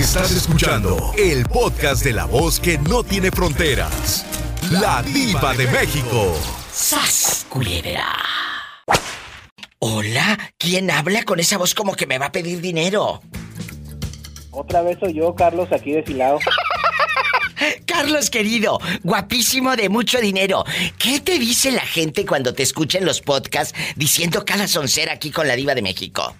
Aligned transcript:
Estás 0.00 0.30
escuchando 0.32 1.12
el 1.18 1.44
podcast 1.44 2.02
de 2.02 2.14
la 2.14 2.24
voz 2.24 2.58
que 2.58 2.78
no 2.78 3.04
tiene 3.04 3.30
fronteras. 3.30 4.24
La 4.70 5.02
diva 5.02 5.52
de 5.52 5.66
México. 5.66 6.34
¡Sas, 6.72 7.44
culebra! 7.50 8.06
Hola, 9.78 10.38
¿quién 10.56 10.90
habla 10.90 11.24
con 11.24 11.38
esa 11.38 11.58
voz 11.58 11.74
como 11.74 11.94
que 11.94 12.06
me 12.06 12.18
va 12.18 12.26
a 12.26 12.32
pedir 12.32 12.62
dinero? 12.62 13.20
Otra 14.52 14.80
vez 14.80 14.96
soy 15.00 15.12
yo, 15.12 15.34
Carlos, 15.34 15.68
aquí 15.70 15.92
desfilado. 15.92 16.38
Carlos 17.86 18.30
querido, 18.30 18.80
guapísimo 19.02 19.76
de 19.76 19.90
mucho 19.90 20.18
dinero. 20.18 20.64
¿Qué 20.98 21.20
te 21.20 21.38
dice 21.38 21.72
la 21.72 21.84
gente 21.84 22.24
cuando 22.24 22.54
te 22.54 22.62
escucha 22.62 22.96
en 22.96 23.04
los 23.04 23.20
podcasts 23.20 23.78
diciendo 23.96 24.46
cada 24.46 24.66
soncera 24.66 25.12
aquí 25.12 25.30
con 25.30 25.46
la 25.46 25.56
diva 25.56 25.74
de 25.74 25.82
México? 25.82 26.34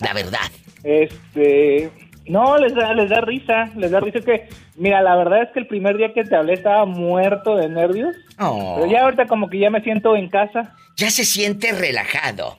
La 0.00 0.14
verdad. 0.14 0.50
Este, 0.84 1.90
no, 2.26 2.56
les 2.58 2.74
da, 2.74 2.92
les 2.94 3.08
da 3.10 3.20
risa, 3.20 3.70
les 3.76 3.90
da 3.90 4.00
risa 4.00 4.20
que, 4.20 4.48
mira, 4.76 5.00
la 5.02 5.16
verdad 5.16 5.42
es 5.42 5.48
que 5.52 5.60
el 5.60 5.66
primer 5.66 5.96
día 5.96 6.12
que 6.14 6.24
te 6.24 6.36
hablé 6.36 6.54
estaba 6.54 6.84
muerto 6.84 7.56
de 7.56 7.68
nervios, 7.68 8.14
Oh, 8.40 8.76
pero 8.76 8.90
ya 8.90 9.02
ahorita 9.02 9.26
como 9.26 9.48
que 9.50 9.58
ya 9.58 9.70
me 9.70 9.80
siento 9.82 10.14
en 10.14 10.28
casa. 10.28 10.74
ya 10.96 11.10
se 11.10 11.24
siente 11.24 11.72
relajado. 11.72 12.58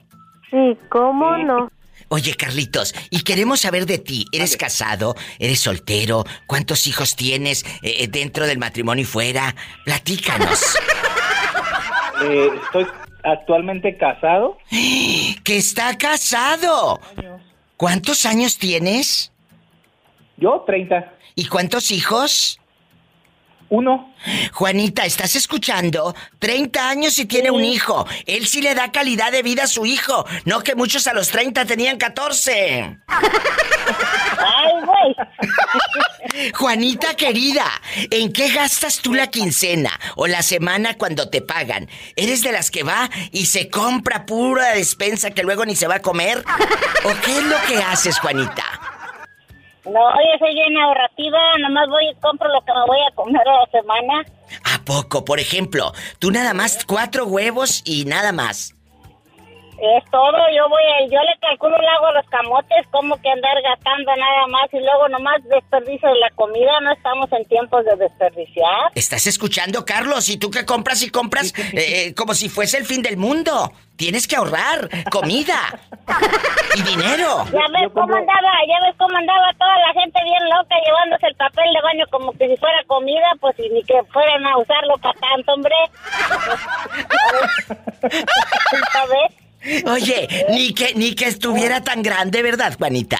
Sí, 0.50 0.76
¿cómo 0.90 1.38
no? 1.38 1.70
Oye, 2.08 2.34
Carlitos, 2.34 2.92
y 3.10 3.22
queremos 3.22 3.60
saber 3.60 3.86
de 3.86 3.98
ti. 3.98 4.24
¿Eres 4.32 4.56
casado? 4.56 5.14
¿Eres 5.38 5.60
soltero? 5.60 6.24
¿Cuántos 6.48 6.86
hijos 6.88 7.14
tienes 7.14 7.64
eh, 7.82 8.08
dentro 8.08 8.46
del 8.48 8.58
matrimonio 8.58 9.02
y 9.02 9.06
fuera? 9.06 9.54
Platícanos. 9.84 10.76
Eh, 12.22 12.50
estoy 12.66 12.86
actualmente 13.24 13.96
casado. 13.96 14.58
¡Que 15.42 15.56
está 15.56 15.96
casado! 15.96 17.00
¿Cuántos 17.80 18.26
años 18.26 18.58
tienes? 18.58 19.32
Yo, 20.36 20.64
30. 20.66 21.14
¿Y 21.34 21.46
cuántos 21.46 21.90
hijos? 21.90 22.59
Uno. 23.70 24.12
Juanita, 24.52 25.04
¿estás 25.06 25.36
escuchando? 25.36 26.12
30 26.40 26.88
años 26.88 27.16
y 27.20 27.26
tiene 27.26 27.52
un 27.52 27.64
hijo. 27.64 28.04
Él 28.26 28.48
sí 28.48 28.60
le 28.60 28.74
da 28.74 28.90
calidad 28.90 29.30
de 29.30 29.44
vida 29.44 29.62
a 29.62 29.68
su 29.68 29.86
hijo. 29.86 30.26
No 30.44 30.60
que 30.62 30.74
muchos 30.74 31.06
a 31.06 31.14
los 31.14 31.28
30 31.28 31.64
tenían 31.66 31.96
14. 31.96 32.98
Ay, 33.08 34.72
güey. 34.84 36.52
Juanita 36.52 37.14
querida, 37.14 37.64
¿en 38.10 38.32
qué 38.32 38.50
gastas 38.50 38.98
tú 38.98 39.14
la 39.14 39.28
quincena 39.28 39.98
o 40.16 40.26
la 40.26 40.42
semana 40.42 40.98
cuando 40.98 41.30
te 41.30 41.40
pagan? 41.40 41.88
¿Eres 42.16 42.42
de 42.42 42.50
las 42.50 42.72
que 42.72 42.82
va 42.82 43.08
y 43.30 43.46
se 43.46 43.70
compra 43.70 44.26
pura 44.26 44.72
despensa 44.74 45.30
que 45.30 45.44
luego 45.44 45.64
ni 45.64 45.76
se 45.76 45.86
va 45.86 45.96
a 45.96 46.02
comer? 46.02 46.44
¿O 47.04 47.12
qué 47.24 47.38
es 47.38 47.44
lo 47.44 47.56
que 47.68 47.78
haces, 47.78 48.18
Juanita? 48.18 48.64
No, 49.84 49.92
yo 49.92 50.38
soy 50.38 50.54
bien 50.54 50.76
ahorrativa, 50.76 51.38
nomás 51.58 51.88
voy 51.88 52.08
y 52.08 52.14
compro 52.20 52.48
lo 52.48 52.60
que 52.60 52.72
me 52.72 52.86
voy 52.86 52.98
a 53.00 53.14
comer 53.14 53.48
a 53.48 53.60
la 53.60 53.66
semana. 53.70 54.24
¿A 54.64 54.84
poco? 54.84 55.24
Por 55.24 55.40
ejemplo, 55.40 55.92
tú 56.18 56.30
nada 56.30 56.54
más 56.54 56.84
cuatro 56.84 57.26
huevos 57.26 57.82
y 57.84 58.04
nada 58.04 58.32
más. 58.32 58.74
Es 59.82 60.04
todo, 60.10 60.36
yo 60.54 60.68
voy, 60.68 60.82
a- 60.82 61.06
yo 61.06 61.18
le 61.22 61.38
calculo 61.40 61.74
el 61.74 61.88
agua 61.88 62.10
a 62.10 62.12
los 62.12 62.26
camotes, 62.28 62.86
como 62.90 63.16
que 63.22 63.30
andar 63.30 63.54
gastando 63.62 64.14
nada 64.14 64.46
más 64.48 64.68
y 64.72 64.78
luego 64.78 65.08
nomás 65.08 65.42
desperdicio 65.44 66.14
la 66.16 66.28
comida, 66.32 66.78
no 66.82 66.92
estamos 66.92 67.32
en 67.32 67.44
tiempos 67.46 67.86
de 67.86 67.96
desperdiciar. 67.96 68.90
¿Estás 68.94 69.26
escuchando, 69.26 69.86
Carlos? 69.86 70.28
¿Y 70.28 70.36
tú 70.38 70.50
qué 70.50 70.66
compras 70.66 71.02
y 71.02 71.08
compras 71.10 71.54
eh, 71.72 72.08
eh, 72.08 72.14
como 72.14 72.34
si 72.34 72.50
fuese 72.50 72.76
el 72.76 72.84
fin 72.84 73.00
del 73.00 73.16
mundo? 73.16 73.72
Tienes 73.96 74.26
que 74.28 74.36
ahorrar 74.36 74.88
comida 75.10 75.78
y 76.76 76.82
dinero. 76.82 77.44
Ya 77.52 77.66
ves 77.72 77.90
cómo 77.94 78.14
andaba, 78.14 78.52
ya 78.68 78.86
ves 78.86 78.96
cómo 78.98 79.16
andaba 79.16 79.48
toda 79.58 79.76
la 79.78 79.92
gente 80.00 80.18
bien 80.24 80.42
loca 80.50 80.74
llevándose 80.84 81.26
el 81.26 81.36
papel 81.36 81.72
de 81.72 81.80
baño 81.82 82.04
como 82.10 82.32
que 82.32 82.48
si 82.48 82.56
fuera 82.58 82.82
comida, 82.86 83.28
pues 83.40 83.58
y 83.58 83.68
ni 83.70 83.82
que 83.84 84.02
fueran 84.12 84.44
a 84.46 84.58
usarlo 84.58 84.96
para 84.98 85.18
tanto, 85.20 85.52
hombre. 85.54 85.74
¿Sabes? 88.92 89.39
Oye, 89.86 90.46
ni 90.50 90.72
que 90.74 90.94
ni 90.94 91.14
que 91.14 91.26
estuviera 91.26 91.82
tan 91.82 92.02
grande, 92.02 92.42
¿verdad, 92.42 92.74
Juanita? 92.78 93.18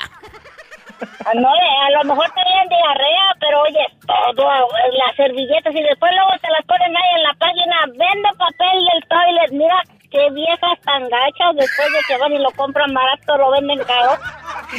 Ah, 1.24 1.32
No, 1.34 1.48
eh, 1.54 1.76
a 1.86 1.90
lo 1.98 2.04
mejor 2.04 2.26
tenían 2.34 2.68
diarrea, 2.68 3.26
pero 3.40 3.62
oye, 3.62 3.86
todo, 4.06 4.50
eh, 4.50 4.96
las 5.06 5.16
servilletas 5.16 5.74
y 5.74 5.82
después 5.82 6.12
luego 6.14 6.30
te 6.42 6.50
las 6.50 6.64
ponen 6.66 6.96
ahí 6.96 7.16
en 7.16 7.22
la 7.22 7.34
página, 7.34 7.76
vende 7.86 8.28
papel 8.38 8.84
del 8.92 9.02
toilet, 9.08 9.50
mira 9.52 9.82
qué 10.10 10.30
viejas 10.32 10.78
tan 10.84 11.02
gachas, 11.08 11.54
después 11.56 11.88
de 11.92 11.98
que 12.08 12.16
van 12.18 12.32
y 12.32 12.38
lo 12.38 12.50
compran 12.52 12.92
barato, 12.92 13.36
lo 13.36 13.50
venden 13.52 13.78
caro. 13.84 14.18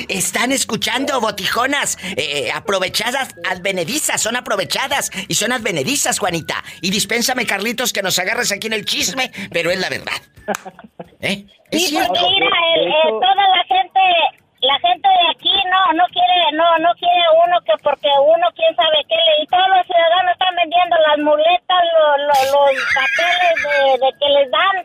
Están 0.10 0.52
escuchando, 0.52 1.20
botijonas, 1.22 1.98
eh, 2.18 2.52
aprovechadas, 2.54 3.34
advenedizas, 3.50 4.22
son 4.22 4.36
aprovechadas 4.36 5.12
y 5.28 5.34
son 5.36 5.52
advenedizas, 5.52 6.20
Juanita. 6.20 6.64
Y 6.82 6.92
dispénsame, 6.92 7.46
Carlitos, 7.46 7.94
que 7.94 8.02
nos 8.04 8.18
agarres 8.20 8.52
aquí 8.52 8.68
en 8.68 8.74
el 8.74 8.86
chisme, 8.86 9.32
pero 9.52 9.72
es 9.72 9.80
la 9.80 9.90
verdad. 9.90 10.18
¿Eh? 11.22 11.46
¿Es 11.72 11.82
Sí, 11.86 11.88
cierto? 11.90 12.14
porque 12.14 12.28
mira, 12.30 12.58
el- 12.76 12.88
eh, 12.88 12.94
toda 13.22 13.48
la 13.56 13.64
gente, 13.68 14.00
la 14.62 14.80
gente 14.80 15.08
de 15.08 15.30
aquí 15.32 15.54
no, 15.72 15.94
no 15.94 16.04
quiere, 16.12 16.52
no, 16.58 16.78
no 16.80 16.90
quiere 17.00 17.24
uno 17.46 17.58
que 17.66 17.74
porque 17.84 18.10
uno 18.26 18.48
quién 18.56 18.76
sabe 18.76 18.98
qué 19.08 19.16
le, 19.16 19.44
y 19.44 19.48
todos 19.48 19.68
los 19.70 19.86
ciudadanos 19.88 20.32
están 20.34 20.56
vendiendo 20.56 20.96
las 21.08 21.18
muletas, 21.20 21.82
lo- 21.94 22.18
lo- 22.28 22.74
los 22.74 22.86
papeles 22.94 23.56
de, 23.64 24.06
de 24.06 24.12
que 24.20 24.30
les 24.30 24.52
dan, 24.52 24.76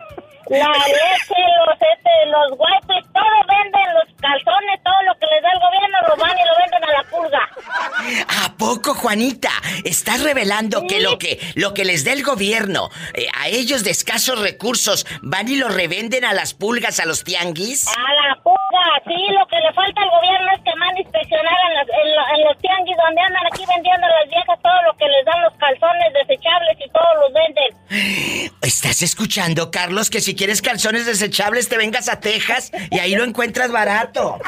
la 0.51 0.69
leche, 0.87 1.41
los 1.67 1.75
este, 1.75 2.11
los 2.27 2.51
wipes, 2.59 3.12
todo 3.12 3.37
venden, 3.49 3.95
los 3.95 4.05
calzones, 4.21 4.81
todo 4.84 5.03
lo 5.07 5.15
que 5.19 5.27
les 5.27 5.43
da 5.43 5.51
el 5.53 5.61
gobierno 5.61 5.99
lo 6.09 6.17
van 6.17 6.37
y 6.39 6.43
lo 6.45 6.57
venden 6.59 6.84
a 6.84 6.93
la 6.93 7.03
pulga. 7.11 8.45
¿A 8.45 8.57
poco, 8.57 8.95
Juanita? 8.95 9.51
Estás 9.84 10.23
revelando 10.23 10.87
que 10.87 11.01
lo 11.01 11.19
que 11.19 11.41
lo 11.55 11.75
que 11.75 11.84
les 11.84 12.05
dé 12.05 12.12
el 12.12 12.23
gobierno 12.23 12.91
eh, 13.15 13.27
a 13.34 13.49
ellos 13.49 13.83
de 13.84 13.91
escasos 13.91 14.41
recursos 14.41 15.07
van 15.23 15.49
y 15.49 15.57
lo 15.57 15.69
revenden 15.69 16.25
a 16.25 16.33
las 16.33 16.55
pulgas, 16.55 17.01
a 17.01 17.07
los 17.07 17.25
tianguis. 17.25 17.87
A 17.89 18.28
la 18.28 18.34
pulga, 18.43 18.87
sí, 19.05 19.17
lo 19.39 19.47
que 19.49 19.57
le 19.57 19.73
falta 19.73 20.01
al 20.03 20.11
gobierno 20.11 20.53
es 20.55 20.61
que 20.63 20.75
mande 20.77 21.01
inspeccionar 21.03 21.55
en, 21.69 21.75
las- 21.75 21.89
en 21.89 22.17
lo- 22.17 22.28
en 22.37 22.45
los 22.47 22.59
tianguis 22.59 22.97
donde 23.05 23.21
andan 23.21 23.47
aquí 23.53 23.65
vendiendo 23.75 24.07
las 24.07 24.28
viejas 24.31 24.59
todo 24.63 24.83
lo 24.87 24.97
que 24.97 25.07
les 25.09 25.25
dan 25.25 25.43
los 25.43 25.55
calzones 25.55 26.13
desechables 26.15 26.77
y 26.84 26.91
todos 26.91 27.15
los 27.21 27.33
venden. 27.33 28.51
¿Estás 28.63 29.03
escuchando, 29.03 29.71
Carlos, 29.71 30.11
que 30.11 30.21
si 30.21 30.34
quieres 30.37 30.63
calzones 30.63 31.07
desechables 31.07 31.69
te 31.69 31.77
vengas 31.77 32.09
a 32.09 32.21
Texas 32.21 32.71
y 32.91 32.99
ahí 32.99 33.15
lo 33.15 33.25
encuentras 33.25 33.73
barato? 33.73 34.39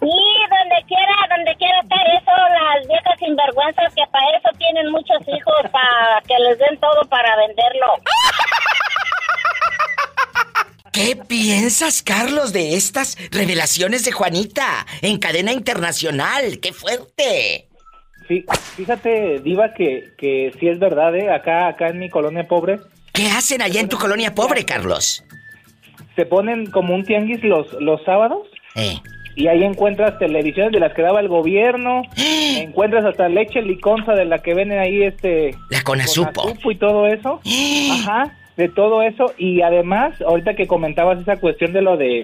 Sí, 0.00 0.20
donde 0.50 0.84
quiera, 0.86 1.14
donde 1.34 1.54
quiera 1.56 1.80
estar 1.80 2.06
eso, 2.06 2.32
las 2.32 2.86
viejas 2.88 3.18
sinvergüenzas 3.18 3.94
que 3.94 4.02
para 4.10 4.36
eso 4.36 4.48
tienen 4.58 4.90
muchos 4.90 5.20
hijos, 5.28 5.70
para 5.70 6.20
que 6.26 6.34
les 6.38 6.58
den 6.58 6.78
todo 6.80 7.08
para 7.08 7.36
venderlo. 7.36 7.86
¿Qué 10.92 11.16
piensas, 11.16 12.02
Carlos, 12.02 12.52
de 12.52 12.76
estas 12.76 13.16
revelaciones 13.32 14.04
de 14.04 14.12
Juanita 14.12 14.86
en 15.02 15.18
cadena 15.18 15.52
internacional? 15.52 16.60
¡Qué 16.60 16.72
fuerte! 16.72 17.68
Sí, 18.28 18.44
fíjate, 18.76 19.40
Diva, 19.40 19.74
que, 19.74 20.12
que 20.16 20.54
sí 20.58 20.68
es 20.68 20.78
verdad, 20.78 21.14
¿eh? 21.16 21.30
Acá, 21.30 21.66
acá 21.66 21.88
en 21.88 21.98
mi 21.98 22.08
colonia 22.08 22.46
pobre, 22.46 22.78
¿Qué 23.14 23.26
hacen 23.28 23.62
allá 23.62 23.80
en 23.80 23.88
tu 23.88 23.96
colonia 23.96 24.34
pobre, 24.34 24.64
Carlos? 24.64 25.24
se 26.16 26.26
ponen 26.26 26.66
como 26.66 26.94
un 26.94 27.04
tianguis 27.04 27.42
los, 27.42 27.72
los 27.80 28.00
sábados 28.04 28.46
Eh. 28.76 28.94
y 29.34 29.48
ahí 29.48 29.64
encuentras 29.64 30.16
televisiones 30.20 30.70
de 30.70 30.78
las 30.78 30.92
que 30.94 31.02
daba 31.02 31.18
el 31.18 31.26
gobierno, 31.26 32.02
encuentras 32.16 33.04
hasta 33.04 33.28
leche 33.28 33.62
liconza 33.62 34.12
de 34.14 34.24
la 34.24 34.38
que 34.38 34.54
venden 34.54 34.78
ahí, 34.78 35.02
este... 35.02 35.56
La 35.70 35.82
Conasupo. 35.82 36.42
Conasupo 36.42 36.70
y 36.70 36.76
todo 36.76 37.06
eso. 37.08 37.40
Ajá, 37.92 38.36
de 38.56 38.68
todo 38.68 39.02
eso. 39.02 39.32
Y 39.38 39.62
además, 39.62 40.20
ahorita 40.22 40.54
que 40.54 40.68
comentabas 40.68 41.20
esa 41.20 41.40
cuestión 41.40 41.72
de 41.72 41.82
lo 41.82 41.96
de 41.96 42.22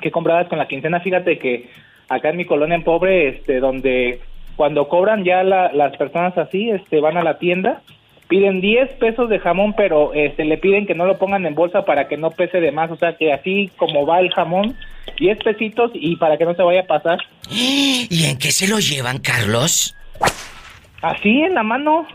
que 0.00 0.10
comprabas 0.10 0.48
con 0.48 0.56
la 0.58 0.66
quincena, 0.68 1.00
fíjate 1.00 1.38
que 1.38 1.68
acá 2.08 2.30
en 2.30 2.38
mi 2.38 2.46
colonia 2.46 2.74
en 2.76 2.84
pobre, 2.84 3.28
este, 3.28 3.60
donde 3.60 4.20
cuando 4.56 4.88
cobran 4.88 5.24
ya 5.24 5.42
la- 5.42 5.72
las 5.74 5.94
personas 5.98 6.38
así, 6.38 6.70
este, 6.70 7.00
van 7.00 7.18
a 7.18 7.22
la 7.22 7.38
tienda, 7.38 7.82
piden 8.30 8.60
10 8.60 8.92
pesos 9.00 9.28
de 9.28 9.40
jamón, 9.40 9.74
pero 9.76 10.14
este, 10.14 10.44
le 10.44 10.56
piden 10.56 10.86
que 10.86 10.94
no 10.94 11.04
lo 11.04 11.18
pongan 11.18 11.44
en 11.44 11.56
bolsa 11.56 11.84
para 11.84 12.06
que 12.06 12.16
no 12.16 12.30
pese 12.30 12.60
de 12.60 12.70
más, 12.70 12.88
o 12.90 12.96
sea, 12.96 13.16
que 13.16 13.32
así 13.32 13.70
como 13.76 14.06
va 14.06 14.20
el 14.20 14.30
jamón, 14.30 14.76
10 15.18 15.38
pesitos 15.40 15.90
y 15.94 16.14
para 16.14 16.38
que 16.38 16.44
no 16.44 16.54
se 16.54 16.62
vaya 16.62 16.82
a 16.82 16.86
pasar. 16.86 17.18
¿Y 17.50 18.24
en 18.24 18.38
qué 18.38 18.52
se 18.52 18.68
lo 18.68 18.78
llevan, 18.78 19.18
Carlos? 19.18 19.96
Así 21.02 21.40
en 21.42 21.54
la 21.54 21.64
mano. 21.64 22.06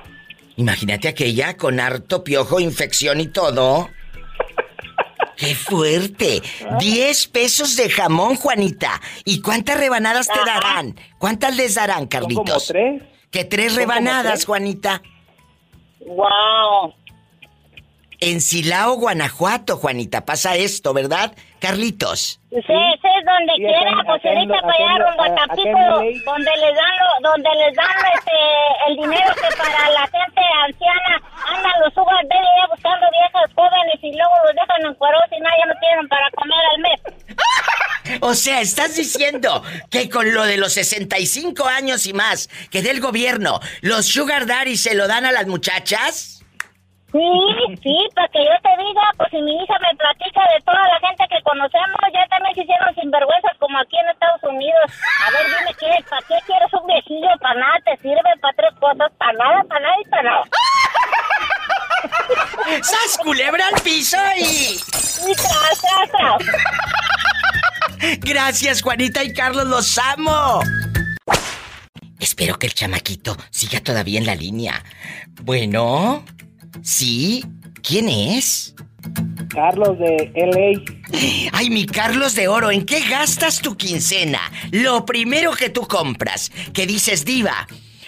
Imagínate 0.55 1.09
aquella 1.09 1.57
con 1.57 1.81
harto 1.81 2.23
piojo, 2.23 2.61
infección 2.61 3.19
y 3.19 3.27
todo. 3.27 3.89
¡Qué 5.35 5.53
fuerte! 5.53 6.41
Diez 6.79 7.27
pesos 7.27 7.75
de 7.75 7.89
jamón, 7.89 8.37
Juanita. 8.37 9.01
¿Y 9.25 9.41
cuántas 9.41 9.77
rebanadas 9.77 10.29
te 10.29 10.39
darán? 10.45 10.95
¿Cuántas 11.17 11.57
les 11.57 11.75
darán, 11.75 12.07
Son 12.09 12.21
como 12.21 12.43
Carlitos? 12.45 12.67
tres. 12.67 13.03
Que 13.31 13.43
tres 13.43 13.73
Son 13.73 13.81
rebanadas, 13.81 14.31
tres. 14.31 14.45
Juanita. 14.45 15.01
¡Wow! 16.05 16.93
En 18.19 18.39
Silao, 18.41 18.95
Guanajuato, 18.97 19.77
Juanita, 19.77 20.25
pasa 20.25 20.55
esto, 20.55 20.93
¿verdad? 20.93 21.35
Carlitos. 21.65 22.39
Sí, 22.51 22.61
sí, 22.67 22.77
es 22.77 23.25
donde 23.25 23.53
Sí, 23.57 23.65
quiera, 23.65 23.97
pues 24.05 24.23
ahorita 24.23 24.61
para 24.61 24.73
allá 24.75 24.93
rumbo 25.01 25.23
a 25.23 25.35
Tampico, 25.35 25.85
donde 26.29 26.51
les 26.61 26.75
dan, 26.77 26.93
lo, 27.01 27.29
donde 27.29 27.49
les 27.57 27.75
dan 27.75 27.97
este, 28.13 28.37
el 28.87 28.95
dinero 28.97 29.33
que 29.33 29.57
para 29.57 29.89
la 29.89 30.01
gente 30.05 30.41
anciana 30.63 31.21
andan 31.49 31.73
los 31.83 31.93
sugar 31.95 32.23
daddy 32.29 32.69
buscando 32.69 33.07
viejas 33.09 33.49
jóvenes 33.55 33.97
y 33.99 34.15
luego 34.15 34.33
los 34.45 34.55
dejan 34.55 34.85
en 34.85 34.93
cueros 34.93 35.23
y 35.31 35.39
nada, 35.41 35.55
ya 35.57 35.65
no 35.65 35.79
tienen 35.79 36.07
para 36.07 36.29
comer 36.31 36.63
al 36.71 36.81
mes. 36.81 37.01
O 38.21 38.35
sea, 38.35 38.61
estás 38.61 38.95
diciendo 38.95 39.63
que 39.89 40.07
con 40.07 40.31
lo 40.31 40.45
de 40.45 40.57
los 40.57 40.73
65 40.73 41.65
años 41.65 42.05
y 42.05 42.13
más 42.13 42.47
que 42.69 42.83
del 42.83 43.01
gobierno, 43.01 43.59
los 43.81 44.05
sugar 44.05 44.45
daddy 44.45 44.77
se 44.77 44.93
lo 44.93 45.07
dan 45.07 45.25
a 45.25 45.31
las 45.31 45.47
muchachas? 45.47 46.34
Sí, 47.15 47.79
sí, 47.81 47.95
para 48.13 48.27
que 48.27 48.43
yo 48.43 48.51
te 48.61 48.75
diga, 48.83 49.03
pues 49.15 49.29
si 49.31 49.37
mi 49.37 49.55
hija 49.55 49.73
me 49.79 49.95
platica 49.95 50.41
de 50.51 50.59
toda 50.65 50.83
la 50.83 50.99
gente 50.99 51.23
que 51.31 51.41
conocemos, 51.43 51.95
ya 52.11 52.27
también 52.27 52.53
se 52.55 52.63
hicieron 52.63 52.93
sinvergüenzas 52.93 53.55
como 53.57 53.79
aquí 53.79 53.95
en 53.95 54.09
Estados 54.09 54.43
Unidos. 54.43 54.91
A 55.23 55.31
ver, 55.31 55.47
dime, 55.47 55.73
¿qué, 55.79 56.03
¿para 56.09 56.21
qué 56.27 56.35
quieres 56.45 56.73
un 56.73 56.85
viejillo? 56.87 57.29
Para 57.39 57.57
nada, 57.57 57.79
te 57.85 57.95
sirve 58.03 58.31
para 58.41 58.53
tres 58.57 58.73
cosas, 58.81 59.09
para 59.17 59.31
nada, 59.31 59.63
para 59.63 59.79
nada 59.79 59.95
y 60.03 60.09
para 60.09 60.23
nada. 60.23 60.43
¡Sas 62.83 63.17
culebra 63.23 63.65
al 63.73 63.81
piso 63.81 64.17
y... 64.35 64.75
Y 64.75 65.35
tras, 65.35 65.79
tras, 65.79 66.11
tras. 66.11 66.43
Gracias, 68.19 68.81
Juanita 68.81 69.23
y 69.23 69.33
Carlos, 69.33 69.67
los 69.67 69.97
amo. 69.97 70.59
Espero 72.19 72.59
que 72.59 72.67
el 72.67 72.73
chamaquito 72.73 73.37
siga 73.51 73.79
todavía 73.79 74.19
en 74.19 74.25
la 74.25 74.35
línea. 74.35 74.83
Bueno, 75.43 76.25
¿sí? 76.81 77.43
¿Quién 77.81 78.09
es? 78.09 78.73
Carlos 79.49 79.97
de 79.99 80.31
LA. 80.35 80.81
Ay, 81.53 81.69
mi 81.69 81.85
Carlos 81.85 82.35
de 82.35 82.47
Oro, 82.47 82.71
¿en 82.71 82.85
qué 82.85 83.01
gastas 83.07 83.59
tu 83.61 83.77
quincena? 83.77 84.39
Lo 84.71 85.05
primero 85.05 85.51
que 85.53 85.69
tú 85.69 85.87
compras, 85.87 86.51
que 86.73 86.87
dices 86.87 87.23
diva, 87.23 87.67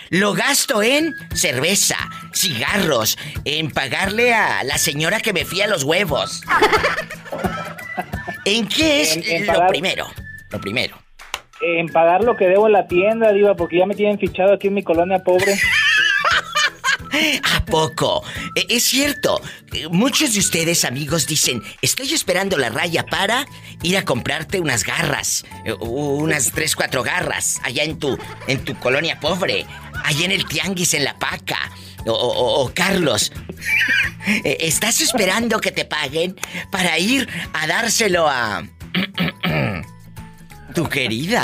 lo 0.09 0.33
gasto 0.33 0.81
en 0.81 1.13
cerveza, 1.35 1.97
cigarros, 2.33 3.17
en 3.45 3.69
pagarle 3.71 4.33
a 4.33 4.63
la 4.63 4.77
señora 4.77 5.19
que 5.19 5.33
me 5.33 5.45
fía 5.45 5.67
los 5.67 5.83
huevos. 5.83 6.41
¿En 8.45 8.67
qué 8.67 9.01
es 9.01 9.17
En- 9.17 9.23
en 9.23 9.45
lo 9.47 9.53
pagar- 9.53 9.67
primero? 9.69 10.07
Lo 10.49 10.59
primero. 10.61 10.97
En 11.61 11.87
pagar 11.89 12.23
lo 12.23 12.35
que 12.35 12.45
debo 12.47 12.67
en 12.67 12.73
la 12.73 12.87
tienda, 12.87 13.31
Diva, 13.33 13.55
porque 13.55 13.79
ya 13.79 13.85
me 13.87 13.95
tienen 13.95 14.19
fichado 14.19 14.53
aquí 14.53 14.67
en 14.67 14.75
mi 14.75 14.83
colonia 14.83 15.19
pobre. 15.23 15.59
¿A 17.43 17.65
poco? 17.65 18.23
E- 18.55 18.65
Es 18.69 18.83
cierto. 18.83 19.41
eh, 19.73 19.87
Muchos 19.89 20.33
de 20.33 20.39
ustedes, 20.39 20.85
amigos, 20.85 21.27
dicen, 21.27 21.61
estoy 21.81 22.13
esperando 22.13 22.57
la 22.57 22.69
raya 22.69 23.05
para 23.05 23.45
ir 23.83 23.97
a 23.97 24.05
comprarte 24.05 24.59
unas 24.59 24.83
garras. 24.83 25.45
eh, 25.65 25.73
Unas 25.79 26.51
tres, 26.51 26.75
cuatro 26.75 27.03
garras. 27.03 27.59
Allá 27.63 27.83
en 27.83 27.97
tu, 27.99 28.17
en 28.47 28.63
tu 28.63 28.77
colonia 28.79 29.19
pobre. 29.19 29.65
Allá 30.03 30.25
en 30.25 30.31
el 30.31 30.45
tianguis, 30.45 30.93
en 30.93 31.03
la 31.03 31.17
paca. 31.17 31.71
O, 32.05 32.11
o- 32.13 32.71
Carlos, 32.73 33.31
eh, 34.27 34.57
¿estás 34.61 35.01
esperando 35.01 35.59
que 35.59 35.71
te 35.71 35.83
paguen 35.85 36.35
para 36.71 36.97
ir 36.99 37.27
a 37.53 37.67
dárselo 37.67 38.27
a... 38.29 38.63
tu 40.73 40.87
querida? 40.87 41.43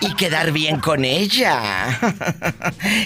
Y 0.00 0.14
quedar 0.14 0.52
bien 0.52 0.80
con 0.80 1.04
ella. 1.04 1.98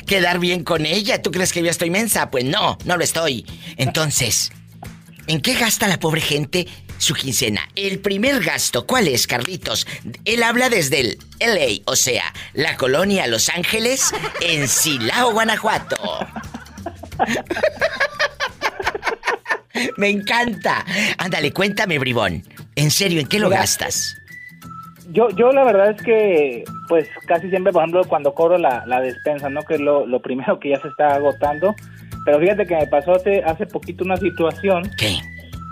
quedar 0.06 0.38
bien 0.38 0.64
con 0.64 0.86
ella. 0.86 1.22
¿Tú 1.22 1.30
crees 1.30 1.52
que 1.52 1.62
yo 1.62 1.70
estoy 1.70 1.90
mensa? 1.90 2.30
Pues 2.30 2.44
no, 2.44 2.78
no 2.84 2.96
lo 2.96 3.04
estoy. 3.04 3.46
Entonces, 3.76 4.52
¿en 5.26 5.40
qué 5.40 5.54
gasta 5.54 5.88
la 5.88 5.98
pobre 5.98 6.20
gente 6.20 6.66
su 6.98 7.14
quincena? 7.14 7.68
El 7.74 7.98
primer 8.00 8.42
gasto, 8.42 8.86
¿cuál 8.86 9.08
es, 9.08 9.26
Carlitos? 9.26 9.86
Él 10.24 10.42
habla 10.42 10.68
desde 10.68 11.00
el 11.00 11.18
LA, 11.40 11.82
o 11.86 11.96
sea, 11.96 12.32
la 12.52 12.76
colonia 12.76 13.26
Los 13.26 13.48
Ángeles, 13.48 14.12
en 14.40 14.68
Silao, 14.68 15.32
Guanajuato. 15.32 15.96
Me 19.96 20.08
encanta. 20.08 20.84
Ándale, 21.18 21.52
cuéntame, 21.52 21.98
bribón. 21.98 22.46
En 22.76 22.90
serio, 22.90 23.20
¿en 23.20 23.26
qué 23.26 23.38
lo 23.38 23.48
Mira, 23.48 23.60
gastas? 23.60 24.16
Yo, 25.10 25.28
yo 25.30 25.52
la 25.52 25.64
verdad 25.64 25.90
es 25.90 26.02
que, 26.02 26.64
pues 26.88 27.08
casi 27.26 27.48
siempre, 27.50 27.72
por 27.72 27.82
ejemplo, 27.82 28.04
cuando 28.04 28.34
cobro 28.34 28.58
la, 28.58 28.84
la 28.86 29.00
despensa, 29.00 29.48
¿no? 29.48 29.62
Que 29.62 29.74
es 29.74 29.80
lo, 29.80 30.06
lo 30.06 30.20
primero 30.20 30.58
que 30.58 30.70
ya 30.70 30.80
se 30.80 30.88
está 30.88 31.14
agotando. 31.14 31.74
Pero 32.24 32.38
fíjate 32.40 32.66
que 32.66 32.76
me 32.76 32.86
pasó 32.86 33.12
hace, 33.12 33.42
hace 33.44 33.66
poquito 33.66 34.04
una 34.04 34.16
situación 34.16 34.82
¿Qué? 34.98 35.18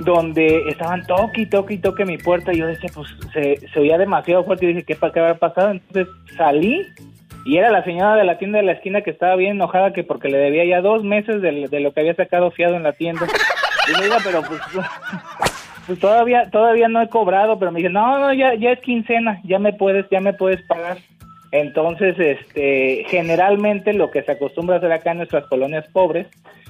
donde 0.00 0.68
estaban 0.68 1.06
toque 1.06 1.42
y 1.42 1.46
toque 1.46 1.74
y 1.74 1.78
toque 1.78 2.04
mi 2.04 2.18
puerta 2.18 2.52
y 2.52 2.58
yo 2.58 2.66
decía, 2.66 2.90
pues 2.94 3.08
se, 3.32 3.66
se 3.68 3.80
oía 3.80 3.96
demasiado 3.98 4.44
fuerte 4.44 4.66
y 4.66 4.68
dije, 4.68 4.84
¿qué, 4.84 4.96
qué 4.96 5.20
habrá 5.20 5.38
pasado? 5.38 5.70
Entonces 5.70 6.08
salí 6.36 6.86
y 7.44 7.56
era 7.56 7.70
la 7.70 7.84
señora 7.84 8.16
de 8.16 8.24
la 8.24 8.38
tienda 8.38 8.58
de 8.58 8.64
la 8.64 8.72
esquina 8.72 9.02
que 9.02 9.10
estaba 9.10 9.34
bien 9.36 9.52
enojada 9.52 9.92
que 9.92 10.04
porque 10.04 10.28
le 10.28 10.38
debía 10.38 10.64
ya 10.64 10.80
dos 10.80 11.02
meses 11.02 11.42
de, 11.42 11.68
de 11.68 11.80
lo 11.80 11.92
que 11.92 12.00
había 12.00 12.14
sacado 12.14 12.50
fiado 12.50 12.76
en 12.76 12.84
la 12.84 12.92
tienda. 12.92 13.26
Y 13.88 13.98
le 13.98 14.04
digo, 14.04 14.16
pero 14.22 14.42
pues, 14.42 14.60
pues 15.86 15.98
todavía 15.98 16.50
todavía 16.50 16.88
no 16.88 17.02
he 17.02 17.08
cobrado, 17.08 17.58
pero 17.58 17.72
me 17.72 17.78
dice, 17.78 17.90
no, 17.90 18.18
no, 18.18 18.32
ya, 18.32 18.54
ya 18.54 18.72
es 18.72 18.80
quincena, 18.80 19.40
ya 19.44 19.58
me 19.58 19.72
puedes, 19.72 20.06
ya 20.10 20.20
me 20.20 20.32
puedes 20.32 20.62
pagar. 20.62 20.98
Entonces, 21.50 22.18
este, 22.18 23.04
generalmente 23.08 23.92
lo 23.92 24.10
que 24.10 24.22
se 24.22 24.32
acostumbra 24.32 24.76
a 24.76 24.78
hacer 24.78 24.92
acá 24.92 25.10
en 25.12 25.18
nuestras 25.18 25.44
colonias 25.46 25.86
pobres 25.92 26.26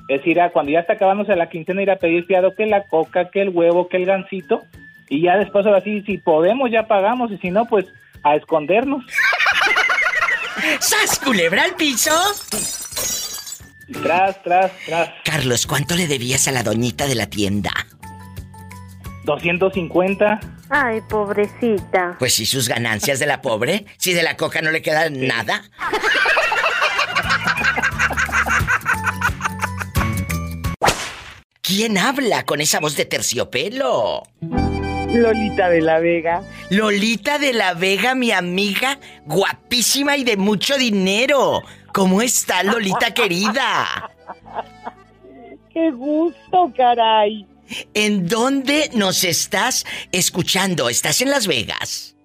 es 0.09 0.26
ir 0.26 0.41
a, 0.41 0.50
cuando 0.50 0.73
ya 0.73 0.81
está 0.81 0.94
acabándose 0.94 1.37
la 1.37 1.49
quincena, 1.49 1.82
ir 1.82 1.91
a 1.91 1.97
pedir 1.97 2.25
fiado 2.25 2.55
que 2.55 2.67
la 2.67 2.85
coca, 2.85 3.31
que 3.31 3.43
el 3.43 3.50
huevo, 3.50 3.88
que 3.88 3.99
el 3.99 4.06
gansito, 4.06 4.62
y 5.09 5.23
ya 5.23 5.37
después 5.37 5.64
ahora 5.67 5.81
sí, 5.82 6.03
si 6.03 6.19
podemos 6.19 6.70
ya 6.70 6.88
pagamos, 6.88 7.31
y 7.31 7.38
si 7.38 7.50
no, 7.50 7.67
pues 7.67 7.87
a 8.25 8.35
escondernos. 8.35 9.05
¿Sas 10.81 11.19
culebra 11.19 11.64
al 11.64 11.75
piso? 11.75 12.11
Tras, 14.03 14.43
tras, 14.43 14.73
tras, 14.87 15.11
Carlos, 15.25 15.67
¿cuánto 15.67 15.94
le 15.94 16.06
debías 16.06 16.49
a 16.49 16.53
la 16.53 16.62
doñita 16.62 17.06
de 17.06 17.14
la 17.14 17.26
tienda? 17.26 17.73
250. 19.24 20.40
Ay, 20.70 21.00
pobrecita. 21.08 22.16
Pues 22.19 22.34
sí, 22.34 22.46
sus 22.46 22.69
ganancias 22.69 23.19
de 23.19 23.26
la 23.26 23.40
pobre. 23.40 23.86
Si 23.98 24.12
de 24.12 24.22
la 24.22 24.36
coca 24.36 24.62
no 24.62 24.70
le 24.70 24.82
queda 24.82 25.10
nada. 25.10 25.62
¿Quién 31.60 31.96
habla 31.96 32.44
con 32.44 32.60
esa 32.60 32.80
voz 32.80 32.96
de 32.96 33.04
terciopelo? 33.04 34.24
Lolita 34.40 35.68
de 35.68 35.80
la 35.80 36.00
Vega. 36.00 36.42
Lolita 36.70 37.38
de 37.38 37.52
la 37.52 37.75
Vega, 37.75 38.14
mi 38.14 38.32
amiga, 38.32 38.98
guapísima 39.25 40.16
y 40.16 40.25
de 40.25 40.37
mucho 40.37 40.76
dinero. 40.76 41.62
¿Cómo 41.94 42.23
está 42.23 42.62
Lolita 42.62 43.12
querida? 43.14 44.11
¡Qué 45.73 45.90
gusto, 45.92 46.73
caray! 46.76 47.47
¿En 47.95 48.29
dónde 48.29 48.91
nos 48.95 49.25
estás 49.25 49.85
escuchando? 50.12 50.88
¿Estás 50.88 51.21
en 51.23 51.31
Las 51.31 51.47
Vegas? 51.47 52.17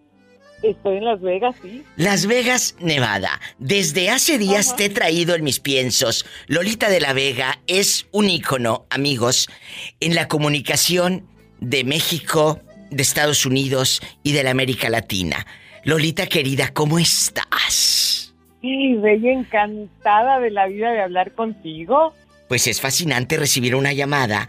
Estoy 0.63 0.97
en 0.97 1.05
Las 1.05 1.21
Vegas, 1.21 1.55
sí. 1.61 1.83
Las 1.97 2.25
Vegas, 2.25 2.75
Nevada. 2.79 3.39
Desde 3.59 4.09
hace 4.09 4.37
días 4.37 4.75
te 4.75 4.85
he 4.85 4.89
traído 4.89 5.35
en 5.35 5.43
mis 5.43 5.59
piensos. 5.59 6.25
Lolita 6.47 6.89
de 6.89 6.99
la 6.99 7.13
Vega 7.13 7.59
es 7.67 8.07
un 8.11 8.29
ícono, 8.29 8.85
amigos, 8.89 9.49
en 9.99 10.15
la 10.15 10.27
comunicación 10.27 11.27
de 11.59 11.83
México, 11.83 12.59
de 12.89 13.03
Estados 13.03 13.45
Unidos 13.45 14.01
y 14.23 14.31
de 14.33 14.43
la 14.43 14.51
América 14.51 14.89
Latina. 14.89 15.45
Lolita 15.83 16.27
querida, 16.27 16.73
¿cómo 16.73 16.97
estás? 16.99 18.33
Sí, 18.61 18.95
bella, 18.95 19.31
encantada 19.31 20.39
de 20.39 20.49
la 20.49 20.67
vida 20.67 20.91
de 20.91 21.01
hablar 21.01 21.33
contigo. 21.33 22.13
Pues 22.47 22.67
es 22.67 22.81
fascinante 22.81 23.37
recibir 23.37 23.75
una 23.75 23.93
llamada 23.93 24.47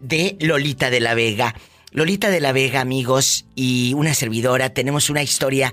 de 0.00 0.36
Lolita 0.40 0.90
de 0.90 1.00
la 1.00 1.14
Vega. 1.14 1.54
Lolita 1.90 2.28
de 2.28 2.40
la 2.40 2.52
Vega, 2.52 2.80
amigos, 2.80 3.46
y 3.54 3.94
una 3.94 4.12
servidora, 4.12 4.74
tenemos 4.74 5.08
una 5.08 5.22
historia 5.22 5.72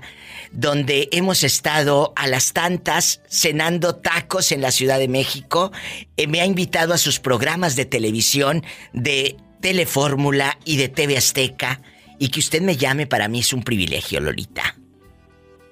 donde 0.50 1.08
hemos 1.12 1.44
estado 1.44 2.14
a 2.16 2.26
las 2.26 2.54
tantas 2.54 3.22
cenando 3.28 3.96
tacos 3.96 4.50
en 4.50 4.62
la 4.62 4.70
Ciudad 4.70 4.98
de 4.98 5.08
México. 5.08 5.72
Eh, 6.16 6.26
me 6.26 6.40
ha 6.40 6.46
invitado 6.46 6.94
a 6.94 6.98
sus 6.98 7.20
programas 7.20 7.76
de 7.76 7.84
televisión 7.84 8.64
de 8.94 9.36
Telefórmula 9.60 10.58
y 10.64 10.78
de 10.78 10.88
TV 10.88 11.18
Azteca. 11.18 11.80
Y 12.18 12.30
que 12.30 12.40
usted 12.40 12.62
me 12.62 12.76
llame 12.76 13.06
para 13.06 13.28
mí 13.28 13.40
es 13.40 13.52
un 13.52 13.62
privilegio, 13.62 14.20
Lolita. 14.20 14.74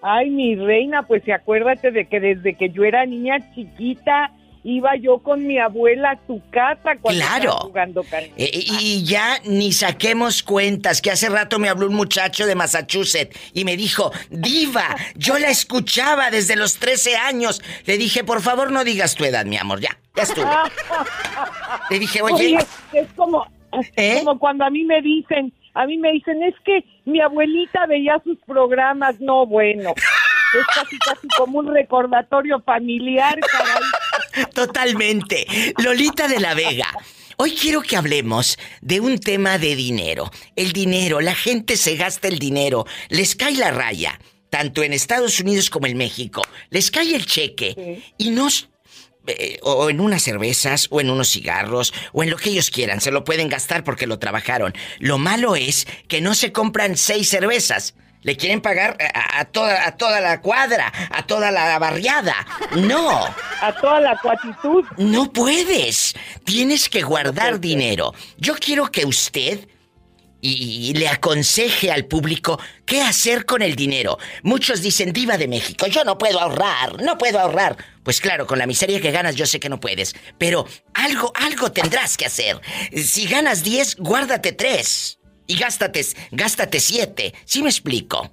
Ay, 0.03 0.29
mi 0.29 0.57
reina, 0.57 1.05
pues 1.05 1.23
acuérdate 1.31 1.91
de 1.91 2.07
que 2.07 2.21
desde 2.21 2.55
que 2.55 2.69
yo 2.69 2.85
era 2.85 3.07
niña 3.07 3.39
chiquita 3.55 4.31
iba 4.65 4.97
yo 4.97 5.19
con 5.19 5.47
mi 5.47 5.59
abuela 5.59 6.13
a 6.13 6.17
tu 6.27 6.43
casa 6.51 6.97
cuando 7.01 7.21
Claro. 7.21 7.51
estaba 7.51 7.61
jugando 7.61 8.03
carne. 8.03 8.33
Eh, 8.37 8.51
y 8.81 9.05
ya 9.05 9.39
ni 9.45 9.73
saquemos 9.73 10.43
cuentas, 10.43 11.01
que 11.03 11.11
hace 11.11 11.29
rato 11.29 11.59
me 11.59 11.69
habló 11.69 11.87
un 11.87 11.95
muchacho 11.95 12.47
de 12.47 12.55
Massachusetts 12.55 13.39
y 13.53 13.65
me 13.65 13.77
dijo, 13.77 14.11
Diva, 14.31 14.97
yo 15.15 15.39
la 15.39 15.49
escuchaba 15.51 16.31
desde 16.31 16.57
los 16.57 16.79
13 16.79 17.17
años. 17.17 17.63
Le 17.85 17.99
dije, 17.99 18.25
por 18.25 18.41
favor 18.41 18.73
no 18.73 18.85
digas 18.85 19.15
tu 19.15 19.25
edad, 19.25 19.45
mi 19.45 19.57
amor, 19.59 19.81
ya, 19.81 19.97
ya 20.17 20.23
estuvo. 20.23 20.51
Le 21.91 21.99
dije, 21.99 22.23
oye, 22.23 22.35
Oye, 22.35 22.59
es 22.93 23.09
como, 23.17 23.47
¿Eh? 23.97 24.21
como 24.25 24.39
cuando 24.39 24.65
a 24.65 24.71
mí 24.71 24.85
me 24.85 25.01
dicen, 25.03 25.53
A 25.77 25.87
mí 25.87 25.99
me 25.99 26.13
dicen, 26.13 26.41
es 26.45 26.55
que 26.65 26.85
mi 27.05 27.21
abuelita 27.21 27.85
veía 27.87 28.21
sus 28.25 28.39
programas. 28.47 29.19
No, 29.21 29.45
bueno. 29.45 29.91
Es 29.91 30.67
casi, 30.73 30.97
casi 31.01 31.27
como 31.37 31.59
un 31.59 31.75
recordatorio 31.75 32.61
familiar, 32.61 33.37
caray. 33.41 33.83
Totalmente. 34.55 35.47
Lolita 35.79 36.29
de 36.29 36.41
la 36.41 36.55
Vega. 36.55 36.89
Hoy 37.37 37.53
quiero 37.61 37.83
que 37.83 37.97
hablemos 37.97 38.59
de 38.81 39.01
un 39.01 39.19
tema 39.19 39.59
de 39.59 39.75
dinero. 39.75 40.31
El 40.55 40.73
dinero, 40.73 41.21
la 41.21 41.35
gente 41.35 41.77
se 41.77 41.97
gasta 41.97 42.29
el 42.29 42.39
dinero, 42.39 42.87
les 43.09 43.35
cae 43.35 43.57
la 43.57 43.73
raya, 43.73 44.21
tanto 44.51 44.85
en 44.85 44.93
Estados 44.93 45.41
Unidos 45.41 45.69
como 45.69 45.89
en 45.89 45.97
México. 45.97 46.43
Les 46.71 46.93
cae 46.93 47.15
el 47.15 47.27
cheque 47.27 48.03
y 48.19 48.31
nos 48.31 48.69
eh, 49.27 49.59
o 49.63 49.89
en 49.89 50.01
unas 50.01 50.23
cervezas, 50.23 50.87
o 50.91 51.01
en 51.01 51.09
unos 51.09 51.31
cigarros, 51.31 51.95
o 52.13 52.23
en 52.23 52.31
lo 52.31 52.37
que 52.37 52.51
ellos 52.51 52.71
quieran. 52.71 53.01
Se 53.01 53.11
lo 53.11 53.25
pueden 53.25 53.49
gastar 53.49 53.83
porque 53.83 54.07
lo 54.07 54.19
trabajaron. 54.19 54.75
Lo 54.99 55.17
malo 55.17 55.57
es 55.57 55.87
que 56.09 56.21
no 56.21 56.35
se 56.35 56.53
compran 56.53 56.97
seis 56.97 57.31
cervezas. 57.31 57.95
Le 58.25 58.37
quieren 58.37 58.61
pagar 58.61 58.97
a, 59.15 59.45
toda, 59.45 59.87
a 59.87 59.97
toda 59.97 60.21
la 60.21 60.41
cuadra, 60.41 60.93
a 61.11 61.27
toda 61.27 61.51
la 61.51 61.79
barriada. 61.79 62.35
No. 62.73 63.23
A 63.61 63.73
toda 63.81 64.01
la 64.01 64.19
cuatitud. 64.19 64.85
No 64.97 65.31
puedes. 65.33 66.15
Tienes 66.45 66.89
que 66.89 67.03
guardar 67.03 67.61
dinero. 67.61 68.15
Yo 68.39 68.55
quiero 68.55 68.91
que 68.91 69.05
usted 69.05 69.69
y, 70.41 70.93
le 70.95 71.09
aconseje 71.09 71.91
al 71.91 72.07
público 72.07 72.61
qué 72.85 73.03
hacer 73.03 73.47
con 73.47 73.63
el 73.63 73.77
dinero. 73.77 74.19
Muchos 74.43 74.83
dicen, 74.83 75.13
diva 75.13 75.39
de 75.39 75.49
México, 75.49 75.87
yo 75.87 76.05
no 76.05 76.19
puedo 76.19 76.41
ahorrar, 76.41 77.03
no 77.03 77.17
puedo 77.17 77.41
ahorrar. 77.41 77.77
Pues 78.03 78.21
claro, 78.21 78.47
con 78.47 78.59
la 78.59 78.67
miseria 78.67 79.01
que 79.01 79.11
ganas 79.11 79.37
yo 79.37 79.47
sé 79.47 79.59
que 79.59 79.71
no 79.71 79.81
puedes, 79.81 80.15
pero 80.39 80.67
algo, 80.93 81.33
algo 81.35 81.73
tendrás 81.73 82.17
que 82.17 82.27
hacer. 82.27 82.61
Si 82.95 83.27
ganas 83.27 83.63
10, 83.63 83.97
guárdate 83.97 84.53
3 84.53 85.19
y 85.47 85.57
gástate, 85.57 86.01
gástate 86.33 86.81
7. 86.81 87.33
¿Sí 87.45 87.63
me 87.63 87.69
explico? 87.69 88.31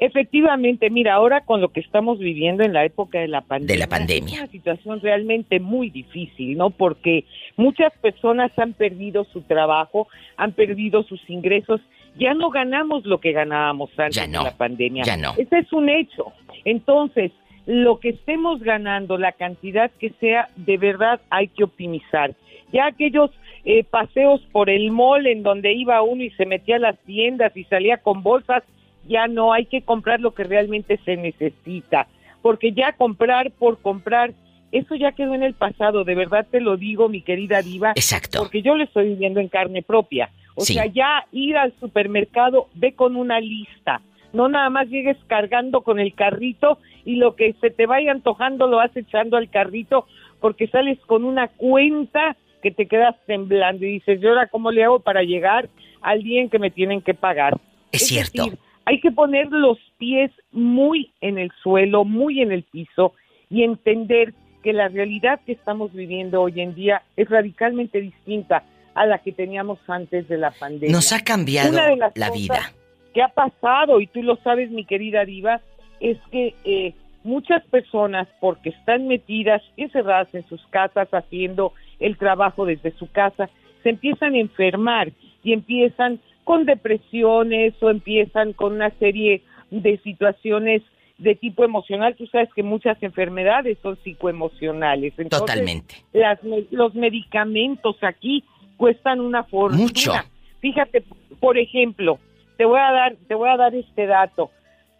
Efectivamente, 0.00 0.90
mira, 0.90 1.14
ahora 1.14 1.40
con 1.40 1.60
lo 1.60 1.70
que 1.70 1.80
estamos 1.80 2.20
viviendo 2.20 2.62
en 2.62 2.72
la 2.72 2.84
época 2.84 3.18
de 3.18 3.26
la 3.26 3.40
pandemia. 3.40 3.74
De 3.74 3.78
la 3.80 3.88
pandemia. 3.88 4.34
Es 4.34 4.40
una 4.42 4.50
situación 4.52 5.00
realmente 5.00 5.58
muy 5.58 5.90
difícil, 5.90 6.56
¿no? 6.56 6.70
Porque 6.70 7.24
muchas 7.56 7.92
personas 8.00 8.52
han 8.58 8.74
perdido 8.74 9.24
su 9.32 9.42
trabajo, 9.42 10.06
han 10.36 10.52
perdido 10.52 11.02
sus 11.02 11.20
ingresos, 11.28 11.80
ya 12.16 12.32
no 12.34 12.50
ganamos 12.50 13.04
lo 13.06 13.18
que 13.18 13.32
ganábamos 13.32 13.90
antes 13.98 14.30
de 14.30 14.38
la 14.38 14.56
pandemia. 14.56 15.02
Ya 15.02 15.16
no. 15.16 15.34
Ese 15.36 15.58
es 15.58 15.72
un 15.72 15.88
hecho. 15.88 16.32
Entonces, 16.64 17.32
lo 17.66 17.98
que 17.98 18.10
estemos 18.10 18.62
ganando, 18.62 19.18
la 19.18 19.32
cantidad 19.32 19.90
que 19.98 20.10
sea, 20.20 20.48
de 20.54 20.76
verdad 20.78 21.20
hay 21.28 21.48
que 21.48 21.64
optimizar. 21.64 22.34
Ya 22.72 22.86
aquellos 22.86 23.30
eh, 23.70 23.84
paseos 23.84 24.40
por 24.50 24.70
el 24.70 24.90
mall 24.90 25.26
en 25.26 25.42
donde 25.42 25.74
iba 25.74 26.00
uno 26.00 26.22
y 26.24 26.30
se 26.30 26.46
metía 26.46 26.76
a 26.76 26.78
las 26.78 26.98
tiendas 27.00 27.54
y 27.54 27.64
salía 27.64 27.98
con 27.98 28.22
bolsas, 28.22 28.62
ya 29.06 29.26
no 29.26 29.52
hay 29.52 29.66
que 29.66 29.82
comprar 29.82 30.20
lo 30.20 30.32
que 30.32 30.44
realmente 30.44 30.98
se 31.04 31.18
necesita, 31.18 32.06
porque 32.40 32.72
ya 32.72 32.92
comprar 32.94 33.50
por 33.50 33.78
comprar, 33.82 34.32
eso 34.72 34.94
ya 34.94 35.12
quedó 35.12 35.34
en 35.34 35.42
el 35.42 35.52
pasado, 35.52 36.04
de 36.04 36.14
verdad 36.14 36.46
te 36.50 36.62
lo 36.62 36.78
digo, 36.78 37.10
mi 37.10 37.20
querida 37.20 37.60
diva, 37.60 37.92
Exacto. 37.94 38.38
porque 38.38 38.62
yo 38.62 38.74
lo 38.74 38.84
estoy 38.84 39.08
viviendo 39.08 39.38
en 39.38 39.48
carne 39.48 39.82
propia. 39.82 40.30
O 40.54 40.62
sea, 40.62 40.86
ya 40.86 41.26
ir 41.30 41.58
al 41.58 41.74
supermercado, 41.78 42.68
ve 42.74 42.94
con 42.94 43.16
una 43.16 43.38
lista, 43.38 44.00
no 44.32 44.48
nada 44.48 44.70
más 44.70 44.88
llegues 44.88 45.18
cargando 45.26 45.82
con 45.82 46.00
el 46.00 46.14
carrito 46.14 46.78
y 47.04 47.16
lo 47.16 47.36
que 47.36 47.52
se 47.60 47.68
te 47.68 47.84
vaya 47.84 48.12
antojando 48.12 48.66
lo 48.66 48.78
vas 48.78 48.96
echando 48.96 49.36
al 49.36 49.50
carrito 49.50 50.06
porque 50.40 50.68
sales 50.68 50.98
con 51.00 51.24
una 51.24 51.48
cuenta 51.48 52.34
que 52.62 52.70
te 52.70 52.86
quedas 52.86 53.14
temblando 53.26 53.84
y 53.84 53.92
dices, 53.92 54.20
¿y 54.22 54.26
ahora 54.26 54.48
cómo 54.48 54.70
le 54.70 54.84
hago 54.84 55.00
para 55.00 55.22
llegar 55.22 55.68
al 56.00 56.22
día 56.22 56.40
en 56.40 56.50
que 56.50 56.58
me 56.58 56.70
tienen 56.70 57.02
que 57.02 57.14
pagar? 57.14 57.58
Es, 57.92 58.06
cierto 58.06 58.50
hay 58.88 59.00
que 59.00 59.12
poner 59.12 59.48
los 59.50 59.76
pies 59.98 60.30
muy 60.50 61.12
en 61.20 61.36
el 61.36 61.52
suelo, 61.62 62.06
muy 62.06 62.40
en 62.40 62.52
el 62.52 62.62
piso 62.62 63.12
y 63.50 63.62
entender 63.62 64.32
que 64.62 64.72
la 64.72 64.88
realidad 64.88 65.40
que 65.44 65.52
estamos 65.52 65.92
viviendo 65.92 66.40
hoy 66.40 66.62
en 66.62 66.74
día 66.74 67.02
es 67.14 67.28
radicalmente 67.28 68.00
distinta 68.00 68.64
a 68.94 69.04
la 69.04 69.18
que 69.18 69.32
teníamos 69.32 69.78
antes 69.88 70.26
de 70.26 70.38
la 70.38 70.52
pandemia. 70.52 70.90
Nos 70.90 71.12
ha 71.12 71.20
cambiado 71.20 71.78
la 72.14 72.30
vida. 72.30 72.72
¿Qué 73.12 73.20
ha 73.20 73.28
pasado? 73.28 74.00
Y 74.00 74.06
tú 74.06 74.22
lo 74.22 74.36
sabes, 74.36 74.70
mi 74.70 74.86
querida 74.86 75.26
Diva, 75.26 75.60
es 76.00 76.16
que 76.32 76.54
eh, 76.64 76.94
muchas 77.28 77.64
personas, 77.66 78.26
porque 78.40 78.70
están 78.70 79.06
metidas, 79.06 79.62
encerradas 79.76 80.34
en 80.34 80.48
sus 80.48 80.66
casas, 80.68 81.08
haciendo 81.12 81.72
el 82.00 82.16
trabajo 82.16 82.64
desde 82.64 82.90
su 82.92 83.10
casa, 83.10 83.48
se 83.82 83.90
empiezan 83.90 84.34
a 84.34 84.38
enfermar 84.38 85.12
y 85.44 85.52
empiezan 85.52 86.18
con 86.44 86.64
depresiones 86.64 87.74
o 87.80 87.90
empiezan 87.90 88.54
con 88.54 88.72
una 88.72 88.90
serie 88.98 89.42
de 89.70 89.98
situaciones 89.98 90.82
de 91.18 91.34
tipo 91.34 91.64
emocional. 91.64 92.14
Tú 92.16 92.26
sabes 92.28 92.48
que 92.54 92.62
muchas 92.62 93.00
enfermedades 93.02 93.76
son 93.82 93.98
psicoemocionales. 94.02 95.14
Totalmente. 95.28 95.96
Las, 96.12 96.38
los 96.70 96.94
medicamentos 96.94 97.96
aquí 98.02 98.44
cuestan 98.76 99.20
una 99.20 99.44
fortuna. 99.44 99.82
Mucho. 99.82 100.12
Fíjate, 100.60 101.04
por 101.40 101.58
ejemplo, 101.58 102.18
te 102.56 102.64
voy 102.64 102.80
a 102.80 102.92
dar, 102.92 103.16
te 103.26 103.34
voy 103.34 103.48
a 103.50 103.56
dar 103.56 103.74
este 103.74 104.06
dato. 104.06 104.50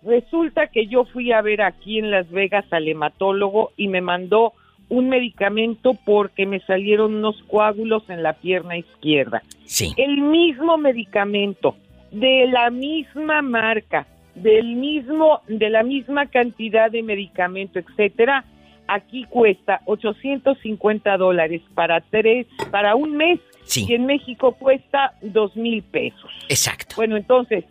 Resulta 0.02 0.68
que 0.68 0.86
yo 0.86 1.04
fui 1.04 1.32
a 1.32 1.42
ver 1.42 1.62
aquí 1.62 1.98
en 1.98 2.10
Las 2.10 2.30
Vegas 2.30 2.64
al 2.70 2.88
hematólogo 2.88 3.72
y 3.76 3.88
me 3.88 4.00
mandó 4.00 4.52
un 4.88 5.08
medicamento 5.08 5.94
porque 6.04 6.46
me 6.46 6.60
salieron 6.60 7.14
unos 7.16 7.42
coágulos 7.44 8.08
en 8.08 8.22
la 8.22 8.34
pierna 8.34 8.76
izquierda. 8.78 9.42
Sí. 9.64 9.92
El 9.96 10.18
mismo 10.18 10.78
medicamento, 10.78 11.76
de 12.10 12.46
la 12.48 12.70
misma 12.70 13.42
marca, 13.42 14.06
del 14.34 14.76
mismo, 14.76 15.40
de 15.46 15.68
la 15.68 15.82
misma 15.82 16.26
cantidad 16.26 16.90
de 16.90 17.02
medicamento, 17.02 17.78
etcétera, 17.78 18.44
aquí 18.86 19.24
cuesta 19.24 19.82
850 19.84 21.16
dólares 21.16 21.60
para 21.74 22.00
tres, 22.00 22.46
para 22.70 22.94
un 22.94 23.16
mes, 23.16 23.40
y 23.76 23.92
en 23.92 24.06
México 24.06 24.52
cuesta 24.52 25.12
dos 25.20 25.54
mil 25.54 25.82
pesos. 25.82 26.30
Exacto. 26.48 26.94
Bueno, 26.96 27.16
entonces, 27.18 27.64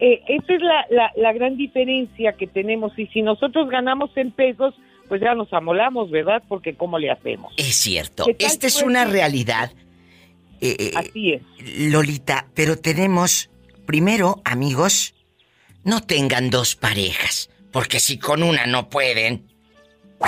eh, 0.00 0.22
esa 0.28 0.54
es 0.54 0.62
la, 0.62 0.86
la, 0.90 1.12
la 1.14 1.32
gran 1.32 1.56
diferencia 1.56 2.32
que 2.32 2.46
tenemos. 2.46 2.98
Y 2.98 3.06
si 3.08 3.20
nosotros 3.22 3.68
ganamos 3.68 4.10
en 4.16 4.32
pesos, 4.32 4.74
pues 5.08 5.20
ya 5.20 5.34
nos 5.34 5.52
amolamos, 5.52 6.10
¿verdad? 6.10 6.42
Porque 6.48 6.74
¿cómo 6.74 6.98
le 6.98 7.10
hacemos? 7.10 7.52
Es 7.56 7.76
cierto, 7.76 8.24
esta 8.38 8.66
es 8.66 8.82
una 8.82 9.04
realidad. 9.04 9.70
Eh, 10.60 10.76
eh, 10.78 10.92
Así 10.94 11.32
es. 11.32 11.42
Lolita, 11.92 12.46
pero 12.54 12.76
tenemos, 12.76 13.50
primero, 13.86 14.40
amigos, 14.44 15.14
no 15.84 16.00
tengan 16.00 16.48
dos 16.48 16.76
parejas, 16.76 17.50
porque 17.72 18.00
si 18.00 18.18
con 18.18 18.42
una 18.42 18.66
no 18.66 18.88
pueden. 18.88 19.46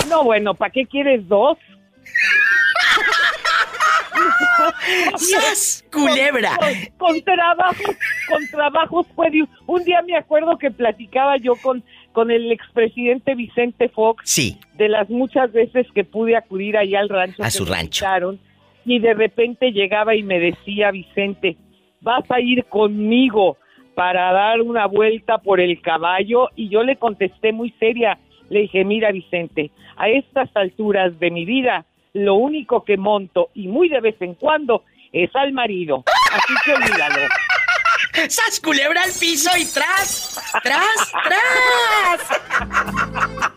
No, 0.09 0.23
bueno, 0.23 0.53
¿para 0.53 0.71
qué 0.71 0.85
quieres 0.85 1.27
dos? 1.27 1.57
¡Sas! 5.17 5.85
¡Culebra! 5.91 6.57
Con, 6.97 7.21
trabajos, 7.21 7.95
con 8.29 8.47
trabajos 8.47 9.07
puede... 9.15 9.43
Un 9.67 9.83
día 9.83 10.01
me 10.01 10.15
acuerdo 10.15 10.57
que 10.57 10.71
platicaba 10.71 11.37
yo 11.37 11.55
con 11.55 11.83
con 12.13 12.31
el 12.31 12.51
expresidente 12.51 13.35
Vicente 13.35 13.89
Fox. 13.89 14.23
Sí. 14.25 14.57
De 14.75 14.87
las 14.87 15.09
muchas 15.09 15.51
veces 15.51 15.85
que 15.93 16.05
pude 16.05 16.37
acudir 16.37 16.77
allá 16.77 17.01
al 17.01 17.09
rancho. 17.09 17.43
A 17.43 17.49
su 17.49 17.65
rancho. 17.65 18.05
y 18.85 18.99
de 18.99 19.13
repente 19.13 19.71
llegaba 19.71 20.15
y 20.15 20.23
me 20.23 20.39
decía 20.39 20.91
Vicente, 20.91 21.57
vas 21.99 22.29
a 22.29 22.39
ir 22.39 22.63
conmigo 22.65 23.57
para 23.95 24.31
dar 24.31 24.61
una 24.61 24.85
vuelta 24.85 25.39
por 25.39 25.59
el 25.59 25.81
caballo. 25.81 26.49
Y 26.55 26.69
yo 26.69 26.83
le 26.83 26.95
contesté 26.95 27.51
muy 27.51 27.71
seria, 27.79 28.19
le 28.49 28.61
dije, 28.61 28.85
mira 28.85 29.11
Vicente, 29.11 29.71
a 29.97 30.07
estas 30.09 30.49
alturas 30.55 31.19
de 31.19 31.31
mi 31.31 31.45
vida, 31.45 31.85
lo 32.13 32.35
único 32.35 32.83
que 32.83 32.97
monto 32.97 33.49
y 33.53 33.67
muy 33.67 33.89
de 33.89 33.99
vez 33.99 34.15
en 34.21 34.35
cuando 34.35 34.83
es 35.11 35.35
al 35.35 35.51
marido. 35.51 36.03
Así 36.31 36.53
que 36.63 36.73
olvídalo. 36.73 37.27
¡Sas 38.29 38.59
culebra 38.59 39.01
al 39.03 39.11
piso 39.19 39.49
y 39.57 39.65
tras! 39.65 40.39
¡Tras! 40.61 41.13
¡Tras! 41.23 42.29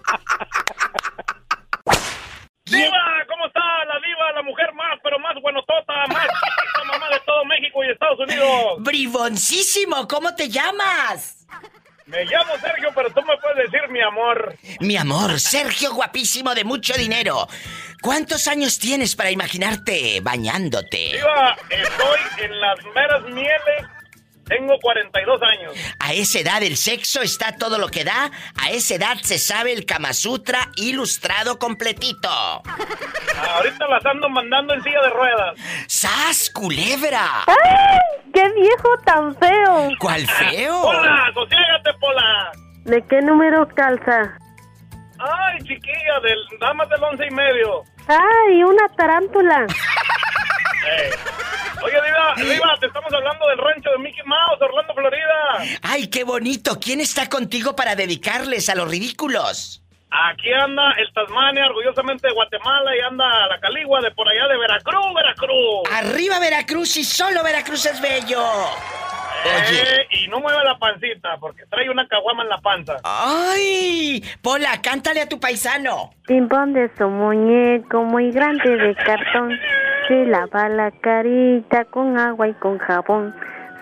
¡Diva! 2.65 3.25
¿Cómo 3.29 3.47
está 3.47 3.61
la 3.85 4.01
diva? 4.05 4.33
La 4.35 4.43
mujer 4.43 4.73
más, 4.75 4.99
pero 5.03 5.19
más 5.19 5.35
buenotota, 5.41 6.07
más 6.09 6.27
mamá 6.87 7.09
de 7.11 7.21
todo 7.27 7.45
México 7.45 7.85
y 7.85 7.91
Estados 7.91 8.19
Unidos. 8.21 8.77
¡Briboncísimo! 8.81 10.09
¿Cómo 10.09 10.35
te 10.35 10.49
llamas? 10.49 11.47
Me 12.07 12.25
llamo 12.25 12.53
Sergio, 12.61 12.91
pero 12.95 13.11
tú 13.11 13.21
me 13.23 13.37
puedes 13.39 13.71
decir 13.71 13.89
mi 13.91 14.01
amor. 14.01 14.57
Mi 14.81 14.97
amor, 14.97 15.41
Sergio 15.41 15.93
guapísimo 15.93 16.55
de 16.55 16.63
mucho 16.63 16.95
dinero. 16.95 17.49
¿Cuántos 18.01 18.47
años 18.47 18.79
tienes 18.79 19.17
para 19.17 19.33
imaginarte 19.33 20.21
bañándote? 20.23 21.13
Diva, 21.15 21.57
estoy 21.69 22.45
en 22.45 22.61
las 22.61 22.79
meras 22.95 23.23
mieles 23.25 23.96
Tengo 24.47 24.79
42 24.81 25.43
años. 25.43 25.75
A 25.99 26.13
esa 26.13 26.39
edad 26.39 26.63
el 26.63 26.77
sexo 26.77 27.21
está 27.21 27.57
todo 27.57 27.79
lo 27.79 27.89
que 27.89 28.05
da. 28.05 28.31
A 28.63 28.71
esa 28.71 28.95
edad 28.95 29.17
se 29.23 29.39
sabe 29.39 29.73
el 29.73 29.85
Kama 29.85 30.13
Sutra 30.13 30.71
ilustrado 30.77 31.59
completito. 31.59 32.29
Ahorita 32.29 33.89
las 33.89 34.07
ando 34.07 34.29
mandando 34.29 34.75
en 34.75 34.83
silla 34.85 35.03
de 35.03 35.11
ruedas. 35.11 35.59
¡Sas, 35.89 36.51
culebra! 36.51 37.45
¡Ay! 37.47 37.99
¡Qué 38.33 38.49
viejo 38.53 38.89
tan 39.05 39.35
feo! 39.37 39.89
¿Cuál 39.99 40.25
feo? 40.27 40.81
¡Pola! 40.83 41.31
¡Sosiégate, 41.35 41.93
Pola! 41.99 42.53
¿De 42.85 43.03
qué 43.09 43.21
número 43.23 43.67
calza? 43.75 44.39
¡Ay, 45.19 45.59
chiquilla! 45.59 46.21
Del, 46.23 46.39
damas 46.61 46.89
del 46.89 47.03
once 47.03 47.27
y 47.27 47.31
medio. 47.35 47.83
¡Ay, 48.07 48.63
una 48.63 48.89
tarántula! 48.97 49.67
Eh. 50.89 51.11
Oye, 51.85 51.95
Diva, 51.95 52.55
Diva, 52.55 52.77
te 52.81 52.87
estamos 52.87 53.13
hablando 53.13 53.47
del 53.49 53.59
rancho 53.59 53.91
de 53.91 53.99
Mickey 53.99 54.23
Mouse, 54.25 54.61
Orlando, 54.61 54.95
Florida. 54.95 55.79
¡Ay, 55.83 56.09
qué 56.09 56.25
bonito! 56.25 56.79
¿Quién 56.81 57.01
está 57.01 57.29
contigo 57.29 57.77
para 57.77 57.95
dedicarles 57.97 58.69
a 58.69 58.75
los 58.75 58.91
ridículos? 58.91 59.83
Aquí 60.11 60.53
anda 60.53 60.93
el 60.99 61.13
Tasmania, 61.13 61.67
orgullosamente 61.67 62.29
de 62.29 62.35
Guatemala, 62.35 62.97
y 62.97 63.01
anda 63.01 63.49
la 63.49 63.61
Caligua 63.61 64.01
de 64.01 64.11
por 64.13 64.29
allá 64.29 64.47
de 64.49 64.57
Veracruz, 64.57 65.15
Veracruz. 65.15 65.83
¡Arriba 65.93 66.39
Veracruz 66.39 66.97
y 66.97 67.05
solo 67.05 67.43
Veracruz 67.43 67.87
es 67.87 68.01
bello! 68.01 68.43
Oye. 69.45 69.83
Eh, 69.83 70.09
y 70.11 70.29
no 70.29 70.41
mueve 70.41 70.65
la 70.65 70.79
pancita, 70.79 71.37
porque 71.39 71.65
trae 71.67 71.91
una 71.91 72.07
caguama 72.09 72.43
en 72.45 72.49
la 72.49 72.59
panza. 72.59 72.97
¡Ay! 73.05 74.23
Pola, 74.43 74.81
cántale 74.83 75.21
a 75.21 75.29
tu 75.29 75.39
paisano. 75.39 76.11
Pimpón 76.27 76.73
de 76.73 76.91
su 76.97 77.09
muñeco 77.09 78.03
muy 78.03 78.31
grande 78.31 78.77
de 78.77 78.95
cartón. 78.95 79.59
Se 80.09 80.25
lava 80.27 80.69
la 80.69 80.91
carita 80.91 81.85
con 81.87 82.19
agua 82.19 82.49
y 82.49 82.55
con 82.55 82.79
jabón. 82.79 83.35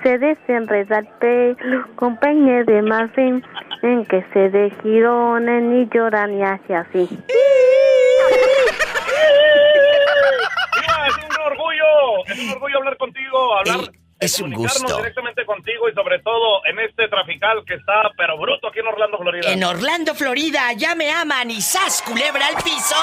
Se 0.04 0.18
desenreda 0.18 0.98
el 0.98 1.06
pelo 1.18 1.86
con 1.96 2.18
de 2.20 2.82
marfil. 2.82 3.42
En 3.82 4.04
que 4.04 4.22
se 4.34 4.50
de 4.50 4.70
girones 4.82 5.62
ni 5.62 5.88
lloran 5.88 6.36
ni 6.36 6.42
hace 6.44 6.74
así. 6.74 7.08
Es 11.08 11.16
un 11.16 11.42
orgullo, 11.46 12.26
es 12.26 12.38
un 12.38 12.50
orgullo 12.50 12.78
hablar 12.78 12.96
contigo, 12.98 13.56
hablar... 13.58 13.80
Eh, 13.80 13.98
es 14.20 14.40
un 14.40 14.52
gusto. 14.52 14.96
directamente 14.98 15.44
contigo 15.44 15.88
y 15.88 15.94
sobre 15.94 16.18
todo 16.20 16.64
en 16.66 16.78
este 16.80 17.08
trafical 17.08 17.64
que 17.66 17.74
está 17.74 18.10
pero 18.16 18.38
bruto 18.38 18.68
aquí 18.68 18.80
en 18.80 18.86
Orlando, 18.86 19.18
Florida. 19.18 19.50
En 19.50 19.64
Orlando, 19.64 20.14
Florida, 20.14 20.72
ya 20.76 20.94
me 20.94 21.10
aman 21.10 21.50
y 21.50 21.60
sas, 21.60 22.02
culebra 22.02 22.46
al 22.46 22.56
piso. 22.62 22.94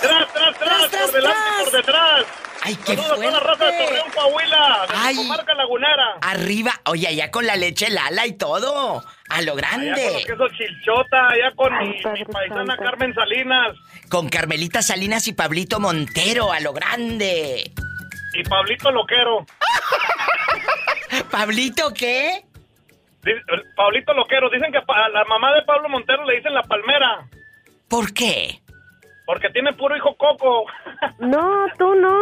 Tras, 0.00 0.32
tras, 0.32 0.58
tras, 0.58 0.58
Tras, 0.58 0.90
tras, 0.90 1.02
por 1.02 1.12
delante 1.12 1.40
y 1.40 1.52
tras. 1.52 1.64
por 1.64 1.72
detrás. 1.72 2.41
¡Ay, 2.64 2.76
qué 2.76 2.94
Saludos 2.96 3.10
a 3.10 3.14
toda 3.16 3.30
la 3.32 3.40
raza 3.40 3.64
de 3.64 3.72
fuerte! 3.72 3.86
Torreón, 3.86 4.10
Coahuila, 4.14 4.86
de 4.88 4.94
Ay. 4.96 5.14
la 5.16 5.22
comarca 5.22 5.54
lagunera. 5.54 6.04
Arriba, 6.22 6.72
oye, 6.84 7.08
allá 7.08 7.30
con 7.32 7.44
la 7.46 7.56
leche 7.56 7.90
Lala 7.90 8.26
y 8.26 8.32
todo. 8.34 8.98
A 8.98 9.02
lo 9.02 9.02
Allá 9.32 9.44
con 9.44 9.46
los 9.46 9.56
grande. 9.56 10.24
quesos 10.26 10.52
chilchota, 10.56 11.28
allá 11.28 11.50
con 11.56 11.72
Ay, 11.74 11.88
mi, 11.88 11.94
mi 11.94 12.24
paisana 12.26 12.66
Santo. 12.76 12.84
Carmen 12.84 13.14
Salinas 13.14 13.72
Con 14.08 14.28
Carmelita 14.28 14.80
Salinas 14.82 15.26
y 15.26 15.32
Pablito 15.32 15.80
Montero, 15.80 16.52
a 16.52 16.60
lo 16.60 16.72
grande. 16.72 17.72
y 18.34 18.42
Pablito 18.44 18.92
Loquero. 18.92 19.44
¿Pablito 21.30 21.92
qué? 21.92 22.44
Pablito 23.76 24.14
Loquero, 24.14 24.50
dicen 24.50 24.70
que 24.72 24.78
a 24.78 25.08
la 25.08 25.24
mamá 25.24 25.52
de 25.54 25.62
Pablo 25.62 25.88
Montero 25.88 26.24
le 26.24 26.36
dicen 26.36 26.54
la 26.54 26.62
palmera, 26.62 27.26
¿Por 27.88 28.12
qué? 28.14 28.61
Porque 29.32 29.48
tiene 29.48 29.72
puro 29.72 29.96
hijo 29.96 30.14
coco. 30.14 30.66
No, 31.18 31.66
tú 31.78 31.94
no. 31.94 32.12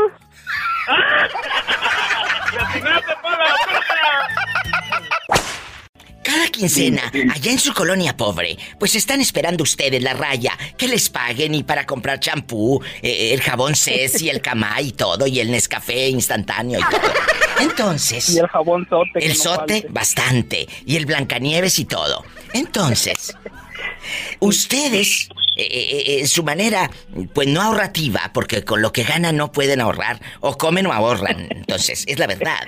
Cada 6.22 6.46
quincena, 6.48 7.10
allá 7.34 7.50
en 7.50 7.58
su 7.58 7.74
colonia 7.74 8.16
pobre, 8.16 8.56
pues 8.78 8.94
están 8.94 9.20
esperando 9.20 9.64
ustedes 9.64 10.00
la 10.00 10.14
raya, 10.14 10.56
que 10.76 10.86
les 10.86 11.10
paguen 11.10 11.56
y 11.56 11.64
para 11.64 11.84
comprar 11.84 12.20
champú, 12.20 12.80
eh, 13.02 13.32
el 13.32 13.40
jabón 13.40 13.74
Ceci, 13.74 14.28
el 14.28 14.40
Camay 14.40 14.86
y 14.88 14.92
todo, 14.92 15.26
y 15.26 15.40
el 15.40 15.50
Nescafé 15.50 16.10
instantáneo 16.10 16.78
y 16.78 16.82
todo. 16.82 17.12
Entonces... 17.60 18.30
Y 18.30 18.38
el 18.38 18.46
jabón 18.46 18.86
sote. 18.88 19.26
El 19.26 19.30
no 19.30 19.34
sote, 19.34 19.80
falte. 19.80 19.88
bastante. 19.90 20.68
Y 20.86 20.94
el 20.94 21.06
Blancanieves 21.06 21.80
y 21.80 21.86
todo. 21.86 22.24
Entonces, 22.52 23.36
ustedes, 24.40 25.28
eh, 25.56 25.66
eh, 25.70 26.04
eh, 26.20 26.26
su 26.26 26.42
manera, 26.42 26.90
pues 27.34 27.48
no 27.48 27.60
ahorrativa, 27.60 28.30
porque 28.32 28.64
con 28.64 28.82
lo 28.82 28.92
que 28.92 29.02
ganan 29.02 29.36
no 29.36 29.52
pueden 29.52 29.80
ahorrar, 29.80 30.20
o 30.40 30.56
comen 30.56 30.86
o 30.86 30.92
ahorran. 30.92 31.48
Entonces, 31.50 32.04
es 32.08 32.18
la 32.18 32.26
verdad. 32.26 32.58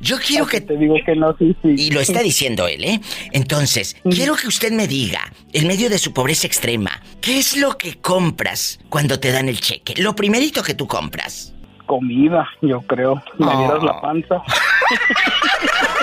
Yo 0.00 0.18
quiero 0.26 0.46
que... 0.46 0.60
Te 0.60 0.76
digo 0.76 0.96
que 1.04 1.14
no, 1.16 1.36
sí, 1.38 1.56
sí. 1.62 1.74
Y 1.76 1.90
lo 1.90 2.00
está 2.00 2.20
diciendo 2.22 2.66
él, 2.66 2.84
¿eh? 2.84 3.00
Entonces, 3.32 3.96
quiero 4.10 4.36
que 4.36 4.48
usted 4.48 4.72
me 4.72 4.86
diga, 4.88 5.32
en 5.52 5.66
medio 5.66 5.88
de 5.90 5.98
su 5.98 6.12
pobreza 6.12 6.46
extrema, 6.46 7.02
¿qué 7.20 7.38
es 7.38 7.56
lo 7.56 7.78
que 7.78 7.96
compras 7.96 8.80
cuando 8.88 9.20
te 9.20 9.32
dan 9.32 9.48
el 9.48 9.60
cheque? 9.60 9.94
Lo 9.96 10.14
primerito 10.14 10.62
que 10.62 10.74
tú 10.74 10.86
compras. 10.86 11.52
Comida, 11.86 12.48
yo 12.62 12.80
creo. 12.80 13.22
Me 13.38 13.46
Oh. 13.46 13.78
la 13.84 14.00
panza. 14.00 14.42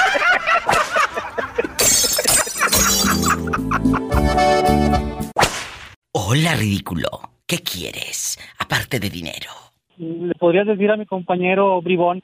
Hola, 6.13 6.55
ridículo. 6.55 7.07
¿Qué 7.45 7.59
quieres? 7.59 8.37
Aparte 8.59 8.99
de 8.99 9.09
dinero. 9.09 9.49
¿Le 9.97 10.33
podrías 10.35 10.65
decir 10.67 10.89
a 10.91 10.97
mi 10.97 11.05
compañero 11.05 11.81
Bribón? 11.81 12.21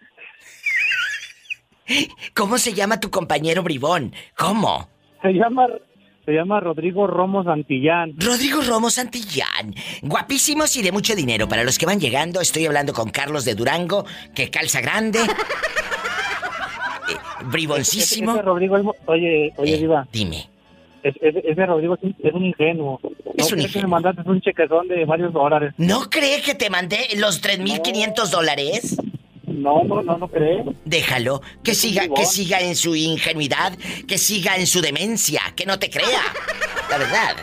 ¿Cómo 2.34 2.58
se 2.58 2.73
llama 2.73 2.99
tu 2.99 3.10
compañero 3.10 3.63
bribón? 3.63 4.13
¿Cómo? 4.38 4.89
Se 5.21 5.30
llama, 5.32 5.67
se 6.25 6.32
llama 6.34 6.60
Rodrigo 6.60 7.08
Romo 7.08 7.43
Santillán. 7.45 8.13
Rodrigo 8.17 8.62
Romo 8.62 8.89
Santillán. 8.89 9.73
Guapísimos 10.01 10.75
y 10.75 10.82
de 10.82 10.91
mucho 10.91 11.15
dinero. 11.15 11.47
Para 11.47 11.63
los 11.63 11.77
que 11.77 11.86
van 11.86 11.99
llegando, 12.01 12.41
estoy 12.41 12.65
hablando 12.65 12.91
con 12.93 13.10
Carlos 13.10 13.45
de 13.45 13.56
Durango, 13.56 14.06
que 14.36 14.49
calza 14.49 14.82
grande. 14.82 15.19
Eh, 17.10 17.15
briboncísimo. 17.45 18.34
Ese 18.34 18.41
Rodrigo, 18.41 18.75
oye, 19.06 19.53
oye, 19.56 19.73
Eh, 19.75 19.77
Diva, 19.77 20.06
dime. 20.12 20.49
Es- 21.10 21.15
es- 21.36 21.43
ese 21.46 21.65
Rodrigo 21.65 21.96
es 21.96 22.04
un, 22.04 22.15
es 22.24 22.34
un 22.34 22.46
ingenuo. 22.46 23.00
Es 23.02 23.06
un 23.06 23.13
No 23.13 23.34
crees 23.36 23.48
que 23.48 23.62
ingenuo. 23.63 23.82
me 23.84 23.88
mandaste 24.02 24.30
un 24.30 24.41
chequezón 24.41 24.88
de 24.88 25.06
varios 25.06 25.34
dólares. 25.34 25.74
¿No 25.78 26.10
cree 26.10 26.41
que 26.41 26.56
te 26.56 26.70
mandé 26.70 27.08
los 27.17 27.41
3.500 27.41 28.32
dólares? 28.32 28.98
No, 29.46 29.84
no, 29.84 30.02
no, 30.04 30.17
no 30.17 30.28
crees. 30.28 30.65
Déjalo, 30.86 31.41
que 31.63 31.72
un 31.72 31.76
siga, 31.76 32.08
que 32.15 32.26
siga 32.26 32.60
en 32.60 32.76
su 32.76 32.96
ingenuidad, 32.96 33.74
que 34.08 34.17
siga 34.17 34.56
en 34.58 34.67
su 34.67 34.82
demencia, 34.82 35.41
que 35.56 35.65
no 35.65 35.80
te 35.80 35.89
crea. 35.89 36.22
La 36.89 36.98
verdad. 36.98 37.36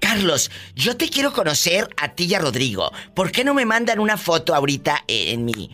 Carlos, 0.00 0.50
yo 0.74 0.96
te 0.96 1.08
quiero 1.08 1.32
conocer 1.32 1.88
a 1.96 2.08
ti 2.14 2.24
y 2.24 2.34
a 2.34 2.40
Rodrigo. 2.40 2.90
¿Por 3.14 3.30
qué 3.30 3.44
no 3.44 3.54
me 3.54 3.64
mandan 3.64 4.00
una 4.00 4.16
foto 4.16 4.52
ahorita 4.54 5.04
en 5.06 5.44
mi 5.44 5.70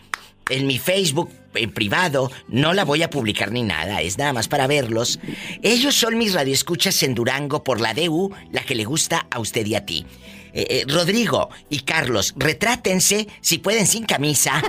en 0.49 0.67
mi 0.67 0.77
Facebook 0.77 1.29
en 1.55 1.71
privado? 1.71 2.31
No 2.47 2.73
la 2.73 2.85
voy 2.85 3.03
a 3.03 3.09
publicar 3.09 3.51
ni 3.51 3.63
nada, 3.63 4.01
es 4.01 4.17
nada 4.17 4.33
más 4.33 4.47
para 4.47 4.67
verlos. 4.67 5.19
Ellos 5.61 5.95
son 5.95 6.17
mis 6.17 6.33
radioescuchas 6.33 7.01
en 7.03 7.15
Durango 7.15 7.63
por 7.63 7.81
la 7.81 7.93
DU, 7.93 8.33
la 8.51 8.63
que 8.63 8.75
le 8.75 8.85
gusta 8.85 9.27
a 9.29 9.39
usted 9.39 9.65
y 9.65 9.75
a 9.75 9.85
ti. 9.85 10.05
Eh, 10.53 10.65
eh, 10.69 10.85
Rodrigo 10.87 11.49
y 11.69 11.81
Carlos, 11.81 12.33
retrátense 12.35 13.27
si 13.41 13.59
pueden 13.59 13.85
sin 13.85 14.05
camisa 14.05 14.61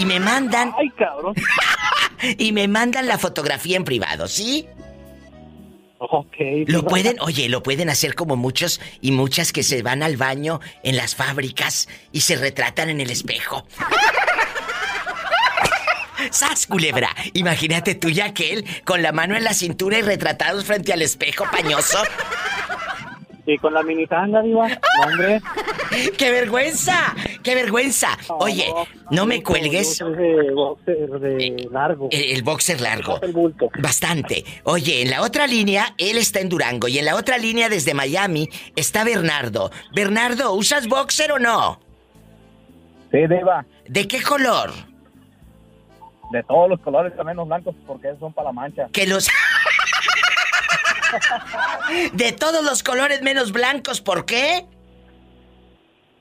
y 0.00 0.04
me 0.04 0.20
mandan 0.20 0.72
Ay, 0.78 0.90
cabrón. 0.90 1.34
y 2.38 2.52
me 2.52 2.68
mandan 2.68 3.08
la 3.08 3.18
fotografía 3.18 3.76
en 3.76 3.84
privado, 3.84 4.28
¿sí? 4.28 4.66
Ok. 5.98 6.36
Lo 6.66 6.84
pueden, 6.84 7.16
oye, 7.20 7.48
lo 7.48 7.62
pueden 7.62 7.90
hacer 7.90 8.14
como 8.14 8.36
muchos 8.36 8.80
y 9.00 9.10
muchas 9.10 9.52
que 9.52 9.64
se 9.64 9.82
van 9.82 10.04
al 10.04 10.16
baño 10.16 10.60
en 10.84 10.96
las 10.96 11.16
fábricas 11.16 11.88
y 12.12 12.20
se 12.20 12.36
retratan 12.36 12.88
en 12.88 13.00
el 13.00 13.10
espejo. 13.10 13.66
¡Sas, 16.30 16.66
culebra! 16.66 17.14
Imagínate 17.34 17.94
tú 17.94 18.08
y 18.08 18.20
aquel 18.20 18.64
con 18.84 19.02
la 19.02 19.12
mano 19.12 19.36
en 19.36 19.44
la 19.44 19.54
cintura 19.54 19.98
y 19.98 20.02
retratados 20.02 20.64
frente 20.64 20.92
al 20.92 21.02
espejo 21.02 21.44
pañoso. 21.50 21.98
Y 23.46 23.56
con 23.56 23.72
la 23.72 23.82
minitanga, 23.82 24.42
Diva. 24.42 24.68
No, 24.68 24.76
hombre. 25.06 25.40
¡Qué 26.18 26.30
vergüenza! 26.30 27.14
¡Qué 27.42 27.54
vergüenza! 27.54 28.18
Oye, 28.40 28.70
no 29.10 29.24
me 29.24 29.42
cuelgues 29.42 29.98
de 29.98 30.52
boxer 30.52 31.08
de 31.18 31.66
largo. 31.70 32.08
el, 32.12 32.24
el 32.32 32.42
boxer 32.42 32.78
largo. 32.82 33.18
El. 33.22 33.32
Bastante. 33.80 34.44
Oye, 34.64 35.00
en 35.00 35.08
la 35.08 35.22
otra 35.22 35.46
línea, 35.46 35.94
él 35.96 36.18
está 36.18 36.40
en 36.40 36.50
Durango. 36.50 36.88
Y 36.88 36.98
en 36.98 37.06
la 37.06 37.16
otra 37.16 37.38
línea, 37.38 37.70
desde 37.70 37.94
Miami, 37.94 38.50
está 38.76 39.02
Bernardo. 39.02 39.70
Bernardo, 39.94 40.52
¿usas 40.52 40.86
boxer 40.86 41.32
o 41.32 41.38
no? 41.38 41.80
Sí, 43.10 43.20
Diva. 43.20 43.64
¿De 43.86 44.06
qué 44.06 44.20
color? 44.20 44.87
De 46.30 46.42
todos 46.42 46.68
los 46.68 46.80
colores, 46.80 47.16
también 47.16 47.36
los 47.36 47.48
blancos, 47.48 47.74
porque 47.86 48.08
esos 48.08 48.20
son 48.20 48.32
para 48.32 48.48
la 48.48 48.52
mancha. 48.52 48.88
Que 48.92 49.06
los... 49.06 49.28
De 52.12 52.32
todos 52.32 52.62
los 52.62 52.82
colores 52.82 53.22
menos 53.22 53.50
blancos, 53.52 54.00
¿por 54.02 54.26
qué? 54.26 54.66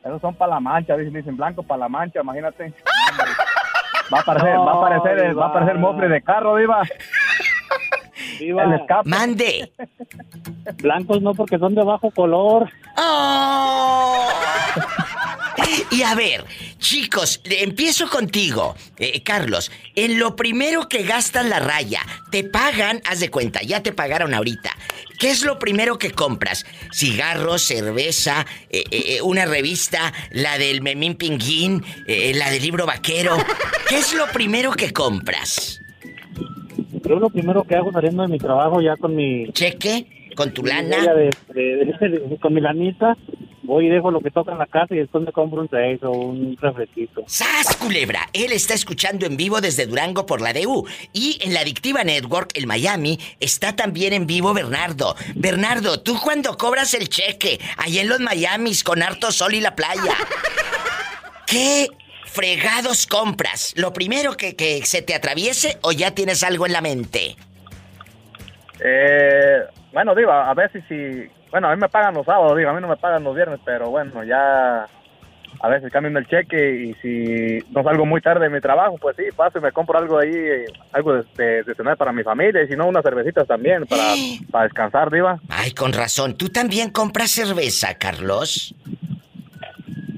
Esos 0.04 0.22
son 0.22 0.36
para 0.36 0.54
la 0.54 0.60
mancha, 0.62 0.96
dicen, 0.96 1.14
dicen 1.14 1.36
blanco 1.36 1.62
para 1.64 1.80
la 1.80 1.90
mancha, 1.90 2.22
imagínate. 2.22 2.74
Va 4.14 4.20
a 4.20 4.22
aparecer, 4.22 4.58
va 4.58 4.72
a 4.72 4.76
aparecer, 4.76 5.38
va 5.38 5.46
a 5.46 5.50
aparecer 5.50 5.78
mofle 5.78 6.08
de 6.08 6.22
carro, 6.22 6.56
Diva. 6.56 6.82
Viva. 8.40 8.64
El 8.64 8.74
escape. 8.74 9.10
Mande. 9.10 9.74
Blancos 10.82 11.22
no, 11.22 11.34
porque 11.34 11.60
son 11.60 11.76
de 11.76 11.84
bajo 11.84 12.10
color. 12.12 12.70
¡Oh! 12.98 14.30
Y 15.90 16.04
a 16.04 16.14
ver, 16.16 16.46
chicos, 16.80 17.42
empiezo 17.44 18.10
contigo, 18.10 18.76
eh, 18.98 19.24
Carlos. 19.24 19.72
En 19.96 20.20
lo 20.20 20.36
primero 20.36 20.88
que 20.88 21.04
gastan 21.04 21.50
la 21.50 21.60
raya, 21.60 22.02
te 22.30 22.44
pagan, 22.44 23.02
haz 23.06 23.20
de 23.20 23.30
cuenta, 23.30 23.62
ya 23.64 23.82
te 23.82 23.94
pagaron 23.94 24.34
ahorita. 24.34 24.76
¿Qué 25.18 25.32
es 25.32 25.44
lo 25.44 25.58
primero 25.58 25.98
que 25.98 26.12
compras? 26.12 26.66
Cigarros, 26.94 27.64
cerveza, 27.64 28.46
eh, 28.70 28.84
eh, 28.92 29.22
una 29.22 29.46
revista, 29.46 30.14
la 30.32 30.58
del 30.58 30.82
Memín 30.82 31.16
Pinguín, 31.16 31.84
la 32.08 32.52
del 32.52 32.62
libro 32.62 32.86
vaquero. 32.86 33.38
¿Qué 33.90 33.98
es 33.98 34.14
lo 34.14 34.28
primero 34.28 34.72
que 34.74 34.94
compras? 34.94 35.82
Yo 37.04 37.20
lo 37.20 37.30
primero 37.30 37.64
que 37.64 37.76
hago 37.76 37.92
saliendo 37.92 38.24
de 38.24 38.28
mi 38.28 38.38
trabajo 38.38 38.82
ya 38.82 38.98
con 38.98 39.16
mi... 39.16 39.52
¿Cheque? 39.54 40.17
¿Con 40.38 40.54
tu 40.54 40.64
mi 40.64 40.70
lana? 40.70 40.98
huella 40.98 41.14
de- 41.14 41.30
de- 41.54 41.86
de- 42.10 42.20
de- 42.30 42.38
con 42.40 42.54
mi 42.54 42.62
lanita, 42.62 43.18
voy 43.64 43.88
y 43.88 43.90
dejo 43.90 44.12
lo 44.12 44.22
que 44.22 44.32
toca 44.32 44.54
en 44.54 44.60
la 44.60 44.66
casa 44.68 44.94
y 44.96 45.00
después 45.00 45.26
me 45.26 45.32
compro 45.34 45.60
un 45.62 45.70
seis 45.70 46.00
o 46.04 46.12
un 46.12 46.56
refresquito. 46.56 47.24
¡Sas, 47.28 47.76
culebra! 47.76 48.22
Él 48.32 48.52
está 48.54 48.74
escuchando 48.74 49.26
en 49.26 49.36
vivo 49.36 49.60
desde 49.60 49.86
Durango 49.88 50.26
por 50.26 50.40
la 50.40 50.54
DU. 50.54 50.88
Y 51.12 51.38
en 51.42 51.54
la 51.54 51.60
Adictiva 51.62 52.04
Network, 52.06 52.52
el 52.54 52.68
Miami, 52.68 53.20
está 53.42 53.76
también 53.76 54.14
en 54.14 54.26
vivo 54.28 54.54
Bernardo. 54.54 55.16
Bernardo, 55.36 56.00
tú 56.02 56.18
cuando 56.24 56.56
cobras 56.56 56.94
el 56.94 57.10
cheque, 57.10 57.60
allá 57.78 58.02
en 58.02 58.08
los 58.10 58.20
Miamis, 58.22 58.84
con 58.86 59.04
harto 59.04 59.32
sol 59.34 59.54
y 59.56 59.60
la 59.60 59.76
playa, 59.76 60.16
¿qué 61.46 61.88
fregados 62.26 63.08
compras? 63.08 63.74
¿Lo 63.76 63.92
primero 63.92 64.38
que, 64.38 64.56
que 64.56 64.86
se 64.86 65.02
te 65.02 65.14
atraviese 65.16 65.78
o 65.82 65.92
ya 65.92 66.12
tienes 66.12 66.44
algo 66.44 66.66
en 66.68 66.74
la 66.74 66.82
mente? 66.82 67.36
Eh, 68.80 69.60
bueno, 69.98 70.14
Diva, 70.14 70.48
a 70.48 70.54
veces 70.54 70.84
si... 70.88 71.28
Bueno, 71.50 71.70
a 71.70 71.76
mí 71.76 71.82
me 71.82 71.90
pagan 71.90 72.14
los 72.14 72.24
sábados, 72.26 72.56
Diva, 72.56 72.70
a 72.70 72.74
mí 72.76 72.82
no 72.82 72.88
me 72.88 72.98
pagan 72.98 73.24
los 73.24 73.36
viernes, 73.36 73.60
pero 73.66 73.90
bueno, 73.90 74.24
ya... 74.24 74.86
A 75.60 75.70
veces 75.70 75.92
cambian 75.92 76.16
el 76.18 76.28
cheque 76.28 76.70
y 76.84 76.94
si 77.02 77.58
no 77.72 77.82
salgo 77.82 78.06
muy 78.06 78.22
tarde 78.22 78.44
de 78.48 78.54
mi 78.54 78.62
trabajo, 78.62 78.96
pues 79.02 79.16
sí, 79.18 79.24
paso 79.36 79.58
y 79.58 79.62
me 79.62 79.72
compro 79.72 79.98
algo 79.98 80.20
ahí, 80.20 80.32
algo 80.92 81.14
de, 81.16 81.24
de- 81.36 81.64
de 81.64 81.74
cenar 81.74 81.98
para 81.98 82.12
mi 82.12 82.22
familia 82.22 82.62
y 82.62 82.68
si 82.68 82.76
no, 82.76 82.86
unas 82.86 83.02
cervecitas 83.02 83.48
también 83.48 83.88
para, 83.88 84.04
para 84.52 84.66
descansar, 84.66 85.10
Diva. 85.10 85.40
Ay, 85.50 85.72
con 85.72 85.94
razón. 85.94 86.36
¿Tú 86.38 86.50
también 86.50 86.92
compras 86.92 87.32
cerveza, 87.32 87.96
Carlos? 87.96 88.76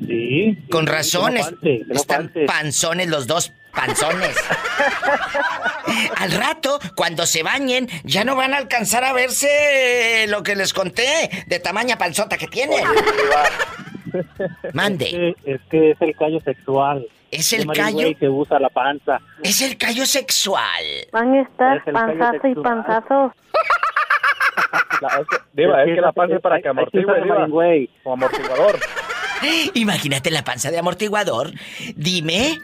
Sí. 0.10 0.58
Con 0.72 0.86
sí, 0.86 0.92
razón. 0.92 1.34
que 1.34 1.34
no 1.34 1.40
es- 1.40 1.46
falte, 1.46 1.78
que 1.80 1.86
no 1.88 1.94
están 1.96 2.24
falte. 2.26 2.46
panzones 2.46 3.08
los 3.10 3.28
dos 3.28 3.52
panzones. 3.74 4.36
Al 6.18 6.32
rato, 6.32 6.80
cuando 6.96 7.26
se 7.26 7.44
bañen, 7.44 7.88
ya 8.04 8.24
no 8.24 8.36
van 8.36 8.54
a 8.54 8.58
alcanzar 8.58 9.04
a 9.04 9.14
verse 9.14 10.26
lo 10.28 10.44
que 10.44 10.56
les 10.56 10.74
conté 10.74 11.30
de 11.48 11.60
tamaña 11.60 11.98
panzota 11.98 12.38
que 12.38 12.48
tienen. 12.48 12.84
Mande. 14.74 15.06
Es 15.06 15.36
que, 15.44 15.52
es 15.54 15.62
que 15.70 15.92
es 15.92 16.02
el 16.02 16.16
callo 16.16 16.40
sexual. 16.42 17.06
Es 17.32 17.54
el 17.54 17.68
marihuey 17.68 17.94
callo. 18.14 18.18
que 18.20 18.28
usa 18.28 18.60
la 18.60 18.70
panza. 18.70 19.20
Es 19.44 19.62
el 19.62 19.78
callo 19.78 20.06
sexual. 20.06 20.84
Van 21.12 21.34
a 21.36 21.42
estar 21.42 21.78
Es 21.78 21.84
el 21.88 21.94
panzazo 21.94 22.48
y 22.48 22.56
panzazo. 22.56 23.34
La- 25.02 25.08
es 25.22 25.28
que, 25.30 25.38
diva, 25.54 25.84
es 25.84 25.96
que 25.96 26.02
la 26.02 26.12
panza 26.12 26.36
es 26.36 26.42
para 26.42 26.62
que 26.62 26.68
amortigue, 26.68 27.04
el 27.04 27.90
como 28.04 28.14
amortiguador. 28.16 28.80
Imagínate 29.74 30.32
la 30.32 30.44
panza 30.44 30.72
de 30.72 30.80
amortiguador. 30.80 31.52
Dime. 31.96 32.60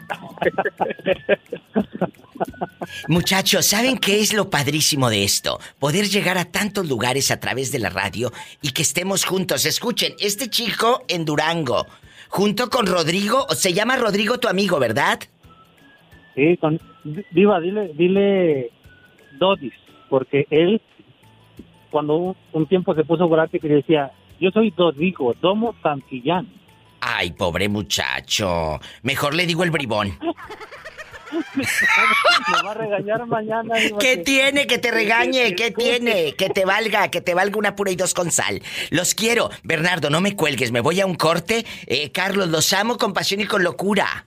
Muchachos, 3.08 3.66
¿saben 3.66 3.98
qué 3.98 4.20
es 4.20 4.32
lo 4.32 4.50
padrísimo 4.50 5.10
de 5.10 5.24
esto? 5.24 5.58
Poder 5.78 6.06
llegar 6.06 6.38
a 6.38 6.44
tantos 6.46 6.88
lugares 6.88 7.30
a 7.30 7.40
través 7.40 7.72
de 7.72 7.78
la 7.78 7.90
radio 7.90 8.32
y 8.62 8.72
que 8.72 8.82
estemos 8.82 9.24
juntos. 9.24 9.66
Escuchen, 9.66 10.14
este 10.20 10.48
chico 10.48 11.04
en 11.08 11.24
Durango, 11.24 11.86
junto 12.28 12.68
con 12.68 12.86
Rodrigo, 12.86 13.46
se 13.50 13.72
llama 13.72 13.96
Rodrigo 13.96 14.38
tu 14.38 14.48
amigo, 14.48 14.78
¿verdad? 14.78 15.20
Sí, 16.34 16.56
con... 16.58 16.80
Dile, 17.30 17.92
dile 17.94 18.70
Dodis, 19.38 19.72
porque 20.08 20.46
él, 20.50 20.80
cuando 21.90 22.36
un, 22.52 22.66
tiempo 22.66 22.94
se 22.94 23.04
puso 23.04 23.28
gratis 23.28 23.62
y 23.62 23.68
decía, 23.68 24.10
yo 24.40 24.50
soy 24.50 24.74
Rodrigo, 24.76 25.34
Domo 25.40 25.74
Santillán. 25.82 26.48
Ay, 27.08 27.30
pobre 27.30 27.68
muchacho. 27.68 28.80
Mejor 29.02 29.34
le 29.34 29.46
digo 29.46 29.62
el 29.62 29.70
bribón. 29.70 30.18
Me 31.54 32.62
va 32.64 32.70
a 32.72 32.74
regañar 32.74 33.26
mañana. 33.26 33.74
¿Qué 34.00 34.16
que- 34.16 34.16
tiene 34.18 34.66
que 34.66 34.78
te 34.78 34.90
regañe? 34.90 35.54
¿Qué 35.54 35.70
tiene? 35.70 36.34
Que 36.34 36.50
te 36.50 36.64
valga, 36.64 37.08
que 37.08 37.20
te 37.20 37.34
valga 37.34 37.58
una 37.58 37.76
pura 37.76 37.92
y 37.92 37.96
dos 37.96 38.12
con 38.12 38.32
sal. 38.32 38.60
Los 38.90 39.14
quiero. 39.14 39.50
Bernardo, 39.62 40.10
no 40.10 40.20
me 40.20 40.34
cuelgues, 40.34 40.72
me 40.72 40.80
voy 40.80 41.00
a 41.00 41.06
un 41.06 41.14
corte. 41.14 41.64
Eh, 41.86 42.10
Carlos, 42.10 42.48
los 42.48 42.72
amo 42.72 42.98
con 42.98 43.12
pasión 43.12 43.40
y 43.40 43.46
con 43.46 43.62
locura. 43.62 44.26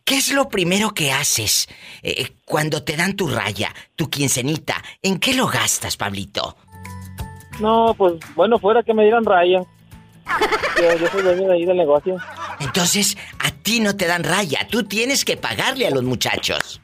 ¿Qué 0.05 0.17
es 0.17 0.33
lo 0.33 0.49
primero 0.49 0.93
que 0.93 1.11
haces 1.13 1.69
eh, 2.01 2.29
cuando 2.45 2.83
te 2.83 2.97
dan 2.97 3.15
tu 3.15 3.27
raya, 3.27 3.73
tu 3.95 4.09
quincenita? 4.09 4.83
¿En 5.01 5.17
qué 5.17 5.33
lo 5.33 5.47
gastas, 5.47 5.95
Pablito? 5.95 6.57
No, 7.59 7.93
pues 7.97 8.15
bueno, 8.35 8.59
fuera 8.59 8.83
que 8.83 8.93
me 8.93 9.03
dieran 9.03 9.23
raya. 9.23 9.61
Yo, 10.77 10.97
yo 10.97 11.07
soy 11.07 11.21
dueño 11.21 11.47
de 11.47 11.53
ahí 11.53 11.65
del 11.65 11.77
negocio. 11.77 12.17
Entonces, 12.59 13.17
a 13.39 13.51
ti 13.51 13.79
no 13.79 13.95
te 13.95 14.07
dan 14.07 14.23
raya, 14.23 14.67
tú 14.69 14.83
tienes 14.83 15.23
que 15.23 15.37
pagarle 15.37 15.87
a 15.87 15.91
los 15.91 16.03
muchachos. 16.03 16.81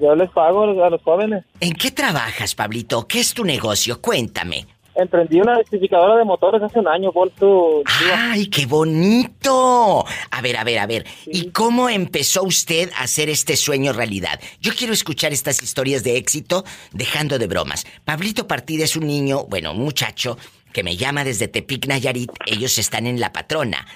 Yo 0.00 0.14
les 0.14 0.30
pago 0.30 0.64
a 0.64 0.66
los, 0.66 0.84
a 0.84 0.90
los 0.90 1.02
jóvenes. 1.02 1.44
¿En 1.60 1.72
qué 1.72 1.90
trabajas, 1.90 2.54
Pablito? 2.54 3.08
¿Qué 3.08 3.20
es 3.20 3.34
tu 3.34 3.44
negocio? 3.44 4.00
Cuéntame. 4.00 4.66
Emprendí 4.96 5.40
una 5.40 5.56
rectificadora 5.56 6.16
de 6.16 6.24
motores 6.24 6.62
hace 6.62 6.78
un 6.78 6.88
año, 6.88 7.12
por 7.12 7.30
tu... 7.30 7.82
¡Ay, 8.14 8.46
qué 8.46 8.64
bonito! 8.64 10.04
A 10.30 10.40
ver, 10.40 10.56
a 10.56 10.64
ver, 10.64 10.78
a 10.78 10.86
ver. 10.86 11.04
¿Y 11.26 11.50
cómo 11.50 11.90
empezó 11.90 12.42
usted 12.42 12.90
a 12.96 13.02
hacer 13.02 13.28
este 13.28 13.56
sueño 13.56 13.92
realidad? 13.92 14.40
Yo 14.60 14.72
quiero 14.74 14.94
escuchar 14.94 15.32
estas 15.32 15.62
historias 15.62 16.02
de 16.02 16.16
éxito, 16.16 16.64
dejando 16.92 17.38
de 17.38 17.46
bromas. 17.46 17.86
Pablito 18.04 18.48
Partida 18.48 18.84
es 18.84 18.96
un 18.96 19.06
niño, 19.06 19.44
bueno, 19.48 19.72
un 19.72 19.80
muchacho 19.80 20.38
que 20.72 20.82
me 20.82 20.96
llama 20.96 21.24
desde 21.24 21.48
Tepic, 21.48 21.86
Nayarit. 21.86 22.30
Ellos 22.46 22.78
están 22.78 23.06
en 23.06 23.20
La 23.20 23.32
Patrona. 23.32 23.86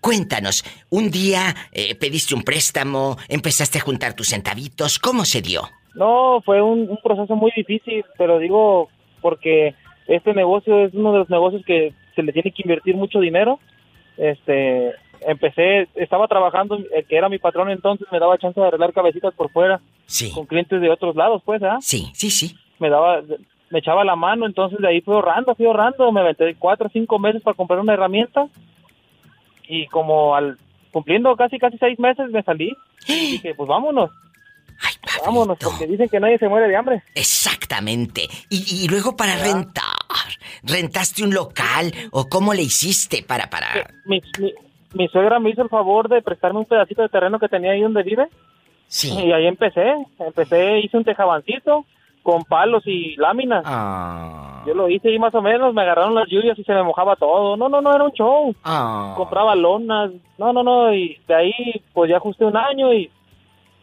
Cuéntanos, 0.00 0.64
un 0.90 1.10
día 1.10 1.54
eh, 1.72 1.94
pediste 1.94 2.34
un 2.34 2.42
préstamo, 2.42 3.16
empezaste 3.28 3.78
a 3.78 3.82
juntar 3.82 4.14
tus 4.14 4.28
centavitos. 4.28 4.98
¿Cómo 4.98 5.24
se 5.24 5.42
dio? 5.42 5.68
No, 5.94 6.40
fue 6.44 6.62
un, 6.62 6.88
un 6.88 6.98
proceso 7.02 7.34
muy 7.34 7.50
difícil, 7.56 8.04
pero 8.16 8.38
digo 8.38 8.88
porque 9.20 9.74
este 10.16 10.34
negocio 10.34 10.84
es 10.84 10.94
uno 10.94 11.12
de 11.12 11.18
los 11.20 11.30
negocios 11.30 11.64
que 11.64 11.92
se 12.14 12.22
le 12.22 12.32
tiene 12.32 12.50
que 12.52 12.62
invertir 12.62 12.96
mucho 12.96 13.20
dinero. 13.20 13.58
Este, 14.16 14.92
empecé, 15.26 15.88
estaba 15.94 16.28
trabajando, 16.28 16.76
el 16.94 17.04
que 17.06 17.16
era 17.16 17.28
mi 17.28 17.38
patrón 17.38 17.70
entonces 17.70 18.06
me 18.12 18.18
daba 18.18 18.36
chance 18.38 18.60
de 18.60 18.66
arreglar 18.66 18.92
cabecitas 18.92 19.32
por 19.34 19.50
fuera 19.50 19.80
Sí. 20.06 20.32
con 20.32 20.46
clientes 20.46 20.80
de 20.80 20.90
otros 20.90 21.14
lados, 21.16 21.42
pues, 21.44 21.62
¿ah? 21.62 21.78
Sí, 21.80 22.10
sí, 22.14 22.30
sí. 22.30 22.54
Me 22.78 22.90
daba, 22.90 23.22
me 23.70 23.78
echaba 23.78 24.04
la 24.04 24.16
mano, 24.16 24.44
entonces 24.46 24.78
de 24.80 24.88
ahí 24.88 25.00
fui 25.00 25.14
ahorrando, 25.14 25.54
fui 25.54 25.66
ahorrando, 25.66 26.10
me 26.12 26.20
aventé 26.20 26.54
cuatro 26.58 26.88
o 26.88 26.90
cinco 26.92 27.18
meses 27.18 27.40
para 27.42 27.56
comprar 27.56 27.78
una 27.80 27.94
herramienta 27.94 28.46
y 29.68 29.86
como 29.86 30.34
al 30.34 30.58
cumpliendo 30.92 31.36
casi 31.36 31.58
casi 31.58 31.78
seis 31.78 31.98
meses 32.00 32.28
me 32.30 32.42
salí 32.42 32.72
y 33.06 33.12
dije, 33.32 33.54
pues 33.54 33.68
vámonos. 33.68 34.10
Ay. 34.82 34.94
Vámonos, 35.26 35.58
porque 35.62 35.86
dicen 35.86 36.08
que 36.08 36.18
nadie 36.20 36.38
se 36.38 36.48
muere 36.48 36.66
de 36.66 36.76
hambre. 36.76 37.02
Exactamente. 37.14 38.22
Y, 38.48 38.84
y 38.84 38.88
luego 38.88 39.14
para 39.16 39.36
rentar. 39.36 39.84
Rentaste 40.62 41.22
un 41.22 41.34
local 41.34 41.92
o 42.12 42.26
cómo 42.28 42.54
le 42.54 42.62
hiciste 42.62 43.22
para 43.26 43.48
para 43.48 43.66
Mi, 44.04 44.20
mi- 44.38 44.54
mi 44.94 45.08
suegra 45.08 45.38
me 45.38 45.50
hizo 45.50 45.62
el 45.62 45.68
favor 45.68 46.08
de 46.08 46.20
prestarme 46.22 46.58
un 46.60 46.64
pedacito 46.64 47.02
de 47.02 47.08
terreno 47.08 47.38
que 47.38 47.48
tenía 47.48 47.72
ahí 47.72 47.80
donde 47.80 48.02
vive. 48.02 48.26
Sí. 48.88 49.12
Y 49.24 49.30
ahí 49.32 49.46
empecé. 49.46 49.94
Empecé, 50.18 50.80
hice 50.80 50.96
un 50.96 51.04
tejabancito 51.04 51.84
con 52.24 52.42
palos 52.44 52.82
y 52.86 53.14
láminas. 53.16 53.62
Ah. 53.64 54.62
Yo 54.66 54.74
lo 54.74 54.90
hice 54.90 55.08
ahí 55.08 55.18
más 55.18 55.34
o 55.34 55.40
menos, 55.40 55.72
me 55.72 55.82
agarraron 55.82 56.14
las 56.14 56.28
lluvias 56.28 56.58
y 56.58 56.64
se 56.64 56.72
me 56.74 56.82
mojaba 56.82 57.14
todo. 57.16 57.56
No, 57.56 57.68
no, 57.68 57.80
no, 57.80 57.94
era 57.94 58.04
un 58.04 58.12
show. 58.12 58.54
Ah. 58.64 59.14
Compraba 59.16 59.54
lonas. 59.54 60.10
No, 60.38 60.52
no, 60.52 60.62
no. 60.64 60.92
Y 60.92 61.18
de 61.28 61.34
ahí, 61.34 61.52
pues 61.94 62.10
ya 62.10 62.16
ajusté 62.16 62.44
un 62.44 62.56
año 62.56 62.92
y 62.92 63.08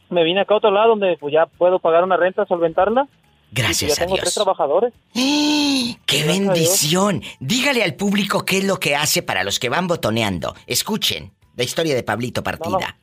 me 0.09 0.23
vine 0.25 0.41
acá 0.41 0.53
a 0.55 0.57
otro 0.57 0.71
lado 0.71 0.89
donde 0.89 1.17
pues 1.19 1.33
ya 1.33 1.45
puedo 1.45 1.79
pagar 1.79 2.03
una 2.03 2.17
renta, 2.17 2.45
solventarla. 2.45 3.07
Gracias 3.51 3.97
ya 3.97 4.03
a 4.03 4.05
tengo 4.05 4.15
Dios. 4.15 4.23
tres 4.25 4.33
trabajadores. 4.35 4.93
¡Eh! 5.15 5.95
¡Qué 6.05 6.23
Gracias 6.23 6.39
bendición! 6.39 7.21
Dígale 7.39 7.83
al 7.83 7.95
público 7.95 8.45
qué 8.45 8.59
es 8.59 8.65
lo 8.65 8.79
que 8.79 8.95
hace 8.95 9.23
para 9.23 9.43
los 9.43 9.59
que 9.59 9.69
van 9.69 9.87
botoneando. 9.87 10.55
Escuchen 10.65 11.31
la 11.55 11.63
historia 11.63 11.95
de 11.95 12.03
Pablito 12.03 12.43
Partida. 12.43 12.97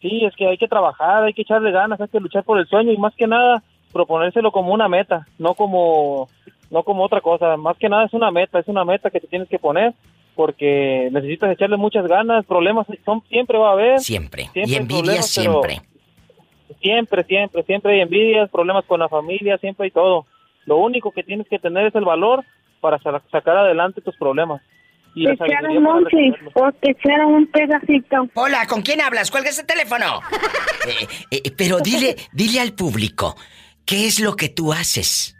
Sí, 0.00 0.24
es 0.24 0.34
que 0.36 0.46
hay 0.46 0.58
que 0.58 0.68
trabajar, 0.68 1.24
hay 1.24 1.32
que 1.34 1.42
echarle 1.42 1.72
ganas, 1.72 2.00
hay 2.00 2.08
que 2.08 2.20
luchar 2.20 2.44
por 2.44 2.58
el 2.58 2.68
sueño 2.68 2.92
y 2.92 2.98
más 2.98 3.14
que 3.14 3.26
nada 3.26 3.62
proponérselo 3.92 4.52
como 4.52 4.72
una 4.72 4.88
meta, 4.88 5.26
no 5.38 5.54
como 5.54 6.28
no 6.70 6.82
como 6.82 7.04
otra 7.04 7.20
cosa, 7.20 7.56
más 7.56 7.76
que 7.78 7.88
nada 7.88 8.04
es 8.04 8.12
una 8.12 8.30
meta, 8.30 8.58
es 8.58 8.68
una 8.68 8.84
meta 8.84 9.10
que 9.10 9.20
te 9.20 9.26
tienes 9.26 9.48
que 9.48 9.58
poner 9.58 9.94
porque 10.36 11.08
necesitas 11.10 11.50
echarle 11.50 11.76
muchas 11.76 12.06
ganas, 12.06 12.46
problemas 12.46 12.86
son 13.04 13.22
siempre 13.28 13.58
va 13.58 13.70
a 13.70 13.72
haber. 13.72 13.98
Siempre. 13.98 14.44
Siempre 14.52 14.72
y 14.72 14.76
envidias 14.76 15.34
problemas, 15.34 15.66
pero 15.66 15.82
siempre. 16.80 17.24
Siempre, 17.24 17.62
siempre, 17.64 17.94
hay 17.94 18.00
envidias, 18.00 18.50
problemas 18.50 18.84
con 18.86 19.00
la 19.00 19.08
familia, 19.08 19.58
siempre 19.58 19.84
hay 19.86 19.90
todo. 19.90 20.26
Lo 20.66 20.76
único 20.78 21.12
que 21.12 21.22
tienes 21.22 21.46
que 21.48 21.58
tener 21.58 21.86
es 21.86 21.94
el 21.94 22.04
valor 22.04 22.44
para 22.80 22.98
sa- 22.98 23.22
sacar 23.30 23.56
adelante 23.56 24.00
tus 24.00 24.16
problemas. 24.16 24.62
Y 25.14 25.24
Te 25.24 25.32
echaron 25.32 25.48
sabiduría 25.50 25.80
para 25.80 25.94
monchi 26.00 26.16
resolverlos. 26.30 26.52
o 26.56 26.72
te 26.80 26.90
echaron 26.92 27.34
un 27.34 27.46
pedacito. 27.46 28.28
Hola, 28.34 28.66
¿con 28.66 28.82
quién 28.82 29.00
hablas? 29.00 29.30
Cuelga 29.30 29.50
ese 29.50 29.64
teléfono. 29.64 30.20
Eh, 30.88 31.06
eh, 31.44 31.50
pero 31.56 31.80
dile, 31.80 32.14
dile 32.32 32.60
al 32.60 32.72
público, 32.72 33.36
¿qué 33.84 34.06
es 34.06 34.20
lo 34.20 34.36
que 34.36 34.48
tú 34.48 34.72
haces? 34.72 35.36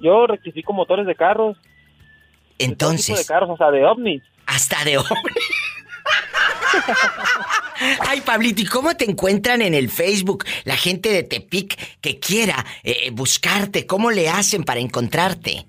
Yo 0.00 0.26
rectifico 0.26 0.72
motores 0.74 1.06
de 1.06 1.14
carros, 1.14 1.56
de 1.56 1.62
todo 1.62 1.68
tipo 1.68 2.58
de 2.58 2.64
Entonces, 2.64 3.26
carros, 3.26 3.48
o 3.50 3.56
sea, 3.56 3.70
de 3.70 3.84
ovnis. 3.86 4.22
hasta 4.46 4.84
de 4.84 4.98
hoy. 4.98 5.04
Ay, 8.00 8.20
Pablito, 8.20 8.60
¿y 8.62 8.66
cómo 8.66 8.94
te 8.96 9.10
encuentran 9.10 9.62
en 9.62 9.74
el 9.74 9.88
Facebook 9.90 10.44
la 10.64 10.76
gente 10.76 11.10
de 11.10 11.22
Tepic 11.22 11.76
que 12.00 12.18
quiera 12.18 12.64
eh, 12.82 13.10
buscarte? 13.12 13.86
¿Cómo 13.86 14.10
le 14.10 14.28
hacen 14.28 14.64
para 14.64 14.80
encontrarte? 14.80 15.66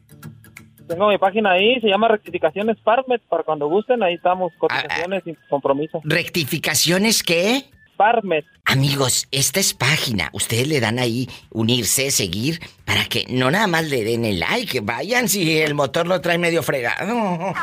Tengo 0.88 1.08
mi 1.08 1.18
página 1.18 1.52
ahí, 1.52 1.80
se 1.80 1.88
llama 1.88 2.10
Rectificaciones 2.10 2.78
Parmet, 2.84 3.22
para 3.30 3.44
cuando 3.44 3.68
gusten, 3.70 4.04
ahí 4.04 4.16
estamos, 4.16 4.52
Ah, 4.54 4.58
cotizaciones 4.60 5.24
sin 5.24 5.38
compromiso. 5.50 6.02
¿Rectificaciones 6.04 7.24
qué? 7.24 7.64
Parmet, 7.96 8.46
Amigos, 8.66 9.28
esta 9.32 9.60
es 9.60 9.74
página. 9.74 10.30
Ustedes 10.34 10.68
le 10.68 10.80
dan 10.80 10.98
ahí 11.00 11.30
unirse, 11.52 12.10
seguir, 12.10 12.60
para 12.84 13.06
que 13.06 13.26
no 13.30 13.52
nada 13.52 13.68
más 13.68 13.86
le 13.86 14.04
den 14.04 14.26
el 14.26 14.40
like, 14.40 14.82
vayan 14.82 15.30
si 15.30 15.60
el 15.60 15.76
motor 15.76 16.08
lo 16.08 16.20
trae 16.20 16.38
medio 16.38 16.64
fregado. 16.64 17.54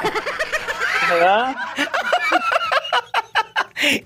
¿verdad? 1.10 1.54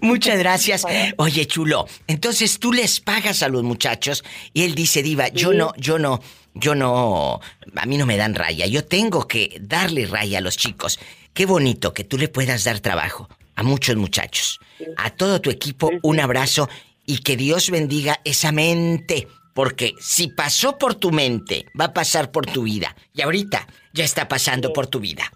Muchas 0.01 0.39
gracias. 0.39 0.85
Oye, 1.17 1.47
chulo, 1.47 1.87
entonces 2.07 2.59
tú 2.59 2.73
les 2.73 3.01
pagas 3.01 3.43
a 3.43 3.49
los 3.49 3.63
muchachos 3.63 4.25
y 4.53 4.65
él 4.65 4.75
dice, 4.75 5.03
Diva, 5.03 5.29
yo 5.29 5.53
no, 5.53 5.73
yo 5.77 5.99
no, 5.99 6.21
yo 6.55 6.75
no, 6.75 7.41
a 7.77 7.87
mí 7.87 7.97
no 7.97 8.07
me 8.07 8.17
dan 8.17 8.35
raya, 8.35 8.67
yo 8.67 8.85
tengo 8.85 9.27
que 9.27 9.59
darle 9.61 10.07
raya 10.07 10.39
a 10.39 10.43
los 10.43 10.57
chicos. 10.57 10.99
Qué 11.35 11.47
bonito 11.47 11.95
que 11.95 12.05
tú 12.05 12.19
le 12.19 12.29
puedas 12.29 12.65
dar 12.65 12.81
trabajo 12.81 13.29
a 13.55 13.63
muchos 13.63 13.97
muchachos. 13.97 14.61
A 14.97 15.11
todo 15.11 15.41
tu 15.41 15.51
equipo, 15.51 15.91
un 16.03 16.21
abrazo 16.21 16.69
y 17.07 17.19
que 17.19 17.37
Dios 17.37 17.71
bendiga 17.71 18.21
esa 18.25 18.53
mente. 18.53 19.29
Porque 19.55 19.93
si 20.01 20.29
pasó 20.29 20.79
por 20.79 20.95
tu 20.95 21.11
mente, 21.11 21.67
va 21.79 21.87
a 21.87 21.93
pasar 21.93 22.31
por 22.31 22.47
tu 22.47 22.63
vida. 22.63 22.97
Y 23.13 23.21
ahorita 23.21 23.67
ya 23.93 24.05
está 24.05 24.27
pasando 24.27 24.73
por 24.73 24.87
tu 24.87 24.99
vida. 24.99 25.31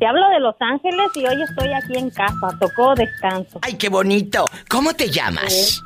Te 0.00 0.04
hablo 0.04 0.28
de 0.30 0.40
Los 0.40 0.56
Ángeles 0.58 1.10
y 1.14 1.24
hoy 1.24 1.40
estoy 1.40 1.72
aquí 1.72 1.98
en 1.98 2.10
casa. 2.10 2.58
Tocó 2.58 2.96
descanso. 2.96 3.60
¡Ay, 3.62 3.74
qué 3.74 3.88
bonito! 3.88 4.44
¿Cómo 4.68 4.92
te 4.92 5.08
llamas? 5.08 5.80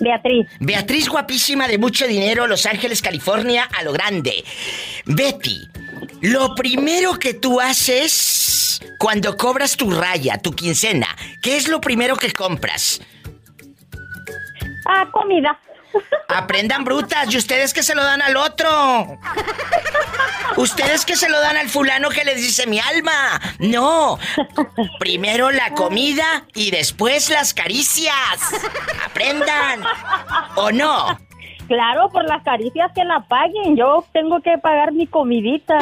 Beatriz. 0.00 0.48
Beatriz 0.60 1.08
guapísima 1.08 1.68
de 1.68 1.78
mucho 1.78 2.06
dinero, 2.06 2.46
Los 2.46 2.66
Ángeles, 2.66 3.02
California, 3.02 3.68
a 3.76 3.82
lo 3.82 3.92
grande. 3.92 4.44
Betty, 5.06 5.68
lo 6.20 6.54
primero 6.54 7.18
que 7.18 7.34
tú 7.34 7.60
haces 7.60 8.80
cuando 8.98 9.36
cobras 9.36 9.76
tu 9.76 9.90
raya, 9.90 10.38
tu 10.38 10.52
quincena, 10.52 11.08
¿qué 11.40 11.56
es 11.56 11.68
lo 11.68 11.80
primero 11.80 12.16
que 12.16 12.32
compras? 12.32 13.00
Ah, 14.86 15.08
comida. 15.12 15.58
Aprendan 16.28 16.84
brutas, 16.84 17.32
y 17.32 17.36
ustedes 17.36 17.74
que 17.74 17.82
se 17.82 17.94
lo 17.94 18.02
dan 18.02 18.22
al 18.22 18.36
otro. 18.36 19.18
Ustedes 20.56 21.04
que 21.04 21.16
se 21.16 21.28
lo 21.28 21.40
dan 21.40 21.56
al 21.56 21.68
fulano 21.68 22.08
que 22.10 22.24
les 22.24 22.36
dice 22.36 22.66
mi 22.66 22.78
alma. 22.78 23.40
No. 23.58 24.18
Primero 24.98 25.50
la 25.50 25.74
comida 25.74 26.44
y 26.54 26.70
después 26.70 27.30
las 27.30 27.54
caricias. 27.54 28.14
Aprendan. 29.04 29.82
¿O 30.56 30.70
no? 30.70 31.18
Claro, 31.68 32.10
por 32.10 32.24
las 32.24 32.42
caricias 32.42 32.90
que 32.94 33.04
la 33.04 33.20
paguen. 33.20 33.76
Yo 33.76 34.04
tengo 34.12 34.40
que 34.40 34.58
pagar 34.58 34.92
mi 34.92 35.06
comidita. 35.06 35.78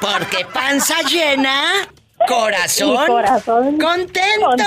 Porque 0.00 0.44
panza 0.52 1.00
llena, 1.02 1.88
corazón, 2.26 3.78
contento. 3.78 4.46
contento. 4.46 4.64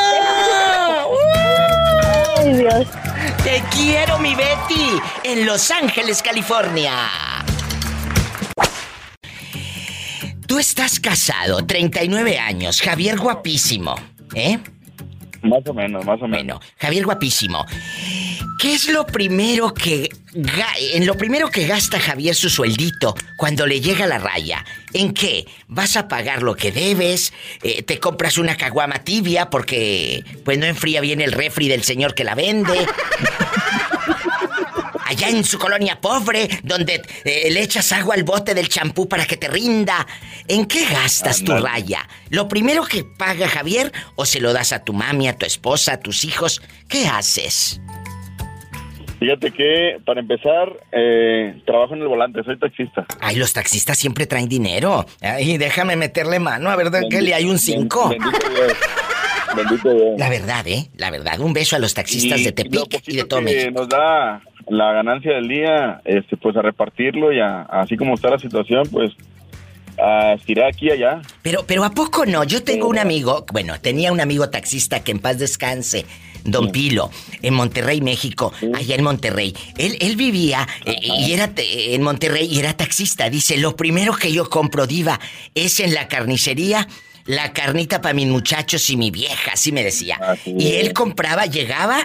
Ay, 2.37 2.53
Dios. 2.53 2.87
Te 3.43 3.63
quiero, 3.71 4.17
mi 4.19 4.35
Betty, 4.35 5.01
en 5.23 5.45
Los 5.45 5.71
Ángeles, 5.71 6.21
California. 6.21 6.93
Tú 10.47 10.59
estás 10.59 10.99
casado, 10.99 11.65
39 11.65 12.37
años, 12.37 12.81
Javier 12.81 13.17
guapísimo, 13.17 13.95
¿eh? 14.35 14.59
Más 15.43 15.65
o 15.67 15.73
menos, 15.73 16.05
más 16.05 16.21
o 16.21 16.27
menos. 16.27 16.57
Bueno, 16.57 16.59
Javier 16.77 17.05
guapísimo. 17.05 17.65
¿Qué 18.59 18.75
es 18.75 18.89
lo 18.89 19.05
primero 19.05 19.73
que 19.73 20.09
en 20.93 21.05
lo 21.05 21.15
primero 21.15 21.49
que 21.49 21.67
gasta 21.67 21.99
Javier 21.99 22.33
su 22.33 22.49
sueldito 22.49 23.13
cuando 23.35 23.67
le 23.67 23.81
llega 23.81 24.07
la 24.07 24.19
raya? 24.19 24.63
¿En 24.93 25.13
qué? 25.13 25.45
¿Vas 25.67 25.97
a 25.97 26.07
pagar 26.07 26.43
lo 26.43 26.55
que 26.55 26.71
debes? 26.71 27.33
Eh, 27.61 27.83
¿Te 27.83 27.99
compras 27.99 28.37
una 28.37 28.55
caguama 28.55 28.99
tibia 28.99 29.49
porque 29.49 30.23
pues 30.45 30.57
no 30.57 30.65
enfría 30.65 31.01
bien 31.01 31.19
el 31.19 31.33
refri 31.33 31.67
del 31.67 31.83
señor 31.83 32.15
que 32.15 32.23
la 32.23 32.35
vende? 32.35 32.73
allá 35.05 35.29
en 35.29 35.43
su 35.43 35.57
colonia 35.57 35.99
pobre, 35.99 36.47
donde 36.63 37.01
eh, 37.25 37.49
le 37.51 37.61
echas 37.61 37.91
agua 37.91 38.15
al 38.15 38.23
bote 38.23 38.53
del 38.53 38.69
champú 38.69 39.07
para 39.07 39.25
que 39.25 39.37
te 39.37 39.47
rinda. 39.47 40.05
¿En 40.47 40.65
qué 40.65 40.85
gastas 40.85 41.43
tu 41.43 41.55
raya? 41.55 42.07
¿Lo 42.29 42.47
primero 42.47 42.83
que 42.85 43.03
paga 43.03 43.47
Javier 43.47 43.91
o 44.15 44.25
se 44.25 44.39
lo 44.39 44.53
das 44.53 44.73
a 44.73 44.83
tu 44.83 44.93
mami, 44.93 45.27
a 45.27 45.37
tu 45.37 45.45
esposa, 45.45 45.93
a 45.93 45.99
tus 45.99 46.23
hijos? 46.25 46.61
¿Qué 46.87 47.07
haces? 47.07 47.79
Fíjate 49.19 49.51
que, 49.51 49.99
para 50.05 50.19
empezar, 50.19 50.67
eh, 50.91 51.61
trabajo 51.65 51.93
en 51.93 52.01
el 52.01 52.09
volante, 52.09 52.43
soy 52.43 52.59
taxista. 52.59 53.05
Ay, 53.21 53.37
los 53.37 53.53
taxistas 53.53 53.97
siempre 53.97 54.27
traen 54.27 54.49
dinero. 54.49 55.05
Ay, 55.21 55.57
déjame 55.57 55.95
meterle 55.95 56.39
mano, 56.39 56.69
a 56.69 56.75
ver 56.75 56.89
qué 57.09 57.21
le 57.21 57.33
hay 57.33 57.45
un 57.45 57.57
5. 57.57 58.09
Bendito 58.09 58.49
Dios. 58.49 58.73
Bendito 59.55 59.93
Dios. 59.93 60.19
La 60.19 60.27
verdad, 60.29 60.67
¿eh? 60.67 60.89
La 60.97 61.09
verdad. 61.09 61.39
Un 61.39 61.53
beso 61.53 61.77
a 61.77 61.79
los 61.79 61.93
taxistas 61.93 62.39
Y 62.41 62.43
de 62.43 62.51
Tepic 62.51 63.01
y 63.07 63.15
de 63.15 63.25
que 63.25 63.41
México. 63.41 63.71
nos 63.71 63.87
da 63.87 64.41
la 64.67 64.91
ganancia 64.93 65.33
del 65.33 65.47
día, 65.47 66.01
este, 66.05 66.37
pues 66.37 66.55
a 66.57 66.61
repartirlo 66.61 67.31
y 67.33 67.39
a- 67.39 67.61
así 67.63 67.97
como 67.97 68.15
está 68.15 68.29
la 68.29 68.39
situación, 68.39 68.83
pues 68.91 69.11
a 70.01 70.33
estirar 70.33 70.67
aquí 70.67 70.87
y 70.87 70.91
allá. 70.91 71.21
Pero, 71.43 71.65
pero 71.67 71.83
¿a 71.83 71.91
poco 71.91 72.25
no? 72.25 72.43
Yo 72.43 72.63
tengo 72.63 72.87
un 72.87 72.97
amigo, 72.97 73.45
bueno, 73.53 73.79
tenía 73.79 74.11
un 74.11 74.19
amigo 74.21 74.49
taxista 74.49 75.03
que 75.03 75.11
en 75.11 75.19
paz 75.19 75.37
descanse, 75.37 76.05
Don 76.45 76.71
Pilo, 76.71 77.09
en 77.41 77.53
Monterrey, 77.53 78.01
México, 78.01 78.51
allá 78.75 78.95
en 78.95 79.03
Monterrey. 79.03 79.53
Él, 79.77 79.95
él 80.01 80.15
vivía 80.17 80.67
eh, 80.85 80.95
y 81.01 81.31
era 81.31 81.51
en 81.55 82.01
Monterrey 82.01 82.47
y 82.51 82.59
era 82.59 82.73
taxista. 82.73 83.29
Dice, 83.29 83.55
lo 83.57 83.75
primero 83.77 84.13
que 84.13 84.33
yo 84.33 84.49
compro, 84.49 84.85
diva, 84.87 85.19
es 85.55 85.79
en 85.79 85.93
la 85.93 86.07
carnicería. 86.07 86.87
La 87.25 87.53
carnita 87.53 88.01
para 88.01 88.13
mis 88.13 88.27
muchachos 88.27 88.89
y 88.89 88.97
mi 88.97 89.09
vieja, 89.09 89.51
así 89.53 89.71
me 89.71 89.81
decía. 89.81 90.19
Y 90.45 90.73
él 90.73 90.91
compraba, 90.91 91.45
llegaba, 91.45 91.99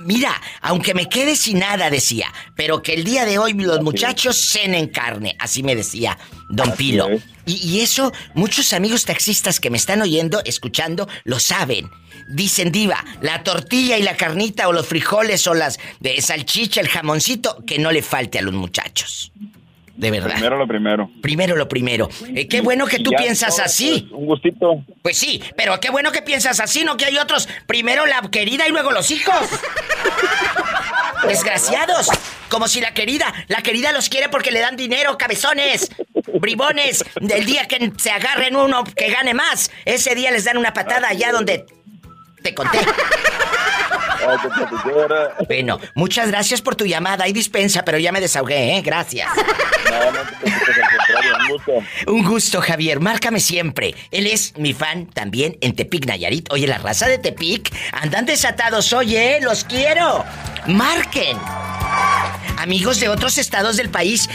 mira, 0.00 0.40
aunque 0.60 0.94
me 0.94 1.08
quede 1.08 1.36
sin 1.36 1.60
nada, 1.60 1.90
decía, 1.90 2.32
pero 2.56 2.82
que 2.82 2.94
el 2.94 3.04
día 3.04 3.24
de 3.24 3.38
hoy 3.38 3.54
los 3.54 3.80
muchachos 3.82 4.36
cenen 4.36 4.88
carne, 4.88 5.36
así 5.38 5.62
me 5.62 5.76
decía 5.76 6.18
Don 6.48 6.74
Pilo. 6.76 7.08
Y, 7.46 7.56
y 7.56 7.80
eso, 7.80 8.12
muchos 8.34 8.72
amigos 8.72 9.04
taxistas 9.04 9.60
que 9.60 9.70
me 9.70 9.76
están 9.76 10.02
oyendo, 10.02 10.42
escuchando, 10.44 11.08
lo 11.24 11.40
saben. 11.40 11.90
Dicen, 12.28 12.70
diva, 12.70 13.04
la 13.22 13.42
tortilla 13.42 13.98
y 13.98 14.02
la 14.02 14.16
carnita 14.16 14.68
o 14.68 14.72
los 14.72 14.86
frijoles 14.86 15.46
o 15.46 15.54
las 15.54 15.78
de 15.98 16.20
salchicha, 16.20 16.80
el 16.80 16.88
jamoncito, 16.88 17.64
que 17.66 17.78
no 17.78 17.90
le 17.90 18.02
falte 18.02 18.38
a 18.38 18.42
los 18.42 18.54
muchachos. 18.54 19.32
De 20.00 20.10
verdad. 20.10 20.30
Primero 20.32 20.56
lo 20.56 20.66
primero. 20.66 21.10
Primero 21.20 21.56
lo 21.56 21.68
primero. 21.68 22.08
Eh, 22.34 22.48
qué 22.48 22.62
bueno 22.62 22.86
que 22.86 23.00
tú 23.00 23.10
ya 23.10 23.18
piensas 23.18 23.58
así. 23.58 24.06
pues, 24.08 24.18
un 24.18 24.26
gustito. 24.26 24.84
Pues 25.02 25.18
sí, 25.18 25.42
pero 25.58 25.78
qué 25.78 25.90
bueno 25.90 26.10
que 26.10 26.22
piensas 26.22 26.58
así, 26.58 26.84
no 26.84 26.96
que 26.96 27.04
hay 27.04 27.18
otros. 27.18 27.46
Primero 27.66 28.06
la 28.06 28.22
querida 28.30 28.66
y 28.66 28.70
luego 28.70 28.92
los 28.92 29.10
hijos. 29.10 29.34
Desgraciados. 31.28 32.08
Como 32.48 32.66
si 32.66 32.80
la 32.80 32.94
querida, 32.94 33.32
la 33.48 33.60
querida 33.60 33.92
los 33.92 34.08
quiere 34.08 34.30
porque 34.30 34.50
le 34.50 34.60
dan 34.60 34.74
dinero, 34.74 35.18
cabezones. 35.18 35.90
Bribones. 36.40 37.04
Del 37.20 37.44
día 37.44 37.68
que 37.68 37.92
se 37.98 38.10
agarren 38.10 38.56
uno 38.56 38.84
que 38.84 39.10
gane 39.10 39.34
más, 39.34 39.70
ese 39.84 40.14
día 40.14 40.30
les 40.30 40.44
dan 40.44 40.56
una 40.56 40.72
patada 40.72 41.08
allá 41.08 41.30
donde 41.30 41.66
te 42.42 42.54
conté. 42.54 42.78
Bueno, 45.46 45.78
muchas 45.94 46.28
gracias 46.28 46.60
por 46.62 46.76
tu 46.76 46.84
llamada. 46.86 47.24
Hay 47.24 47.32
dispensa, 47.32 47.84
pero 47.84 47.98
ya 47.98 48.12
me 48.12 48.20
desahogué, 48.20 48.76
¿eh? 48.76 48.82
Gracias. 48.82 49.28
No, 49.90 50.12
no 50.12 50.18
te 50.40 50.50
al 51.16 51.42
un 51.42 51.48
gusto. 51.48 51.72
Un 52.06 52.24
gusto, 52.24 52.60
Javier. 52.60 53.00
Márcame 53.00 53.40
siempre. 53.40 53.94
Él 54.10 54.26
es 54.26 54.56
mi 54.56 54.72
fan 54.72 55.06
también 55.06 55.56
en 55.60 55.74
Tepic, 55.74 56.06
Nayarit. 56.06 56.52
Oye, 56.52 56.66
la 56.66 56.78
raza 56.78 57.08
de 57.08 57.18
Tepic 57.18 57.74
andan 57.92 58.26
desatados. 58.26 58.92
Oye, 58.92 59.38
los 59.40 59.64
quiero. 59.64 60.24
Marquen. 60.66 61.36
Amigos 62.56 63.00
de 63.00 63.08
otros 63.08 63.38
estados 63.38 63.76
del 63.76 63.90
país, 63.90 64.28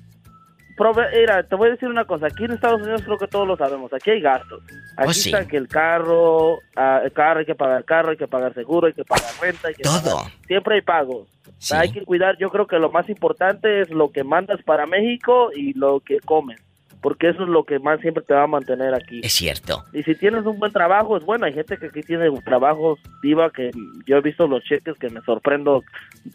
prove- 0.80 1.10
mira, 1.20 1.42
te 1.42 1.54
voy 1.56 1.68
a 1.68 1.72
decir 1.72 1.88
una 1.88 2.04
cosa. 2.06 2.26
Aquí 2.26 2.44
en 2.44 2.52
Estados 2.52 2.80
Unidos 2.80 3.02
creo 3.04 3.18
que 3.18 3.26
todos 3.28 3.46
lo 3.46 3.56
sabemos. 3.56 3.92
Aquí 3.92 4.10
hay 4.10 4.20
gastos. 4.20 4.62
Aquí 4.96 5.08
Oh, 5.10 5.12
sí. 5.12 5.28
está 5.30 5.46
que 5.46 5.56
el 5.58 5.68
carro, 5.68 6.58
ah, 6.76 7.00
el 7.04 7.12
carro 7.12 7.40
hay 7.40 7.46
que 7.46 7.54
pagar 7.54 7.84
carro, 7.84 8.10
hay 8.10 8.16
que 8.16 8.26
pagar 8.28 8.54
seguro, 8.54 8.86
hay 8.86 8.92
que 8.94 9.04
pagar 9.04 9.30
renta, 9.40 9.68
hay 9.68 9.74
que 9.74 9.82
Todo. 9.82 10.02
pagar- 10.16 10.32
Siempre 10.46 10.74
hay 10.76 10.80
pagos. 10.82 11.28
Hay 11.72 11.92
que 11.92 12.02
cuidar. 12.04 12.38
Yo 12.38 12.48
creo 12.50 12.66
que 12.66 12.78
lo 12.78 12.90
más 12.90 13.08
importante 13.10 13.82
es 13.82 13.90
lo 13.90 14.10
que 14.10 14.24
mandas 14.24 14.62
para 14.62 14.86
México 14.86 15.50
y 15.54 15.74
lo 15.74 16.00
que 16.00 16.18
comes. 16.20 16.58
Porque 17.02 17.30
eso 17.30 17.44
es 17.44 17.48
lo 17.48 17.64
que 17.64 17.78
más 17.78 18.00
siempre 18.00 18.22
te 18.22 18.34
va 18.34 18.42
a 18.42 18.46
mantener 18.46 18.94
aquí. 18.94 19.20
Es 19.22 19.32
cierto. 19.32 19.84
Y 19.92 20.02
si 20.02 20.14
tienes 20.14 20.44
un 20.44 20.58
buen 20.58 20.72
trabajo, 20.72 21.16
es 21.16 21.24
bueno. 21.24 21.46
Hay 21.46 21.54
gente 21.54 21.78
que 21.78 21.86
aquí 21.86 22.02
tiene 22.02 22.30
trabajos 22.44 22.98
diva 23.22 23.50
que 23.50 23.70
yo 24.06 24.16
he 24.16 24.20
visto 24.20 24.46
los 24.46 24.62
cheques 24.64 24.96
que 24.98 25.08
me 25.08 25.20
sorprendo 25.22 25.82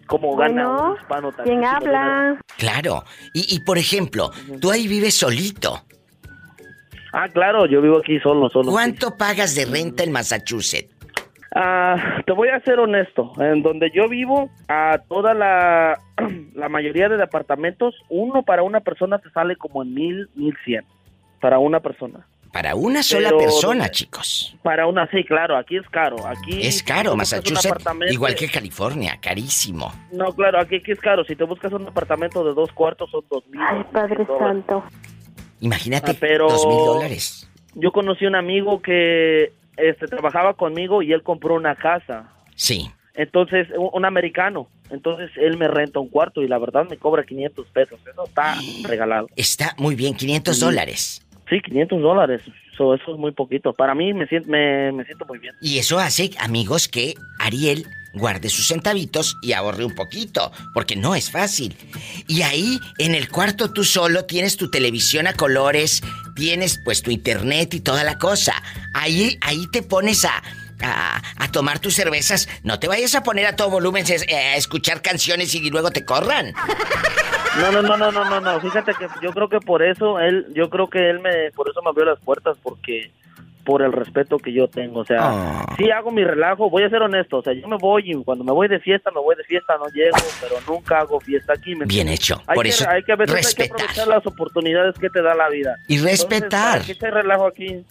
cómo 0.08 0.36
gana 0.36 0.67
Bueno, 0.67 0.91
un 0.91 0.97
hispano 0.97 1.32
tan 1.32 1.45
¿quién 1.45 1.65
habla? 1.65 2.39
Claro. 2.58 3.04
Y, 3.34 3.56
y, 3.56 3.60
por 3.60 3.78
ejemplo, 3.78 4.32
tú 4.60 4.71
ahí 4.71 4.88
vives 4.88 5.15
solito. 5.15 5.84
Ah, 7.13 7.30
claro, 7.30 7.65
yo 7.65 7.82
vivo 7.82 7.99
aquí 7.99 8.19
solo, 8.19 8.49
solo. 8.49 8.71
¿Cuánto 8.71 9.15
pagas 9.15 9.56
de 9.56 9.65
renta 9.65 10.04
en 10.04 10.12
Massachusetts? 10.12 10.94
Ah, 11.58 12.22
te 12.26 12.34
voy 12.34 12.50
a 12.50 12.60
ser 12.60 12.80
honesto. 12.80 13.32
En 13.39 13.63
donde 13.63 13.89
yo 13.91 14.10
vivo, 14.10 14.50
a 14.68 15.00
toda 15.08 15.34
la, 15.34 15.98
la 16.54 16.68
mayoría 16.70 17.08
de 17.08 17.15
departamentos, 17.18 17.96
uno 18.10 18.44
para 18.44 18.62
una 18.62 18.82
persona 18.82 19.20
te 19.20 19.30
sale 19.32 19.56
como 19.56 19.82
en 19.82 19.94
mil, 19.94 20.30
mil 20.36 20.54
cien. 20.65 20.84
Para 21.39 21.58
una 21.60 21.80
persona. 21.80 22.28
Para 22.52 22.76
una 22.76 23.04
sola 23.04 23.30
Pero- 23.30 23.38
persona, 23.39 23.89
chicos. 23.89 24.56
Para 24.63 24.88
una, 24.88 25.08
sí, 25.12 25.24
claro, 25.24 25.58
aquí 25.58 25.78
es 25.78 25.88
caro. 25.89 26.15
Aquí 26.26 26.65
Es 26.65 26.82
caro, 26.84 27.15
Massachusetts. 27.15 27.86
Igual 28.12 28.36
que 28.36 28.48
California, 28.50 29.18
carísimo. 29.22 29.91
No, 30.12 30.34
claro, 30.34 30.60
aquí, 30.60 30.78
aquí 30.78 30.91
es 30.91 31.00
caro. 31.00 31.24
Si 31.26 31.36
te 31.36 31.44
buscas 31.44 31.72
un 31.74 31.88
apartamento 31.88 32.44
de 32.46 32.54
dos 32.54 32.72
cuartos, 32.72 33.10
son 33.12 33.24
dos 33.30 33.46
mil. 33.50 33.60
Ay, 33.62 33.84
Padre 33.91 34.26
Santo. 34.39 34.84
Imagínate, 35.62 36.12
Ah, 36.12 36.18
pero- 36.20 36.48
dos 36.50 36.65
mil 36.68 36.78
dólares. 36.78 37.50
Yo 37.76 37.91
conocí 37.91 38.26
un 38.26 38.36
amigo 38.36 38.82
que 38.82 39.52
este, 39.78 40.08
trabajaba 40.08 40.54
conmigo 40.56 41.02
y 41.02 41.14
él 41.14 41.24
compró 41.24 41.56
una 41.56 41.76
casa. 41.76 42.30
Sí. 42.56 42.90
Entonces, 43.14 43.68
un, 43.78 43.90
un 43.94 44.06
americano. 44.06 44.68
Entonces, 44.90 45.32
él 45.38 45.58
me 45.58 45.68
renta 45.68 46.00
un 46.00 46.10
cuarto 46.10 46.42
y 46.44 46.48
la 46.48 46.58
verdad 46.60 46.86
me 46.90 46.98
cobra 46.98 47.24
500 47.24 47.68
pesos. 47.70 48.00
Eso 48.10 48.24
está 48.26 48.56
regalado. 48.88 49.28
Está 49.36 49.74
muy 49.78 49.96
bien, 49.96 50.14
500 50.16 50.56
Sí. 50.58 50.66
dólares. 50.66 51.22
Sí, 51.50 51.62
500 51.62 52.02
dólares. 52.02 52.42
So, 52.78 52.94
eso 52.94 53.14
es 53.14 53.18
muy 53.20 53.32
poquito. 53.32 53.72
Para 53.74 53.96
mí 53.96 54.14
me 54.14 54.28
siento, 54.28 54.50
me, 54.50 54.92
me 54.92 55.06
siento 55.06 55.26
muy 55.26 55.40
bien. 55.40 55.54
Y 55.62 55.78
eso 55.80 55.98
hace, 56.00 56.32
amigos, 56.40 56.88
que 56.88 57.14
Ariel 57.40 57.86
guarde 58.15 58.49
sus 58.49 58.67
centavitos 58.67 59.38
y 59.41 59.54
ahorre 59.54 59.86
un 59.86 59.95
poquito, 59.95 60.51
porque 60.73 60.95
no 60.95 61.15
es 61.15 61.30
fácil. 61.30 61.75
Y 62.28 62.41
ahí, 62.41 62.80
en 62.97 63.15
el 63.15 63.30
cuarto 63.30 63.71
tú 63.71 63.84
solo, 63.84 64.25
tienes 64.25 64.58
tu 64.58 64.71
televisión 64.71 65.28
a 65.28 65.34
colores, 65.34 66.01
tienes 66.36 66.80
pues 66.84 67.01
tu 67.01 67.12
internet 67.12 67.73
y 67.73 67.80
toda 67.80 68.04
la 68.04 68.17
cosa. 68.17 68.54
Ahí, 68.93 69.38
ahí 69.41 69.67
te 69.67 69.84
pones 69.84 70.25
a, 70.25 70.41
a, 70.82 71.21
a 71.38 71.51
tomar 71.51 71.80
tus 71.80 71.95
cervezas. 71.95 72.47
No 72.63 72.80
te 72.80 72.88
vayas 72.88 73.15
a 73.15 73.23
poner 73.23 73.45
a 73.45 73.56
todo 73.56 73.69
volumen 73.69 74.06
eh, 74.08 74.35
a 74.35 74.56
escuchar 74.56 75.02
canciones 75.02 75.54
y 75.56 75.69
luego 75.69 75.92
te 75.92 76.06
corran. 76.06 76.54
No, 77.60 77.71
no, 77.71 77.81
no, 77.81 77.98
no, 77.98 78.12
no, 78.12 78.25
no, 78.25 78.42
no. 78.42 78.60
Fíjate 78.60 78.94
que 78.94 79.08
yo 79.21 79.31
creo 79.31 79.48
que 79.48 79.60
por 79.60 79.81
eso 79.81 80.19
él, 80.19 80.48
yo 80.54 80.69
creo 80.69 80.90
que 80.90 81.10
él 81.10 81.19
me, 81.19 81.52
por 81.52 81.69
eso 81.69 81.81
me 81.81 81.90
abrió 81.90 82.06
las 82.06 82.19
puertas 82.19 82.58
porque 82.62 83.12
por 83.66 83.82
el 83.82 83.92
respeto 83.92 84.38
que 84.38 84.54
yo 84.54 84.68
tengo, 84.70 85.02
o 85.02 85.06
sea, 85.06 85.18
Ah. 85.22 85.76
sí 85.78 85.90
hago 85.92 86.12
mi 86.12 86.24
relajo, 86.24 86.70
voy 86.70 86.84
a 86.84 86.90
ser 86.90 87.02
honesto, 87.02 87.40
o 87.40 87.42
sea, 87.42 87.52
yo 87.54 87.68
me 87.68 87.78
voy 87.78 88.12
y 88.12 88.24
cuando 88.24 88.44
me 88.46 88.52
voy 88.54 88.68
de 88.70 88.80
fiesta, 88.80 89.12
me 89.12 89.20
voy 89.20 89.36
de 89.36 89.44
fiesta, 89.44 89.76
no 89.78 89.88
llego, 89.90 90.16
pero 90.40 90.56
nunca 90.68 91.00
hago 91.00 91.20
fiesta 91.20 91.54
aquí. 91.54 91.76
¿me 91.76 91.86
Bien 91.86 92.08
hecho. 92.08 92.42
Hay 92.48 92.56
Por 92.56 92.63
que, 92.63 92.70
eso, 92.70 92.90
hay 92.90 93.04
que, 93.04 93.12
a 93.12 93.16
veces 93.16 93.36
hay 93.36 93.42
que 93.42 93.48
respetar. 93.48 93.76
aprovechar 93.76 94.08
las 94.08 94.26
oportunidades 94.28 94.96
que 95.00 95.10
te 95.10 95.22
da 95.22 95.34
la 95.36 95.50
vida. 95.50 95.76
Y 95.88 95.96
Entonces, 95.96 96.20
respetar. 96.22 96.74
¿para 96.80 96.86
¿Qué 96.86 96.96
te 96.96 97.12
relajo 97.12 97.48
aquí? 97.48 97.84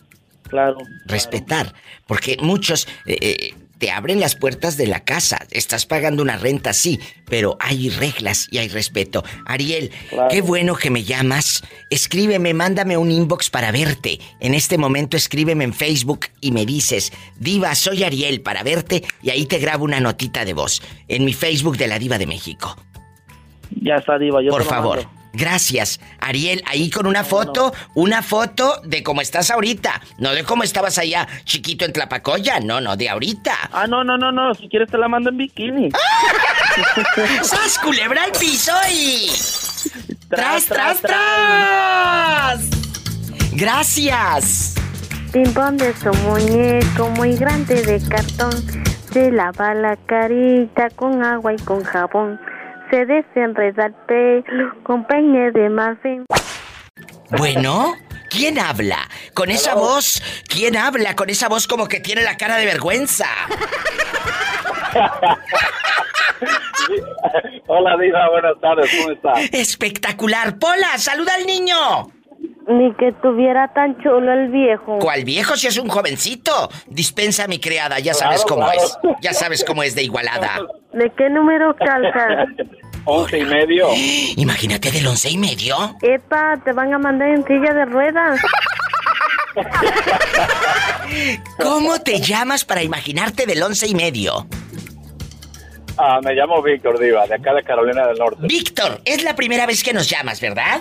Claro. 0.49 0.79
Respetar. 1.07 1.66
Porque 2.07 2.37
muchos 2.41 2.87
eh, 3.07 3.16
eh, 3.20 3.55
te 3.85 3.91
abren 3.91 4.18
las 4.18 4.35
puertas 4.35 4.78
de 4.78 4.87
la 4.87 5.01
casa. 5.01 5.41
Estás 5.51 5.85
pagando 5.85 6.22
una 6.22 6.39
renta, 6.39 6.72
sí, 6.72 7.01
pero 7.26 7.59
hay 7.61 7.91
reglas 7.91 8.49
y 8.51 8.57
hay 8.57 8.68
respeto. 8.68 9.22
Ariel, 9.45 9.91
qué 10.30 10.41
bueno 10.41 10.74
que 10.74 10.89
me 10.89 11.05
llamas. 11.05 11.62
Escríbeme, 11.91 12.55
mándame 12.55 12.97
un 12.97 13.11
inbox 13.11 13.51
para 13.51 13.72
verte. 13.72 14.20
En 14.41 14.55
este 14.55 14.78
momento 14.78 15.18
escríbeme 15.18 15.64
en 15.64 15.74
Facebook 15.74 16.28
y 16.41 16.53
me 16.53 16.64
dices, 16.64 17.12
Diva, 17.39 17.74
soy 17.74 18.05
Ariel 18.05 18.41
para 18.41 18.62
verte 18.62 19.05
y 19.20 19.28
ahí 19.28 19.45
te 19.45 19.59
grabo 19.59 19.85
una 19.85 20.01
notita 20.01 20.47
de 20.47 20.55
voz 20.55 20.80
en 21.07 21.26
mi 21.26 21.35
Facebook 21.35 21.76
de 21.76 21.89
la 21.89 21.99
Diva 21.99 22.16
de 22.16 22.26
México. 22.26 22.74
Ya 23.82 23.97
está, 23.97 24.16
Diva. 24.18 24.41
Yo 24.43 24.51
Por 24.51 24.62
te 24.62 24.64
lo 24.64 24.70
favor. 24.70 24.97
mando. 25.05 25.13
Gracias, 25.35 26.01
Ariel, 26.20 26.62
ahí 26.64 26.91
con 26.91 27.09
una 27.09 27.24
foto, 27.24 27.74
una 27.95 28.22
foto 28.22 28.80
de 28.85 29.03
cómo 29.03 29.20
estás 29.20 29.51
ahorita, 29.51 30.01
no 30.18 30.32
de 30.32 30.45
cómo 30.45 30.62
estabas 30.62 30.97
allá 30.99 31.26
chiquito 31.45 31.85
en 31.85 31.93
Tlapacoya, 31.93 32.61
no, 32.61 32.80
no, 32.80 32.97
de 32.97 33.09
ahorita. 33.09 33.53
Ah, 33.72 33.89
no, 33.89 34.05
no, 34.05 34.16
no, 34.16 34.30
no. 34.30 34.55
Si 34.55 34.68
quieres 34.68 34.89
te 34.89 34.97
la 34.97 35.09
mando 35.09 35.30
en 35.30 35.39
bikini. 35.39 35.91
¡Sas, 37.43 37.80
culebra 37.80 38.22
al 38.22 38.32
piso 38.32 38.72
y... 38.93 39.28
¡Tras, 40.28 40.66
tras, 40.66 41.01
tras! 41.01 42.61
Gracias. 43.53 44.74
Pimpón 45.32 45.76
de 45.76 45.93
su 45.97 46.12
muñeco 46.14 47.09
muy 47.11 47.37
grande 47.37 47.82
de 47.82 48.01
cartón. 48.09 48.53
Se 49.12 49.32
lava 49.32 49.74
la 49.74 49.97
carita 49.97 50.91
con 50.91 51.24
agua 51.24 51.55
y 51.55 51.57
con 51.57 51.82
jabón. 51.82 52.39
Se 52.91 53.07
desenreda 53.07 53.87
el 53.87 53.95
pelo 54.07 54.74
con 54.82 55.07
peine 55.07 55.51
de 55.53 55.68
marfil. 55.68 56.24
Bueno, 57.30 57.95
¿quién 58.30 58.59
habla? 58.59 59.09
Con 59.35 59.51
esa 59.51 59.74
voz, 59.74 60.22
¿quién 60.49 60.76
habla 60.76 61.16
con 61.16 61.30
esa 61.30 61.49
voz 61.49 61.66
como 61.66 61.89
que 61.89 62.01
tiene 62.01 62.22
la 62.22 62.37
cara 62.37 62.57
de 62.57 62.66
vergüenza? 62.66 63.26
Hola, 67.66 67.97
Diva, 67.97 68.28
buenas 68.30 68.61
tardes, 68.61 68.91
¿cómo 68.99 69.12
estás? 69.12 69.39
Espectacular. 69.53 70.59
Pola, 70.59 70.99
saluda 70.99 71.35
al 71.35 71.47
niño. 71.47 72.13
Ni 72.66 72.94
que 72.94 73.12
tuviera 73.22 73.68
tan 73.74 73.96
chulo 74.02 74.32
el 74.32 74.48
viejo. 74.50 74.98
¿Cuál 74.98 75.24
viejo 75.24 75.54
si 75.56 75.66
es 75.66 75.76
un 75.78 75.88
jovencito? 75.88 76.70
Dispensa 76.86 77.46
mi 77.46 77.58
criada, 77.60 77.98
ya 77.98 78.14
sabes 78.14 78.42
Claro, 78.44 78.54
cómo 78.62 78.70
claro. 78.72 78.80
es. 78.82 78.98
Ya 79.20 79.32
sabes 79.34 79.64
cómo 79.64 79.82
es 79.82 79.94
de 79.94 80.02
igualada. 80.04 80.60
¿De 80.92 81.10
qué 81.16 81.28
número 81.28 81.74
calzas? 81.76 82.48
Once 83.04 83.38
y 83.38 83.44
medio. 83.44 83.88
Imagínate 84.36 84.90
del 84.90 85.06
once 85.06 85.28
y 85.30 85.36
medio. 85.36 85.76
Epa, 86.00 86.56
te 86.64 86.72
van 86.72 86.94
a 86.94 86.98
mandar 86.98 87.28
en 87.28 87.44
silla 87.44 87.74
de 87.74 87.84
ruedas. 87.84 88.40
¿Cómo 91.62 92.00
te 92.00 92.18
llamas 92.20 92.64
para 92.64 92.82
imaginarte 92.82 93.44
del 93.46 93.62
once 93.62 93.86
y 93.86 93.94
medio? 93.94 94.46
Ah, 95.96 96.18
me 96.24 96.32
llamo 96.34 96.60
Víctor 96.62 96.98
Diva, 96.98 97.26
de 97.26 97.34
acá 97.34 97.52
de 97.54 97.62
Carolina 97.62 98.06
del 98.06 98.16
Norte. 98.18 98.38
Víctor, 98.40 99.00
es 99.04 99.22
la 99.22 99.36
primera 99.36 99.64
vez 99.66 99.82
que 99.84 99.92
nos 99.92 100.08
llamas, 100.08 100.40
¿verdad? 100.40 100.80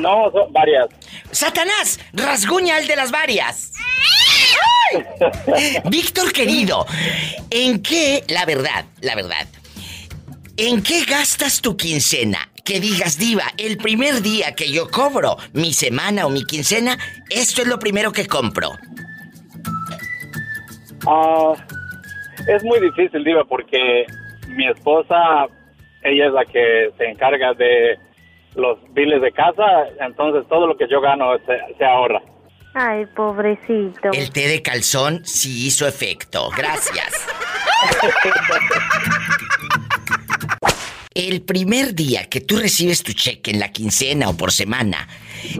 No, 0.00 0.30
son 0.32 0.52
varias. 0.52 0.88
Satanás, 1.30 2.00
rasguña 2.12 2.76
al 2.76 2.86
de 2.86 2.96
las 2.96 3.10
varias. 3.10 3.72
¡Ay! 4.92 5.04
Víctor 5.90 6.32
querido, 6.32 6.86
¿en 7.50 7.82
qué, 7.82 8.24
la 8.28 8.44
verdad, 8.44 8.84
la 9.00 9.14
verdad, 9.14 9.46
en 10.56 10.82
qué 10.82 11.04
gastas 11.04 11.60
tu 11.60 11.76
quincena? 11.76 12.48
Que 12.64 12.80
digas, 12.80 13.18
diva, 13.18 13.44
el 13.56 13.78
primer 13.78 14.22
día 14.22 14.54
que 14.54 14.70
yo 14.70 14.90
cobro 14.90 15.36
mi 15.52 15.72
semana 15.72 16.26
o 16.26 16.30
mi 16.30 16.44
quincena, 16.44 16.98
esto 17.28 17.62
es 17.62 17.68
lo 17.68 17.78
primero 17.78 18.12
que 18.12 18.26
compro. 18.26 18.72
Ah, 21.06 21.54
es 22.46 22.62
muy 22.64 22.80
difícil, 22.80 23.24
Diva, 23.24 23.44
porque 23.44 24.06
mi 24.48 24.66
esposa, 24.68 25.46
ella 26.02 26.26
es 26.26 26.32
la 26.32 26.44
que 26.44 26.90
se 26.96 27.06
encarga 27.06 27.54
de 27.54 27.98
los 28.54 28.78
biles 28.92 29.22
de 29.22 29.32
casa, 29.32 29.64
entonces 30.00 30.46
todo 30.48 30.66
lo 30.66 30.76
que 30.76 30.86
yo 30.88 31.00
gano 31.00 31.36
se, 31.46 31.76
se 31.76 31.84
ahorra. 31.84 32.20
Ay, 32.74 33.06
pobrecito. 33.16 34.10
El 34.12 34.30
té 34.30 34.46
de 34.46 34.62
calzón 34.62 35.24
sí 35.24 35.66
hizo 35.66 35.88
efecto. 35.88 36.50
Gracias. 36.56 37.26
El 41.12 41.42
primer 41.42 41.94
día 41.94 42.28
que 42.28 42.40
tú 42.40 42.56
recibes 42.56 43.02
tu 43.02 43.12
cheque 43.12 43.50
en 43.50 43.58
la 43.58 43.72
quincena 43.72 44.28
o 44.28 44.36
por 44.36 44.52
semana, 44.52 45.08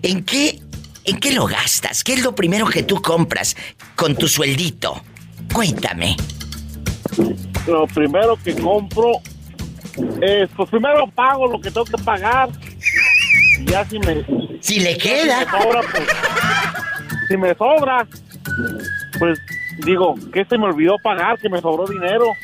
¿en 0.02 0.24
qué, 0.24 0.60
¿en 1.04 1.18
qué 1.18 1.32
lo 1.32 1.46
gastas? 1.46 2.04
¿Qué 2.04 2.12
es 2.12 2.22
lo 2.22 2.34
primero 2.36 2.66
que 2.66 2.84
tú 2.84 3.02
compras 3.02 3.56
con 3.96 4.14
tu 4.14 4.28
sueldito? 4.28 5.02
Cuéntame. 5.52 6.16
Lo 7.66 7.88
primero 7.88 8.38
que 8.42 8.54
compro 8.54 9.14
es, 10.20 10.50
pues 10.56 10.70
primero 10.70 11.06
pago 11.08 11.46
lo 11.46 11.60
que 11.60 11.70
tengo 11.70 11.84
que 11.84 12.02
pagar. 12.02 12.48
Y 13.58 13.66
ya 13.66 13.84
si 13.84 13.98
me. 13.98 14.24
Si 14.60 14.80
le 14.80 14.96
queda. 14.96 15.40
Si 15.40 15.46
me 15.46 15.62
sobra, 15.62 15.82
pues. 15.92 16.08
Si 17.28 17.36
me 17.36 17.54
sobra, 17.54 18.06
pues 19.18 19.38
digo, 19.84 20.14
que 20.32 20.44
se 20.44 20.58
me 20.58 20.66
olvidó 20.66 20.96
pagar, 21.02 21.38
que 21.38 21.48
me 21.48 21.60
sobró 21.60 21.86
dinero. 21.86 22.26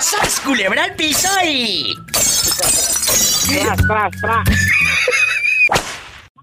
¡Sas, 0.00 0.40
culebra 0.40 0.84
al 0.84 0.94
piso 0.94 1.28
y... 1.44 1.94
Tras, 2.12 3.76
tras, 3.86 4.10
tras. 4.20 4.48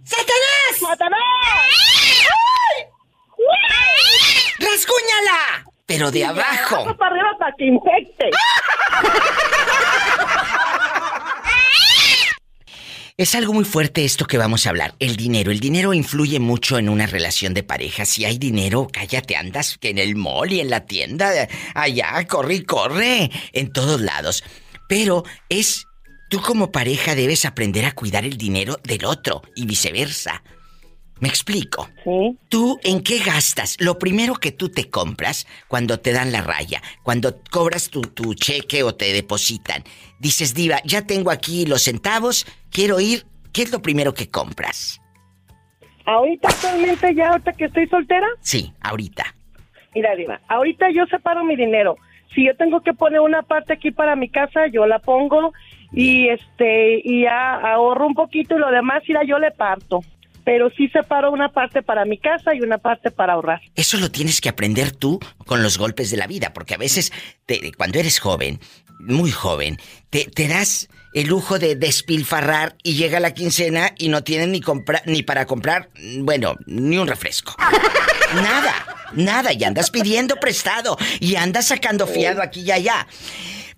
¡Satanás! 0.04 0.80
¡Satanás! 0.80 1.20
¡Rasguñala! 4.60 5.69
Pero 5.90 6.12
de 6.12 6.24
abajo. 6.24 6.76
Abajo 6.76 6.96
para 6.98 7.16
arriba 7.16 7.30
para 7.40 7.56
que 7.58 7.66
infecte. 7.66 8.30
Es 13.18 13.36
algo 13.36 13.52
muy 13.52 13.66
fuerte 13.66 14.06
esto 14.06 14.24
que 14.24 14.38
vamos 14.38 14.66
a 14.66 14.70
hablar, 14.70 14.96
el 15.00 15.18
dinero. 15.18 15.52
El 15.52 15.60
dinero 15.60 15.94
influye 15.94 16.40
mucho 16.40 16.78
en 16.78 16.88
una 16.88 17.06
relación 17.06 17.54
de 17.54 17.64
pareja. 17.64 18.06
Si 18.06 18.24
hay 18.24 18.38
dinero, 18.38 18.88
cállate, 18.90 19.36
andas 19.36 19.78
que 19.78 19.90
en 19.90 19.98
el 19.98 20.16
mall 20.16 20.54
y 20.54 20.62
en 20.62 20.70
la 20.70 20.86
tienda, 20.86 21.50
allá, 21.76 22.26
corre 22.28 22.54
y 22.54 22.64
corre, 22.64 23.30
en 23.52 23.74
todos 23.74 24.00
lados. 24.00 24.42
Pero 24.88 25.26
es, 25.50 25.86
tú 26.30 26.40
como 26.40 26.72
pareja 26.72 27.14
debes 27.14 27.44
aprender 27.44 27.84
a 27.84 27.92
cuidar 27.92 28.24
el 28.24 28.38
dinero 28.38 28.80
del 28.86 29.04
otro 29.04 29.42
y 29.54 29.66
viceversa. 29.66 30.42
¿Me 31.20 31.28
explico? 31.28 31.90
Sí. 32.04 32.38
¿Tú 32.50 32.80
en 32.84 33.02
qué 33.04 33.20
gastas? 33.20 33.76
Lo 33.80 34.00
primero 34.00 34.36
que 34.36 34.52
tú 34.52 34.70
te 34.70 34.90
compras 34.90 35.48
cuando 35.68 36.00
te 36.00 36.14
dan 36.14 36.32
la 36.32 36.42
raya, 36.42 36.82
cuando 37.04 37.42
cobras 37.52 37.90
tu, 37.90 38.02
tu 38.02 38.34
cheque 38.36 38.84
o 38.84 38.96
te 38.96 39.12
depositan. 39.12 39.84
Dices, 40.20 40.54
Diva, 40.54 40.78
ya 40.86 41.06
tengo 41.06 41.30
aquí 41.32 41.66
los 41.66 41.84
centavos, 41.84 42.46
quiero 42.72 43.00
ir. 43.00 43.26
¿Qué 43.52 43.64
es 43.64 43.72
lo 43.72 43.82
primero 43.82 44.14
que 44.14 44.30
compras? 44.30 45.02
Ahorita 46.06 46.48
actualmente 46.48 47.14
ya, 47.14 47.30
ahorita 47.30 47.54
que 47.54 47.66
estoy 47.66 47.88
soltera, 47.88 48.28
Sí, 48.42 48.74
ahorita. 48.82 49.26
mira, 49.94 50.16
Diva, 50.16 50.40
ahorita 50.48 50.88
yo 50.92 51.06
separo 51.08 51.44
mi 51.44 51.56
dinero. 51.56 51.98
Si 52.34 52.46
yo 52.46 52.56
tengo 52.56 52.82
que 52.82 52.94
poner 52.94 53.20
una 53.22 53.42
parte 53.42 53.74
aquí 53.74 53.92
para 53.92 54.16
mi 54.16 54.30
casa, 54.30 54.68
yo 54.72 54.86
la 54.86 55.00
pongo 55.00 55.52
y 55.92 56.30
este 56.30 57.02
y 57.04 57.24
ya 57.24 57.56
ahorro 57.56 58.06
un 58.08 58.14
poquito 58.14 58.56
y 58.56 58.60
lo 58.60 58.70
demás, 58.72 59.04
mira, 59.08 59.24
yo 59.24 59.40
le 59.40 59.52
parto. 59.52 60.02
Pero 60.46 60.70
sí 60.76 60.88
separo 60.90 61.32
una 61.32 61.50
parte 61.50 61.82
para 61.84 62.06
mi 62.06 62.18
casa 62.18 62.54
y 62.56 62.62
una 62.62 62.78
parte 62.78 63.12
para 63.12 63.34
ahorrar. 63.34 63.62
Eso 63.76 63.98
lo 63.98 64.10
tienes 64.12 64.42
que 64.42 64.50
aprender 64.50 64.92
tú 64.92 65.20
con 65.46 65.62
los 65.64 65.78
golpes 65.78 66.10
de 66.12 66.18
la 66.18 66.28
vida, 66.28 66.54
porque 66.54 66.74
a 66.74 66.78
veces, 66.78 67.12
te- 67.46 67.72
cuando 67.74 68.00
eres 68.00 68.20
joven, 68.20 68.60
muy 69.00 69.32
joven, 69.32 69.78
te, 70.10 70.26
te 70.26 70.48
das 70.48 70.90
el 71.14 71.28
lujo 71.28 71.58
de 71.60 71.76
despilfarrar 71.76 72.76
y 72.84 72.94
llega 72.96 73.20
la 73.20 73.34
quincena 73.34 73.94
y 73.98 74.10
no 74.10 74.24
tienes 74.24 74.48
ni, 74.50 74.62
compra- 74.62 75.02
ni 75.06 75.24
para 75.24 75.46
comprar, 75.46 75.90
bueno, 76.20 76.56
ni 76.66 76.98
un 76.98 77.08
refresco. 77.08 77.56
Nada, 78.36 78.76
nada, 79.14 79.54
y 79.54 79.64
andas 79.64 79.90
pidiendo 79.90 80.36
prestado 80.36 80.96
y 81.20 81.36
andas 81.36 81.66
sacando 81.66 82.06
fiado 82.06 82.44
aquí 82.44 82.62
y 82.62 82.70
allá. 82.72 83.08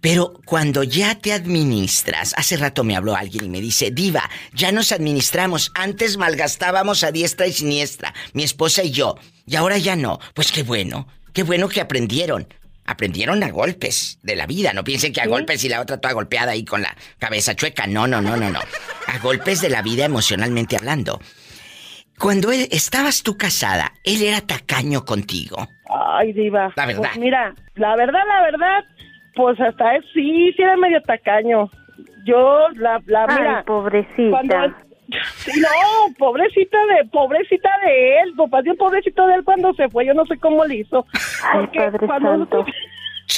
Pero 0.02 0.34
cuando 0.46 0.84
ya 0.84 1.16
te 1.16 1.32
administras, 1.32 2.34
hace 2.36 2.58
rato 2.58 2.84
me 2.84 2.96
habló 2.96 3.16
alguien 3.16 3.46
y 3.46 3.50
me 3.50 3.62
dice, 3.62 3.92
Diva, 3.92 4.30
ya 4.54 4.72
nos 4.72 4.92
administramos, 4.92 5.72
antes 5.76 6.18
malgastábamos 6.18 7.04
a 7.04 7.12
diestra 7.12 7.46
y 7.46 7.54
siniestra, 7.54 8.14
mi 8.34 8.44
esposa 8.44 8.84
y 8.84 8.90
yo, 8.90 9.16
y 9.46 9.56
ahora 9.56 9.78
ya 9.78 9.96
no. 9.96 10.20
Pues 10.34 10.52
qué 10.52 10.64
bueno, 10.64 11.08
qué 11.34 11.44
bueno 11.44 11.70
que 11.70 11.82
aprendieron. 11.82 12.48
Aprendieron 12.84 13.44
a 13.44 13.52
golpes 13.52 14.18
de 14.24 14.36
la 14.36 14.48
vida, 14.48 14.74
no 14.74 14.84
piensen 14.84 15.14
que 15.14 15.22
a 15.22 15.28
golpes 15.28 15.64
y 15.64 15.70
la 15.70 15.80
otra 15.80 16.02
toda 16.02 16.16
golpeada 16.16 16.54
ahí 16.54 16.66
con 16.66 16.82
la 16.82 16.98
cabeza 17.20 17.56
chueca, 17.56 17.86
no, 17.86 18.08
no, 18.08 18.22
no, 18.22 18.36
no, 18.36 18.50
no. 18.50 18.60
A 19.08 19.20
golpes 19.20 19.62
de 19.62 19.70
la 19.70 19.84
vida 19.84 20.06
emocionalmente 20.06 20.76
hablando. 20.76 21.22
Cuando 22.18 22.52
él, 22.52 22.68
estabas 22.72 23.22
tú 23.22 23.38
casada, 23.38 23.94
él 24.04 24.24
era 24.24 24.42
tacaño 24.42 25.06
contigo. 25.06 25.68
Ay, 25.90 26.34
diva. 26.34 26.74
La 26.76 26.86
verdad. 26.88 27.10
Pues 27.14 27.18
mira, 27.18 27.56
la 27.76 27.96
verdad, 27.96 28.20
la 28.28 28.42
verdad, 28.42 28.84
pues 29.36 29.60
hasta 29.60 29.96
es, 29.96 30.06
sí, 30.14 30.52
sí 30.56 30.62
era 30.62 30.76
medio 30.78 31.02
tacaño. 31.02 31.70
Yo, 32.26 32.68
la, 32.76 33.02
la, 33.08 33.26
Ay, 33.30 33.38
mira. 33.40 33.64
pobrecita. 33.66 34.30
Cuando 34.30 34.56
no, 35.12 36.14
pobrecita 36.18 36.78
de, 36.86 37.06
pobrecita 37.10 37.70
de 37.86 38.20
él, 38.20 38.34
papá, 38.38 38.62
Dios 38.62 38.78
pobrecito 38.78 39.28
de 39.28 39.36
él 39.36 39.44
cuando 39.44 39.74
se 39.74 39.90
fue, 39.90 40.06
yo 40.06 40.14
no 40.14 40.26
sé 40.26 40.38
cómo 40.38 40.64
le 40.66 40.76
hizo. 40.78 41.06
Ay, 41.52 41.68
Padre 41.74 42.08
Santo. 42.08 42.66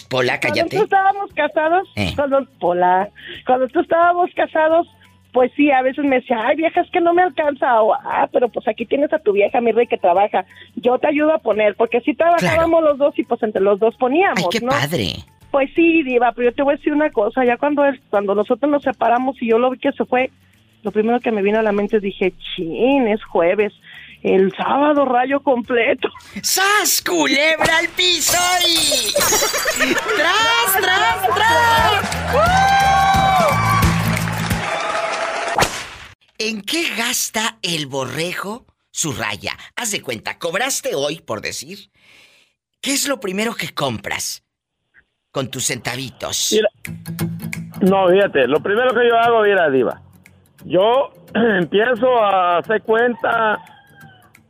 Pola, 0.10 0.40
Cuando 0.40 0.60
cállate. 0.60 0.78
tú 0.78 0.84
estábamos 0.84 1.32
casados, 1.34 1.88
Eh. 1.96 2.12
cuando, 2.16 2.46
Pola, 2.60 3.10
cuando 3.46 3.68
tú 3.68 3.80
estábamos 3.82 4.30
casados, 4.36 4.88
pues 5.32 5.52
sí, 5.56 5.72
a 5.72 5.82
veces 5.82 6.04
me 6.06 6.18
decía, 6.18 6.38
ay, 6.44 6.56
vieja, 6.58 6.82
es 6.82 6.90
que 6.92 7.02
no 7.02 7.14
me 7.14 7.24
alcanza, 7.24 7.82
o, 7.82 7.94
ah, 7.94 8.28
pero 8.32 8.50
pues 8.50 8.68
aquí 8.68 8.86
tienes 8.86 9.12
a 9.14 9.20
tu 9.20 9.32
vieja, 9.32 9.60
mi 9.62 9.72
rey, 9.72 9.88
que 9.88 9.98
trabaja, 9.98 10.46
yo 10.76 10.98
te 11.00 11.08
ayudo 11.08 11.34
a 11.34 11.40
poner, 11.40 11.76
porque 11.76 12.02
sí 12.02 12.14
trabajábamos 12.14 12.84
los 12.84 12.98
dos 13.00 13.18
y 13.18 13.24
pues 13.24 13.42
entre 13.44 13.62
los 13.62 13.80
dos 13.80 13.96
poníamos, 13.98 14.38
Ay, 14.44 14.46
qué 14.52 14.60
¿no? 14.66 14.72
padre. 14.72 15.06
Pues 15.54 15.70
sí, 15.76 16.02
Diva, 16.02 16.32
pero 16.32 16.50
yo 16.50 16.56
te 16.56 16.64
voy 16.64 16.74
a 16.74 16.78
decir 16.78 16.92
una 16.94 17.12
cosa, 17.12 17.46
ya 17.46 17.58
cuando, 17.58 17.86
él- 17.86 18.02
cuando 18.10 18.34
nosotros 18.34 18.72
nos 18.72 18.82
separamos 18.82 19.40
y 19.40 19.50
yo 19.52 19.60
lo 19.60 19.70
vi 19.70 19.78
que 19.78 19.92
se 19.92 20.04
fue, 20.04 20.32
lo 20.82 20.92
primero 20.92 21.20
que 21.20 21.32
me 21.32 21.44
vino 21.44 21.60
a 21.60 21.62
la 21.62 21.72
mente 21.72 21.98
es 21.98 22.02
dije, 22.02 22.34
chin, 22.56 23.08
es 23.08 23.24
jueves, 23.24 23.72
el 24.24 24.52
sábado 24.58 25.06
rayo 25.06 25.42
completo. 25.42 26.10
¡Sas, 26.42 27.04
culebra 27.08 27.78
al 27.78 27.88
piso 27.90 28.36
y... 28.68 29.14
¡Tras, 30.18 30.82
tras, 30.82 31.36
tras! 31.36 33.14
¿En 36.40 36.62
qué 36.64 36.88
gasta 36.98 37.60
el 37.62 37.86
borrego 37.86 38.66
su 38.90 39.14
raya? 39.14 39.56
Haz 39.76 39.92
de 39.92 40.02
cuenta, 40.02 40.40
cobraste 40.40 40.96
hoy, 40.96 41.20
por 41.22 41.42
decir. 41.42 41.92
¿Qué 42.82 42.92
es 42.94 43.08
lo 43.08 43.20
primero 43.20 43.54
que 43.54 43.70
compras 43.74 44.43
con 45.34 45.50
tus 45.50 45.66
centavitos? 45.66 46.54
Mira, 46.54 46.70
no, 47.82 48.08
fíjate, 48.08 48.48
lo 48.48 48.62
primero 48.62 48.94
que 48.94 49.06
yo 49.08 49.18
hago, 49.18 49.42
mira, 49.42 49.70
Diva, 49.70 50.00
yo 50.64 51.12
empiezo 51.34 52.24
a 52.24 52.60
hacer 52.60 52.82
cuenta 52.84 53.60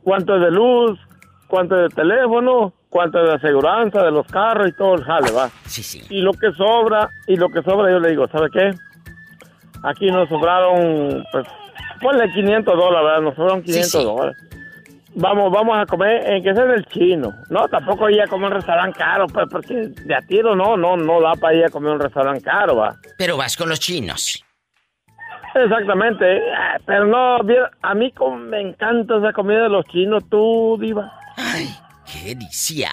cuánto 0.02 0.36
es 0.36 0.42
de 0.42 0.50
luz, 0.52 1.00
cuánto 1.48 1.74
es 1.74 1.88
de 1.88 1.96
teléfono, 1.96 2.74
cuánto 2.90 3.18
es 3.18 3.28
de 3.28 3.34
aseguranza 3.34 4.04
de 4.04 4.12
los 4.12 4.26
carros 4.26 4.68
y 4.68 4.72
todo 4.72 4.94
el 4.94 5.04
jale, 5.04 5.32
va. 5.32 5.48
Sí, 5.66 5.82
sí. 5.82 6.02
Y 6.10 6.20
lo 6.20 6.32
que 6.34 6.52
sobra, 6.52 7.08
y 7.26 7.36
lo 7.36 7.48
que 7.48 7.62
sobra 7.62 7.90
yo 7.90 7.98
le 7.98 8.10
digo, 8.10 8.28
¿sabe 8.28 8.50
qué? 8.52 8.70
Aquí 9.82 10.10
nos 10.10 10.28
sobraron, 10.28 11.24
pues, 11.32 11.46
ponle 12.00 12.30
500 12.30 12.76
dólares, 12.76 13.04
¿verdad? 13.04 13.22
Nos 13.22 13.34
sobraron 13.36 13.62
500 13.62 13.90
sí. 13.90 14.04
dólares. 14.04 14.36
Vamos, 15.16 15.52
vamos 15.52 15.78
a 15.78 15.86
comer 15.86 16.24
en 16.26 16.42
que 16.42 16.54
sea 16.54 16.64
del 16.64 16.84
chino. 16.86 17.32
No, 17.48 17.68
tampoco 17.68 18.10
ir 18.10 18.20
a 18.20 18.26
comer 18.26 18.48
un 18.48 18.56
restaurante 18.56 18.98
caro, 18.98 19.26
pues, 19.28 19.46
porque 19.50 19.74
de 20.04 20.14
a 20.14 20.20
tiro 20.22 20.56
no, 20.56 20.76
no, 20.76 20.96
no 20.96 21.20
da 21.20 21.34
para 21.34 21.54
ir 21.54 21.64
a 21.64 21.70
comer 21.70 21.92
un 21.92 22.00
restaurante 22.00 22.42
caro, 22.42 22.76
va. 22.76 22.96
Pero 23.16 23.36
vas 23.36 23.56
con 23.56 23.68
los 23.68 23.78
chinos. 23.78 24.44
Exactamente, 25.54 26.38
eh, 26.38 26.42
pero 26.84 27.06
no, 27.06 27.36
a 27.36 27.94
mí 27.94 28.12
me 28.48 28.60
encanta 28.60 29.18
esa 29.18 29.32
comida 29.32 29.62
de 29.62 29.68
los 29.68 29.84
chinos, 29.86 30.24
tú, 30.28 30.76
diva. 30.80 31.12
¡Ay, 31.36 31.68
qué 32.04 32.34
delicia! 32.34 32.90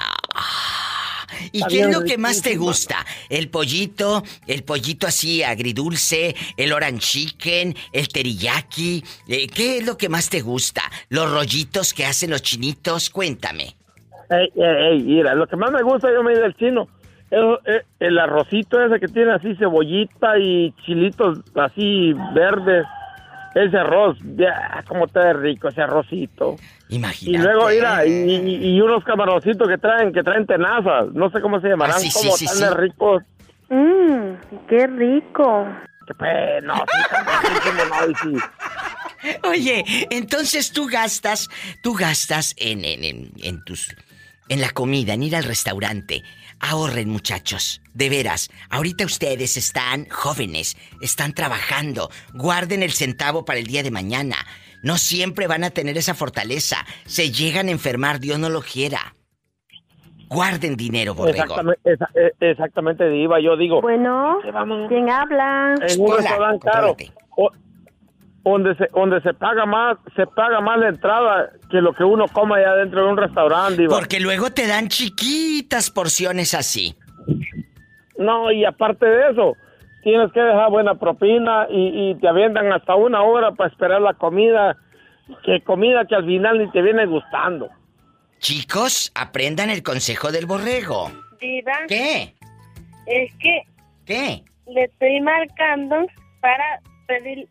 ¿Y 1.51 1.63
qué 1.65 1.81
es 1.81 1.91
lo 1.91 2.03
que 2.03 2.17
más 2.17 2.41
te 2.41 2.55
gusta? 2.55 3.05
¿El 3.29 3.49
pollito? 3.49 4.23
¿El 4.47 4.63
pollito 4.63 5.07
así 5.07 5.43
agridulce? 5.43 6.35
¿El 6.57 6.73
orange 6.73 7.01
chicken? 7.01 7.75
¿El 7.91 8.07
teriyaki? 8.07 9.03
Eh, 9.27 9.47
¿Qué 9.47 9.77
es 9.77 9.85
lo 9.85 9.97
que 9.97 10.09
más 10.09 10.29
te 10.29 10.41
gusta? 10.41 10.81
¿Los 11.09 11.31
rollitos 11.31 11.93
que 11.93 12.05
hacen 12.05 12.29
los 12.29 12.41
chinitos? 12.41 13.09
Cuéntame. 13.09 13.75
Ey, 14.29 14.49
ey, 14.55 14.75
ey, 14.91 15.03
mira, 15.03 15.35
lo 15.35 15.45
que 15.47 15.57
más 15.57 15.71
me 15.71 15.81
gusta 15.81 16.11
yo 16.13 16.23
me 16.23 16.33
del 16.33 16.55
chino 16.55 16.87
es, 17.31 17.39
es 17.65 17.83
el 17.99 18.17
arrocito 18.17 18.81
ese 18.81 18.99
que 18.99 19.07
tiene 19.07 19.33
así 19.33 19.55
cebollita 19.55 20.37
y 20.37 20.73
chilitos 20.85 21.39
así 21.55 22.13
verdes. 22.33 22.85
Ese 23.53 23.77
arroz, 23.77 24.17
ya, 24.37 24.83
como 24.87 25.05
está 25.05 25.33
rico 25.33 25.67
ese 25.67 25.81
arrocito. 25.81 26.55
Imagínate. 26.89 27.37
Y 27.37 27.41
luego, 27.41 27.67
mira, 27.69 28.05
y, 28.05 28.75
y- 28.75 28.81
unos 28.81 29.03
camaroncitos 29.03 29.67
que 29.67 29.77
traen, 29.77 30.13
que 30.13 30.23
traen 30.23 30.45
tenazas, 30.45 31.07
no 31.13 31.29
sé 31.31 31.41
cómo 31.41 31.59
se 31.59 31.67
llamarán, 31.67 31.97
Ah, 31.97 31.99
sí, 31.99 32.09
como 32.13 32.35
sí, 32.37 32.45
tan 32.45 32.55
sí. 32.55 32.63
de 32.63 32.69
ricos. 32.75 33.23
Mmm, 33.69 34.33
qué 34.69 34.87
rico. 34.87 35.67
Que 36.07 36.13
pues, 36.15 36.63
no, 36.63 36.75
sí. 38.23 38.37
Oye, 39.43 39.83
entonces 40.09 40.71
tú 40.71 40.87
gastas, 40.87 41.47
tú 41.83 41.93
gastas 41.93 42.55
en, 42.57 42.83
en, 42.85 43.03
en, 43.03 43.31
en 43.43 43.63
tus, 43.63 43.95
en 44.49 44.61
la 44.61 44.69
comida, 44.71 45.13
en 45.13 45.23
ir 45.23 45.35
al 45.35 45.43
restaurante. 45.43 46.23
Ahorren, 46.61 47.09
muchachos, 47.09 47.81
de 47.93 48.09
veras. 48.09 48.49
Ahorita 48.69 49.03
ustedes 49.05 49.57
están 49.57 50.07
jóvenes, 50.09 50.77
están 51.01 51.33
trabajando. 51.33 52.09
Guarden 52.33 52.83
el 52.83 52.91
centavo 52.91 53.45
para 53.45 53.59
el 53.59 53.65
día 53.65 53.81
de 53.83 53.89
mañana. 53.91 54.35
No 54.83 54.97
siempre 54.97 55.47
van 55.47 55.63
a 55.63 55.71
tener 55.71 55.97
esa 55.97 56.13
fortaleza. 56.13 56.77
Se 57.05 57.31
llegan 57.31 57.67
a 57.67 57.71
enfermar, 57.71 58.19
Dios 58.19 58.37
no 58.39 58.49
lo 58.49 58.61
quiera. 58.61 59.15
Guarden 60.29 60.75
dinero, 60.77 61.13
borrego. 61.13 61.43
Exactamente, 61.43 61.93
esa- 61.93 62.09
eh, 62.15 62.31
exactamente, 62.39 63.09
Diva. 63.09 63.39
Yo 63.41 63.57
digo, 63.57 63.81
Bueno, 63.81 64.37
¿quién 64.87 65.09
habla? 65.09 65.75
en 65.87 65.99
un 66.01 66.15
restaurante 66.15 66.69
caro, 66.71 66.95
o- 67.37 67.51
donde 68.43 68.75
se, 68.75 68.87
donde 68.93 69.21
se 69.21 69.33
paga 69.33 69.65
más, 69.65 69.97
se 70.15 70.25
paga 70.25 70.61
más 70.61 70.79
la 70.79 70.89
entrada 70.89 71.51
que 71.69 71.81
lo 71.81 71.93
que 71.93 72.03
uno 72.03 72.27
come 72.27 72.55
allá 72.59 72.75
dentro 72.75 73.03
de 73.03 73.11
un 73.11 73.17
restaurante, 73.17 73.81
Diva. 73.81 73.97
Porque 73.97 74.19
luego 74.19 74.51
te 74.51 74.67
dan 74.67 74.87
chiquitas 74.87 75.91
porciones 75.91 76.53
así. 76.53 76.95
No, 78.17 78.51
y 78.51 78.65
aparte 78.65 79.05
de 79.05 79.31
eso, 79.31 79.55
tienes 80.03 80.31
que 80.31 80.39
dejar 80.39 80.69
buena 80.69 80.95
propina 80.95 81.67
y, 81.69 82.11
y 82.11 82.15
te 82.15 82.27
avientan 82.27 82.71
hasta 82.71 82.95
una 82.95 83.21
hora 83.21 83.51
para 83.51 83.69
esperar 83.69 84.01
la 84.01 84.13
comida, 84.13 84.77
que 85.43 85.61
comida 85.61 86.05
que 86.05 86.15
al 86.15 86.25
final 86.25 86.57
ni 86.57 86.71
te 86.71 86.81
viene 86.81 87.05
gustando. 87.05 87.69
Chicos, 88.39 89.11
aprendan 89.13 89.69
el 89.69 89.83
consejo 89.83 90.31
del 90.31 90.47
borrego. 90.47 91.11
Diva. 91.39 91.73
¿Qué? 91.87 92.33
Es 93.05 93.31
que 93.39 93.61
¿Qué? 94.05 94.43
le 94.67 94.83
estoy 94.83 95.21
marcando 95.21 96.07
para 96.41 96.79
pedir 97.07 97.47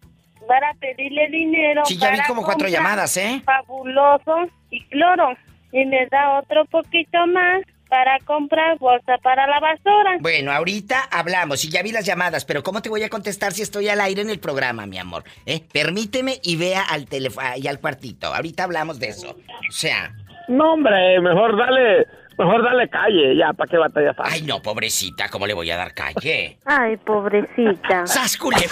para 0.46 0.74
pedirle 0.74 1.28
dinero. 1.28 1.82
Sí, 1.84 1.96
ya 1.98 2.10
vi 2.10 2.16
para 2.16 2.28
como 2.28 2.42
cuatro 2.42 2.66
comprar 2.66 2.72
llamadas, 2.72 3.16
¿eh? 3.16 3.42
Fabuloso 3.44 4.48
y 4.70 4.84
cloro. 4.86 5.30
Y 5.72 5.84
me 5.84 6.06
da 6.06 6.38
otro 6.40 6.64
poquito 6.66 7.26
más 7.28 7.62
para 7.88 8.18
comprar 8.24 8.78
bolsa 8.78 9.18
para 9.22 9.46
la 9.48 9.58
basura. 9.60 10.16
Bueno, 10.20 10.52
ahorita 10.52 11.00
hablamos 11.10 11.64
y 11.64 11.70
ya 11.70 11.82
vi 11.82 11.90
las 11.92 12.06
llamadas, 12.06 12.44
pero 12.44 12.62
¿cómo 12.62 12.82
te 12.82 12.88
voy 12.88 13.02
a 13.02 13.08
contestar 13.08 13.52
si 13.52 13.62
estoy 13.62 13.88
al 13.88 14.00
aire 14.00 14.22
en 14.22 14.30
el 14.30 14.38
programa, 14.38 14.86
mi 14.86 14.98
amor? 14.98 15.24
¿Eh? 15.46 15.60
Permíteme 15.72 16.38
y 16.42 16.56
vea 16.56 16.82
al 16.82 17.06
teléfono 17.06 17.48
y 17.56 17.66
al 17.66 17.80
cuartito. 17.80 18.32
Ahorita 18.32 18.64
hablamos 18.64 18.98
de 19.00 19.08
eso. 19.08 19.30
O 19.30 19.72
sea, 19.72 20.12
No, 20.48 20.74
hombre, 20.74 21.20
mejor 21.20 21.56
dale, 21.56 22.06
mejor 22.38 22.62
dale 22.64 22.88
calle, 22.88 23.36
ya, 23.36 23.52
¿para 23.52 23.68
qué 23.70 23.76
batallas? 23.76 24.16
ay 24.18 24.42
no, 24.42 24.62
pobrecita, 24.62 25.28
¿cómo 25.28 25.46
le 25.48 25.54
voy 25.54 25.70
a 25.72 25.76
dar 25.76 25.92
calle? 25.94 26.58
Ay, 26.64 26.96
pobrecita. 26.96 28.06
¡Sas, 28.06 28.36
culebra! 28.36 28.68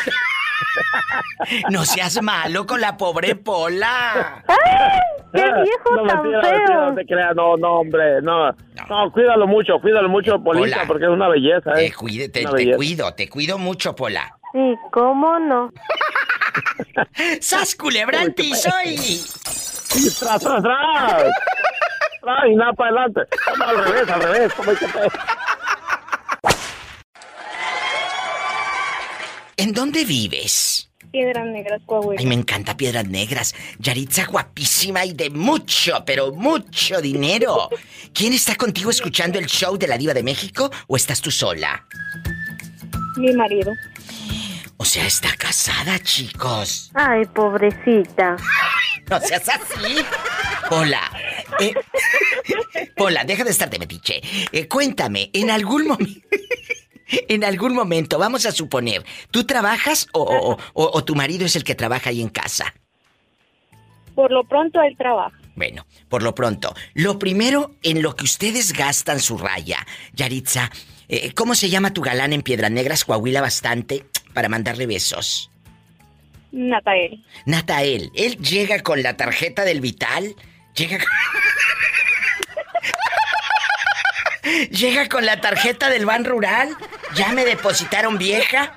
No 1.70 1.84
seas 1.84 2.20
malo 2.22 2.66
con 2.66 2.80
la 2.80 2.96
pobre 2.96 3.34
Pola. 3.36 4.42
¡Qué 5.32 5.42
viejo 5.42 5.90
no, 5.96 6.06
tan 6.06 6.22
mentira, 6.22 6.40
feo! 6.42 6.52
mentira, 6.52 6.86
no 6.90 6.94
te 6.94 7.06
creas, 7.06 7.36
no, 7.36 7.56
no, 7.56 7.72
hombre, 7.80 8.22
no, 8.22 8.50
no, 8.88 9.12
cuídalo 9.12 9.46
mucho, 9.46 9.78
cuídalo 9.80 10.08
mucho, 10.08 10.42
Polita, 10.42 10.78
Hola. 10.78 10.84
porque 10.88 11.04
es 11.04 11.10
una 11.10 11.28
belleza, 11.28 11.70
¿eh? 11.72 11.88
Te, 11.90 11.94
cuide- 11.94 12.28
te- 12.30 12.40
Una 12.40 12.50
te 12.50 12.56
belleza. 12.56 12.76
cuido, 12.76 13.14
te 13.14 13.28
cuido 13.28 13.58
mucho, 13.58 13.94
Pola. 13.94 14.36
Sí, 14.52 14.74
¿cómo 14.90 15.38
no? 15.38 15.70
¡Sas, 17.40 17.74
culebra 17.74 18.20
al 18.22 18.32
piso 18.34 18.70
y... 18.84 19.20
Y 19.96 20.10
tras, 20.18 20.38
tras, 20.40 20.62
tras. 20.62 21.22
Tras, 22.20 22.44
y 22.50 22.54
nada 22.56 22.72
para 22.74 22.90
adelante. 22.90 23.20
No, 23.58 23.64
al 23.64 23.84
revés, 23.84 24.08
al 24.10 24.22
revés, 24.22 24.52
como 24.54 24.70
hay 24.70 24.76
que 24.76 24.84
hacer. 24.84 25.12
¿En 29.58 29.72
dónde 29.72 30.04
vives? 30.04 30.88
Piedras 31.10 31.44
Negras, 31.46 31.82
Coahuila. 31.84 32.20
Ay, 32.20 32.26
me 32.26 32.36
encanta 32.36 32.76
Piedras 32.76 33.08
Negras. 33.08 33.56
Yaritza 33.80 34.24
guapísima 34.26 35.04
y 35.04 35.14
de 35.14 35.30
mucho, 35.30 36.04
pero 36.06 36.32
mucho 36.32 37.00
dinero. 37.00 37.68
¿Quién 38.14 38.34
está 38.34 38.54
contigo 38.54 38.88
escuchando 38.90 39.36
el 39.36 39.46
show 39.46 39.76
de 39.76 39.88
la 39.88 39.98
Diva 39.98 40.14
de 40.14 40.22
México 40.22 40.70
o 40.86 40.96
estás 40.96 41.20
tú 41.20 41.32
sola? 41.32 41.84
Mi 43.16 43.32
marido. 43.32 43.72
O 44.76 44.84
sea, 44.84 45.06
está 45.06 45.34
casada, 45.36 45.98
chicos. 45.98 46.92
Ay, 46.94 47.24
pobrecita. 47.26 48.36
No 49.10 49.18
seas 49.18 49.48
así. 49.48 49.96
Hola. 50.70 51.00
Eh, 51.58 51.74
Pola, 52.96 53.24
deja 53.24 53.42
de 53.42 53.50
estar 53.50 53.68
de 53.68 53.80
metiche. 53.80 54.20
Eh, 54.52 54.68
cuéntame, 54.68 55.30
en 55.32 55.50
algún 55.50 55.88
momento. 55.88 56.20
En 57.28 57.44
algún 57.44 57.74
momento, 57.74 58.18
vamos 58.18 58.44
a 58.46 58.52
suponer, 58.52 59.04
¿tú 59.30 59.44
trabajas 59.44 60.08
o, 60.12 60.20
o- 60.22 60.58
o- 60.74 60.90
o 60.92 61.04
tu 61.04 61.14
marido 61.14 61.46
es 61.46 61.56
el 61.56 61.64
que 61.64 61.74
trabaja 61.74 62.10
ahí 62.10 62.20
en 62.20 62.28
casa? 62.28 62.74
Por 64.14 64.30
lo 64.32 64.44
pronto 64.44 64.80
él 64.82 64.96
trabaja. 64.96 65.36
Bueno, 65.54 65.86
por 66.08 66.22
lo 66.22 66.34
pronto, 66.34 66.74
lo 66.94 67.18
primero 67.18 67.74
en 67.82 68.02
lo 68.02 68.14
que 68.14 68.24
ustedes 68.24 68.72
gastan 68.72 69.20
su 69.20 69.38
raya, 69.38 69.86
Yaritza, 70.12 70.70
eh, 71.08 71.32
¿cómo 71.34 71.54
se 71.54 71.68
llama 71.70 71.92
tu 71.92 72.00
galán 72.02 72.32
en 72.32 72.42
Piedras 72.42 72.70
Negras, 72.70 73.04
Coahuila, 73.04 73.40
bastante, 73.40 74.04
para 74.34 74.48
mandarle 74.48 74.86
besos? 74.86 75.50
Natael. 76.52 77.24
Natael, 77.46 78.10
él 78.14 78.36
llega 78.38 78.80
con 78.82 79.02
la 79.02 79.16
tarjeta 79.16 79.64
del 79.64 79.80
Vital, 79.80 80.34
llega 80.76 80.98
con... 80.98 81.06
llega 84.70 85.08
con 85.08 85.24
la 85.26 85.40
tarjeta 85.40 85.90
del 85.90 86.06
Ban 86.06 86.24
Rural, 86.24 86.68
ya 87.14 87.32
me 87.32 87.44
depositaron 87.44 88.18
vieja. 88.18 88.74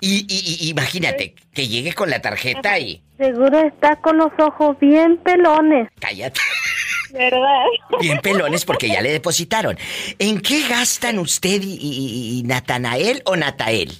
Y, 0.00 0.26
y- 0.28 0.66
y 0.66 0.70
imagínate, 0.70 1.34
que 1.54 1.68
llegue 1.68 1.92
con 1.92 2.10
la 2.10 2.20
tarjeta 2.20 2.76
y... 2.78 3.00
Seguro 3.18 3.60
está 3.60 3.94
con 3.96 4.18
los 4.18 4.32
ojos 4.38 4.76
bien 4.80 5.16
pelones. 5.18 5.88
Cállate. 6.00 6.40
¿Verdad? 7.12 7.64
Bien 8.00 8.18
pelones 8.18 8.64
porque 8.64 8.88
ya 8.88 9.00
le 9.00 9.12
depositaron. 9.12 9.78
¿En 10.18 10.40
qué 10.40 10.66
gastan 10.66 11.18
usted 11.20 11.62
y, 11.62 11.74
y- 11.80 12.38
y 12.38 12.42
Natanael 12.42 13.22
o 13.26 13.36
Natael? 13.36 13.92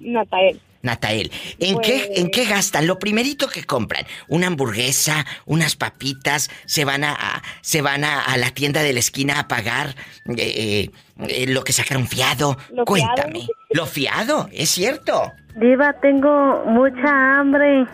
Natael. 0.00 0.60
Natael, 0.82 1.30
¿en, 1.58 1.78
qué, 1.80 2.12
¿en 2.16 2.30
qué 2.30 2.44
gastan? 2.46 2.86
Lo 2.86 2.98
primerito 2.98 3.48
que 3.48 3.64
compran, 3.64 4.06
una 4.28 4.46
hamburguesa, 4.46 5.26
unas 5.44 5.76
papitas, 5.76 6.50
se 6.64 6.84
van 6.84 7.04
a, 7.04 7.12
a- 7.12 7.42
se 7.60 7.82
van 7.82 8.04
a, 8.04 8.20
a 8.22 8.36
la 8.38 8.50
tienda 8.50 8.82
de 8.82 8.92
la 8.94 8.98
esquina 9.00 9.38
a 9.40 9.48
pagar 9.48 9.94
eh, 10.26 10.34
eh, 10.38 10.90
eh, 11.28 11.46
lo 11.48 11.64
que 11.64 11.72
sacaron 11.72 12.06
fiado. 12.08 12.56
Lo 12.72 12.84
Cuéntame. 12.84 13.46
Lo 13.70 13.86
fiado, 13.86 14.48
es 14.52 14.70
cierto. 14.70 15.32
Diva, 15.56 15.92
tengo 16.00 16.64
mucha 16.66 17.38
hambre. 17.38 17.84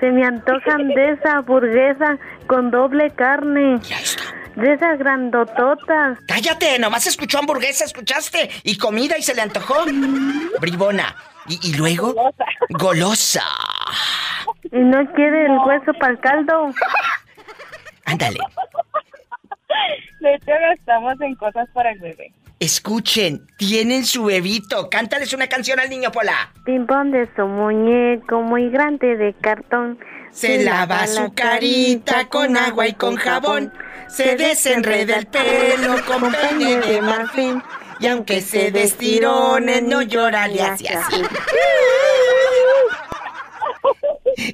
Se 0.00 0.10
me 0.10 0.24
antojan 0.26 0.88
de 0.88 1.12
esa 1.12 1.38
hamburguesa 1.38 2.18
con 2.48 2.70
doble 2.70 3.10
carne. 3.12 3.78
De 4.56 4.72
esas 4.72 4.98
grandototas. 4.98 6.18
Cállate, 6.26 6.78
nomás 6.78 7.06
escuchó 7.06 7.38
hamburguesa, 7.38 7.84
escuchaste, 7.84 8.50
y 8.64 8.78
comida 8.78 9.16
y 9.18 9.22
se 9.22 9.34
le 9.34 9.42
antojó. 9.42 9.74
Bribona. 10.60 11.14
Y, 11.48 11.70
y 11.70 11.74
luego, 11.74 12.14
golosa. 12.70 13.44
Y 14.64 14.78
no 14.78 15.12
quiere 15.12 15.46
el 15.46 15.58
hueso 15.64 15.92
para 15.98 16.12
el 16.12 16.20
caldo. 16.20 16.70
Ándale. 18.04 18.38
De 20.20 20.34
hecho, 20.34 20.52
gastamos 20.60 21.20
en 21.20 21.34
cosas 21.36 21.68
para 21.72 21.90
el 21.92 21.98
bebé. 22.00 22.32
Escuchen, 22.58 23.46
tienen 23.58 24.06
su 24.06 24.24
bebito. 24.24 24.88
Cántales 24.88 25.34
una 25.34 25.46
canción 25.46 25.78
al 25.78 25.90
niño 25.90 26.10
Pola. 26.10 26.52
Pimpón 26.64 27.10
de 27.10 27.28
su 27.36 27.46
muñeco 27.46 28.40
muy 28.40 28.70
grande 28.70 29.16
de 29.16 29.34
cartón. 29.34 29.98
Se 30.30 30.64
lava 30.64 31.06
su 31.06 31.34
carita 31.34 32.28
con 32.28 32.56
agua 32.56 32.88
y 32.88 32.94
con 32.94 33.16
jabón. 33.16 33.72
Se 34.08 34.36
desenreda 34.36 35.16
el 35.16 35.26
pelo 35.26 35.96
con 36.06 36.32
peine 36.32 36.76
de 36.76 37.02
marfil. 37.02 37.62
Y 38.00 38.06
aunque 38.06 38.40
se 38.42 38.70
destirone, 38.70 39.82
no 39.82 40.02
llora, 40.02 40.48
le 40.48 40.62
hace 40.62 40.88
así. 40.88 41.22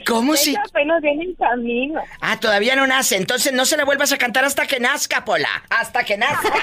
¿Cómo 0.07 0.37
si? 0.37 0.55
Apenas 0.57 1.03
viene 1.03 1.25
en 1.25 1.35
camino. 1.35 2.01
Ah, 2.21 2.39
todavía 2.39 2.77
no 2.77 2.87
nace. 2.87 3.17
Entonces 3.17 3.53
no 3.53 3.65
se 3.65 3.77
la 3.77 3.85
vuelvas 3.85 4.13
a 4.13 4.19
cantar 4.19 4.45
hasta 4.45 4.67
que 4.67 4.79
nazca, 4.79 5.25
Pola. 5.25 5.65
Hasta 5.71 6.05
que 6.05 6.17
nazca. 6.17 6.53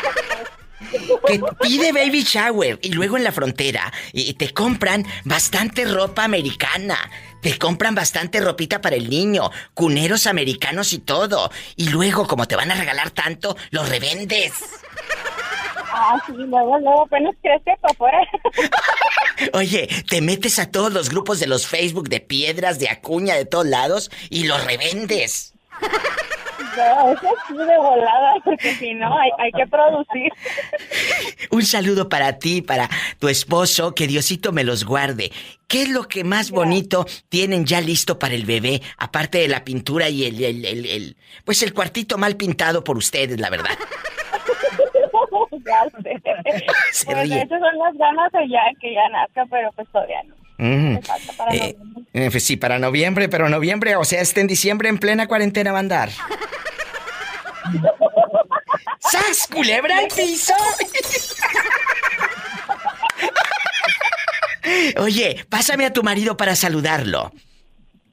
Que 1.28 1.42
pide 1.62 1.92
baby 1.92 2.24
shower 2.24 2.80
y 2.82 2.94
luego 2.94 3.18
en 3.18 3.26
la 3.26 3.34
frontera 3.34 3.92
y 4.14 4.34
te 4.36 4.54
compran 4.54 5.06
bastante 5.26 5.84
ropa 5.84 6.24
americana. 6.24 6.98
Te 7.42 7.58
compran 7.58 7.96
bastante 7.96 8.40
ropita 8.40 8.80
para 8.80 8.96
el 8.96 9.10
niño, 9.10 9.52
cuneros 9.74 10.26
americanos 10.26 10.94
y 10.94 11.00
todo. 11.00 11.52
Y 11.76 11.90
luego, 11.90 12.28
como 12.28 12.48
te 12.48 12.56
van 12.56 12.72
a 12.72 12.76
regalar 12.76 13.12
tanto, 13.12 13.58
los 13.72 13.90
revendes. 13.90 14.54
Ah, 16.02 16.18
sí, 16.26 16.32
luego, 16.34 16.80
luego 16.80 17.02
apenas 17.04 17.36
crece 17.42 17.78
para 17.82 17.92
afuera. 17.92 18.20
Oye, 19.54 19.90
te 20.10 20.22
metes 20.22 20.58
a 20.60 20.72
todos 20.72 20.94
los 20.94 21.10
grupos 21.10 21.40
de 21.42 21.48
los 21.48 21.68
Facebook 21.68 22.08
de 22.08 22.22
piedras, 22.22 22.80
de 22.80 22.88
acuña, 22.90 23.36
de 23.36 23.44
todos 23.46 23.66
lados 23.66 24.10
y 24.30 24.46
los 24.46 24.64
revendes. 24.64 25.54
No, 26.78 27.12
eso 27.12 27.28
sí 27.48 27.54
de 27.58 27.78
volada, 27.78 28.36
porque 28.46 28.76
si 28.76 28.94
no, 28.94 29.18
hay, 29.18 29.30
hay 29.40 29.52
que 29.52 29.68
producir. 29.68 30.32
Un 31.52 31.66
saludo 31.66 32.08
para 32.08 32.38
ti, 32.40 32.62
para 32.62 32.90
tu 33.18 33.28
esposo, 33.28 33.94
que 33.94 34.08
Diosito 34.08 34.52
me 34.54 34.64
los 34.64 34.86
guarde. 34.86 35.32
¿Qué 35.68 35.84
es 35.84 35.90
lo 35.90 36.08
que 36.08 36.24
más 36.24 36.52
bonito 36.52 37.06
tienen 37.28 37.66
ya 37.66 37.82
listo 37.82 38.20
para 38.20 38.36
el 38.36 38.46
bebé, 38.46 38.82
aparte 38.98 39.40
de 39.40 39.48
la 39.50 39.64
pintura 39.66 40.10
y 40.10 40.26
el, 40.26 40.42
el- 40.44 40.66
el- 40.66 40.86
el- 40.86 41.18
pues 41.44 41.62
el 41.64 41.74
cuartito 41.74 42.18
mal 42.18 42.38
pintado 42.38 42.84
por 42.84 42.98
ustedes, 42.98 43.38
la 43.40 43.50
verdad? 43.50 43.78
Ya 45.70 45.84
sé. 46.04 46.22
Se 46.92 47.06
Pues, 47.06 47.18
ríe. 47.30 47.38
esas 47.44 47.60
son 47.60 47.78
las 47.78 47.94
ganas 47.98 48.32
de 48.32 48.50
ya 48.50 48.62
que 48.82 48.94
ya 48.94 49.08
nazca, 49.10 49.46
pero 49.50 49.72
pues 49.74 49.88
todavía 49.92 50.24
no. 50.24 50.36
Mm. 50.58 50.94
Me 50.96 51.02
falta 51.02 51.34
para 51.38 51.54
Eh, 51.56 51.76
noviembre. 51.78 52.04
eh, 52.26 52.30
pues 52.32 52.44
sí, 52.44 52.58
para 52.58 52.80
noviembre, 52.80 53.30
pero 53.30 53.48
noviembre, 53.48 53.96
o 53.96 54.04
sea, 54.04 54.20
este 54.22 54.42
en 54.42 54.48
diciembre 54.48 54.90
en 54.90 54.98
plena 54.98 55.28
cuarentena 55.28 55.72
va 55.72 55.78
a 55.78 55.82
andar. 55.82 56.10
¡Sas, 59.00 59.48
culebra 59.48 59.98
al 60.00 60.08
piso! 60.08 60.54
Oye, 64.98 65.46
pásame 65.50 65.86
a 65.86 65.94
tu 65.94 66.04
marido 66.04 66.36
para 66.38 66.56
saludarlo. 66.56 67.32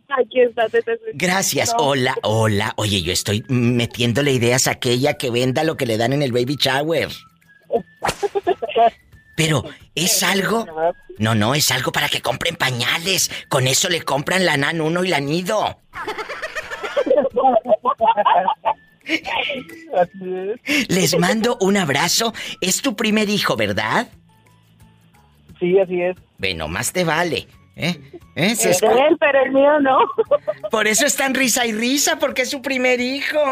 Aquí 0.08 0.40
está, 0.40 0.68
te, 0.68 0.82
te- 0.82 0.98
Gracias. 1.14 1.74
No. 1.76 1.84
Hola, 1.86 2.14
hola. 2.22 2.72
Oye, 2.76 3.02
yo 3.02 3.12
estoy 3.12 3.44
metiéndole 3.48 4.30
ideas 4.32 4.68
a 4.68 4.72
aquella 4.72 5.14
que 5.14 5.30
venda 5.30 5.64
lo 5.64 5.76
que 5.76 5.84
le 5.86 5.96
dan 5.98 6.12
en 6.12 6.22
el 6.22 6.32
baby 6.32 6.56
shower. 6.58 7.08
Pero, 9.36 9.64
¿es 9.94 10.22
algo? 10.22 10.66
No, 11.18 11.34
no, 11.34 11.54
es 11.54 11.70
algo 11.70 11.92
para 11.92 12.08
que 12.08 12.22
compren 12.22 12.56
pañales. 12.56 13.30
Con 13.48 13.66
eso 13.66 13.88
le 13.88 14.02
compran 14.02 14.44
la 14.46 14.56
nan 14.56 14.80
uno 14.80 15.04
y 15.04 15.08
la 15.08 15.20
nido. 15.20 15.78
Les 20.88 21.18
mando 21.18 21.58
un 21.60 21.76
abrazo. 21.76 22.32
Es 22.60 22.80
tu 22.82 22.96
primer 22.96 23.28
hijo, 23.28 23.56
¿verdad? 23.56 24.08
Sí, 25.60 25.78
así 25.78 26.00
es. 26.02 26.16
Bueno, 26.38 26.68
más 26.68 26.92
te 26.92 27.04
vale. 27.04 27.46
¿Eh? 27.76 27.94
¿Eh? 28.36 28.52
Es 28.52 28.64
escu- 28.66 28.90
él, 28.90 29.16
pero 29.20 29.42
el 29.44 29.52
mío 29.52 29.80
no. 29.80 29.98
Por 30.70 30.86
eso 30.86 31.04
están 31.06 31.34
risa 31.34 31.66
y 31.66 31.72
risa, 31.72 32.18
porque 32.18 32.42
es 32.42 32.50
su 32.50 32.62
primer 32.62 33.00
hijo. 33.00 33.38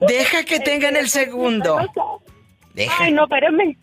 Deja 0.00 0.44
que 0.44 0.60
tengan 0.60 0.96
el 0.96 1.08
segundo. 1.08 1.78
Deja. 2.74 3.04
Ay, 3.04 3.12
no, 3.12 3.24
espérame. 3.24 3.76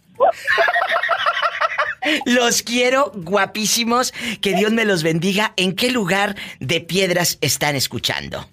Los 2.26 2.62
quiero 2.64 3.12
guapísimos. 3.16 4.14
Que 4.42 4.54
Dios 4.54 4.72
me 4.72 4.86
los 4.86 5.04
bendiga. 5.04 5.54
¿En 5.58 5.76
qué 5.76 5.92
lugar 5.92 6.36
de 6.60 6.82
piedras 6.82 7.38
están 7.42 7.76
escuchando? 7.76 8.48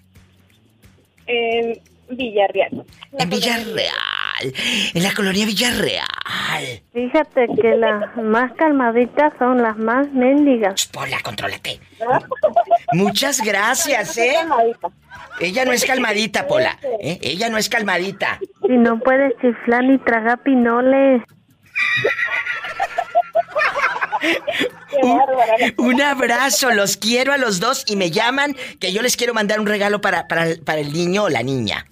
En 1.27 1.79
Villarreal. 2.09 2.85
En 3.17 3.29
Villarreal. 3.29 3.93
En 4.93 5.03
la 5.03 5.13
colonia 5.13 5.45
Villarreal. 5.45 6.05
Fíjate 6.93 7.47
que 7.61 7.75
las 7.75 8.15
más 8.17 8.51
calmaditas 8.53 9.33
son 9.39 9.61
las 9.61 9.77
más 9.77 10.11
mendigas. 10.11 10.87
Pola, 10.87 11.19
contrólate. 11.21 11.79
Muchas 12.93 13.41
gracias, 13.41 14.17
¿eh? 14.17 14.35
Ella 15.39 15.65
no 15.65 15.71
es 15.71 15.85
calmadita, 15.85 16.47
Pola. 16.47 16.77
¿eh? 17.01 17.19
Ella 17.21 17.49
no 17.49 17.57
es 17.57 17.69
calmadita. 17.69 18.39
Y 18.67 18.77
no 18.77 18.99
puedes 18.99 19.33
chiflar 19.41 19.83
ni 19.83 19.97
tragar 19.99 20.41
pinoles. 20.43 21.21
Un, 25.01 25.19
un 25.77 26.01
abrazo, 26.01 26.71
los 26.71 26.97
quiero 26.97 27.33
a 27.33 27.37
los 27.37 27.59
dos 27.59 27.83
y 27.87 27.95
me 27.95 28.11
llaman 28.11 28.55
que 28.79 28.91
yo 28.93 29.01
les 29.01 29.17
quiero 29.17 29.33
mandar 29.33 29.59
un 29.59 29.67
regalo 29.67 30.01
para, 30.01 30.27
para, 30.27 30.47
para 30.63 30.79
el 30.79 30.93
niño 30.93 31.23
o 31.23 31.29
la 31.29 31.43
niña. 31.43 31.85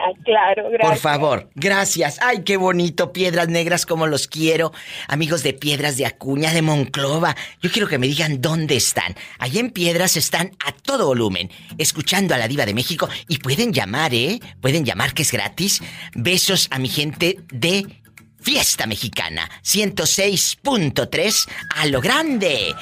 Ah, 0.00 0.12
claro, 0.24 0.70
gracias. 0.70 0.88
Por 0.88 0.98
favor, 0.98 1.50
gracias. 1.56 2.18
Ay, 2.22 2.42
qué 2.44 2.56
bonito, 2.56 3.12
Piedras 3.12 3.48
Negras, 3.48 3.84
como 3.84 4.06
los 4.06 4.28
quiero. 4.28 4.72
Amigos 5.08 5.42
de 5.42 5.54
Piedras 5.54 5.96
de 5.96 6.06
Acuña, 6.06 6.52
de 6.52 6.62
Monclova. 6.62 7.34
Yo 7.60 7.70
quiero 7.72 7.88
que 7.88 7.98
me 7.98 8.06
digan 8.06 8.40
dónde 8.40 8.76
están. 8.76 9.16
Allí 9.40 9.58
en 9.58 9.70
Piedras 9.70 10.16
están 10.16 10.52
a 10.64 10.70
todo 10.70 11.06
volumen, 11.06 11.50
escuchando 11.78 12.32
a 12.32 12.38
la 12.38 12.46
Diva 12.46 12.64
de 12.64 12.74
México. 12.74 13.08
Y 13.26 13.38
pueden 13.38 13.72
llamar, 13.72 14.14
¿eh? 14.14 14.38
Pueden 14.60 14.84
llamar, 14.84 15.14
que 15.14 15.22
es 15.22 15.32
gratis. 15.32 15.82
Besos 16.14 16.68
a 16.70 16.78
mi 16.78 16.88
gente 16.88 17.40
de 17.52 17.84
Fiesta 18.40 18.86
Mexicana 18.86 19.50
106.3 19.64 21.48
a 21.76 21.86
lo 21.86 22.00
grande. 22.00 22.72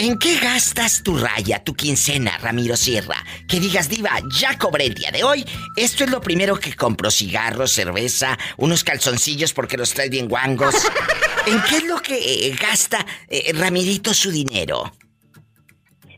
¿En 0.02 0.18
qué 0.18 0.38
gastas 0.40 1.04
tu 1.04 1.18
raya, 1.18 1.62
tu 1.62 1.74
quincena, 1.74 2.38
Ramiro 2.42 2.78
Sierra? 2.78 3.18
Que 3.50 3.60
digas, 3.60 3.90
diva, 3.90 4.12
ya 4.32 4.58
cobré 4.58 4.86
el 4.86 4.94
día 4.94 5.12
de 5.12 5.26
hoy. 5.26 5.44
Esto 5.76 6.06
es 6.06 6.10
lo 6.10 6.22
primero 6.22 6.56
que 6.56 6.74
compro. 6.74 7.12
Cigarros, 7.12 7.74
cerveza, 7.74 8.38
unos 8.56 8.86
calzoncillos 8.86 9.52
porque 9.52 9.76
los 9.76 9.94
traes 9.94 10.10
bien 10.10 10.30
guangos. 10.30 10.74
¿En 11.48 11.62
qué 11.64 11.78
es 11.78 11.84
lo 11.84 11.98
que 11.98 12.16
eh, 12.16 12.56
gasta 12.58 13.06
eh, 13.28 13.52
Ramirito 13.54 14.14
su 14.14 14.32
dinero? 14.32 14.90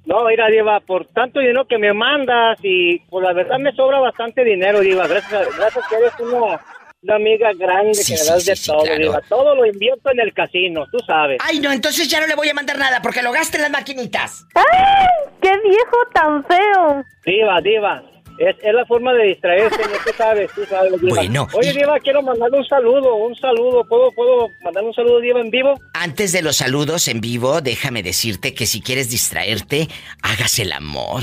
No, 0.06 0.26
mira, 0.26 0.46
Diva, 0.50 0.80
por 0.82 1.08
tanto 1.08 1.40
dinero 1.40 1.66
que 1.66 1.80
me 1.80 1.92
mandas 1.92 2.60
y 2.62 3.00
pues 3.10 3.26
la 3.26 3.34
verdad 3.34 3.58
me 3.58 3.72
sobra 3.72 3.98
bastante 3.98 4.44
dinero, 4.44 4.82
Diva. 4.82 5.08
Gracias, 5.08 5.58
gracias 5.58 5.86
que 5.90 5.96
eres 5.96 6.14
una, 6.20 6.62
una 7.04 7.16
amiga 7.16 7.52
grande 7.58 7.96
Sí, 7.96 8.12
que 8.14 8.18
sí, 8.18 8.24
me 8.24 8.30
das 8.34 8.44
sí, 8.44 8.50
de 8.52 8.56
sí, 8.56 8.68
todo, 8.72 8.84
claro. 8.84 9.00
Diva. 9.02 9.22
Todo 9.28 9.56
lo 9.56 9.66
invierto 9.66 10.12
en 10.12 10.20
el 10.20 10.34
casino, 10.34 10.86
tú 10.92 11.00
sabes. 11.06 11.38
Ay, 11.44 11.60
no, 11.60 11.72
entonces 11.72 12.08
ya 12.08 12.20
no 12.22 12.28
le 12.28 12.36
voy 12.36 12.50
a 12.50 12.54
mandar 12.54 12.78
nada 12.78 13.02
porque 13.02 13.22
lo 13.24 13.32
gaste 13.32 13.58
en 13.58 13.64
las 13.64 13.72
maquinitas. 13.72 14.46
¡Ay! 14.54 15.08
¡Qué 15.42 15.50
viejo 15.68 15.98
tan 16.14 16.44
feo! 16.46 17.04
Diva, 17.26 17.60
Diva. 17.62 18.04
Es, 18.38 18.56
es 18.64 18.74
la 18.74 18.86
forma 18.86 19.14
de 19.14 19.26
distraerse, 19.26 19.78
¿no? 19.78 19.98
tú 20.04 20.12
sabes, 20.18 20.52
tú 20.54 20.64
sabes, 20.66 21.00
Diva. 21.02 21.16
Bueno, 21.16 21.48
Oye, 21.54 21.72
y- 21.72 21.78
Diva, 21.78 22.00
quiero 22.00 22.22
mandarle 22.22 22.60
un 22.60 22.66
saludo, 22.66 23.16
un 23.16 23.36
saludo. 23.36 23.84
¿Puedo, 23.88 24.12
puedo 24.12 24.48
mandarle 24.64 24.90
un 24.90 24.96
saludo, 24.96 25.20
Diva, 25.20 25.42
en 25.42 25.50
vivo? 25.50 25.74
Antes 25.94 26.32
de 26.32 26.42
los 26.44 26.58
saludos 26.58 27.08
en 27.08 27.20
vivo, 27.20 27.62
déjame 27.62 28.04
decirte 28.04 28.54
que 28.54 28.66
si 28.68 28.82
quieres 28.82 29.10
distraerte, 29.10 29.88
hagas 30.22 30.60
el 30.60 30.72
amor. 30.72 31.22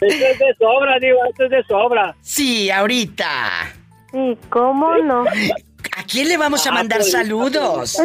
Esto 0.00 0.26
es 0.26 0.38
de 0.38 0.54
sobra, 0.58 0.98
Diva, 1.00 1.28
esto 1.30 1.44
es 1.44 1.50
de 1.50 1.64
sobra. 1.64 2.14
Sí, 2.20 2.70
ahorita. 2.70 3.72
Sí, 4.12 4.38
¿cómo 4.50 4.94
no? 4.98 5.24
¿A 5.24 6.02
quién 6.04 6.28
le 6.28 6.36
vamos 6.36 6.66
a 6.66 6.72
mandar 6.72 7.02
saludos? 7.02 7.98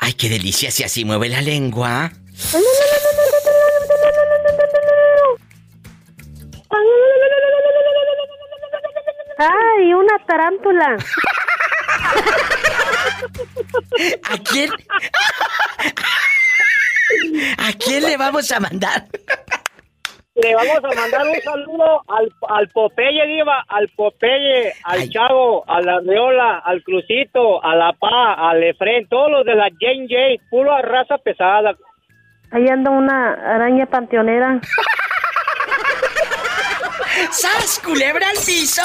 Ay, 0.00 0.12
qué 0.14 0.28
delicia 0.28 0.70
si 0.70 0.84
así 0.84 1.04
mueve 1.04 1.28
la 1.28 1.42
lengua. 1.42 2.10
¡Ay, 9.38 9.92
una 9.92 10.18
tarántula! 10.26 10.96
¿A 14.30 14.38
quién? 14.38 14.70
¿A 17.58 17.72
quién 17.72 18.04
le 18.04 18.16
vamos 18.16 18.50
a 18.52 18.60
mandar? 18.60 19.06
Le 20.34 20.54
vamos 20.54 20.78
a 20.78 21.00
mandar 21.00 21.26
un 21.28 21.40
saludo 21.42 22.02
al, 22.08 22.32
al 22.48 22.68
Popeye, 22.70 23.26
Diva, 23.26 23.64
al 23.68 23.88
Popeye, 23.90 24.72
al 24.82 25.08
Chavo, 25.08 25.64
a 25.68 25.80
la 25.80 26.00
Reola, 26.00 26.58
al 26.58 26.82
Crucito, 26.82 27.64
a 27.64 27.76
la 27.76 27.92
Pa, 27.92 28.34
al 28.34 28.64
Efren, 28.64 29.06
todos 29.08 29.30
los 29.30 29.44
de 29.44 29.54
la 29.54 29.70
Jane 29.78 30.08
J, 30.08 30.42
pura 30.50 30.82
raza 30.82 31.18
pesada. 31.18 31.76
Ahí 32.50 32.66
anda 32.68 32.90
una 32.90 33.34
araña 33.34 33.86
panteonera. 33.86 34.60
¡Sas, 37.30 37.80
culebra 37.84 38.28
al 38.28 38.36
piso! 38.44 38.82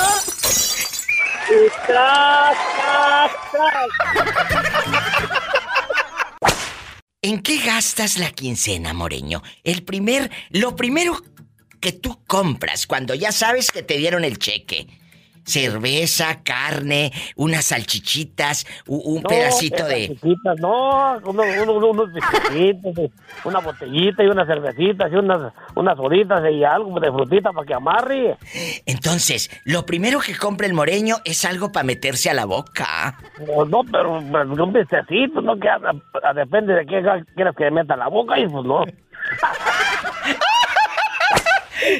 Y. 1.50 1.70
¿En 7.22 7.41
qué 7.41 7.60
gastas 7.60 8.18
la 8.18 8.32
quincena, 8.32 8.93
Moreño? 8.93 9.41
El 9.64 9.84
primer, 9.84 10.32
lo 10.50 10.76
primero 10.76 11.22
que 11.80 11.91
tú 11.91 12.24
compras 12.26 12.88
cuando 12.88 13.16
ya 13.16 13.32
sabes 13.32 13.72
que 13.72 13.84
te 13.84 13.97
dieron 13.97 14.24
el 14.24 14.38
cheque. 14.38 14.88
Cerveza, 15.46 16.44
carne, 16.44 17.12
unas 17.36 17.66
salchichitas, 17.66 18.66
un 18.88 19.22
No, 19.24 19.30
pedacito 19.30 19.86
de... 19.86 20.10
chiquitas, 20.10 20.60
no, 20.60 21.18
unos, 21.26 21.46
unos, 21.64 21.84
unos 21.84 22.14
bizcochitos, 22.14 22.98
eh, 23.00 23.10
una 23.46 23.60
botellita 23.60 24.24
y 24.24 24.28
unas 24.28 24.48
cervecitas 24.48 25.12
y 25.12 25.16
unas, 25.16 25.52
unas 25.76 25.98
soditas 25.98 26.42
y 26.52 26.64
algo 26.64 27.00
de 27.00 27.12
frutita 27.12 27.52
para 27.52 27.66
que 27.66 27.74
amarre. 27.74 28.38
Entonces, 28.86 29.50
lo 29.66 29.86
primero 29.86 30.20
que 30.20 30.36
compra 30.36 30.68
el 30.68 30.74
moreño 30.74 31.18
es 31.26 31.44
algo 31.46 31.72
para 31.72 31.84
meterse 31.84 32.30
a 32.30 32.34
la 32.34 32.46
boca. 32.46 33.18
No, 33.48 33.66
no, 33.66 33.84
pero 33.92 34.22
pues, 34.32 34.48
un 34.60 34.74
bistecito, 34.74 35.42
no 35.42 35.60
que 35.60 35.68
a- 35.70 35.80
a- 36.24 36.34
depende 36.34 36.74
de 36.74 36.86
qué 36.86 37.02
quieras 37.36 37.56
que 37.56 37.72
meta 37.72 37.96
la 37.96 38.08
boca 38.08 38.38
y 38.40 38.48
pues 38.48 38.66
no. 38.66 38.84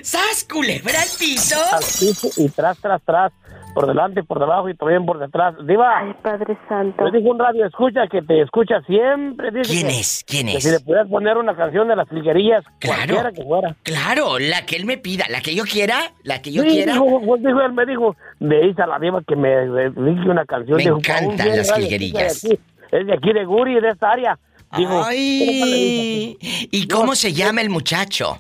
¡Sas, 0.04 0.46
culebra 0.52 1.02
al 1.02 1.10
piso! 1.20 1.56
Al 1.72 1.80
piso 1.80 2.30
y 2.38 2.50
tras, 2.50 2.78
tras, 2.80 3.02
tras, 3.04 3.32
por 3.74 3.88
delante, 3.88 4.24
por 4.24 4.40
debajo 4.40 4.68
y 4.70 4.76
también 4.76 5.06
por 5.06 5.20
detrás. 5.20 5.56
Diva. 5.66 6.00
Ay, 6.00 6.14
Padre 6.22 6.58
Santo. 6.68 7.04
Me 7.04 7.12
dijo 7.12 7.30
un 7.32 7.40
radio 7.40 7.66
escucha 7.66 8.08
que 8.12 8.22
te 8.22 8.42
escucha 8.42 8.82
siempre. 8.88 9.52
Dice 9.52 9.72
¿Quién 9.72 9.88
que- 9.88 10.00
es? 10.00 10.24
¿Quién 10.28 10.48
que 10.48 10.58
es? 10.58 10.64
si 10.64 10.72
le 10.72 10.80
pudieras 10.80 11.08
poner 11.08 11.38
una 11.38 11.56
canción 11.56 11.88
de 11.88 11.96
las 11.96 12.10
filguerías, 12.10 12.64
cualquiera 12.84 13.32
que 13.32 13.44
fuera. 13.44 13.76
Claro, 13.84 14.40
la 14.40 14.66
que 14.66 14.76
él 14.76 14.86
me 14.86 14.98
pida, 14.98 15.26
la 15.30 15.42
que 15.42 15.54
yo 15.56 15.64
quiera, 15.64 16.14
la 16.24 16.42
que 16.42 16.52
yo 16.52 16.64
Sí, 16.64 16.70
quiera. 16.70 16.94
dijo, 16.94 17.22
pues, 17.26 17.42
dijo, 17.44 17.62
él 17.62 17.74
me 17.74 17.86
dijo, 17.86 18.16
me 18.40 18.60
dice 18.62 18.82
a 18.82 18.88
la 18.88 19.00
diva 19.00 19.22
que 19.28 19.36
me 19.36 19.50
dije 19.68 20.30
una 20.30 20.46
canción. 20.46 20.78
Me 20.78 20.84
dijo, 20.84 20.98
encantan 20.98 21.28
"Paul, 21.38 21.44
bien, 21.44 21.58
las 21.58 21.70
radio, 21.70 21.82
jilguerillas". 21.84 22.36
Es 22.36 22.42
de 22.44 22.50
aquí, 22.56 22.62
es 22.92 23.08
de 23.08 23.14
aquí 23.14 23.34
de 23.34 23.46
Guri, 23.46 23.80
de 23.80 23.90
esta 23.90 24.12
área. 24.12 24.40
Dijo, 24.78 25.04
Ay, 25.04 26.38
¿y 26.42 26.88
cómo 26.88 27.16
se 27.16 27.34
llama 27.34 27.62
el 27.62 27.70
muchacho? 27.70 28.40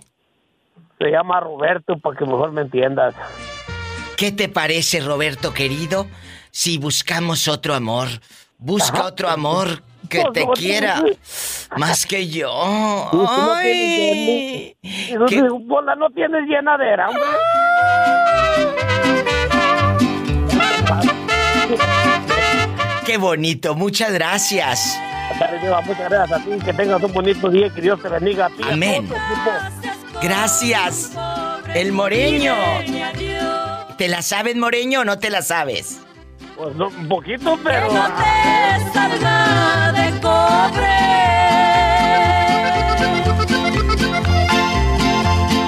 Se 0.99 1.09
llama 1.09 1.39
Roberto, 1.39 1.97
para 1.97 2.17
que 2.17 2.25
mejor 2.25 2.51
me 2.51 2.61
entiendas. 2.61 3.15
¿Qué 4.17 4.31
te 4.31 4.49
parece, 4.49 4.99
Roberto 4.99 5.53
querido, 5.53 6.05
si 6.51 6.77
buscamos 6.77 7.47
otro 7.47 7.73
amor? 7.73 8.07
Busca 8.57 8.99
Ajá. 8.99 9.07
otro 9.07 9.29
amor 9.29 9.81
que 10.09 10.23
te 10.33 10.45
no, 10.45 10.51
quiera 10.55 11.01
más 11.77 12.05
que 12.05 12.27
yo. 12.27 12.49
No 13.13 13.53
Ay. 13.53 14.75
dijo, 14.83 15.59
"Bola, 15.61 15.95
no 15.95 16.09
tienes 16.09 16.43
llenadera, 16.47 17.07
hombre. 17.07 17.23
Qué 23.05 23.17
bonito, 23.17 23.75
muchas 23.75 24.11
gracias. 24.13 24.99
Muchas 25.85 26.09
gracias 26.09 26.31
a 26.41 26.43
ti, 26.43 26.51
que 26.65 26.73
tengas 26.73 27.01
un 27.01 27.13
bonito 27.13 27.49
día, 27.49 27.69
que 27.73 27.81
Dios 27.81 28.01
te 28.01 28.09
bendiga 28.09 28.47
a 28.47 28.49
ti. 28.49 28.55
y 28.59 28.63
a 28.63 28.75
Gracias. 30.21 31.11
El 31.73 31.91
moreño. 31.91 32.55
¿Te 33.97 34.07
la 34.07 34.21
sabes, 34.21 34.55
moreño, 34.55 35.01
o 35.01 35.05
no 35.05 35.19
te 35.19 35.29
la 35.29 35.41
sabes? 35.41 36.01
Pues 36.57 36.75
no, 36.75 36.87
un 36.87 37.07
poquito, 37.07 37.57
pero... 37.63 37.89
salga 38.93 39.91
de 39.93 40.19
cobre. 40.19 40.97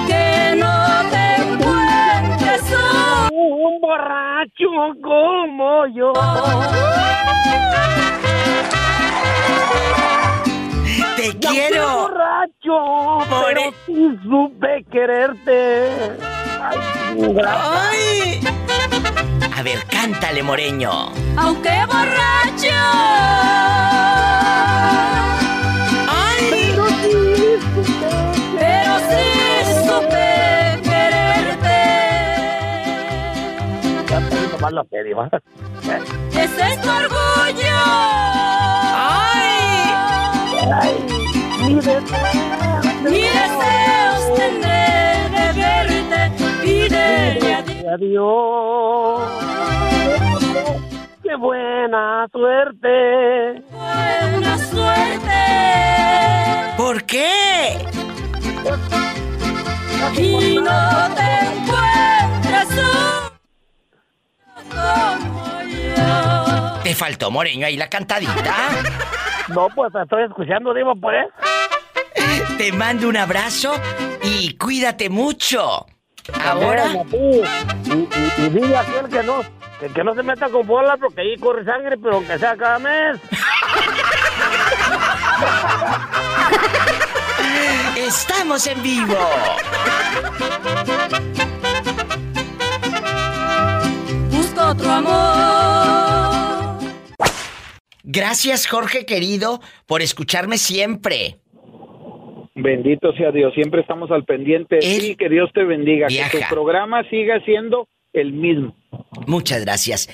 Que 0.06 0.54
no 0.56 1.10
te 1.10 1.24
encuentres 1.42 2.62
un 3.32 3.80
borracho 3.80 4.70
como 5.02 5.86
yo. 5.94 6.12
Te 11.22 11.38
Ya 11.38 11.50
quiero. 11.50 11.86
borracho, 12.02 13.26
More- 13.30 13.54
pero 13.54 13.74
sí 13.86 14.18
supe 14.24 14.84
quererte. 14.90 15.90
Ay. 16.60 16.78
Ay. 17.46 18.40
A 19.56 19.62
ver, 19.62 19.84
cántale, 19.86 20.42
moreño. 20.42 20.90
aunque 21.36 21.70
borracho. 21.86 22.78
Ay. 26.08 26.50
Pero 26.50 26.86
sí 26.88 27.12
supe 27.74 28.06
Pero 28.58 28.92
sí 29.10 29.24
supe 29.86 30.26
quererte. 30.82 31.80
Ya 34.08 34.18
te 34.28 34.34
vi 34.40 34.46
tomar 34.50 34.72
la 34.72 34.84
serie, 34.90 35.14
¿va? 35.14 35.28
Ese 36.32 36.62
es 36.72 36.80
tu 36.80 36.88
orgullo. 36.90 37.78
Ay. 38.94 39.94
Ay, 40.80 40.94
mi 41.62 41.74
deseo. 41.74 42.00
Mi 43.04 43.22
deseos 43.22 44.34
tendré 44.36 45.28
de 45.30 45.46
verte 45.60 46.20
y 46.64 46.88
de 46.88 47.04
adiós. 47.54 47.82
Adiós. 47.94 49.30
Qué 51.22 51.34
buena 51.36 52.26
suerte. 52.32 53.62
Buena 53.70 54.58
suerte. 54.58 55.40
¿Por 56.76 57.04
qué? 57.04 57.78
Y 60.16 60.58
no 60.58 61.08
te 61.14 61.28
encuentras 61.46 62.68
como 64.68 65.62
yo. 65.62 66.82
Te 66.82 66.94
faltó, 66.94 67.30
moreño, 67.30 67.66
ahí 67.66 67.76
la 67.76 67.88
cantadita. 67.88 68.54
No, 69.54 69.68
pues 69.74 69.92
estoy 69.94 70.24
escuchando, 70.24 70.72
digo, 70.74 70.94
por 70.96 71.14
eso. 71.14 71.32
Te 72.56 72.72
mando 72.72 73.08
un 73.08 73.16
abrazo 73.16 73.74
y 74.22 74.56
cuídate 74.56 75.08
mucho. 75.08 75.86
Ahora. 76.44 76.84
Y, 77.12 77.42
y, 77.90 78.08
y 78.38 78.48
dile 78.48 78.76
a 78.76 78.80
aquel 78.80 79.08
que 79.08 79.22
no, 79.24 79.42
que, 79.80 79.88
que 79.88 80.04
no 80.04 80.14
se 80.14 80.22
meta 80.22 80.48
con 80.48 80.66
bolas 80.66 80.96
porque 81.00 81.20
ahí 81.22 81.36
corre 81.38 81.64
sangre, 81.64 81.96
pero 81.98 82.16
aunque 82.16 82.38
sea 82.38 82.56
cada 82.56 82.78
mes. 82.78 83.20
Estamos 87.96 88.66
en 88.66 88.82
vivo. 88.82 89.16
Busco 94.30 94.66
otro 94.66 94.90
amor. 94.92 95.71
Gracias, 98.04 98.66
Jorge 98.66 99.06
querido, 99.06 99.60
por 99.86 100.02
escucharme 100.02 100.58
siempre. 100.58 101.38
Bendito 102.54 103.12
sea 103.14 103.30
Dios, 103.30 103.54
siempre 103.54 103.80
estamos 103.80 104.10
al 104.10 104.24
pendiente. 104.24 104.80
Sí, 104.82 105.16
que 105.16 105.28
Dios 105.28 105.50
te 105.54 105.64
bendiga. 105.64 106.08
Que 106.08 106.22
tu 106.30 106.54
programa 106.54 107.02
siga 107.08 107.40
siendo 107.44 107.88
el 108.12 108.32
mismo. 108.32 108.76
Muchas 109.26 109.64
gracias. 109.64 110.08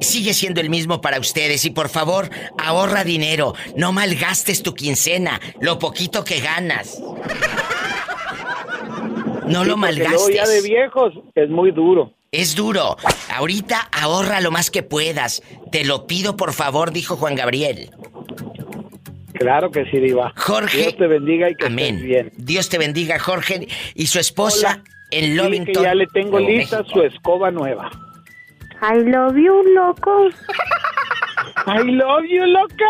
Sigue 0.00 0.32
siendo 0.32 0.60
el 0.60 0.70
mismo 0.70 1.00
para 1.00 1.18
ustedes 1.18 1.64
y 1.64 1.70
por 1.70 1.88
favor, 1.88 2.28
ahorra 2.58 3.02
dinero. 3.02 3.54
No 3.76 3.92
malgastes 3.92 4.62
tu 4.62 4.74
quincena, 4.74 5.40
lo 5.60 5.78
poquito 5.78 6.22
que 6.24 6.40
ganas. 6.40 7.00
No 9.46 9.62
Sí, 9.64 9.68
lo 9.68 9.76
malgastes. 9.76 10.34
ya 10.36 10.46
de 10.46 10.62
viejos 10.62 11.12
es 11.34 11.50
muy 11.50 11.72
duro. 11.72 12.12
Es 12.34 12.56
duro. 12.56 12.96
Ahorita 13.28 13.88
ahorra 13.92 14.40
lo 14.40 14.50
más 14.50 14.70
que 14.70 14.82
puedas. 14.82 15.42
Te 15.70 15.84
lo 15.84 16.06
pido 16.06 16.34
por 16.34 16.54
favor, 16.54 16.90
dijo 16.90 17.16
Juan 17.16 17.34
Gabriel. 17.34 17.90
Claro 19.34 19.70
que 19.70 19.84
sí, 19.90 19.98
Diva. 19.98 20.32
Jorge. 20.34 20.78
Dios 20.78 20.96
te 20.96 21.06
bendiga 21.08 21.50
y 21.50 21.54
que 21.56 21.66
Amén. 21.66 21.96
estés 21.96 22.08
bien. 22.08 22.32
Dios 22.38 22.70
te 22.70 22.78
bendiga, 22.78 23.18
Jorge 23.18 23.68
y 23.94 24.06
su 24.06 24.18
esposa 24.18 24.82
en 25.10 25.36
Lovington. 25.36 25.74
que 25.74 25.82
ya 25.82 25.94
le 25.94 26.06
tengo 26.06 26.40
lista 26.40 26.78
México. 26.78 27.00
su 27.00 27.06
escoba 27.06 27.50
nueva. 27.50 27.90
I 28.80 29.00
love 29.04 29.36
you, 29.36 29.62
loco. 29.74 30.28
I 31.66 31.82
love 31.84 32.24
you, 32.28 32.44
loca. 32.46 32.84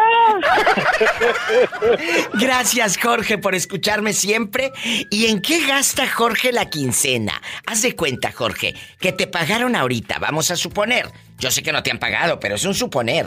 Gracias, 2.34 2.98
Jorge, 2.98 3.38
por 3.38 3.55
escucharme 3.55 4.12
siempre. 4.12 4.72
¿Y 5.11 5.26
en 5.26 5.40
qué 5.40 5.66
gasta 5.66 6.09
Jorge 6.09 6.53
la 6.53 6.70
quincena? 6.70 7.40
Haz 7.66 7.82
de 7.82 7.94
cuenta, 7.94 8.32
Jorge, 8.32 8.74
que 8.98 9.12
te 9.12 9.26
pagaron 9.26 9.76
ahorita, 9.76 10.18
vamos 10.18 10.50
a 10.50 10.57
suponer. 10.57 11.07
Yo 11.38 11.50
sé 11.50 11.62
que 11.62 11.72
no 11.72 11.82
te 11.82 11.90
han 11.90 11.98
pagado, 11.98 12.38
pero 12.40 12.55
es 12.55 12.64
un 12.64 12.74
suponer. 12.74 13.26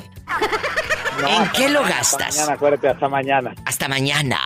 No, 1.21 1.43
¿En 1.43 1.49
qué 1.51 1.69
lo 1.69 1.81
gastas? 1.81 2.27
Hasta 2.27 2.41
mañana, 2.41 2.53
acuérdate, 2.53 2.87
hasta 2.89 3.09
mañana. 3.09 3.55
Hasta 3.65 3.87
mañana. 3.87 4.39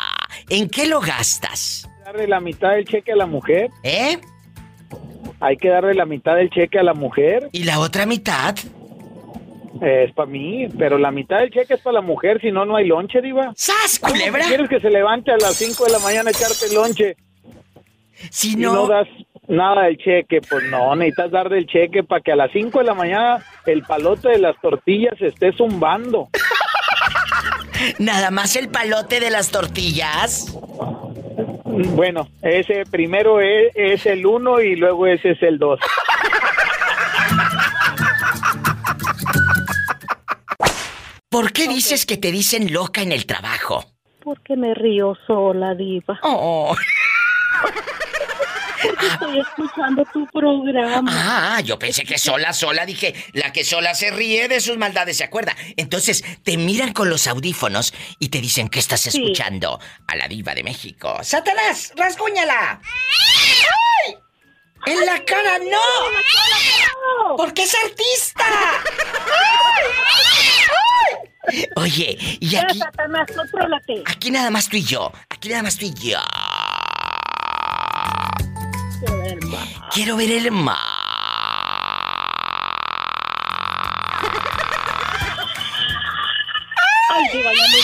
¿En 0.49 0.69
qué 0.69 0.87
lo 0.87 0.99
gastas? 0.99 1.89
Darle 2.05 2.27
la 2.27 2.39
mitad 2.39 2.71
del 2.71 2.85
cheque 2.85 3.11
a 3.11 3.15
la 3.15 3.25
mujer. 3.25 3.69
¿Eh? 3.83 4.19
Hay 5.39 5.57
que 5.57 5.69
darle 5.69 5.93
la 5.93 6.05
mitad 6.05 6.35
del 6.35 6.49
cheque 6.49 6.79
a 6.79 6.83
la 6.83 6.93
mujer. 6.93 7.49
¿Y 7.51 7.63
la 7.63 7.79
otra 7.79 8.05
mitad? 8.05 8.55
Es 9.81 10.11
para 10.13 10.29
mí, 10.29 10.67
pero 10.77 10.97
la 10.97 11.09
mitad 11.11 11.39
del 11.39 11.51
cheque 11.51 11.75
es 11.75 11.81
para 11.81 11.95
la 11.95 12.01
mujer, 12.01 12.39
si 12.41 12.51
no, 12.51 12.65
no 12.65 12.75
hay 12.75 12.85
lonche, 12.87 13.21
Diva. 13.21 13.53
¡Sas, 13.55 13.99
¿Cómo 13.99 14.13
culebra! 14.13 14.45
¿Quieres 14.45 14.67
que 14.69 14.79
se 14.79 14.89
levante 14.89 15.31
a 15.31 15.37
las 15.37 15.55
5 15.55 15.85
de 15.85 15.91
la 15.91 15.99
mañana 15.99 16.29
a 16.29 16.31
echarte 16.31 16.73
lonche? 16.73 17.15
Si 18.29 18.53
Y 18.53 18.55
no- 18.57 18.73
no 18.73 18.87
das 18.87 19.07
nada 19.47 19.83
del 19.83 19.97
cheque, 19.97 20.41
pues 20.41 20.65
no, 20.65 20.95
necesitas 20.95 21.31
dar 21.31 21.47
del 21.49 21.65
cheque 21.65 22.03
para 22.03 22.21
que 22.21 22.33
a 22.33 22.35
las 22.35 22.51
5 22.51 22.79
de 22.79 22.85
la 22.85 22.93
mañana 22.93 23.43
el 23.65 23.83
palote 23.83 24.29
de 24.29 24.39
las 24.39 24.59
tortillas 24.61 25.13
se 25.17 25.27
esté 25.27 25.53
zumbando. 25.53 26.27
¿Nada 27.99 28.29
más 28.31 28.55
el 28.57 28.67
palote 28.69 29.19
de 29.21 29.29
las 29.29 29.51
tortillas? 29.51 30.53
Bueno, 31.65 32.27
ese 32.41 32.83
primero 32.91 33.39
es, 33.39 33.71
es 33.75 34.05
el 34.05 34.25
1 34.25 34.59
y 34.61 34.75
luego 34.75 35.07
ese 35.07 35.31
es 35.31 35.41
el 35.43 35.57
2. 35.57 35.79
¿Por 41.29 41.53
qué 41.53 41.67
dices 41.67 42.05
que 42.07 42.17
te 42.17 42.31
dicen 42.31 42.73
loca 42.73 43.01
en 43.01 43.11
el 43.11 43.25
trabajo? 43.27 43.85
Porque 44.23 44.55
me 44.55 44.73
río 44.73 45.15
sola, 45.27 45.75
diva. 45.75 46.19
Oh. 46.23 46.75
Estoy 49.01 49.39
escuchando 49.41 50.03
tu 50.11 50.25
programa. 50.27 51.11
Ah, 51.55 51.59
yo 51.61 51.77
pensé 51.77 52.03
que 52.05 52.17
sola, 52.17 52.53
sola, 52.53 52.85
dije, 52.85 53.13
la 53.33 53.51
que 53.51 53.63
sola 53.63 53.93
se 53.93 54.09
ríe 54.09 54.47
de 54.47 54.59
sus 54.61 54.77
maldades, 54.77 55.17
¿se 55.17 55.23
acuerda? 55.25 55.55
Entonces, 55.77 56.23
te 56.43 56.57
miran 56.57 56.93
con 56.93 57.09
los 57.09 57.27
audífonos 57.27 57.93
y 58.19 58.29
te 58.29 58.39
dicen 58.41 58.69
que 58.69 58.79
estás 58.79 59.01
Sí. 59.01 59.09
escuchando 59.09 59.79
a 60.07 60.15
la 60.15 60.27
diva 60.27 60.55
de 60.55 60.63
México. 60.63 61.17
¡Satanás, 61.21 61.93
rasguñala! 61.95 62.81
¡Ay! 64.07 64.15
¡En 64.87 65.05
la 65.05 65.23
cara 65.25 65.59
no! 65.59 67.35
¡Porque 67.37 67.63
es 67.63 67.75
artista! 67.83 68.45
¡Ay! 68.45 69.83
Oye, 71.75 72.17
y 72.39 72.55
aquí, 72.55 72.79
Satanás, 72.79 73.27
contrólate. 73.35 74.03
aquí 74.05 74.31
nada 74.31 74.49
más 74.49 74.69
tú 74.69 74.77
y 74.77 74.83
yo, 74.83 75.11
aquí 75.29 75.49
nada 75.49 75.63
más 75.63 75.77
tú 75.77 75.85
y 75.85 75.93
yo. 75.93 76.19
Quiero 79.91 80.15
ver 80.17 80.31
el 80.31 80.51
mar. 80.51 80.77
Ay, 87.09 87.23
diva, 87.33 87.51
ya 87.53 87.61
me... 87.61 87.79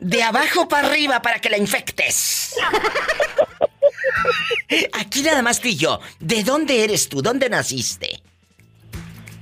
De 0.00 0.22
abajo 0.22 0.68
para 0.68 0.88
arriba 0.88 1.22
para 1.22 1.38
que 1.38 1.48
la 1.50 1.56
infectes. 1.56 2.54
Aquí 4.92 5.22
nada 5.22 5.42
más 5.42 5.60
tú 5.60 5.68
y 5.68 5.76
yo. 5.76 6.00
¿De 6.20 6.42
dónde 6.42 6.84
eres 6.84 7.08
tú? 7.08 7.22
¿Dónde 7.22 7.48
naciste? 7.48 8.20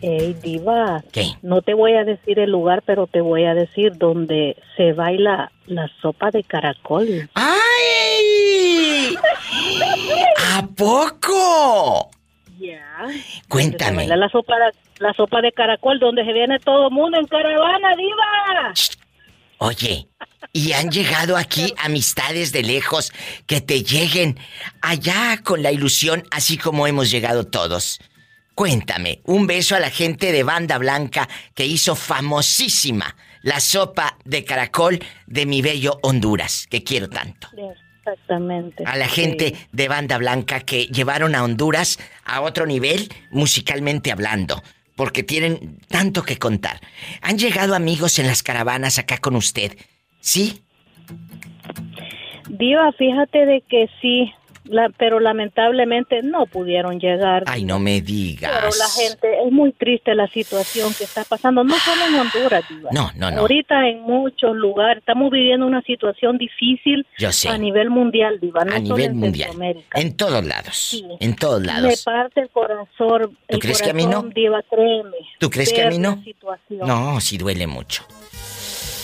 Ey, 0.03 0.35
diva. 0.43 1.03
¿Qué? 1.13 1.27
No 1.43 1.63
te 1.63 1.75
voy 1.75 1.93
a 1.95 2.03
decir 2.03 2.41
el 2.41 2.51
lugar, 2.51 2.83
pero 2.85 3.07
te 3.07 3.21
voy 3.21 3.45
a 3.45 3.55
decir 3.55 3.93
donde 3.97 4.57
se 4.77 4.93
baila 4.93 5.53
la 5.67 5.89
sopa 6.03 6.33
de 6.33 6.43
caracol. 6.43 7.31
¡Ay! 7.35 9.15
¿A 10.55 10.67
poco? 10.77 12.11
Ya. 12.59 13.07
Cuéntame. 13.49 13.99
Baila 13.99 14.17
la 14.17 14.29
sopa, 14.29 14.55
la 14.99 15.15
sopa 15.15 15.41
de 15.41 15.53
caracol, 15.53 16.01
donde 16.01 16.25
se 16.25 16.33
viene 16.33 16.59
todo 16.59 16.89
el 16.89 16.93
mundo 16.93 17.19
en 17.19 17.27
caravana, 17.27 17.95
diva. 17.97 18.75
Oye, 19.59 20.09
¿y 20.53 20.73
han 20.73 20.91
llegado 20.91 21.37
aquí 21.37 21.73
amistades 21.79 22.51
de 22.51 22.65
lejos 22.65 23.13
que 23.47 23.61
te 23.61 23.85
lleguen 23.85 24.37
allá 24.81 25.39
con 25.45 25.63
la 25.63 25.71
ilusión 25.71 26.25
así 26.33 26.59
como 26.59 26.89
hemos 26.89 27.09
llegado 27.13 27.47
todos? 27.47 28.01
Cuéntame, 28.55 29.21
un 29.25 29.47
beso 29.47 29.75
a 29.75 29.81
la 29.81 29.91
gente 29.91 30.31
de 30.31 30.43
Banda 30.43 30.79
Blanca 30.79 31.29
que 31.55 31.65
hizo 31.65 31.97
famosísima 31.97 33.17
la 33.43 33.61
sopa 33.61 34.17
de 34.25 34.45
caracol 34.45 35.01
de 35.27 35.47
mi 35.47 35.63
bello 35.63 35.99
Honduras, 36.03 36.67
que 36.71 36.85
quiero 36.85 37.09
tanto. 37.09 37.49
Exactamente. 37.99 38.85
A 38.87 38.97
la 38.97 39.07
gente 39.07 39.55
de 39.71 39.89
Banda 39.89 40.19
Blanca 40.19 40.61
que 40.61 40.87
llevaron 40.87 41.35
a 41.35 41.45
Honduras 41.45 41.99
a 42.25 42.41
otro 42.41 42.67
nivel 42.67 43.09
musicalmente 43.31 44.11
hablando, 44.11 44.63
porque 44.97 45.23
tienen 45.23 45.79
tanto 45.89 46.23
que 46.23 46.39
contar. 46.39 46.81
¿Han 47.21 47.39
llegado 47.39 47.75
amigos 47.75 48.19
en 48.19 48.27
las 48.27 48.43
caravanas 48.43 48.99
acá 48.99 49.19
con 49.19 49.37
usted? 49.37 49.77
¿Sí? 50.21 50.63
Diva, 52.49 52.93
fíjate 52.93 53.47
de 53.47 53.63
que 53.69 53.89
sí, 54.01 54.33
la- 54.65 54.91
pero 54.97 55.21
lamentablemente 55.21 56.23
no 56.23 56.47
pudieron 56.47 56.99
llegar. 57.01 57.45
Ay, 57.47 57.65
no 57.65 57.79
me 57.79 58.01
digas. 58.01 58.51
Pero 58.55 58.69
la 58.79 58.89
gente, 58.89 59.43
es 59.47 59.53
muy 59.53 59.73
triste 59.73 60.15
la 60.15 60.27
situación 60.29 60.93
que 60.95 61.05
está 61.05 61.25
pasando, 61.25 61.65
no 61.65 61.75
solo 61.79 62.07
en 62.07 62.15
Honduras, 62.15 62.65
Diva. 62.69 62.91
No, 62.93 63.11
no, 63.17 63.31
no. 63.31 63.41
Ahorita 63.41 63.89
en 63.89 64.03
muchos 64.03 64.55
lugares 64.57 64.99
estamos 64.99 65.31
viviendo 65.31 65.67
una 65.67 65.83
situación 65.83 66.39
difícil 66.39 67.07
Yo 67.19 67.33
sé. 67.33 67.49
a 67.49 67.59
nivel 67.59 67.91
mundial, 67.91 68.39
Diva, 68.41 68.65
no 68.65 68.75
A 68.75 68.79
nivel 68.79 69.11
en 69.11 69.17
mundial. 69.17 69.51
En 69.95 70.17
todos 70.17 70.45
lados. 70.45 70.77
Sí. 70.77 71.05
En 71.21 71.35
todos 71.37 71.61
Me 71.61 71.67
lados. 71.67 72.03
parte 72.05 72.41
el 72.41 72.51
corazón. 72.51 73.37
¿Tú 73.49 73.57
el 73.57 73.59
crees 73.59 73.83
que 73.83 73.91
a 73.91 73.95
mí 73.95 74.05
no? 74.05 74.11
corazón, 74.23 74.33
Diva, 74.35 74.63
créeme. 74.71 75.17
¿Tú 75.39 75.51
crees 75.51 75.73
que 75.73 75.83
a 75.83 75.89
mí 75.91 75.99
no? 75.99 76.23
situación. 76.23 76.87
No, 76.87 77.21
sí 77.21 77.39
duele 77.39 77.67
mucho. 77.67 78.05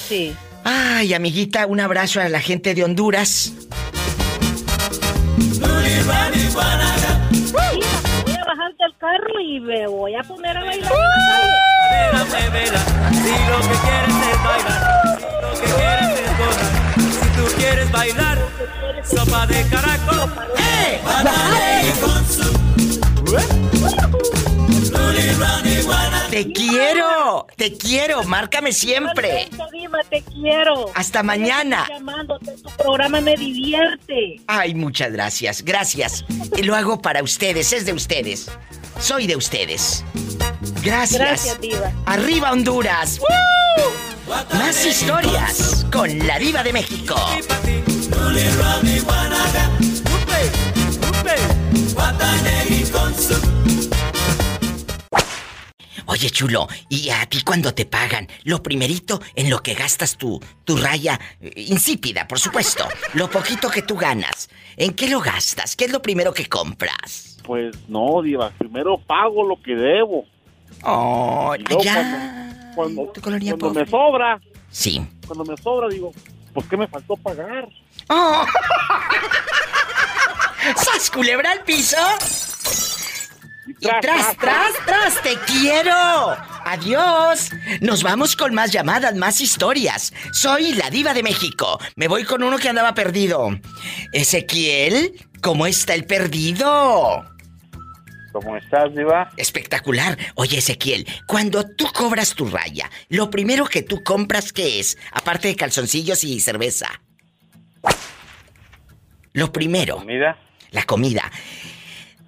Sí. 0.08 0.32
Ay, 0.64 1.14
amiguita, 1.14 1.66
un 1.66 1.80
abrazo 1.80 2.20
a 2.20 2.28
la 2.28 2.40
gente 2.40 2.74
de 2.74 2.84
Honduras. 2.84 3.52
Voy 7.52 8.34
a 8.34 8.44
bajar 8.44 8.74
del 8.78 8.96
carro 8.98 9.40
y 9.40 9.60
me 9.60 9.86
voy 9.86 10.14
a 10.14 10.22
poner 10.22 10.56
a 10.56 10.64
bailar. 10.64 10.92
Vela, 12.52 12.78
si 13.12 13.34
lo 13.48 13.58
que 13.60 13.76
quieres 13.84 14.14
es 14.32 14.42
bailar, 14.44 14.80
lo 15.42 15.50
que 15.52 15.66
quieres 15.76 16.10
es 16.20 16.32
gozar, 16.38 16.72
si 17.10 17.26
tú 17.36 17.44
quieres 17.58 17.88
bailar, 17.92 18.38
sopa 19.04 19.46
de 19.46 19.66
caracol. 19.68 20.32
¡Eh! 20.56 21.00
Te 26.38 26.52
quiero, 26.52 27.48
te 27.56 27.76
quiero, 27.76 28.22
márcame 28.22 28.70
siempre. 28.70 29.48
Diva, 29.72 29.98
te 30.08 30.22
quiero. 30.22 30.88
Hasta 30.94 31.24
mañana. 31.24 31.88
Llamándote, 31.88 32.52
tu 32.52 32.70
programa 32.76 33.20
me 33.20 33.36
divierte. 33.36 34.40
Ay, 34.46 34.72
muchas 34.72 35.10
gracias, 35.10 35.64
gracias. 35.64 36.24
Y 36.56 36.62
lo 36.62 36.76
hago 36.76 37.02
para 37.02 37.24
ustedes, 37.24 37.72
es 37.72 37.86
de 37.86 37.92
ustedes. 37.92 38.52
Soy 39.00 39.26
de 39.26 39.34
ustedes. 39.34 40.04
Gracias. 40.84 41.18
Gracias, 41.20 41.60
Diva. 41.60 41.92
Arriba 42.06 42.52
Honduras. 42.52 43.18
¡Woo! 43.18 44.36
Más 44.56 44.86
historias 44.86 45.84
con 45.90 46.24
la 46.24 46.38
diva 46.38 46.62
de 46.62 46.72
México. 46.72 47.16
Oye, 56.10 56.30
chulo, 56.30 56.66
¿y 56.88 57.10
a 57.10 57.26
ti 57.26 57.42
cuando 57.42 57.74
te 57.74 57.84
pagan? 57.84 58.26
Lo 58.44 58.62
primerito 58.62 59.20
en 59.34 59.50
lo 59.50 59.62
que 59.62 59.74
gastas 59.74 60.16
tu, 60.16 60.40
tu 60.64 60.78
raya 60.78 61.20
eh, 61.38 61.52
insípida, 61.56 62.26
por 62.26 62.38
supuesto. 62.38 62.88
Lo 63.12 63.28
poquito 63.30 63.68
que 63.68 63.82
tú 63.82 63.94
ganas. 63.94 64.48
¿En 64.78 64.94
qué 64.94 65.06
lo 65.08 65.20
gastas? 65.20 65.76
¿Qué 65.76 65.84
es 65.84 65.92
lo 65.92 66.00
primero 66.00 66.32
que 66.32 66.46
compras? 66.46 67.36
Pues 67.44 67.76
no, 67.88 68.22
Diva, 68.22 68.50
primero 68.56 68.96
pago 68.98 69.46
lo 69.46 69.60
que 69.60 69.74
debo. 69.74 70.24
Oh, 70.82 71.54
luego 71.68 71.82
ya. 71.82 72.72
Cuando, 72.74 73.12
cuando 73.22 73.58
pobre. 73.58 73.84
me 73.84 73.90
sobra, 73.90 74.40
Sí. 74.70 75.06
cuando 75.26 75.44
me 75.44 75.58
sobra, 75.58 75.88
digo, 75.88 76.12
pues 76.54 76.66
¿qué 76.68 76.76
me 76.78 76.88
faltó 76.88 77.16
pagar? 77.16 77.68
Oh. 78.08 78.46
¡Sas, 80.76 81.10
culebra 81.10 81.52
al 81.52 81.62
piso! 81.64 81.96
Y 83.80 83.86
tras, 84.00 84.36
tras, 84.36 84.72
tras, 84.86 85.22
te 85.22 85.36
quiero. 85.46 85.92
Adiós. 86.64 87.50
Nos 87.80 88.02
vamos 88.02 88.36
con 88.36 88.54
más 88.54 88.72
llamadas, 88.72 89.14
más 89.14 89.40
historias. 89.40 90.12
Soy 90.32 90.72
la 90.74 90.90
diva 90.90 91.14
de 91.14 91.22
México. 91.22 91.78
Me 91.96 92.08
voy 92.08 92.24
con 92.24 92.42
uno 92.42 92.58
que 92.58 92.68
andaba 92.68 92.94
perdido. 92.94 93.50
Ezequiel, 94.12 95.12
¿cómo 95.42 95.66
está 95.66 95.94
el 95.94 96.04
perdido? 96.04 97.24
¿Cómo 98.32 98.56
estás, 98.56 98.94
Diva? 98.94 99.30
Espectacular. 99.36 100.16
Oye, 100.34 100.58
Ezequiel, 100.58 101.06
cuando 101.26 101.64
tú 101.64 101.86
cobras 101.92 102.34
tu 102.34 102.46
raya, 102.46 102.90
lo 103.08 103.30
primero 103.30 103.66
que 103.66 103.82
tú 103.82 104.02
compras, 104.04 104.52
¿qué 104.52 104.78
es? 104.80 104.98
Aparte 105.12 105.48
de 105.48 105.56
calzoncillos 105.56 106.22
y 106.24 106.38
cerveza. 106.40 107.00
Lo 109.32 109.52
primero. 109.52 109.96
¿Comida? 109.96 110.38
La 110.70 110.84
comida. 110.84 111.30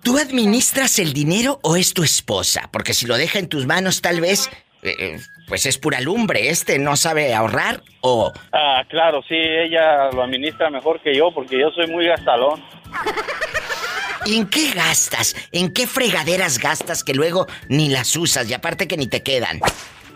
¿Tú 0.03 0.17
administras 0.17 0.99
el 0.99 1.13
dinero 1.13 1.59
o 1.63 1.77
es 1.77 1.93
tu 1.93 2.03
esposa? 2.03 2.69
Porque 2.73 2.95
si 2.95 3.07
lo 3.07 3.17
deja 3.17 3.39
en 3.39 3.49
tus 3.49 3.67
manos, 3.67 4.01
tal 4.01 4.21
vez, 4.21 4.49
eh, 4.83 4.95
eh, 4.99 5.19
pues 5.47 5.67
es 5.67 5.77
pura 5.77 6.01
lumbre. 6.01 6.49
Este 6.49 6.79
no 6.79 6.97
sabe 6.97 7.35
ahorrar 7.35 7.83
o... 8.01 8.33
Ah, 8.53 8.83
claro, 8.89 9.23
sí, 9.29 9.35
ella 9.35 10.11
lo 10.11 10.23
administra 10.23 10.71
mejor 10.71 11.01
que 11.01 11.15
yo 11.15 11.31
porque 11.33 11.61
yo 11.61 11.71
soy 11.71 11.87
muy 11.89 12.07
gastalón. 12.07 12.63
¿Y 14.25 14.37
en 14.39 14.49
qué 14.49 14.71
gastas? 14.75 15.37
¿En 15.53 15.73
qué 15.73 15.87
fregaderas 15.87 16.59
gastas 16.59 17.05
que 17.05 17.13
luego 17.13 17.47
ni 17.69 17.91
las 17.91 18.17
usas 18.17 18.49
y 18.51 18.55
aparte 18.55 18.89
que 18.89 18.97
ni 18.97 19.07
te 19.07 19.23
quedan? 19.23 19.61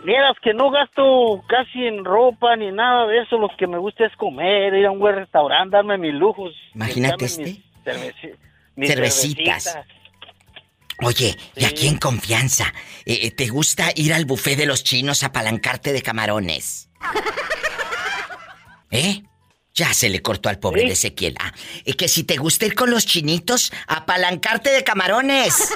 Vieras 0.03 0.35
que 0.41 0.53
no 0.53 0.71
gasto 0.71 1.43
casi 1.47 1.85
en 1.85 2.05
ropa 2.05 2.55
ni 2.55 2.71
nada 2.71 3.05
de 3.07 3.21
eso. 3.21 3.37
Lo 3.37 3.49
que 3.55 3.67
me 3.67 3.77
gusta 3.77 4.05
es 4.05 4.15
comer, 4.15 4.73
ir 4.73 4.85
a 4.85 4.91
un 4.91 4.99
buen 4.99 5.15
restaurante, 5.15 5.75
darme 5.75 5.97
mis 5.97 6.13
lujos. 6.13 6.53
Imagínate 6.73 7.25
este. 7.25 7.43
mis 7.43 7.59
Cervecitas. 8.75 9.63
cervecitas. 9.63 9.95
Oye, 11.03 11.35
y 11.55 11.65
aquí 11.65 11.87
en 11.87 11.97
confianza, 11.97 12.73
eh, 13.05 13.19
eh, 13.23 13.31
¿te 13.31 13.47
gusta 13.47 13.91
ir 13.95 14.13
al 14.13 14.25
buffet 14.25 14.57
de 14.57 14.65
los 14.65 14.83
chinos 14.83 15.23
a 15.23 15.27
apalancarte 15.27 15.91
de 15.91 16.01
camarones? 16.01 16.89
¿Eh? 18.91 19.23
Ya 19.73 19.93
se 19.93 20.07
le 20.07 20.21
cortó 20.21 20.47
al 20.47 20.57
pobre 20.57 20.83
de 20.83 20.93
Ezequiel. 20.93 21.35
Ah, 21.37 21.51
y 21.83 21.93
que 21.93 22.07
si 22.07 22.23
te 22.23 22.37
gusta 22.37 22.65
ir 22.65 22.75
con 22.75 22.89
los 22.91 23.05
chinitos, 23.05 23.73
apalancarte 23.87 24.71
de 24.71 24.85
camarones. 24.85 25.69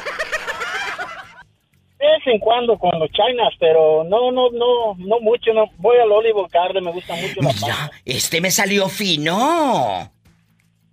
De 1.99 2.05
vez 2.05 2.27
en 2.27 2.39
cuando 2.39 2.79
con 2.79 2.97
los 2.97 3.09
chinas, 3.11 3.53
pero 3.59 4.05
no, 4.05 4.31
no, 4.31 4.49
no, 4.51 4.95
no 4.95 5.19
mucho, 5.19 5.51
no. 5.53 5.65
Voy 5.79 5.97
al 5.97 6.09
Olivo 6.09 6.47
Garden, 6.49 6.85
me 6.85 6.93
gusta 6.93 7.13
mucho 7.15 7.41
la 7.41 7.49
pasta. 7.49 7.91
Este 8.05 8.39
me 8.39 8.51
salió 8.51 8.87
fino. 8.87 10.09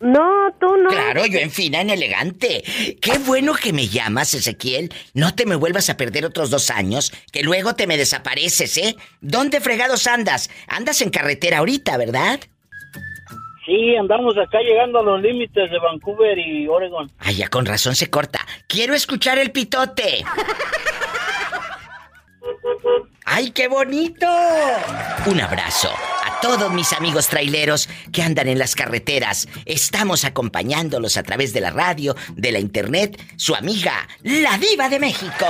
No, 0.00 0.52
tú 0.60 0.76
no. 0.76 0.90
Claro, 0.90 1.24
yo 1.24 1.38
en 1.38 1.50
fina, 1.50 1.80
en 1.80 1.88
elegante. 1.90 2.62
Qué 3.00 3.18
bueno 3.24 3.54
que 3.54 3.72
me 3.72 3.88
llamas, 3.88 4.34
Ezequiel. 4.34 4.92
No 5.14 5.34
te 5.34 5.46
me 5.46 5.56
vuelvas 5.56 5.88
a 5.88 5.96
perder 5.96 6.26
otros 6.26 6.50
dos 6.50 6.70
años, 6.70 7.12
que 7.32 7.42
luego 7.42 7.74
te 7.74 7.86
me 7.86 7.96
desapareces, 7.96 8.76
¿eh? 8.76 8.96
¿Dónde 9.20 9.60
fregados 9.60 10.06
andas? 10.06 10.50
Andas 10.68 11.00
en 11.00 11.08
carretera 11.10 11.58
ahorita, 11.58 11.96
¿verdad? 11.96 12.40
Sí, 13.64 13.96
andamos 13.96 14.36
acá 14.36 14.60
llegando 14.60 15.00
a 15.00 15.02
los 15.02 15.20
límites 15.22 15.70
de 15.70 15.78
Vancouver 15.78 16.38
y 16.38 16.68
Oregon. 16.68 17.10
Ay, 17.18 17.36
ya 17.36 17.48
con 17.48 17.64
razón 17.66 17.96
se 17.96 18.10
corta. 18.10 18.46
Quiero 18.68 18.94
escuchar 18.94 19.38
el 19.38 19.50
pitote. 19.50 20.22
¡Ay, 23.24 23.50
qué 23.50 23.66
bonito! 23.66 24.26
Un 25.26 25.40
abrazo 25.40 25.90
a 26.36 26.40
todos 26.40 26.72
mis 26.72 26.92
amigos 26.92 27.28
traileros 27.28 27.88
que 28.12 28.22
andan 28.22 28.48
en 28.48 28.58
las 28.58 28.74
carreteras. 28.74 29.48
Estamos 29.64 30.24
acompañándolos 30.24 31.16
a 31.16 31.22
través 31.22 31.52
de 31.52 31.60
la 31.60 31.70
radio, 31.70 32.14
de 32.34 32.52
la 32.52 32.58
internet, 32.58 33.20
su 33.36 33.54
amiga, 33.54 34.08
la 34.22 34.58
diva 34.58 34.88
de 34.88 34.98
México. 34.98 35.46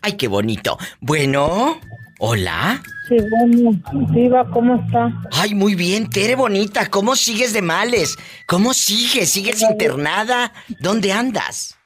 ¡Ay, 0.00 0.12
qué 0.12 0.28
bonito! 0.28 0.78
Bueno, 1.00 1.80
hola. 2.18 2.82
Sí, 3.08 3.16
bueno, 3.30 3.78
Diva, 4.12 4.48
¿cómo 4.50 4.76
está? 4.76 5.10
Ay, 5.32 5.54
muy 5.54 5.74
bien, 5.74 6.10
Tere 6.10 6.34
bonita. 6.34 6.88
¿Cómo 6.90 7.16
sigues 7.16 7.52
de 7.52 7.62
males? 7.62 8.16
¿Cómo 8.46 8.74
sigues? 8.74 9.30
¿Sigues 9.30 9.62
internada? 9.62 10.52
¿Dónde 10.80 11.12
andas? 11.12 11.77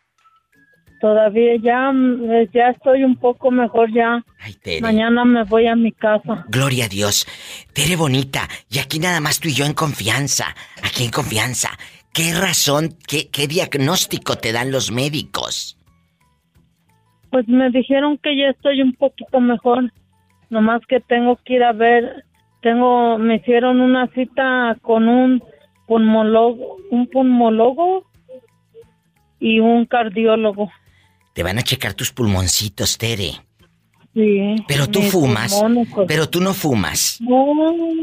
Todavía 1.02 1.56
ya, 1.56 1.90
mm, 1.90 2.52
ya 2.54 2.68
estoy 2.68 3.02
un 3.02 3.16
poco 3.16 3.50
mejor 3.50 3.92
ya. 3.92 4.24
Tere. 4.62 4.80
Mañana 4.80 5.24
me 5.24 5.42
voy 5.42 5.66
a 5.66 5.74
mi 5.74 5.90
casa. 5.90 6.44
Gloria 6.48 6.84
a 6.84 6.88
Dios. 6.88 7.26
Tere 7.74 7.96
bonita, 7.96 8.42
y 8.70 8.78
aquí 8.78 9.00
nada 9.00 9.20
más 9.20 9.40
tú 9.40 9.48
y 9.48 9.52
yo 9.52 9.64
en 9.64 9.74
confianza. 9.74 10.54
Aquí 10.80 11.02
en 11.02 11.10
confianza. 11.10 11.70
¿Qué 12.14 12.32
razón, 12.40 12.90
qué, 13.08 13.28
qué 13.32 13.48
diagnóstico 13.48 14.36
te 14.36 14.52
dan 14.52 14.70
los 14.70 14.92
médicos? 14.92 15.76
Pues 17.32 17.48
me 17.48 17.68
dijeron 17.70 18.16
que 18.18 18.36
ya 18.36 18.50
estoy 18.50 18.80
un 18.80 18.92
poquito 18.92 19.40
mejor. 19.40 19.92
Nomás 20.50 20.82
que 20.86 21.00
tengo 21.00 21.36
que 21.44 21.54
ir 21.54 21.64
a 21.64 21.72
ver. 21.72 22.24
Tengo, 22.60 23.18
me 23.18 23.36
hicieron 23.36 23.80
una 23.80 24.06
cita 24.14 24.76
con 24.82 25.08
un 25.08 25.42
pulmólogo, 25.88 26.76
un 26.92 27.08
pulmólogo 27.08 28.04
y 29.40 29.58
un 29.58 29.84
cardiólogo. 29.86 30.70
Te 31.32 31.42
van 31.42 31.58
a 31.58 31.62
checar 31.62 31.94
tus 31.94 32.12
pulmoncitos, 32.12 32.98
Tere. 32.98 33.32
Sí. 34.14 34.56
Pero 34.68 34.86
tú 34.88 35.00
fumas. 35.02 35.58
pues. 35.94 36.06
Pero 36.06 36.28
tú 36.28 36.40
no 36.40 36.52
fumas. 36.52 37.18
No, 37.20 37.46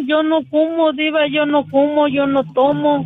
yo 0.08 0.24
no 0.24 0.42
fumo, 0.44 0.92
diva, 0.94 1.28
yo 1.32 1.46
no 1.46 1.66
fumo, 1.66 2.08
yo 2.08 2.26
no 2.26 2.44
tomo. 2.54 3.06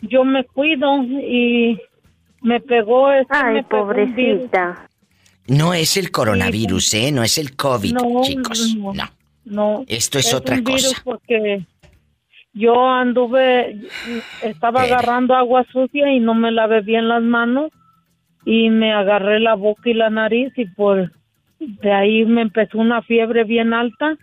Yo 0.00 0.24
me 0.24 0.44
cuido 0.44 1.02
y 1.04 1.78
me 2.42 2.60
pegó 2.60 3.10
este 3.12 3.34
Ay, 3.36 3.54
me 3.54 3.64
pobrecita. 3.64 4.88
No 5.46 5.72
es 5.74 5.96
el 5.96 6.10
coronavirus, 6.10 6.94
¿eh? 6.94 7.12
No 7.12 7.22
es 7.22 7.38
el 7.38 7.54
COVID, 7.54 7.92
No, 7.94 8.22
chicos. 8.22 8.74
no. 8.76 8.92
No. 8.94 9.10
No. 9.44 9.84
Esto 9.88 10.18
es 10.18 10.32
otra 10.34 10.56
un 10.56 10.64
virus 10.64 10.88
cosa. 10.88 11.02
porque 11.04 11.64
yo 12.54 12.88
anduve, 12.88 13.78
estaba 14.42 14.82
agarrando 14.82 15.34
agua 15.34 15.64
sucia 15.70 16.10
y 16.12 16.18
no 16.18 16.34
me 16.34 16.50
lavé 16.50 16.80
bien 16.80 17.08
las 17.08 17.22
manos 17.22 17.70
y 18.44 18.70
me 18.70 18.92
agarré 18.92 19.40
la 19.40 19.54
boca 19.54 19.88
y 19.88 19.94
la 19.94 20.10
nariz 20.10 20.52
y 20.56 20.66
por 20.66 21.12
de 21.58 21.92
ahí 21.92 22.24
me 22.24 22.42
empezó 22.42 22.78
una 22.78 23.02
fiebre 23.02 23.44
bien 23.44 23.72
alta 23.72 24.16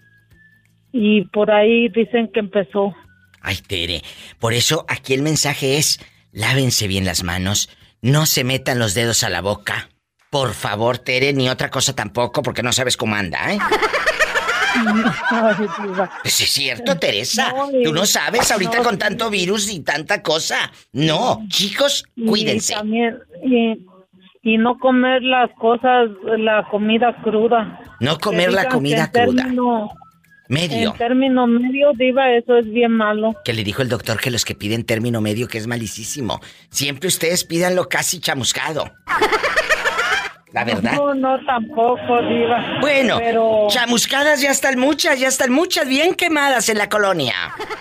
y 0.91 1.26
por 1.26 1.51
ahí 1.51 1.89
dicen 1.89 2.30
que 2.32 2.39
empezó. 2.39 2.93
Ay, 3.41 3.57
Tere. 3.65 4.01
Por 4.39 4.53
eso 4.53 4.86
aquí 4.88 5.13
el 5.13 5.22
mensaje 5.22 5.78
es, 5.78 5.99
lávense 6.32 6.88
bien 6.88 7.05
las 7.05 7.24
manos, 7.24 7.69
no 8.01 8.26
se 8.26 8.43
metan 8.43 8.80
los 8.80 8.93
dedos 8.93 9.24
a 9.24 9.30
la 9.30 9.41
boca. 9.41 9.89
Por 10.30 10.53
favor, 10.53 10.97
Tere, 10.97 11.34
ni 11.34 11.49
otra 11.49 11.69
cosa 11.69 11.93
tampoco, 11.95 12.41
porque 12.41 12.63
no 12.63 12.72
sabes 12.72 12.97
cómo 12.97 13.15
anda, 13.15 13.53
¿eh? 13.53 13.59
Pues 16.22 16.41
es 16.41 16.49
cierto, 16.49 16.97
Teresa. 16.97 17.53
Tú 17.84 17.93
no 17.93 18.05
sabes 18.05 18.49
ahorita 18.51 18.78
no, 18.78 18.84
con 18.84 18.97
tanto 18.97 19.30
virus 19.30 19.69
y 19.69 19.82
tanta 19.82 20.24
cosa. 20.24 20.72
No, 20.93 21.45
chicos, 21.49 22.05
cuídense. 22.26 22.72
Y 22.72 22.76
también, 22.76 23.19
y, 23.43 23.86
y 24.44 24.58
no 24.58 24.78
comer 24.80 25.22
las 25.24 25.50
cosas, 25.60 26.10
la 26.38 26.68
comida 26.70 27.16
cruda. 27.24 27.80
No 28.00 28.18
comer 28.20 28.52
la 28.52 28.68
comida 28.70 29.12
cruda. 29.12 29.44
término- 29.44 29.89
Medio. 30.50 30.92
En 30.92 30.98
término 30.98 31.48
medio, 31.48 31.92
diva, 31.96 32.30
eso 32.34 32.58
es 32.58 32.66
bien 32.70 32.92
malo. 32.92 33.34
Que 33.46 33.54
le 33.54 33.64
dijo 33.64 33.82
el 33.82 33.88
doctor 33.88 34.20
que 34.20 34.30
los 34.30 34.44
que 34.44 34.54
piden 34.54 34.84
término 34.86 35.22
medio 35.22 35.48
que 35.48 35.58
es 35.58 35.66
malicísimo. 35.66 36.42
Siempre 36.70 37.08
ustedes 37.08 37.46
pídanlo 37.46 37.88
casi 37.88 38.20
chamuscado. 38.20 38.92
La 40.52 40.66
verdad. 40.66 40.92
No, 40.98 41.14
no, 41.14 41.46
tampoco, 41.46 42.22
diva. 42.24 42.80
Bueno, 42.82 43.16
pero 43.20 43.68
chamuscadas 43.70 44.42
ya 44.42 44.52
están 44.52 44.78
muchas, 44.78 45.18
ya 45.18 45.30
están 45.30 45.54
muchas 45.54 45.88
bien 45.88 46.14
quemadas 46.16 46.68
en 46.68 46.78
la 46.80 46.89
colonia. 46.89 47.34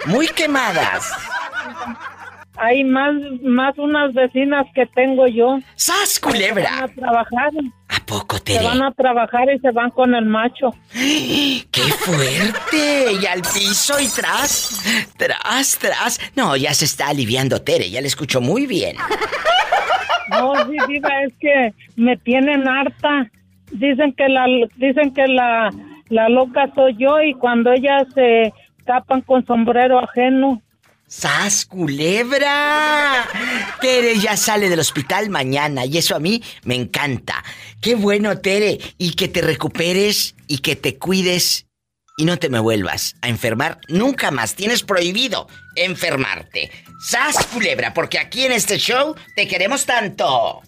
Muy 0.07 0.29
quemadas. 0.29 1.11
hay 2.57 2.85
más, 2.85 3.15
más 3.43 3.79
unas 3.79 4.13
vecinas 4.13 4.67
que 4.75 4.87
tengo 4.87 5.27
yo. 5.27 5.59
¡Sas, 5.77 5.99
que 6.01 6.07
se 6.07 6.21
culebra! 6.21 6.71
Van 6.71 6.85
a 6.85 6.95
trabajar. 6.95 7.51
¿A 7.89 8.07
poco, 8.07 8.37
Se 8.37 8.43
Tere? 8.45 8.65
van 8.65 8.83
a 8.83 8.93
trabajar 8.93 9.49
y 9.55 9.59
se 9.61 9.71
van 9.71 9.91
con 9.91 10.15
el 10.15 10.25
macho. 10.27 10.71
¡Qué 10.93 11.83
fuerte! 11.99 13.13
Y 13.21 13.27
al 13.27 13.43
piso 13.43 13.99
y 14.01 14.09
tras, 14.09 14.83
tras, 15.17 15.79
tras. 15.79 16.21
No, 16.37 16.57
ya 16.57 16.75
se 16.75 16.85
está 16.85 17.09
aliviando 17.09 17.63
Tere, 17.63 17.91
ya 17.91 18.01
le 18.01 18.07
escucho 18.09 18.41
muy 18.41 18.67
bien. 18.67 18.97
No, 20.31 20.55
sí, 20.67 20.77
diva, 20.87 21.23
es 21.25 21.33
que 21.41 21.75
me 21.97 22.17
tienen 22.17 22.67
harta. 22.69 23.29
Dicen 23.73 24.13
que 24.13 24.29
la, 24.29 24.47
dicen 24.77 25.13
que 25.13 25.27
la, 25.27 25.71
la 26.09 26.29
loca 26.29 26.71
soy 26.75 26.97
yo 26.97 27.21
y 27.21 27.35
cuando 27.35 27.73
ellas 27.73 28.07
se 28.15 28.53
tapan 28.87 29.23
con 29.23 29.45
sombrero 29.45 29.99
ajeno. 29.99 30.63
¡Sas, 31.11 31.67
culebra! 31.67 33.27
Tere 33.81 34.17
ya 34.21 34.37
sale 34.37 34.69
del 34.69 34.79
hospital 34.79 35.29
mañana 35.29 35.85
y 35.85 35.99
eso 35.99 36.15
a 36.15 36.21
mí 36.21 36.41
me 36.63 36.77
encanta. 36.77 37.43
Qué 37.81 37.97
bueno, 37.97 38.39
Tere, 38.39 38.79
y 38.97 39.15
que 39.15 39.27
te 39.27 39.43
recuperes 39.43 40.37
y 40.47 40.59
que 40.59 40.77
te 40.77 40.99
cuides 40.99 41.67
y 42.17 42.25
no 42.25 42.39
te 42.39 42.49
me 42.49 42.61
vuelvas 42.61 43.17
a 43.23 43.29
enfermar 43.29 43.81
nunca 43.89 44.31
más. 44.31 44.55
Tienes 44.55 44.85
prohibido 44.85 45.49
enfermarte. 45.75 46.71
¡Sas, 47.01 47.45
culebra! 47.47 47.93
Porque 47.93 48.21
aquí 48.21 48.45
en 48.45 48.53
este 48.53 48.79
show 48.79 49.17
te 49.35 49.49
queremos 49.49 49.87
tanto. 49.87 50.63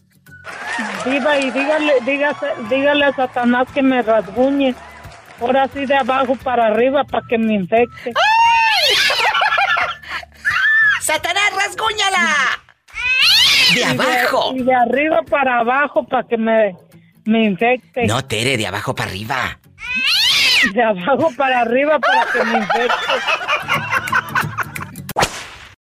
Diva, 1.05 1.39
y 1.39 1.53
dígale, 1.53 1.93
dígase, 2.05 2.47
dígale 2.69 3.05
a 3.05 3.15
Satanás 3.15 3.69
que 3.73 3.83
me 3.83 4.03
rasguñe. 4.03 4.75
Ahora 5.41 5.71
sí 5.73 5.87
de 5.87 5.95
abajo 5.95 6.35
para 6.35 6.67
arriba 6.67 7.05
para 7.05 7.25
que 7.29 7.39
me 7.39 7.55
infecte. 7.55 8.13
¡Satanás, 11.03 11.51
rasguñala! 11.57 12.63
De 13.75 13.81
Y 13.81 13.83
abajo. 13.83 14.53
y 14.55 14.63
de 14.63 14.75
arriba 14.75 15.21
para 15.29 15.59
abajo 15.61 16.07
para 16.07 16.27
que 16.29 16.37
me, 16.37 16.77
me 17.25 17.45
infecte. 17.45 18.07
No, 18.07 18.25
Tere, 18.25 18.57
de 18.57 18.67
abajo 18.67 18.95
para 18.95 19.11
arriba. 19.11 19.59
De 20.73 20.83
abajo 20.83 21.33
para 21.37 21.61
arriba 21.63 21.99
para 21.99 22.27
que 22.33 22.45
me 22.45 22.59
infecte. 22.59 23.13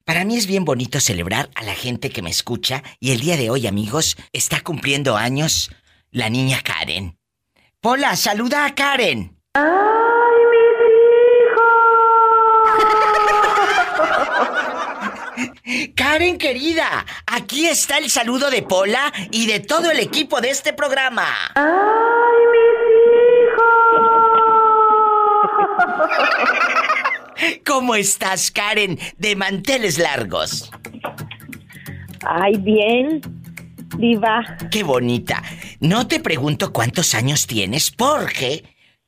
Para 0.05 0.26
mí 0.26 0.38
es 0.38 0.47
bien 0.47 0.65
bonito 0.65 0.99
celebrar 0.99 1.49
a 1.55 1.63
la 1.63 1.74
gente 1.74 2.09
que 2.09 2.22
me 2.22 2.30
escucha 2.30 2.84
y 2.99 3.11
el 3.11 3.22
día 3.22 3.38
de 3.38 3.49
hoy, 3.49 3.67
amigos, 3.67 4.17
está 4.34 4.61
cumpliendo 4.61 5.15
años 5.17 5.72
la 6.11 6.30
niña 6.30 6.59
Karen. 6.63 7.17
Pola, 7.80 8.15
saluda 8.15 8.65
a 8.65 8.76
Karen. 8.76 9.38
Karen 15.95 16.38
querida, 16.38 17.05
aquí 17.28 17.68
está 17.68 17.99
el 17.99 18.09
saludo 18.09 18.49
de 18.49 18.64
Pola 18.64 19.14
y 19.30 19.45
de 19.45 19.59
todo 19.59 19.91
el 19.91 19.99
equipo 19.99 20.41
de 20.41 20.49
este 20.49 20.74
programa. 20.74 21.28
¿Cómo 27.66 27.95
estás, 27.95 28.51
Karen, 28.51 28.99
de 29.18 29.36
manteles 29.36 29.97
largos? 29.97 30.72
Ay, 32.26 32.57
bien, 32.57 33.22
diva. 33.97 34.57
Qué 34.72 34.84
bonita. 34.84 35.41
No 35.80 36.07
te 36.07 36.20
pregunto 36.20 36.74
cuántos 36.74 37.16
años 37.16 37.47
tienes 37.47 37.91
porque 37.91 38.64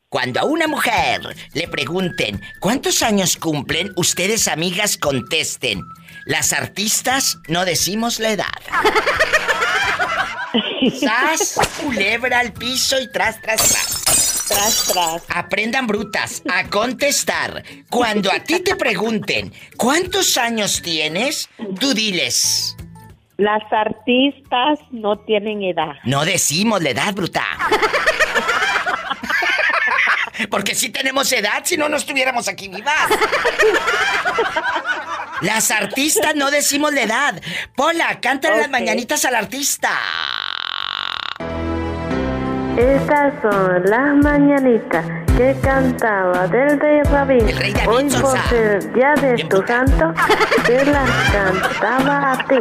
cuando 0.10 0.40
a 0.40 0.46
una 0.46 0.68
mujer 0.68 1.22
le 1.54 1.68
pregunten 1.68 2.42
cuántos 2.60 3.02
años 3.02 3.38
cumplen, 3.38 3.92
ustedes 3.96 4.48
amigas 4.48 4.98
contesten. 4.98 5.84
Las 6.26 6.54
artistas 6.54 7.40
no 7.48 7.66
decimos 7.66 8.20
la 8.20 8.32
edad. 8.32 8.46
Sas, 11.00 11.60
culebra 11.82 12.40
al 12.40 12.54
piso 12.54 13.00
y 13.00 13.12
tras, 13.12 13.42
tras, 13.42 13.68
tras. 13.68 14.46
Tras, 14.48 14.92
tras. 14.92 15.24
Aprendan 15.30 15.88
brutas 15.88 16.44
a 16.50 16.70
contestar. 16.70 17.64
Cuando 17.90 18.32
a 18.32 18.40
ti 18.40 18.60
te 18.60 18.76
pregunten 18.76 19.54
cuántos 19.78 20.38
años 20.38 20.82
tienes, 20.82 21.50
tú 21.80 21.94
diles. 21.94 22.76
Las 23.38 23.64
artistas 23.72 24.80
no 24.92 25.18
tienen 25.20 25.64
edad. 25.64 25.94
No 26.04 26.24
decimos 26.24 26.84
la 26.84 26.92
edad, 26.92 27.14
bruta. 27.14 27.44
Porque 30.50 30.76
si 30.76 30.90
tenemos 30.90 31.32
edad, 31.32 31.62
si 31.64 31.78
no, 31.78 31.90
no 31.90 31.98
estuviéramos 31.98 32.48
aquí 32.48 32.68
vivas. 32.68 33.10
Las 35.42 35.72
artistas 35.72 36.36
no 36.36 36.52
decimos 36.52 36.94
la 36.94 37.02
edad. 37.02 37.42
Pola, 37.76 38.20
cántale 38.22 38.58
las 38.58 38.66
Ok. 38.68 38.72
mañanitas 38.72 39.26
al 39.26 39.36
artista. 39.36 39.92
Estas 42.78 43.34
son 43.42 43.84
las 43.86 44.16
mañanitas 44.24 45.06
que 45.38 45.56
cantaba 45.62 46.48
del 46.48 46.80
rey 46.80 47.02
Rabín. 47.04 47.46
Hoy 47.88 48.10
por 48.10 48.40
ser 48.50 48.94
día 48.94 49.14
de 49.16 49.44
tu 49.46 49.66
santo, 49.66 50.14
te 50.66 50.86
las 50.86 51.10
cantaba 51.32 52.34
a 52.34 52.48
ti. 52.48 52.60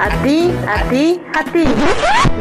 A 0.00 0.22
ti, 0.22 0.54
a 0.66 0.82
ti, 0.88 1.20
a 1.34 1.44
ti. 1.44 1.64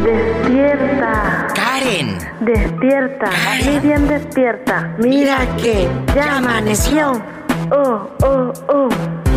Despierta. 0.03 1.47
Karen. 1.55 2.17
Despierta. 2.41 3.29
Miriam 3.65 4.07
despierta. 4.07 4.93
Mira 4.99 5.39
que 5.57 5.89
ya 6.15 6.37
amaneció. 6.37 7.21
Oh, 7.71 8.07
oh, 8.23 8.53
oh. 8.67 8.89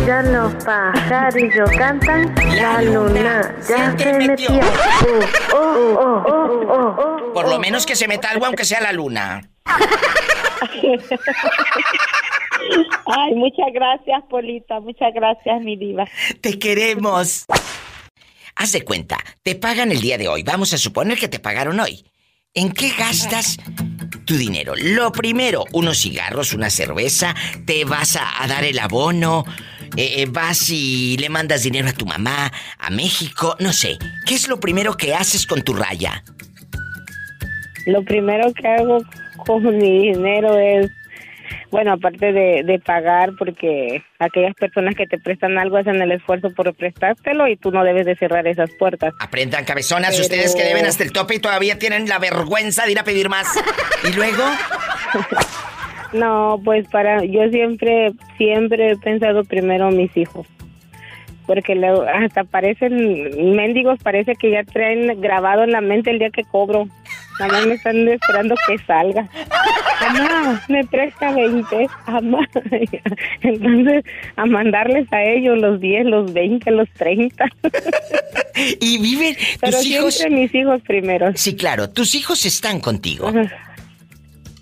Ya 0.05 0.21
los 0.21 0.53
pajarillos 0.63 1.69
cantan. 1.71 2.33
La 2.55 2.81
luna 2.81 3.55
ya 3.67 3.95
se 3.97 4.13
metió. 4.19 4.49
Oh, 5.53 5.55
oh, 5.55 5.97
oh, 5.99 6.23
oh, 6.27 6.61
oh, 6.69 6.95
oh. 6.97 7.33
Por 7.33 7.49
lo 7.49 7.59
menos 7.59 7.85
que 7.85 7.95
se 7.95 8.07
meta 8.07 8.29
algo 8.29 8.45
aunque 8.45 8.65
sea 8.65 8.81
la 8.81 8.91
luna. 8.91 9.41
Ay, 13.05 13.35
muchas 13.35 13.73
gracias, 13.73 14.23
Polita. 14.29 14.79
Muchas 14.79 15.13
gracias, 15.13 15.61
mi 15.61 15.75
diva. 15.75 16.05
Te 16.41 16.57
queremos. 16.59 17.45
Haz 18.55 18.71
de 18.73 18.83
cuenta, 18.83 19.17
te 19.43 19.55
pagan 19.55 19.91
el 19.91 20.01
día 20.01 20.17
de 20.17 20.27
hoy. 20.27 20.43
Vamos 20.43 20.73
a 20.73 20.77
suponer 20.77 21.17
que 21.17 21.27
te 21.27 21.39
pagaron 21.39 21.79
hoy. 21.79 22.05
¿En 22.53 22.71
qué 22.71 22.89
gastas 22.97 23.57
tu 24.25 24.35
dinero? 24.35 24.73
Lo 24.75 25.11
primero, 25.11 25.63
unos 25.71 25.99
cigarros, 25.99 26.53
una 26.53 26.69
cerveza, 26.69 27.33
te 27.65 27.85
vas 27.85 28.17
a, 28.17 28.43
a 28.43 28.47
dar 28.47 28.65
el 28.65 28.77
abono, 28.77 29.45
eh, 29.97 30.21
eh, 30.21 30.25
vas 30.29 30.69
y 30.69 31.17
le 31.17 31.29
mandas 31.29 31.63
dinero 31.63 31.89
a 31.89 31.93
tu 31.93 32.05
mamá, 32.05 32.51
a 32.77 32.89
México, 32.89 33.55
no 33.59 33.73
sé. 33.73 33.97
¿Qué 34.25 34.35
es 34.35 34.47
lo 34.47 34.59
primero 34.59 34.95
que 34.95 35.15
haces 35.15 35.45
con 35.45 35.61
tu 35.63 35.73
raya? 35.73 36.23
Lo 37.85 38.03
primero 38.03 38.53
que 38.53 38.67
hago 38.67 38.99
con 39.45 39.77
mi 39.77 40.11
dinero 40.13 40.57
es, 40.57 40.89
bueno, 41.69 41.93
aparte 41.93 42.31
de, 42.31 42.63
de 42.63 42.79
pagar, 42.79 43.31
porque 43.37 44.01
aquellas 44.19 44.53
personas 44.55 44.95
que 44.95 45.05
te 45.07 45.17
prestan 45.19 45.57
algo 45.57 45.77
hacen 45.77 46.01
el 46.01 46.11
esfuerzo 46.11 46.49
por 46.55 46.73
prestártelo 46.73 47.47
y 47.47 47.57
tú 47.57 47.71
no 47.71 47.83
debes 47.83 48.05
de 48.05 48.15
cerrar 48.15 48.47
esas 48.47 48.69
puertas. 48.79 49.13
Aprendan, 49.19 49.65
cabezonas, 49.65 50.11
Pero- 50.11 50.21
ustedes 50.23 50.55
que 50.55 50.63
deben 50.63 50.85
hasta 50.85 51.03
el 51.03 51.11
tope 51.11 51.35
y 51.35 51.39
todavía 51.39 51.77
tienen 51.79 52.07
la 52.07 52.19
vergüenza 52.19 52.85
de 52.85 52.91
ir 52.93 52.99
a 52.99 53.03
pedir 53.03 53.29
más. 53.29 53.47
¿Y 54.09 54.13
luego? 54.15 54.43
No, 56.13 56.59
pues 56.63 56.87
para, 56.89 57.23
yo 57.23 57.49
siempre, 57.51 58.11
siempre 58.37 58.91
he 58.91 58.97
pensado 58.97 59.43
primero 59.45 59.89
en 59.89 59.97
mis 59.97 60.15
hijos. 60.17 60.45
Porque 61.51 61.75
luego 61.75 62.03
hasta 62.03 62.45
parecen 62.45 63.53
mendigos, 63.57 63.99
parece 64.01 64.35
que 64.35 64.51
ya 64.51 64.63
traen 64.63 65.19
grabado 65.19 65.63
en 65.63 65.73
la 65.73 65.81
mente 65.81 66.09
el 66.09 66.17
día 66.17 66.29
que 66.29 66.45
cobro. 66.45 66.87
Nada 67.41 67.51
más 67.51 67.67
me 67.67 67.73
están 67.73 68.07
esperando 68.07 68.55
que 68.65 68.77
salga. 68.85 69.27
Mamá, 69.99 70.63
me 70.69 70.85
presta 70.85 71.33
20. 71.33 71.89
Mamá. 72.07 72.47
Entonces, 73.41 74.05
a 74.37 74.45
mandarles 74.45 75.11
a 75.11 75.23
ellos 75.23 75.57
los 75.57 75.81
10, 75.81 76.05
los 76.05 76.31
20, 76.31 76.71
los 76.71 76.89
30. 76.91 77.45
Y 78.79 79.01
viven 79.01 79.35
Pero 79.59 79.77
tus 79.77 79.85
hijos. 79.85 80.13
siempre 80.13 80.39
mis 80.39 80.55
hijos 80.55 80.81
primero. 80.83 81.31
Sí, 81.35 81.55
claro, 81.57 81.89
tus 81.89 82.15
hijos 82.15 82.45
están 82.45 82.79
contigo. 82.79 83.31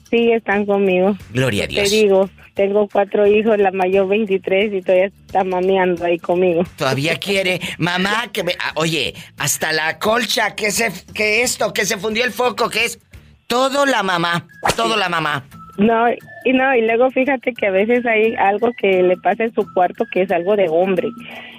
Sí, 0.09 0.31
están 0.31 0.65
conmigo. 0.65 1.15
Gloria 1.31 1.65
a 1.65 1.67
Dios. 1.67 1.89
Te 1.89 1.95
digo, 1.95 2.29
tengo 2.55 2.87
cuatro 2.91 3.27
hijos, 3.27 3.57
la 3.57 3.71
mayor 3.71 4.07
23 4.07 4.73
y 4.73 4.81
todavía 4.81 5.05
está 5.05 5.43
mameando 5.43 6.03
ahí 6.05 6.17
conmigo. 6.17 6.63
Todavía 6.77 7.15
quiere, 7.17 7.59
mamá, 7.77 8.29
que 8.33 8.43
me. 8.43 8.53
ah, 8.59 8.71
Oye, 8.75 9.13
hasta 9.37 9.71
la 9.71 9.99
colcha, 9.99 10.55
que 10.55 10.71
se. 10.71 10.91
que 11.13 11.43
esto, 11.43 11.71
que 11.73 11.85
se 11.85 11.97
fundió 11.97 12.23
el 12.25 12.31
foco, 12.31 12.69
que 12.69 12.85
es. 12.85 12.99
Todo 13.47 13.85
la 13.85 14.03
mamá, 14.03 14.45
todo 14.75 14.95
la 14.95 15.09
mamá. 15.09 15.43
No, 15.77 16.09
y 16.43 16.53
no, 16.53 16.75
y 16.75 16.81
luego 16.81 17.09
fíjate 17.09 17.53
que 17.53 17.67
a 17.67 17.71
veces 17.71 18.05
hay 18.05 18.35
algo 18.35 18.71
que 18.73 19.01
le 19.01 19.15
pasa 19.17 19.45
en 19.45 19.53
su 19.53 19.65
cuarto 19.73 20.05
que 20.11 20.23
es 20.23 20.31
algo 20.31 20.55
de 20.55 20.67
hombre, 20.69 21.07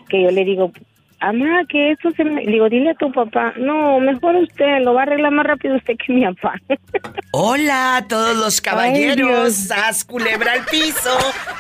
que 0.09 0.23
yo 0.23 0.31
le 0.31 0.45
digo, 0.45 0.73
mamá, 1.21 1.65
que 1.69 1.93
eso 1.93 2.11
se 2.17 2.25
me... 2.25 2.45
Digo, 2.47 2.69
dile 2.69 2.91
a 2.91 2.95
tu 2.95 3.11
papá, 3.13 3.53
no, 3.57 4.01
mejor 4.01 4.37
usted, 4.37 4.81
lo 4.83 4.95
va 4.95 5.01
a 5.01 5.03
arreglar 5.05 5.33
más 5.33 5.47
rápido 5.47 5.77
usted 5.77 5.95
que 5.97 6.13
mi 6.13 6.25
papá. 6.25 6.55
Hola 7.33 7.97
a 7.99 8.09
todos 8.09 8.37
los 8.37 8.61
caballeros. 8.61 9.55
¡Sas, 9.55 10.05
culebra 10.05 10.53
al 10.53 10.65
piso! 10.67 11.17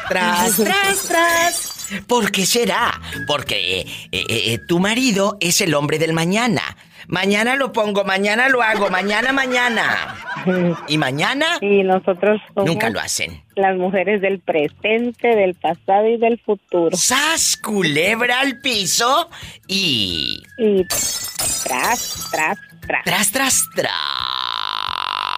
¡Tras, 0.08 0.56
tras, 0.64 1.08
tras! 1.08 1.80
¿Por 2.06 2.30
qué 2.30 2.46
será? 2.46 3.00
Porque 3.26 3.80
eh, 3.80 3.86
eh, 4.12 4.24
eh, 4.28 4.58
tu 4.58 4.78
marido 4.78 5.36
es 5.40 5.60
el 5.60 5.74
hombre 5.74 5.98
del 5.98 6.12
mañana. 6.12 6.62
Mañana 7.08 7.56
lo 7.56 7.72
pongo, 7.72 8.04
mañana 8.04 8.48
lo 8.48 8.62
hago, 8.62 8.88
mañana, 8.90 9.32
mañana. 9.32 10.14
¿Y 10.88 10.98
mañana? 10.98 11.58
Y 11.60 11.82
nosotros 11.82 12.40
somos 12.54 12.68
Nunca 12.70 12.90
lo 12.90 13.00
hacen. 13.00 13.42
las 13.56 13.76
mujeres 13.76 14.20
del 14.20 14.38
presente, 14.40 15.28
del 15.28 15.54
pasado 15.54 16.06
y 16.08 16.16
del 16.18 16.38
futuro. 16.40 16.96
¡Sas! 16.96 17.56
Culebra 17.56 18.40
al 18.40 18.60
piso 18.60 19.28
y. 19.66 20.42
Y 20.58 20.84
tras, 20.86 22.28
tras, 22.30 22.58
tras. 22.86 23.04
Tras, 23.04 23.32
tras, 23.32 23.64
tras. 23.74 23.92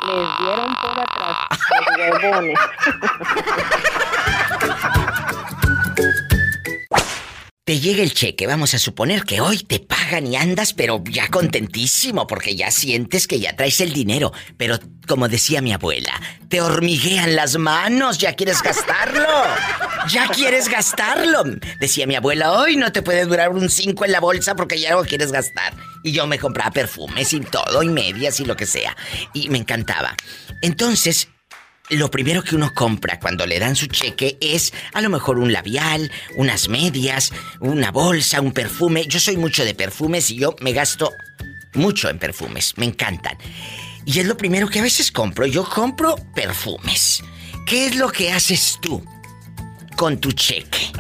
Les 0.06 0.38
dieron 0.38 0.74
por 0.76 1.00
atrás 1.00 1.36
los 1.70 2.22
huevones. 2.22 2.58
Te 7.64 7.78
llega 7.78 8.02
el 8.02 8.12
cheque, 8.12 8.48
vamos 8.48 8.74
a 8.74 8.78
suponer 8.80 9.22
que 9.22 9.40
hoy 9.40 9.58
te 9.58 9.78
pagan 9.78 10.26
y 10.26 10.34
andas, 10.34 10.72
pero 10.72 11.00
ya 11.08 11.28
contentísimo, 11.28 12.26
porque 12.26 12.56
ya 12.56 12.72
sientes 12.72 13.28
que 13.28 13.38
ya 13.38 13.54
traes 13.54 13.80
el 13.80 13.92
dinero. 13.92 14.32
Pero, 14.56 14.80
como 15.06 15.28
decía 15.28 15.62
mi 15.62 15.72
abuela, 15.72 16.20
te 16.48 16.60
hormiguean 16.60 17.36
las 17.36 17.56
manos, 17.56 18.18
ya 18.18 18.34
quieres 18.34 18.62
gastarlo. 18.62 19.28
Ya 20.08 20.26
quieres 20.26 20.68
gastarlo. 20.68 21.44
Decía 21.78 22.08
mi 22.08 22.16
abuela, 22.16 22.50
hoy 22.50 22.76
no 22.76 22.90
te 22.90 23.00
puede 23.00 23.26
durar 23.26 23.50
un 23.50 23.70
5 23.70 24.06
en 24.06 24.10
la 24.10 24.18
bolsa 24.18 24.56
porque 24.56 24.80
ya 24.80 24.96
lo 24.96 25.04
quieres 25.04 25.30
gastar. 25.30 25.72
Y 26.02 26.10
yo 26.10 26.26
me 26.26 26.40
compraba 26.40 26.72
perfumes 26.72 27.32
y 27.32 27.42
todo, 27.42 27.84
y 27.84 27.88
medias 27.88 28.40
y 28.40 28.44
lo 28.44 28.56
que 28.56 28.66
sea. 28.66 28.96
Y 29.34 29.50
me 29.50 29.58
encantaba. 29.58 30.16
Entonces, 30.62 31.28
lo 31.92 32.10
primero 32.10 32.42
que 32.42 32.56
uno 32.56 32.72
compra 32.74 33.20
cuando 33.20 33.46
le 33.46 33.58
dan 33.58 33.76
su 33.76 33.86
cheque 33.86 34.38
es 34.40 34.72
a 34.92 35.00
lo 35.00 35.10
mejor 35.10 35.38
un 35.38 35.52
labial, 35.52 36.10
unas 36.36 36.68
medias, 36.68 37.32
una 37.60 37.90
bolsa, 37.90 38.40
un 38.40 38.52
perfume. 38.52 39.06
Yo 39.06 39.20
soy 39.20 39.36
mucho 39.36 39.64
de 39.64 39.74
perfumes 39.74 40.30
y 40.30 40.36
yo 40.36 40.54
me 40.60 40.72
gasto 40.72 41.12
mucho 41.74 42.08
en 42.08 42.18
perfumes, 42.18 42.74
me 42.76 42.86
encantan. 42.86 43.36
Y 44.04 44.18
es 44.18 44.26
lo 44.26 44.36
primero 44.36 44.68
que 44.68 44.80
a 44.80 44.82
veces 44.82 45.12
compro. 45.12 45.46
Yo 45.46 45.64
compro 45.64 46.16
perfumes. 46.34 47.22
¿Qué 47.66 47.86
es 47.86 47.96
lo 47.96 48.08
que 48.08 48.32
haces 48.32 48.78
tú 48.80 49.04
con 49.96 50.18
tu 50.18 50.32
cheque? 50.32 50.92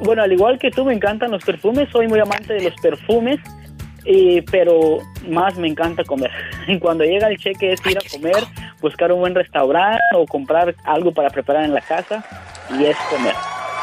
Bueno, 0.00 0.22
al 0.22 0.32
igual 0.32 0.58
que 0.58 0.70
tú, 0.70 0.84
me 0.84 0.94
encantan 0.94 1.30
los 1.30 1.44
perfumes. 1.44 1.88
Soy 1.92 2.08
muy 2.08 2.18
amante 2.18 2.54
de 2.54 2.62
los 2.62 2.74
perfumes. 2.80 3.38
Pero 4.50 4.98
más 5.28 5.56
me 5.56 5.68
encanta 5.68 6.04
comer. 6.04 6.30
Y 6.68 6.78
cuando 6.78 7.04
llega 7.04 7.28
el 7.28 7.36
cheque 7.38 7.72
es 7.72 7.80
ir 7.86 7.98
a 7.98 8.10
comer, 8.10 8.44
buscar 8.80 9.10
un 9.12 9.20
buen 9.20 9.34
restaurante 9.34 10.00
o 10.14 10.26
comprar 10.26 10.74
algo 10.84 11.12
para 11.12 11.30
preparar 11.30 11.64
en 11.64 11.74
la 11.74 11.80
casa 11.80 12.24
y 12.78 12.84
es 12.84 12.96
comer. 13.10 13.34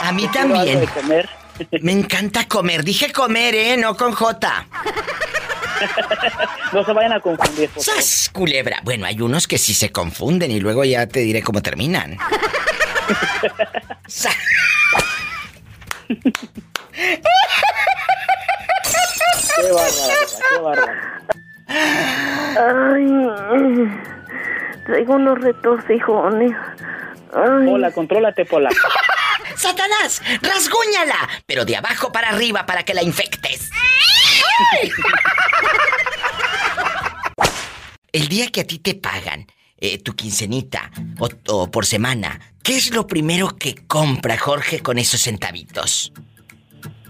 A 0.01 0.11
mí 0.11 0.27
también. 0.27 0.79
de 0.79 0.87
comer. 0.87 1.29
Me 1.81 1.91
encanta 1.91 2.47
comer. 2.47 2.83
Dije 2.83 3.11
comer, 3.11 3.55
¿eh? 3.55 3.77
No 3.77 3.95
con 3.95 4.11
J. 4.13 4.65
No 6.73 6.83
se 6.83 6.91
vayan 6.91 7.13
a 7.13 7.19
confundir. 7.19 7.69
por 7.69 7.83
favor. 7.83 8.01
¡Sas, 8.01 8.29
culebra! 8.33 8.79
Bueno, 8.83 9.05
hay 9.05 9.21
unos 9.21 9.47
que 9.47 9.59
sí 9.59 9.75
se 9.75 9.91
confunden 9.91 10.49
y 10.49 10.59
luego 10.59 10.83
ya 10.83 11.05
te 11.07 11.19
diré 11.19 11.43
cómo 11.43 11.61
terminan. 11.61 12.17
Sa- 14.07 14.31
Qué 19.55 19.71
bárbara, 19.71 20.15
qué 20.49 20.59
bárbara. 20.59 21.21
Ay, 22.59 23.87
traigo 24.85 25.13
unos 25.15 25.39
retorcijones. 25.39 26.53
Ay. 27.33 27.67
Pola, 27.67 27.91
contrólate, 27.91 28.45
Pola. 28.45 28.69
¡Satanás! 29.55 30.21
¡Rasguñala! 30.41 31.27
Pero 31.45 31.65
de 31.65 31.75
abajo 31.75 32.11
para 32.11 32.29
arriba 32.29 32.65
para 32.65 32.83
que 32.83 32.93
la 32.93 33.03
infectes. 33.03 33.69
¡Ay! 34.73 34.91
El 38.11 38.27
día 38.27 38.47
que 38.49 38.61
a 38.61 38.67
ti 38.67 38.79
te 38.79 38.95
pagan 38.95 39.45
eh, 39.77 39.99
tu 39.99 40.15
quincenita 40.15 40.89
o, 41.19 41.29
o 41.49 41.69
por 41.69 41.85
semana, 41.85 42.39
¿qué 42.63 42.77
es 42.77 42.93
lo 42.93 43.05
primero 43.05 43.55
que 43.57 43.75
compra 43.87 44.37
Jorge 44.37 44.79
con 44.81 44.97
esos 44.97 45.21
centavitos? 45.21 46.13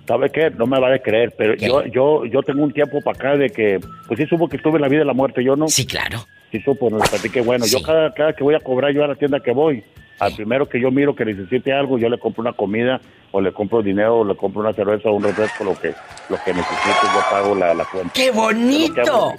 ¿Sabe 0.08 0.30
qué? 0.30 0.50
No 0.52 0.66
me 0.66 0.80
va 0.80 0.94
a 0.94 1.00
creer, 1.00 1.34
pero 1.38 1.56
yo, 1.56 1.86
yo, 1.86 2.26
yo 2.26 2.42
tengo 2.42 2.64
un 2.64 2.72
tiempo 2.72 3.02
para 3.02 3.18
acá 3.18 3.38
de 3.38 3.50
que, 3.50 3.80
pues 4.08 4.18
sí 4.18 4.26
supo 4.26 4.48
que 4.48 4.56
estuve 4.56 4.78
en 4.78 4.84
la 4.84 4.88
vida 4.88 5.02
y 5.02 5.06
la 5.06 5.14
muerte, 5.14 5.44
yo 5.44 5.56
no. 5.56 5.68
Sí, 5.68 5.86
claro. 5.86 6.26
Sí 6.50 6.62
supo, 6.62 6.90
nos 6.90 7.10
platiqué, 7.10 7.42
bueno, 7.42 7.66
yo 7.66 7.82
cada, 7.82 8.14
cada 8.14 8.32
que 8.32 8.42
voy 8.42 8.56
a 8.56 8.62
cobrar 8.62 8.94
yo 8.94 9.04
a 9.04 9.08
la 9.08 9.16
tienda 9.16 9.42
que 9.42 9.52
voy, 9.52 9.84
al 10.20 10.34
primero 10.34 10.68
que 10.68 10.80
yo 10.80 10.92
miro 10.92 11.14
que 11.14 11.26
necesite 11.26 11.74
algo, 11.74 12.00
yo 12.00 12.08
le 12.08 12.18
compro 12.18 12.42
una 12.42 12.54
comida, 12.54 13.02
o 13.32 13.42
le 13.42 13.52
compro 13.52 13.84
dinero, 13.84 14.20
o 14.20 14.26
le 14.26 14.36
compro 14.36 14.62
una 14.62 14.74
cerveza 14.74 15.10
o 15.10 15.14
un 15.14 15.24
refresco, 15.24 15.66
lo 15.66 15.78
que, 15.78 15.94
lo 16.30 16.38
que 16.44 16.54
necesite, 16.54 17.02
yo 17.04 17.22
pago 17.30 17.54
la, 17.54 17.74
la 17.74 17.84
cuenta. 17.84 18.14
¡Qué 18.14 18.32
bonito! 18.32 19.34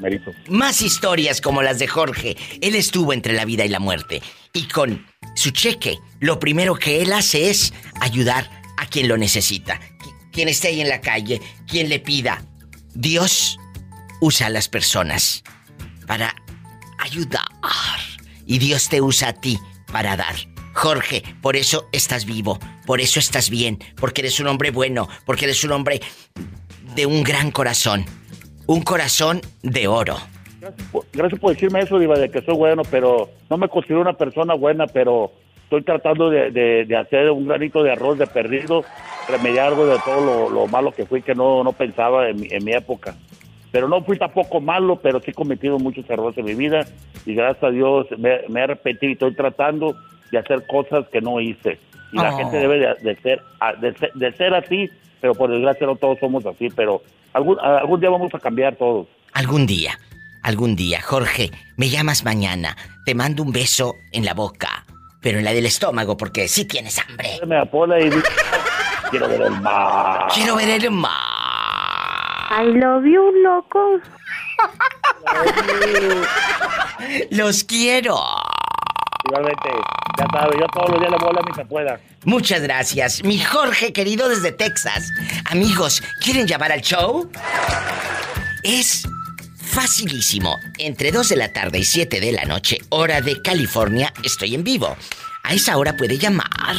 Más 0.50 0.82
historias 0.82 1.40
como 1.40 1.62
las 1.62 1.78
de 1.78 1.88
Jorge. 1.88 2.36
Él 2.60 2.74
estuvo 2.74 3.14
entre 3.14 3.32
la 3.32 3.46
vida 3.46 3.64
y 3.64 3.68
la 3.68 3.80
muerte. 3.80 4.20
Y 4.52 4.68
con 4.68 5.06
su 5.34 5.50
cheque, 5.50 5.96
lo 6.20 6.38
primero 6.38 6.74
que 6.74 7.00
él 7.00 7.12
hace 7.14 7.48
es 7.48 7.72
ayudar 8.00 8.50
a 8.76 8.86
quien 8.86 9.08
lo 9.08 9.16
necesita. 9.16 9.80
Qui- 10.30 10.34
Quien 10.38 10.48
esté 10.48 10.68
ahí 10.68 10.80
en 10.80 10.88
la 10.88 11.00
calle, 11.00 11.40
quien 11.66 11.88
le 11.88 11.98
pida. 11.98 12.42
Dios 12.94 13.58
usa 14.20 14.46
a 14.46 14.50
las 14.50 14.68
personas 14.68 15.42
para 16.06 16.34
ayudar. 16.98 17.44
Y 18.46 18.58
Dios 18.58 18.88
te 18.88 19.00
usa 19.00 19.28
a 19.28 19.32
ti 19.34 19.58
para 19.92 20.16
dar. 20.16 20.34
Jorge, 20.74 21.22
por 21.42 21.56
eso 21.56 21.88
estás 21.92 22.24
vivo, 22.24 22.58
por 22.86 23.00
eso 23.00 23.18
estás 23.18 23.50
bien, 23.50 23.78
porque 23.96 24.20
eres 24.20 24.38
un 24.40 24.46
hombre 24.46 24.70
bueno, 24.70 25.08
porque 25.26 25.44
eres 25.46 25.64
un 25.64 25.72
hombre 25.72 26.00
de 26.94 27.04
un 27.06 27.22
gran 27.24 27.50
corazón. 27.50 28.04
Un 28.66 28.82
corazón 28.82 29.40
de 29.62 29.88
oro. 29.88 30.16
Gracias 31.12 31.40
por 31.40 31.52
decirme 31.54 31.80
eso, 31.80 31.98
Diva, 31.98 32.18
de 32.18 32.30
que 32.30 32.42
soy 32.42 32.54
bueno, 32.54 32.82
pero 32.90 33.30
no 33.50 33.56
me 33.56 33.68
considero 33.68 34.00
una 34.02 34.12
persona 34.12 34.54
buena, 34.54 34.86
pero 34.86 35.32
estoy 35.64 35.82
tratando 35.82 36.30
de 36.30 36.96
hacer 36.96 37.30
un 37.30 37.46
granito 37.48 37.82
de 37.82 37.92
arroz 37.92 38.18
de 38.18 38.26
perdido, 38.26 38.84
remediar 39.28 39.68
algo 39.68 39.86
de 39.86 39.98
todo 40.04 40.20
lo, 40.24 40.50
lo 40.50 40.66
malo 40.66 40.92
que 40.92 41.04
fui, 41.06 41.22
que 41.22 41.34
no, 41.34 41.62
no 41.64 41.72
pensaba 41.72 42.28
en 42.28 42.40
mi, 42.40 42.48
en 42.50 42.64
mi 42.64 42.72
época. 42.72 43.14
Pero 43.70 43.88
no 43.88 44.02
fui 44.02 44.16
tampoco 44.18 44.60
malo, 44.60 44.96
pero 44.96 45.20
sí 45.20 45.30
he 45.30 45.34
cometido 45.34 45.78
muchos 45.78 46.08
errores 46.08 46.38
en 46.38 46.46
mi 46.46 46.54
vida 46.54 46.86
y 47.26 47.34
gracias 47.34 47.62
a 47.64 47.70
Dios 47.70 48.06
me, 48.16 48.40
me 48.48 48.60
he 48.60 48.62
arrepentido 48.64 49.10
y 49.10 49.12
estoy 49.12 49.34
tratando 49.34 49.94
de 50.32 50.38
hacer 50.38 50.66
cosas 50.66 51.06
que 51.12 51.20
no 51.20 51.40
hice. 51.40 51.78
Y 52.12 52.16
la 52.16 52.34
Oh. 52.34 52.38
gente 52.38 52.56
debe 52.56 52.78
de, 52.78 52.94
de 53.02 53.16
ser, 53.16 53.42
de, 53.80 53.94
ser, 53.98 54.12
de 54.14 54.32
ser 54.32 54.54
así, 54.54 54.88
pero 55.20 55.34
por 55.34 55.50
desgracia 55.50 55.86
no 55.86 55.96
todos 55.96 56.18
somos 56.18 56.46
así, 56.46 56.68
pero 56.74 57.02
algún, 57.34 57.58
algún 57.60 58.00
día 58.00 58.08
vamos 58.08 58.34
a 58.34 58.38
cambiar 58.38 58.76
todos. 58.76 59.06
Algún 59.34 59.66
día, 59.66 59.98
algún 60.42 60.74
día, 60.74 61.02
Jorge, 61.02 61.50
me 61.76 61.90
llamas 61.90 62.24
mañana. 62.24 62.74
Te 63.04 63.14
mando 63.14 63.42
un 63.42 63.52
beso 63.52 63.94
en 64.12 64.24
la 64.24 64.32
boca, 64.32 64.86
pero 65.20 65.38
en 65.38 65.44
la 65.44 65.52
del 65.52 65.66
estómago, 65.66 66.16
porque 66.16 66.48
sí 66.48 66.64
tienes 66.64 66.98
hambre. 66.98 67.28
Me 67.46 67.58
apola 67.58 68.00
y 68.00 68.04
dice, 68.08 68.22
quiero 69.10 69.28
ver 69.28 69.42
el 69.42 69.60
mar. 69.60 70.28
Quiero 70.34 70.56
ver 70.56 70.68
el 70.68 70.90
mar. 70.90 71.12
I 72.50 72.66
love 72.72 73.04
you, 73.04 73.30
loco. 73.42 74.00
Los 77.30 77.64
quiero. 77.64 78.18
Igualmente, 79.26 79.70
ya 80.18 80.26
sabes, 80.32 80.56
yo 80.58 80.66
todos 80.68 80.90
los 80.90 81.00
días 81.00 81.10
le 81.10 81.18
vuelo 81.18 81.40
a 81.40 81.42
mi 81.42 81.54
se 81.54 81.64
pueda. 81.66 82.00
Muchas 82.24 82.62
gracias, 82.62 83.22
mi 83.24 83.38
Jorge 83.38 83.92
querido 83.92 84.28
desde 84.28 84.52
Texas. 84.52 85.10
Amigos, 85.50 86.02
¿quieren 86.22 86.46
llamar 86.46 86.72
al 86.72 86.80
show? 86.80 87.30
Es 88.62 89.06
facilísimo. 89.60 90.56
Entre 90.78 91.12
2 91.12 91.28
de 91.28 91.36
la 91.36 91.52
tarde 91.52 91.78
y 91.78 91.84
7 91.84 92.20
de 92.20 92.32
la 92.32 92.44
noche, 92.44 92.78
hora 92.88 93.20
de 93.20 93.40
California, 93.42 94.12
estoy 94.24 94.54
en 94.54 94.64
vivo. 94.64 94.96
A 95.48 95.54
esa 95.54 95.76
hora 95.78 95.96
puede 95.96 96.18
llamar. 96.18 96.76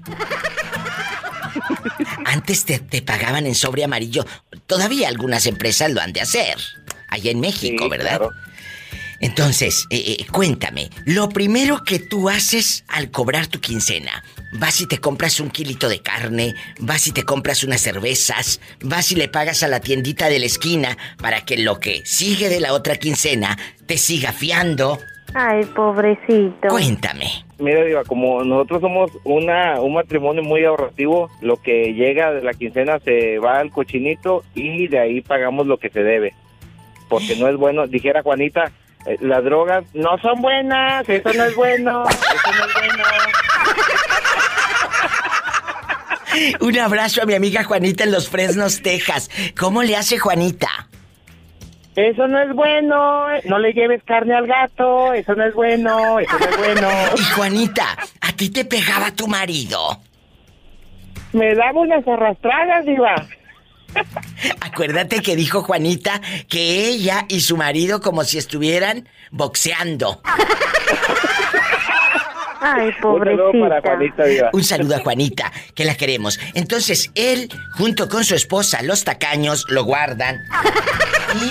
Antes 2.25 2.65
te, 2.65 2.79
te 2.79 3.01
pagaban 3.01 3.45
en 3.45 3.55
sobre 3.55 3.83
amarillo. 3.83 4.25
Todavía 4.65 5.07
algunas 5.09 5.45
empresas 5.45 5.91
lo 5.91 6.01
han 6.01 6.13
de 6.13 6.21
hacer. 6.21 6.57
Allá 7.09 7.29
en 7.31 7.39
México, 7.41 7.83
Sí, 7.83 7.89
¿verdad? 7.89 8.17
claro. 8.17 8.31
Entonces, 9.19 9.85
eh, 9.91 10.15
eh, 10.19 10.25
cuéntame, 10.31 10.89
lo 11.05 11.29
primero 11.29 11.83
que 11.83 11.99
tú 11.99 12.27
haces 12.29 12.83
al 12.87 13.11
cobrar 13.11 13.45
tu 13.45 13.59
quincena, 13.59 14.23
vas 14.53 14.81
y 14.81 14.87
te 14.87 14.99
compras 14.99 15.39
un 15.39 15.49
kilito 15.49 15.89
de 15.89 16.01
carne, 16.01 16.55
vas 16.79 17.07
y 17.07 17.11
te 17.11 17.23
compras 17.23 17.63
unas 17.63 17.81
cervezas, 17.81 18.59
vas 18.81 19.11
y 19.11 19.15
le 19.15 19.27
pagas 19.27 19.63
a 19.63 19.67
la 19.67 19.79
tiendita 19.79 20.29
de 20.29 20.39
la 20.39 20.45
esquina 20.45 20.97
para 21.21 21.41
que 21.41 21.57
lo 21.57 21.79
que 21.79 22.01
sigue 22.05 22.49
de 22.49 22.59
la 22.59 22.73
otra 22.73 22.95
quincena 22.95 23.57
te 23.85 23.97
siga 23.97 24.31
fiando. 24.31 24.99
Ay, 25.33 25.63
pobrecito. 25.65 26.67
Cuéntame. 26.67 27.25
Mira, 27.57 27.83
Diva, 27.85 28.03
como 28.03 28.43
nosotros 28.43 28.81
somos 28.81 29.11
una, 29.23 29.79
un 29.79 29.93
matrimonio 29.93 30.43
muy 30.43 30.65
ahorrativo, 30.65 31.29
lo 31.41 31.55
que 31.57 31.93
llega 31.93 32.31
de 32.31 32.41
la 32.41 32.53
quincena 32.53 32.99
se 32.99 33.37
va 33.39 33.59
al 33.59 33.69
cochinito 33.69 34.43
y 34.55 34.87
de 34.87 34.99
ahí 34.99 35.21
pagamos 35.21 35.67
lo 35.67 35.77
que 35.77 35.89
se 35.89 36.03
debe. 36.03 36.33
Porque 37.07 37.35
no 37.37 37.47
es 37.47 37.55
bueno, 37.55 37.87
dijera 37.87 38.23
Juanita, 38.23 38.71
eh, 39.05 39.17
las 39.21 39.43
drogas 39.43 39.85
no 39.93 40.17
son 40.17 40.41
buenas, 40.41 41.07
eso 41.07 41.31
no 41.33 41.43
es 41.45 41.55
bueno, 41.55 42.03
eso 42.09 42.51
no 42.57 42.65
es 42.65 42.73
bueno. 42.73 43.03
Un 46.59 46.79
abrazo 46.79 47.21
a 47.21 47.25
mi 47.25 47.33
amiga 47.33 47.63
Juanita 47.63 48.03
en 48.03 48.11
Los 48.11 48.29
Fresnos, 48.29 48.81
Texas. 48.81 49.29
¿Cómo 49.57 49.83
le 49.83 49.95
hace 49.95 50.17
Juanita? 50.17 50.87
Eso 51.95 52.25
no 52.27 52.39
es 52.39 52.53
bueno, 52.53 53.27
no 53.45 53.59
le 53.59 53.73
lleves 53.73 54.01
carne 54.03 54.33
al 54.33 54.47
gato, 54.47 55.13
eso 55.13 55.35
no 55.35 55.45
es 55.45 55.53
bueno, 55.53 56.19
eso 56.19 56.39
no 56.39 56.45
es 56.45 56.57
bueno. 56.57 56.89
Y 57.17 57.23
Juanita, 57.35 57.97
¿a 58.21 58.31
ti 58.31 58.49
te 58.49 58.63
pegaba 58.63 59.11
tu 59.11 59.27
marido? 59.27 59.99
Me 61.33 61.53
daba 61.53 61.81
unas 61.81 62.07
arrastradas, 62.07 62.85
Diva. 62.85 63.27
Acuérdate 64.61 65.21
que 65.21 65.35
dijo 65.35 65.63
Juanita 65.63 66.21
que 66.47 66.87
ella 66.87 67.25
y 67.27 67.41
su 67.41 67.57
marido 67.57 67.99
como 67.99 68.23
si 68.23 68.37
estuvieran 68.37 69.09
boxeando. 69.31 70.21
Ay, 72.61 72.91
Un 73.03 73.19
saludo 73.25 73.51
para 73.51 73.81
pobrecita. 73.81 73.81
Juanita, 73.81 74.23
Diva. 74.25 74.49
Un 74.53 74.63
saludo 74.63 74.95
a 74.95 74.99
Juanita, 74.99 75.51
que 75.75 75.83
la 75.85 75.95
queremos. 75.95 76.39
Entonces, 76.53 77.11
él, 77.15 77.49
junto 77.77 78.07
con 78.07 78.23
su 78.23 78.35
esposa, 78.35 78.81
los 78.83 79.03
tacaños, 79.03 79.65
lo 79.69 79.83
guardan. 79.83 80.37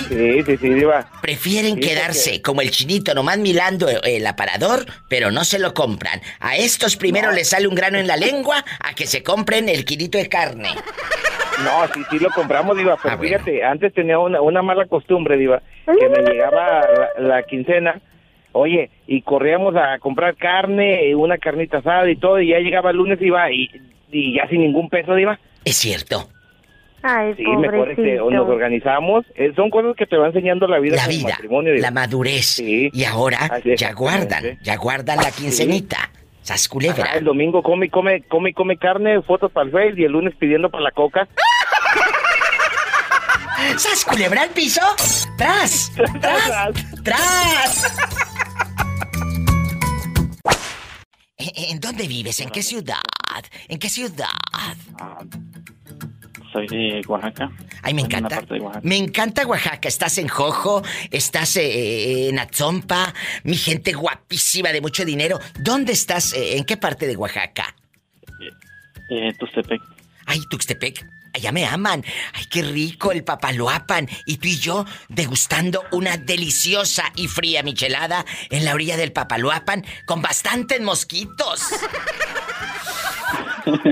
Sí, 0.09 0.43
sí, 0.45 0.57
sí, 0.57 0.69
Diva. 0.69 1.09
Prefieren 1.21 1.75
Sí, 1.75 1.79
quedarse 1.81 2.41
como 2.41 2.61
el 2.61 2.69
chinito, 2.71 3.13
nomás 3.15 3.37
mirando 3.39 3.87
el 3.89 4.25
aparador, 4.27 4.85
pero 5.09 5.31
no 5.31 5.43
se 5.43 5.57
lo 5.59 5.73
compran. 5.73 6.21
A 6.39 6.55
estos 6.55 6.95
primero 6.97 7.31
les 7.31 7.49
sale 7.49 7.67
un 7.67 7.75
grano 7.75 7.97
en 7.97 8.07
la 8.07 8.15
lengua 8.15 8.63
a 8.79 8.93
que 8.93 9.07
se 9.07 9.23
compren 9.23 9.69
el 9.69 9.83
kilito 9.85 10.17
de 10.17 10.29
carne. 10.29 10.69
No, 11.63 11.87
sí, 11.93 12.01
sí 12.09 12.19
lo 12.19 12.29
compramos, 12.29 12.77
Diva, 12.77 12.93
Ah, 12.93 12.99
pero 13.03 13.19
fíjate, 13.19 13.63
antes 13.63 13.93
tenía 13.93 14.17
una, 14.19 14.41
una 14.41 14.61
mala 14.61 14.85
costumbre, 14.85 15.35
Diva, 15.37 15.61
que 15.85 16.09
me 16.09 16.21
llegaba 16.31 16.81
la, 17.17 17.27
la 17.27 17.43
quincena, 17.43 17.99
oye, 18.53 18.89
y 19.07 19.21
corríamos 19.21 19.75
a 19.75 19.99
comprar 19.99 20.35
carne, 20.35 21.09
eh, 21.09 21.15
una 21.15 21.37
carnita 21.37 21.77
asada 21.77 22.09
y 22.09 22.15
todo, 22.15 22.39
y 22.39 22.49
ya 22.49 22.59
llegaba 22.59 22.91
el 22.91 22.97
lunes, 22.97 23.19
Diva, 23.19 23.51
y, 23.51 23.69
y 24.11 24.35
ya 24.35 24.47
sin 24.47 24.61
ningún 24.61 24.89
peso, 24.89 25.15
Diva. 25.15 25.39
Es 25.65 25.75
cierto. 25.77 26.27
Ay, 27.03 27.33
Sí, 27.35 27.43
mejor 27.43 27.89
este, 27.89 28.17
nos 28.17 28.47
organizamos. 28.47 29.25
Eh, 29.35 29.51
son 29.55 29.69
cosas 29.71 29.95
que 29.95 30.05
te 30.05 30.17
va 30.17 30.27
enseñando 30.27 30.67
la 30.67 30.79
vida 30.79 30.97
La 30.97 31.07
vida, 31.07 31.29
matrimonio. 31.29 31.73
La 31.75 31.91
madurez. 31.91 32.59
Y 32.59 33.03
ahora 33.05 33.59
es, 33.63 33.79
ya 33.79 33.93
guardan, 33.93 34.59
ya 34.61 34.75
guardan 34.77 35.17
la 35.17 35.31
quincenita. 35.31 36.11
Sas 36.41 36.67
culebra. 36.67 37.03
Ajá, 37.03 37.17
el 37.17 37.23
domingo 37.23 37.63
come, 37.63 37.87
y 37.87 37.89
come, 37.89 38.21
come, 38.23 38.49
y 38.49 38.53
come 38.53 38.77
carne, 38.77 39.21
fotos 39.21 39.51
para 39.51 39.65
el 39.65 39.71
Face, 39.71 39.93
y 39.97 40.03
el 40.03 40.11
lunes 40.11 40.33
pidiendo 40.37 40.69
para 40.69 40.83
la 40.83 40.91
coca. 40.91 41.27
¡Sas 43.77 44.05
culebra 44.05 44.43
al 44.43 44.49
piso! 44.49 44.81
¡Tras! 45.37 45.91
¡Tras! 46.21 47.03
¡Tras! 47.03 48.27
¿En, 51.55 51.79
dónde 51.79 52.07
vives? 52.07 52.39
¿En 52.39 52.49
qué 52.49 52.61
ciudad? 52.63 52.97
¿En 53.67 53.79
qué 53.79 53.89
ciudad? 53.89 54.27
Soy 56.51 56.67
de 56.67 57.01
Oaxaca. 57.07 57.49
Ay, 57.81 57.93
me 57.93 58.01
encanta. 58.01 58.43
Me 58.83 58.97
encanta 58.97 59.47
Oaxaca. 59.47 59.87
Estás 59.87 60.17
en 60.17 60.27
Jojo, 60.27 60.83
estás 61.09 61.55
eh, 61.55 62.27
en 62.29 62.39
Atzompa, 62.39 63.13
mi 63.43 63.55
gente 63.55 63.93
guapísima 63.93 64.69
de 64.73 64.81
mucho 64.81 65.05
dinero. 65.05 65.39
¿Dónde 65.59 65.93
estás? 65.93 66.33
eh, 66.33 66.57
¿En 66.57 66.65
qué 66.65 66.75
parte 66.77 67.07
de 67.07 67.15
Oaxaca? 67.15 67.75
Eh, 69.09 69.33
Tustepec. 69.39 69.81
Ay, 70.25 70.39
Tuxtepec. 70.49 71.05
Allá 71.33 71.51
me 71.51 71.65
aman. 71.65 72.03
Ay, 72.33 72.45
qué 72.45 72.61
rico 72.61 73.11
el 73.11 73.23
papaloapan. 73.23 74.09
Y 74.25 74.37
tú 74.37 74.47
y 74.47 74.57
yo 74.59 74.85
degustando 75.07 75.83
una 75.91 76.17
deliciosa 76.17 77.11
y 77.15 77.27
fría 77.27 77.63
michelada 77.63 78.25
en 78.49 78.65
la 78.65 78.73
orilla 78.73 78.97
del 78.97 79.13
papaloapan 79.13 79.85
con 80.05 80.21
bastantes 80.21 80.81
mosquitos. 80.81 81.61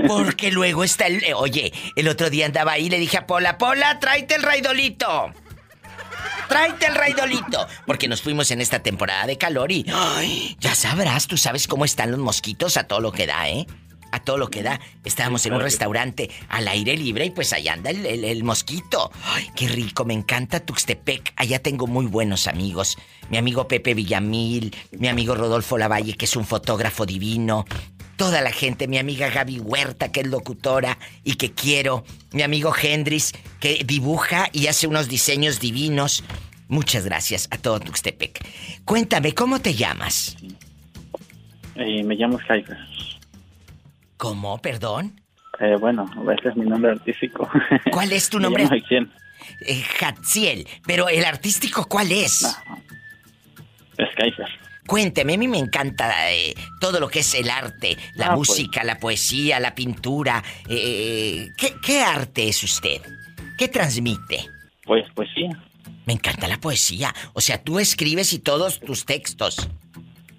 Porque 0.06 0.50
luego 0.50 0.84
está 0.84 1.06
el... 1.06 1.22
eh, 1.24 1.34
Oye, 1.34 1.72
el 1.96 2.08
otro 2.08 2.28
día 2.30 2.46
andaba 2.46 2.72
ahí 2.72 2.86
y 2.86 2.90
le 2.90 2.98
dije 2.98 3.16
a 3.18 3.26
Pola, 3.26 3.56
Pola, 3.58 3.98
tráete 4.00 4.34
el 4.34 4.42
raidolito. 4.42 5.32
Tráete 6.48 6.86
el 6.86 6.94
raidolito. 6.96 7.66
Porque 7.86 8.08
nos 8.08 8.20
fuimos 8.22 8.50
en 8.50 8.60
esta 8.60 8.80
temporada 8.82 9.26
de 9.26 9.38
calor 9.38 9.70
y... 9.70 9.84
Ya 10.58 10.74
sabrás, 10.74 11.26
tú 11.28 11.36
sabes 11.36 11.68
cómo 11.68 11.84
están 11.84 12.10
los 12.10 12.18
mosquitos 12.20 12.76
a 12.76 12.84
todo 12.84 13.00
lo 13.00 13.12
que 13.12 13.26
da, 13.26 13.48
¿eh? 13.48 13.66
A 14.12 14.20
todo 14.22 14.36
lo 14.38 14.48
que 14.48 14.62
da. 14.62 14.80
Estábamos 15.04 15.44
en 15.46 15.52
un 15.54 15.60
restaurante 15.60 16.30
al 16.48 16.66
aire 16.68 16.96
libre 16.96 17.26
y 17.26 17.30
pues 17.30 17.52
allá 17.52 17.74
anda 17.74 17.90
el, 17.90 18.04
el- 18.06 18.24
el 18.24 18.44
mosquito. 18.44 19.10
Ay, 19.24 19.48
qué 19.56 19.68
rico, 19.68 20.04
me 20.04 20.14
encanta 20.14 20.60
Tuxtepec. 20.60 21.32
Allá 21.36 21.60
tengo 21.60 21.86
muy 21.86 22.06
buenos 22.06 22.46
amigos. 22.46 22.96
Mi 23.30 23.36
amigo 23.38 23.68
Pepe 23.68 23.94
Villamil, 23.94 24.74
mi 24.92 25.08
amigo 25.08 25.34
Rodolfo 25.34 25.78
Lavalle, 25.78 26.14
que 26.16 26.24
es 26.24 26.36
un 26.36 26.44
fotógrafo 26.44 27.06
divino. 27.06 27.64
Toda 28.16 28.40
la 28.42 28.52
gente, 28.52 28.86
mi 28.86 28.98
amiga 28.98 29.30
Gaby 29.30 29.60
Huerta, 29.60 30.12
que 30.12 30.20
es 30.20 30.26
locutora 30.26 30.98
y 31.24 31.36
que 31.36 31.52
quiero. 31.52 32.04
Mi 32.32 32.42
amigo 32.42 32.74
Hendris, 32.76 33.32
que 33.60 33.82
dibuja 33.86 34.50
y 34.52 34.66
hace 34.66 34.86
unos 34.86 35.08
diseños 35.08 35.58
divinos. 35.60 36.22
Muchas 36.68 37.04
gracias 37.04 37.48
a 37.50 37.56
todo 37.58 37.80
Tuxtepec. 37.80 38.44
Cuéntame, 38.84 39.32
¿cómo 39.34 39.60
te 39.60 39.74
llamas? 39.74 40.36
Eh, 41.76 42.02
me 42.02 42.14
llamo 42.14 42.38
Skyper. 42.40 42.76
¿Cómo? 44.20 44.58
¿Perdón? 44.60 45.18
Eh, 45.60 45.76
bueno, 45.80 46.04
ese 46.38 46.50
es 46.50 46.56
mi 46.56 46.66
nombre 46.66 46.90
artístico. 46.92 47.48
¿Cuál 47.90 48.12
es 48.12 48.28
tu 48.28 48.36
Me 48.36 48.42
nombre? 48.44 48.64
llamo 48.64 48.76
Jaquiel. 48.78 49.10
Eh, 49.66 49.82
Hatziel. 50.00 50.68
Pero 50.86 51.08
el 51.08 51.24
artístico, 51.24 51.86
¿cuál 51.88 52.12
es? 52.12 52.46
Skyper. 54.12 54.46
Cuénteme, 54.86 55.34
a 55.34 55.38
mí 55.38 55.48
me 55.48 55.58
encanta 55.58 56.30
eh, 56.32 56.54
todo 56.80 57.00
lo 57.00 57.08
que 57.08 57.20
es 57.20 57.34
el 57.34 57.48
arte, 57.48 57.96
la 58.14 58.26
Ah, 58.26 58.34
pues. 58.34 58.48
música, 58.50 58.84
la 58.84 58.98
poesía, 58.98 59.58
la 59.60 59.74
pintura. 59.74 60.42
eh, 60.68 61.48
¿qué, 61.56 61.74
qué 61.84 62.02
arte 62.02 62.48
es 62.48 62.62
usted? 62.62 63.00
¿Qué 63.56 63.68
transmite? 63.68 64.46
Pues 64.84 65.04
poesía. 65.14 65.50
Me 66.06 66.12
encanta 66.14 66.46
la 66.48 66.58
poesía. 66.58 67.14
O 67.34 67.40
sea, 67.40 67.62
tú 67.62 67.78
escribes 67.78 68.32
y 68.32 68.38
todos 68.40 68.80
tus 68.80 69.04
textos. 69.06 69.68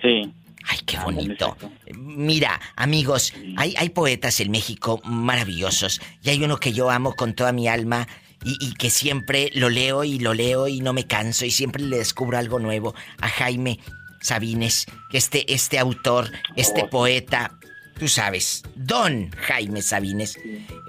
Sí. 0.01 0.31
Ay, 0.67 0.79
qué 0.85 0.97
bonito. 0.99 1.57
Mira, 1.93 2.59
amigos, 2.75 3.33
hay, 3.57 3.73
hay 3.77 3.89
poetas 3.89 4.39
en 4.39 4.51
México 4.51 5.01
maravillosos. 5.03 6.01
Y 6.23 6.29
hay 6.29 6.43
uno 6.43 6.57
que 6.57 6.73
yo 6.73 6.89
amo 6.89 7.15
con 7.15 7.33
toda 7.33 7.51
mi 7.51 7.67
alma 7.67 8.07
y, 8.43 8.57
y 8.59 8.73
que 8.73 8.89
siempre 8.89 9.49
lo 9.53 9.69
leo 9.69 10.03
y 10.03 10.19
lo 10.19 10.33
leo 10.33 10.67
y 10.67 10.81
no 10.81 10.93
me 10.93 11.07
canso 11.07 11.45
y 11.45 11.51
siempre 11.51 11.83
le 11.83 11.97
descubro 11.97 12.37
algo 12.37 12.59
nuevo. 12.59 12.95
A 13.19 13.27
Jaime 13.27 13.79
Sabines, 14.21 14.85
que 15.09 15.17
este, 15.17 15.51
este 15.51 15.79
autor, 15.79 16.31
este 16.55 16.85
poeta, 16.85 17.57
tú 17.97 18.07
sabes, 18.07 18.63
don 18.75 19.31
Jaime 19.31 19.81
Sabines, 19.81 20.39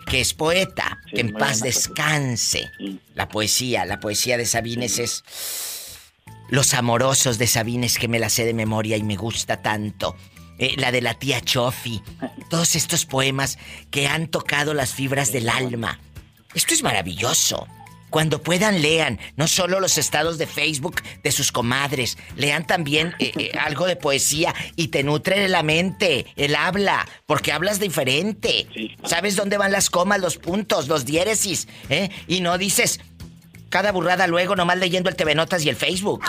que 0.07 0.21
es 0.21 0.35
poeta, 0.35 0.99
Sí, 1.07 1.17
que 1.17 1.21
en 1.23 1.33
paz 1.33 1.61
descanse. 1.61 2.71
La 3.15 3.29
poesía, 3.29 3.85
la 3.85 4.01
poesía 4.01 4.37
de 4.37 4.47
Sabines 4.47 4.99
es 4.99 5.25
los 6.53 6.75
amorosos 6.75 7.39
de 7.39 7.47
Sabines 7.47 7.97
que 7.97 8.09
me 8.09 8.19
la 8.19 8.29
sé 8.29 8.45
de 8.45 8.53
memoria 8.53 8.99
y 8.99 9.03
me 9.03 9.17
gusta 9.17 9.63
tanto. 9.63 10.15
Eh, 10.59 10.75
la 10.77 10.93
de 10.93 11.01
la 11.01 11.15
tía 11.15 11.41
Chofi. 11.41 12.03
Todos 12.51 12.77
estos 12.77 13.07
poemas 13.07 13.57
que 13.91 14.07
han 14.07 14.27
tocado 14.27 14.75
las 14.75 14.93
fibras 14.93 15.33
del 15.33 15.49
alma. 15.49 15.99
Esto 16.53 16.75
es 16.75 16.83
maravilloso. 16.83 17.67
Cuando 18.11 18.43
puedan, 18.43 18.83
lean 18.83 19.19
no 19.37 19.49
solo 19.49 19.81
los 19.81 19.97
estados 19.97 20.37
de 20.37 20.47
Facebook 20.47 21.01
de 21.23 21.33
sus 21.33 21.51
comadres, 21.53 22.19
lean 22.37 22.67
también 22.67 23.15
eh, 23.19 23.33
eh, 23.35 23.59
algo 23.59 23.87
de 23.87 23.97
poesía 23.97 24.55
y 24.77 24.89
te 24.89 25.03
nutre 25.03 25.49
la 25.49 25.63
mente, 25.63 26.27
el 26.37 26.55
habla, 26.55 27.09
porque 27.25 27.53
hablas 27.53 27.81
diferente. 27.81 28.67
Sabes 29.05 29.37
dónde 29.37 29.57
van 29.57 29.73
las 29.73 29.89
comas, 29.89 30.21
los 30.21 30.37
puntos, 30.37 30.89
los 30.89 31.07
diéresis, 31.07 31.67
¿eh? 31.89 32.11
Y 32.27 32.43
no 32.43 32.59
dices 32.59 33.01
cada 33.73 33.91
burrada 33.91 34.27
luego 34.27 34.55
nomás 34.55 34.77
leyendo 34.77 35.09
el 35.09 35.17
TV 35.17 35.35
Notas 35.35 35.65
y 35.65 35.71
el 35.71 35.77
Facebook. 35.77 36.23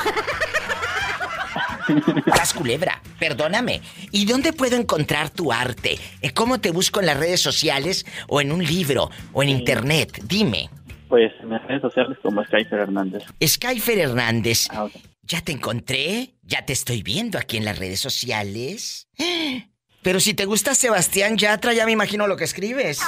Las 2.25 2.53
culebra, 2.53 3.01
perdóname. 3.19 3.81
¿Y 4.11 4.25
dónde 4.25 4.53
puedo 4.53 4.77
encontrar 4.77 5.29
tu 5.29 5.51
arte? 5.51 5.99
Eh, 6.21 6.31
¿Cómo 6.31 6.61
te 6.61 6.71
busco 6.71 7.01
en 7.01 7.05
las 7.07 7.17
redes 7.17 7.41
sociales 7.41 8.05
o 8.29 8.39
en 8.39 8.53
un 8.53 8.63
libro 8.63 9.11
o 9.33 9.43
en 9.43 9.49
internet? 9.49 10.21
Dime. 10.23 10.69
Pues 11.09 11.33
en 11.41 11.49
las 11.49 11.61
redes 11.67 11.81
sociales 11.81 12.17
como 12.23 12.41
Skyper 12.45 12.79
Hernández. 12.79 13.23
Skyfer 13.45 13.99
Hernández. 13.99 14.67
Ah, 14.71 14.87
Ya 15.23 15.41
te 15.41 15.51
encontré, 15.51 16.35
ya 16.43 16.65
te 16.65 16.71
estoy 16.71 17.03
viendo 17.03 17.37
aquí 17.37 17.57
en 17.57 17.65
las 17.65 17.77
redes 17.77 17.99
sociales. 17.99 19.09
Pero 20.01 20.21
si 20.21 20.33
te 20.33 20.45
gusta 20.45 20.75
Sebastián 20.75 21.37
Yatra, 21.37 21.73
ya 21.73 21.85
me 21.85 21.91
imagino 21.91 22.25
lo 22.25 22.37
que 22.37 22.45
escribes. 22.45 23.01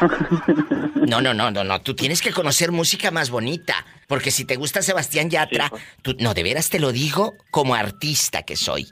No, 1.08 1.20
no, 1.20 1.34
no, 1.34 1.50
no, 1.50 1.64
no. 1.64 1.80
Tú 1.80 1.94
tienes 1.94 2.20
que 2.20 2.32
conocer 2.32 2.72
música 2.72 3.10
más 3.10 3.30
bonita. 3.30 3.84
Porque 4.06 4.30
si 4.30 4.44
te 4.44 4.56
gusta 4.56 4.82
Sebastián 4.82 5.30
Yatra, 5.30 5.70
tú, 6.02 6.14
no, 6.20 6.34
de 6.34 6.42
veras 6.42 6.70
te 6.70 6.78
lo 6.78 6.92
digo 6.92 7.34
como 7.50 7.74
artista 7.74 8.42
que 8.42 8.56
soy. 8.56 8.86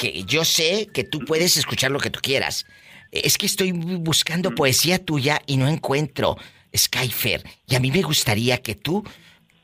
Que 0.00 0.24
yo 0.24 0.44
sé 0.44 0.88
que 0.92 1.04
tú 1.04 1.20
puedes 1.20 1.56
escuchar 1.56 1.90
lo 1.90 1.98
que 1.98 2.10
tú 2.10 2.20
quieras. 2.22 2.66
Es 3.10 3.38
que 3.38 3.46
estoy 3.46 3.72
buscando 3.72 4.54
poesía 4.54 5.04
tuya 5.04 5.40
y 5.46 5.56
no 5.56 5.68
encuentro 5.68 6.36
Skyfer. 6.76 7.42
Y 7.66 7.74
a 7.74 7.80
mí 7.80 7.90
me 7.90 8.02
gustaría 8.02 8.58
que 8.58 8.74
tú, 8.74 9.04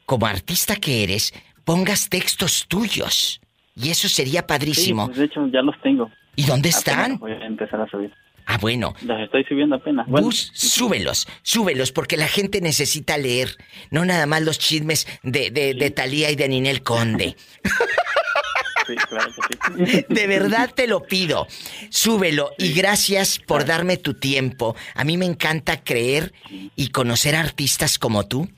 como 0.06 0.26
artista 0.26 0.76
que 0.76 1.04
eres, 1.04 1.32
pongas 1.64 2.08
textos 2.08 2.66
tuyos. 2.68 3.40
Y 3.76 3.90
eso 3.90 4.08
sería 4.08 4.46
padrísimo. 4.46 5.02
Sí, 5.02 5.08
pues, 5.08 5.18
de 5.18 5.24
hecho, 5.26 5.46
ya 5.48 5.62
los 5.62 5.80
tengo. 5.82 6.10
¿Y 6.36 6.44
dónde 6.44 6.70
están? 6.70 7.18
Voy 7.18 7.32
a 7.32 7.46
empezar 7.46 7.80
a 7.80 7.88
subir. 7.88 8.12
Ah, 8.46 8.58
bueno. 8.58 8.94
Los 9.02 9.20
estoy 9.20 9.44
subiendo 9.44 9.76
apenas. 9.76 10.06
Bueno, 10.06 10.26
Bus, 10.26 10.50
súbelos, 10.54 11.26
súbelos, 11.42 11.92
porque 11.92 12.16
la 12.16 12.28
gente 12.28 12.60
necesita 12.60 13.16
leer, 13.16 13.56
no 13.90 14.04
nada 14.04 14.26
más 14.26 14.42
los 14.42 14.58
chismes 14.58 15.06
de, 15.22 15.50
de, 15.50 15.74
de 15.74 15.90
Talía 15.90 16.30
y 16.30 16.36
de 16.36 16.48
Ninel 16.48 16.82
Conde. 16.82 17.36
sí, 18.86 18.94
claro 19.08 19.32
que 19.76 19.86
sí. 19.86 20.04
De 20.08 20.26
verdad 20.26 20.70
te 20.74 20.86
lo 20.86 21.02
pido. 21.04 21.46
Súbelo 21.90 22.52
y 22.58 22.74
gracias 22.74 23.38
por 23.38 23.64
darme 23.64 23.96
tu 23.96 24.14
tiempo. 24.14 24.76
A 24.94 25.04
mí 25.04 25.16
me 25.16 25.26
encanta 25.26 25.82
creer 25.82 26.32
y 26.76 26.88
conocer 26.88 27.36
artistas 27.36 27.98
como 27.98 28.26
tú. 28.26 28.48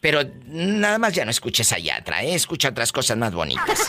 Pero 0.00 0.22
nada 0.46 0.98
más 0.98 1.12
ya 1.12 1.24
no 1.24 1.30
escuches 1.32 1.72
a 1.72 1.78
Yatra, 1.78 2.22
¿eh? 2.22 2.34
Escucha 2.34 2.68
otras 2.68 2.92
cosas 2.92 3.16
más 3.16 3.32
bonitas. 3.34 3.88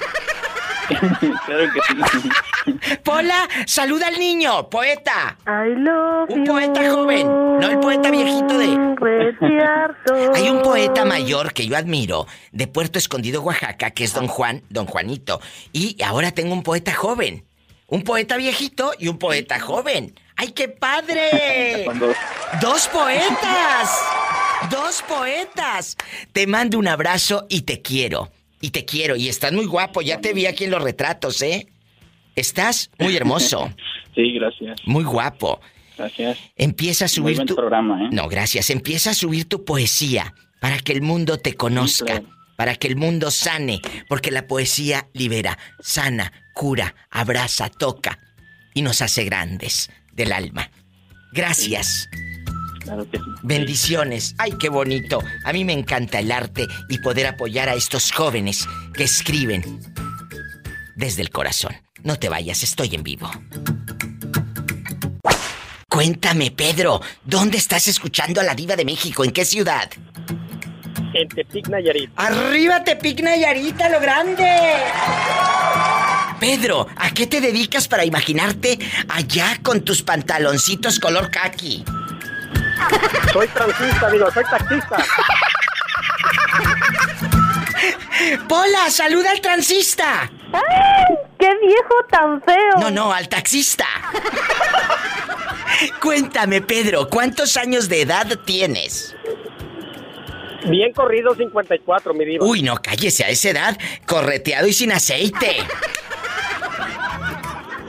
claro 1.46 1.70
que 1.74 1.80
sí. 1.88 2.80
Pola, 3.04 3.48
saluda 3.66 4.08
al 4.08 4.20
niño, 4.20 4.70
poeta. 4.70 5.38
I 5.46 5.76
love 5.76 6.30
Un 6.30 6.44
poeta 6.44 6.90
joven, 6.92 7.28
no 7.28 7.68
el 7.68 7.80
poeta 7.80 8.12
viejito 8.12 8.58
de... 8.58 8.68
Hay 10.36 10.50
un 10.50 10.62
poeta 10.62 11.06
mayor 11.06 11.54
que 11.54 11.68
yo 11.68 11.78
admiro 11.78 12.28
de 12.52 12.68
Puerto 12.68 13.00
Escondido, 13.00 13.42
Oaxaca, 13.42 13.92
que 13.92 14.04
es 14.04 14.14
Don 14.14 14.28
Juan, 14.28 14.64
Don 14.70 14.86
Juanito. 14.86 15.40
Y 15.72 16.02
ahora 16.04 16.32
tengo 16.32 16.54
un 16.54 16.64
poeta 16.64 16.94
joven. 16.94 17.46
Un 17.88 18.04
poeta 18.04 18.38
viejito 18.38 18.92
y 19.00 19.08
un 19.08 19.18
poeta 19.18 19.60
joven. 19.60 20.14
¡Ay, 20.36 20.52
qué 20.52 20.70
padre! 20.70 21.86
¡Dos 22.62 22.88
poetas! 22.88 24.02
¡Dos 24.70 25.02
poetas! 25.02 25.98
Te 26.32 26.46
mando 26.46 26.78
un 26.78 26.88
abrazo 26.88 27.46
y 27.50 27.62
te 27.62 27.82
quiero. 27.82 28.32
Y 28.62 28.72
te 28.72 28.86
quiero. 28.86 29.16
Y 29.16 29.30
estás 29.30 29.52
muy 29.54 29.66
guapo. 29.66 30.02
Ya 30.02 30.20
te 30.20 30.34
vi 30.34 30.46
aquí 30.46 30.66
en 30.66 30.72
los 30.72 30.84
retratos, 30.84 31.42
¿eh? 31.42 31.68
Estás 32.36 32.92
muy 33.00 33.16
hermoso. 33.16 33.74
Sí, 34.16 34.34
gracias. 34.34 34.82
Muy 34.86 35.04
guapo. 35.06 35.62
Gracias. 35.98 36.38
Empieza 36.58 37.06
a 37.06 37.08
Muy 37.08 37.10
subir 37.14 37.36
buen 37.38 37.48
tu... 37.48 37.56
programa, 37.56 38.04
¿eh? 38.04 38.10
No, 38.12 38.28
gracias. 38.28 38.70
Empieza 38.70 39.12
a 39.12 39.14
subir 39.14 39.48
tu 39.48 39.64
poesía 39.64 40.34
para 40.60 40.80
que 40.80 40.92
el 40.92 41.02
mundo 41.04 41.38
te 41.38 41.54
conozca, 41.54 42.24
para 42.58 42.76
que 42.76 42.88
el 42.88 42.98
mundo 42.98 43.32
sane, 43.32 43.80
porque 44.10 44.32
la 44.32 44.48
poesía 44.48 45.08
libera, 45.14 45.58
sana, 45.80 46.34
cura, 46.54 46.96
abraza, 47.12 47.70
toca 47.70 48.20
y 48.74 48.82
nos 48.82 49.02
hace 49.02 49.24
grandes 49.24 49.90
del 50.12 50.34
alma. 50.34 50.70
Gracias. 51.32 52.10
Claro 52.80 53.10
que 53.10 53.18
sí. 53.18 53.24
Bendiciones. 53.44 54.36
Ay, 54.38 54.54
qué 54.60 54.70
bonito. 54.70 55.22
A 55.44 55.54
mí 55.54 55.66
me 55.66 55.74
encanta 55.74 56.20
el 56.20 56.32
arte 56.32 56.68
y 56.90 57.00
poder 57.00 57.28
apoyar 57.28 57.70
a 57.70 57.76
estos 57.76 58.12
jóvenes 58.12 58.68
que 58.94 59.04
escriben 59.04 59.80
desde 60.96 61.22
el 61.22 61.30
corazón. 61.30 61.76
No 62.04 62.18
te 62.18 62.30
vayas, 62.30 62.64
estoy 62.64 62.96
en 62.96 63.04
vivo. 63.04 63.30
Cuéntame, 65.90 66.52
Pedro, 66.52 67.02
¿dónde 67.26 67.58
estás 67.58 67.88
escuchando 67.88 68.40
a 68.40 68.44
la 68.44 68.56
diva 68.56 68.76
de 68.76 68.86
México? 68.86 69.24
¿En 69.24 69.32
qué 69.32 69.44
ciudad? 69.44 69.90
En 71.14 71.28
Tepic, 71.28 71.68
Nayarit. 71.68 72.12
¡Arriba 72.16 72.84
Tepic 72.84 73.22
Nayarit, 73.22 73.82
a 73.82 73.90
lo 73.90 74.00
grande! 74.00 74.48
Pedro, 76.40 76.88
¿a 76.96 77.12
qué 77.12 77.28
te 77.28 77.42
dedicas 77.42 77.88
para 77.88 78.06
imaginarte 78.06 78.80
allá 79.10 79.60
con 79.62 79.82
tus 79.82 80.04
pantaloncitos 80.04 81.00
color 81.00 81.32
kaki? 81.32 81.84
Soy 83.34 83.48
transista, 83.48 84.10
digo, 84.10 84.32
soy 84.32 84.44
taxista. 84.44 84.98
Pola, 88.48 88.90
saluda 88.90 89.32
al 89.32 89.42
transista. 89.42 90.30
¡Ay! 90.52 91.16
¡Qué 91.40 91.50
viejo 91.62 91.96
tan 92.10 92.42
feo! 92.42 92.78
No, 92.80 92.92
no, 92.92 93.14
al 93.14 93.30
taxista. 93.30 93.86
Cuéntame, 96.02 96.62
Pedro, 96.62 97.08
¿cuántos 97.08 97.56
años 97.58 97.88
de 97.88 98.02
edad 98.02 98.28
tienes? 98.46 99.16
Bien 100.66 100.92
corrido 100.92 101.34
54, 101.34 102.14
mi 102.14 102.26
diva. 102.26 102.46
Uy, 102.46 102.62
no, 102.62 102.76
cállese 102.76 103.24
a 103.24 103.30
esa 103.30 103.50
edad, 103.50 103.78
correteado 104.06 104.68
y 104.68 104.74
sin 104.74 104.92
aceite. 104.92 105.58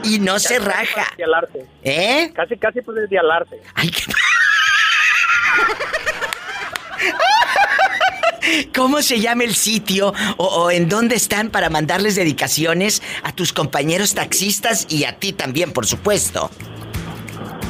Y 0.03 0.19
no 0.19 0.39
se 0.39 0.57
raja. 0.59 1.07
Alarse. 1.23 1.65
¿Eh? 1.83 2.31
Casi, 2.33 2.57
casi 2.57 2.81
puedes 2.81 3.09
de 3.09 3.19
alarse. 3.19 3.61
¿Cómo 8.75 9.01
se 9.01 9.19
llama 9.19 9.43
el 9.43 9.55
sitio 9.55 10.13
o, 10.37 10.45
o 10.45 10.71
en 10.71 10.89
dónde 10.89 11.15
están 11.15 11.49
para 11.49 11.69
mandarles 11.69 12.15
dedicaciones 12.15 13.01
a 13.23 13.31
tus 13.31 13.53
compañeros 13.53 14.13
taxistas 14.13 14.87
y 14.89 15.05
a 15.05 15.17
ti 15.19 15.33
también, 15.33 15.71
por 15.71 15.85
supuesto? 15.85 16.49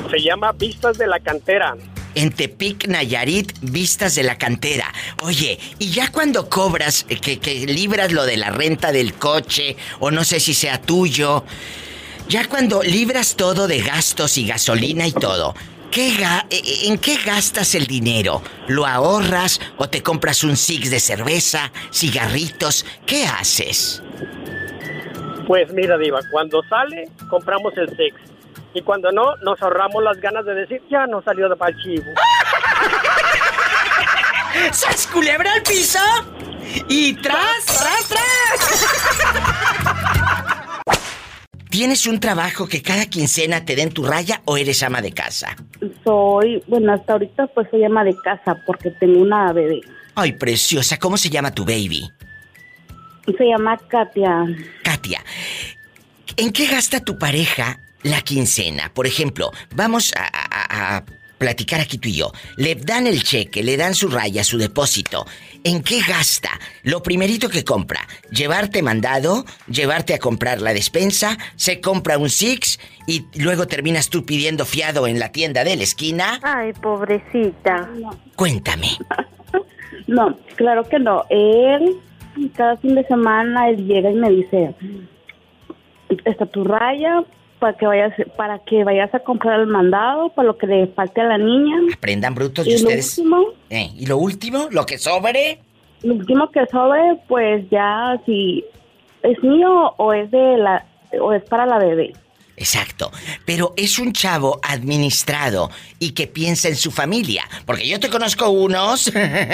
Se 0.10 0.20
llama 0.20 0.52
Vistas 0.54 0.98
de 0.98 1.08
la 1.08 1.20
Cantera. 1.20 1.76
En 2.16 2.32
Tepic, 2.32 2.88
Nayarit, 2.88 3.54
vistas 3.62 4.16
de 4.16 4.24
la 4.24 4.38
cantera. 4.38 4.94
Oye, 5.22 5.58
y 5.80 5.92
ya 5.92 6.12
cuando 6.12 6.50
cobras, 6.50 7.06
eh, 7.08 7.18
que, 7.18 7.40
que 7.40 7.66
libras 7.66 8.12
lo 8.12 8.26
de 8.26 8.36
la 8.36 8.50
renta 8.50 8.92
del 8.92 9.14
coche, 9.14 9.78
o 10.00 10.12
no 10.12 10.26
sé 10.26 10.42
si 10.42 10.54
sea 10.54 10.82
tuyo, 10.82 11.46
ya 12.28 12.50
cuando 12.50 12.84
libras 12.84 13.36
todo 13.38 13.68
de 13.68 13.80
gastos 13.82 14.38
y 14.38 14.46
gasolina 14.46 15.08
y 15.08 15.14
todo, 15.14 15.56
¿qué 15.92 16.16
ga- 16.18 16.46
eh, 16.50 16.60
eh, 16.66 16.88
¿en 16.88 16.98
qué 16.98 17.18
gastas 17.18 17.76
el 17.76 17.86
dinero? 17.86 18.42
¿Lo 18.68 18.88
ahorras 18.88 19.60
o 19.78 19.88
te 19.90 20.02
compras 20.02 20.44
un 20.44 20.58
six 20.58 20.90
de 20.90 21.00
cerveza, 21.00 21.72
cigarritos? 21.92 22.84
¿Qué 23.06 23.28
haces? 23.28 24.02
Pues 25.48 25.72
mira, 25.74 25.98
diva, 25.98 26.20
cuando 26.32 26.62
sale, 26.70 27.10
compramos 27.30 27.74
el 27.78 27.88
sex. 27.96 28.16
Y 28.74 28.82
cuando 28.84 29.12
no, 29.12 29.36
nos 29.44 29.62
ahorramos 29.62 30.02
las 30.02 30.18
ganas 30.22 30.46
de 30.46 30.54
decir, 30.56 30.82
ya 30.90 31.06
no 31.08 31.22
salió 31.22 31.50
de 31.50 31.58
pa'l 31.58 31.76
chivo. 31.84 32.06
¡Sas 34.72 35.08
culebra 35.08 35.52
al 35.54 35.62
piso! 35.64 36.00
¡Y 36.88 37.14
tras, 37.16 37.66
tras, 37.66 38.08
tras! 38.08 38.86
¿Tienes 41.72 42.06
un 42.06 42.20
trabajo 42.20 42.68
que 42.68 42.82
cada 42.82 43.06
quincena 43.06 43.64
te 43.66 43.76
den 43.76 43.92
tu 43.92 44.04
raya 44.04 44.42
o 44.46 44.58
eres 44.58 44.84
ama 44.84 45.02
de 45.02 45.14
casa? 45.14 45.56
Soy, 46.04 46.62
bueno, 46.68 46.94
hasta 46.94 47.14
ahorita 47.14 47.48
pues 47.48 47.68
soy 47.72 47.84
ama 47.86 48.04
de 48.04 48.14
casa 48.24 48.58
porque 48.68 48.92
tengo 48.92 49.22
una 49.22 49.52
bebé. 49.54 49.80
Ay, 50.14 50.34
preciosa, 50.34 51.00
¿cómo 51.00 51.16
se 51.18 51.30
llama 51.30 51.52
tu 51.56 51.64
baby? 51.64 52.12
Se 53.38 53.46
llama 53.46 53.78
Katia. 53.88 54.46
Katia, 54.84 55.24
¿en 56.36 56.52
qué 56.52 56.68
gasta 56.68 57.00
tu 57.00 57.18
pareja 57.18 57.80
la 58.04 58.20
quincena? 58.22 58.92
Por 58.94 59.08
ejemplo, 59.08 59.52
vamos 59.74 60.12
a, 60.18 60.26
a- 60.26 60.98
a 60.98 61.06
platicar 61.38 61.80
aquí 61.80 61.98
tú 61.98 62.10
y 62.10 62.16
yo. 62.18 62.32
Le 62.58 62.76
dan 62.76 63.08
el 63.08 63.24
cheque, 63.24 63.64
le 63.64 63.78
dan 63.78 63.96
su 63.96 64.10
raya, 64.10 64.44
su 64.44 64.58
depósito. 64.58 65.26
¿En 65.64 65.84
qué 65.84 66.00
gasta? 66.08 66.50
Lo 66.84 67.04
primerito 67.04 67.48
que 67.48 67.64
compra, 67.64 68.00
llevarte 68.32 68.82
mandado, 68.82 69.46
llevarte 69.68 70.16
a 70.16 70.20
comprar 70.20 70.60
la 70.60 70.74
despensa, 70.74 71.38
se 71.56 71.80
compra 71.80 72.18
un 72.18 72.30
Six 72.30 72.80
y 73.06 73.26
luego 73.36 73.68
terminas 73.68 74.10
tú 74.10 74.26
pidiendo 74.26 74.66
fiado 74.66 75.06
en 75.06 75.20
la 75.20 75.32
tienda 75.32 75.64
de 75.64 75.76
la 75.76 75.84
esquina. 75.84 76.40
Ay, 76.42 76.74
pobrecita. 76.74 77.90
Cuéntame. 78.36 78.88
No, 80.08 80.36
claro 80.56 80.84
que 80.84 81.00
no. 81.00 81.24
Él, 81.30 81.96
cada 82.56 82.76
fin 82.78 82.96
de 82.96 83.06
semana, 83.06 83.70
él 83.70 83.86
llega 83.88 84.10
y 84.12 84.16
me 84.16 84.30
dice, 84.30 84.76
está 86.26 86.46
tu 86.48 86.66
raya 86.66 87.24
para 87.62 87.78
que 87.78 87.86
vayas 87.86 88.12
para 88.36 88.58
que 88.60 88.84
vayas 88.84 89.14
a 89.14 89.20
comprar 89.20 89.60
el 89.60 89.68
mandado, 89.68 90.30
para 90.30 90.48
lo 90.48 90.58
que 90.58 90.66
le 90.68 90.88
falte 90.88 91.22
a 91.22 91.26
la 91.26 91.38
niña. 91.38 91.78
Aprendan 91.96 92.34
brutos 92.34 92.66
Y 92.66 92.72
y 92.72 92.74
lo 92.74 92.80
ustedes. 92.90 93.18
último, 93.20 93.46
Eh, 93.70 93.88
¿Y 93.96 94.06
lo 94.08 94.18
último? 94.18 94.68
¿Lo 94.72 94.84
que 94.86 94.98
sobre? 94.98 95.60
lo 96.02 96.16
último 96.16 96.50
que 96.50 96.66
sobre, 96.66 97.18
pues 97.28 97.70
ya 97.70 98.20
si 98.26 98.66
es 99.22 99.42
mío 99.44 99.94
o 99.98 100.12
es 100.12 100.32
de 100.32 100.58
la 100.58 100.84
o 101.22 101.32
es 101.34 101.44
para 101.44 101.68
la 101.68 101.78
bebé. 101.78 102.14
Exacto. 102.58 103.12
Pero 103.46 103.74
es 103.76 103.98
un 103.98 104.14
chavo 104.14 104.60
administrado 104.64 105.72
y 105.98 106.12
que 106.12 106.28
piensa 106.28 106.68
en 106.68 106.76
su 106.76 106.92
familia. 106.92 107.48
Porque 107.66 107.88
yo 107.88 108.00
te 108.00 108.10
conozco 108.10 108.50
unos 108.50 109.12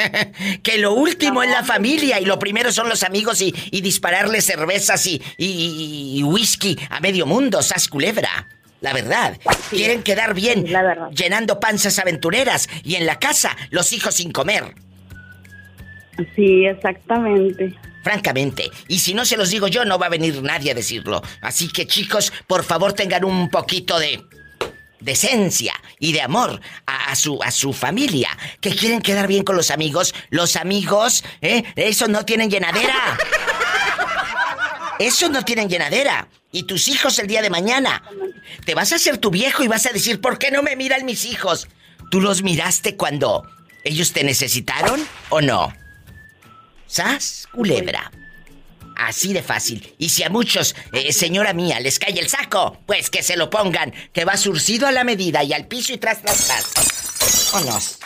que 0.64 0.78
lo 0.78 0.94
último 0.94 1.42
es 1.44 1.50
la 1.50 1.64
familia 1.64 2.20
y 2.20 2.26
lo 2.26 2.38
primero 2.38 2.72
son 2.72 2.90
los 2.90 3.04
amigos 3.04 3.42
y, 3.42 3.54
y 3.72 3.82
dispararle 3.82 4.42
cervezas 4.42 5.06
y, 5.08 5.22
y- 5.38 6.18
y 6.20 6.24
whisky 6.24 6.78
a 6.90 7.00
medio 7.00 7.26
mundo, 7.26 7.62
sas 7.62 7.88
culebra. 7.88 8.48
La 8.82 8.94
verdad. 8.94 9.38
Quieren 9.70 10.04
quedar 10.04 10.34
bien 10.36 10.66
llenando 11.16 11.60
panzas 11.60 11.98
aventureras 12.00 12.68
y 12.84 12.96
en 12.96 13.06
la 13.06 13.18
casa 13.20 13.56
los 13.72 13.92
hijos 13.94 14.16
sin 14.16 14.32
comer. 14.32 14.76
Sí, 16.36 16.66
exactamente. 16.66 17.74
Francamente. 18.08 18.72
Y 18.88 19.00
si 19.00 19.14
no 19.14 19.26
se 19.26 19.36
los 19.36 19.50
digo 19.50 19.68
yo, 19.68 19.84
no 19.84 20.00
va 20.00 20.06
a 20.06 20.10
venir 20.10 20.42
nadie 20.42 20.72
a 20.72 20.74
decirlo. 20.74 21.22
Así 21.42 21.68
que 21.68 21.86
chicos, 21.86 22.32
por 22.48 22.64
favor 22.64 22.94
tengan 22.94 23.26
un 23.26 23.50
poquito 23.50 24.00
de 24.00 24.24
decencia 25.02 25.74
y 26.00 26.14
de 26.14 26.22
amor 26.22 26.62
a, 26.86 27.12
a 27.12 27.16
su 27.18 27.44
a 27.44 27.52
su 27.52 27.74
familia. 27.74 28.30
Que 28.62 28.74
quieren 28.74 29.02
quedar 29.02 29.28
bien 29.28 29.44
con 29.44 29.58
los 29.58 29.72
amigos. 29.72 30.16
Los 30.30 30.56
amigos, 30.56 31.26
¿eh? 31.42 31.66
Esos 31.76 32.08
no 32.08 32.24
tienen 32.24 32.50
llenadera. 32.50 33.18
Esos 35.00 35.30
no 35.30 35.44
tienen 35.44 35.68
llenadera. 35.68 36.30
Y 36.54 36.64
tus 36.64 36.88
hijos 36.88 37.20
el 37.20 37.28
día 37.28 37.42
de 37.42 37.50
mañana. 37.50 38.04
Te 38.66 38.74
vas 38.74 38.94
a 38.94 38.96
hacer 38.96 39.18
tu 39.18 39.32
viejo 39.32 39.66
y 39.66 39.68
vas 39.68 39.86
a 39.86 39.92
decir, 39.92 40.22
¿por 40.22 40.40
qué 40.40 40.50
no 40.50 40.64
me 40.64 40.78
miran 40.78 41.06
mis 41.06 41.26
hijos? 41.26 41.68
¿Tú 42.10 42.22
los 42.22 42.42
miraste 42.42 42.96
cuando 42.96 43.44
ellos 43.84 44.14
te 44.14 44.24
necesitaron 44.24 45.06
o 45.28 45.42
no? 45.42 45.74
¿Sas? 46.88 47.48
Culebra. 47.54 48.12
Así 48.96 49.32
de 49.32 49.44
fácil. 49.44 49.94
Y 50.00 50.10
si 50.10 50.24
a 50.24 50.30
muchos, 50.30 50.76
eh, 50.92 51.14
señora 51.14 51.54
mía, 51.54 51.80
les 51.80 52.00
cae 52.00 52.20
el 52.20 52.30
saco, 52.30 52.80
pues 52.88 53.12
que 53.12 53.22
se 53.22 53.38
lo 53.38 53.50
pongan, 53.50 53.94
que 54.12 54.26
va 54.26 54.38
surcido 54.38 54.88
a 54.88 54.92
la 54.92 55.04
medida 55.04 55.44
y 55.44 55.54
al 55.54 55.68
piso 55.68 55.94
y 55.94 55.98
tras, 55.98 56.22
tras, 56.22 56.48
tras. 56.48 57.52
Vámonos. 57.54 58.00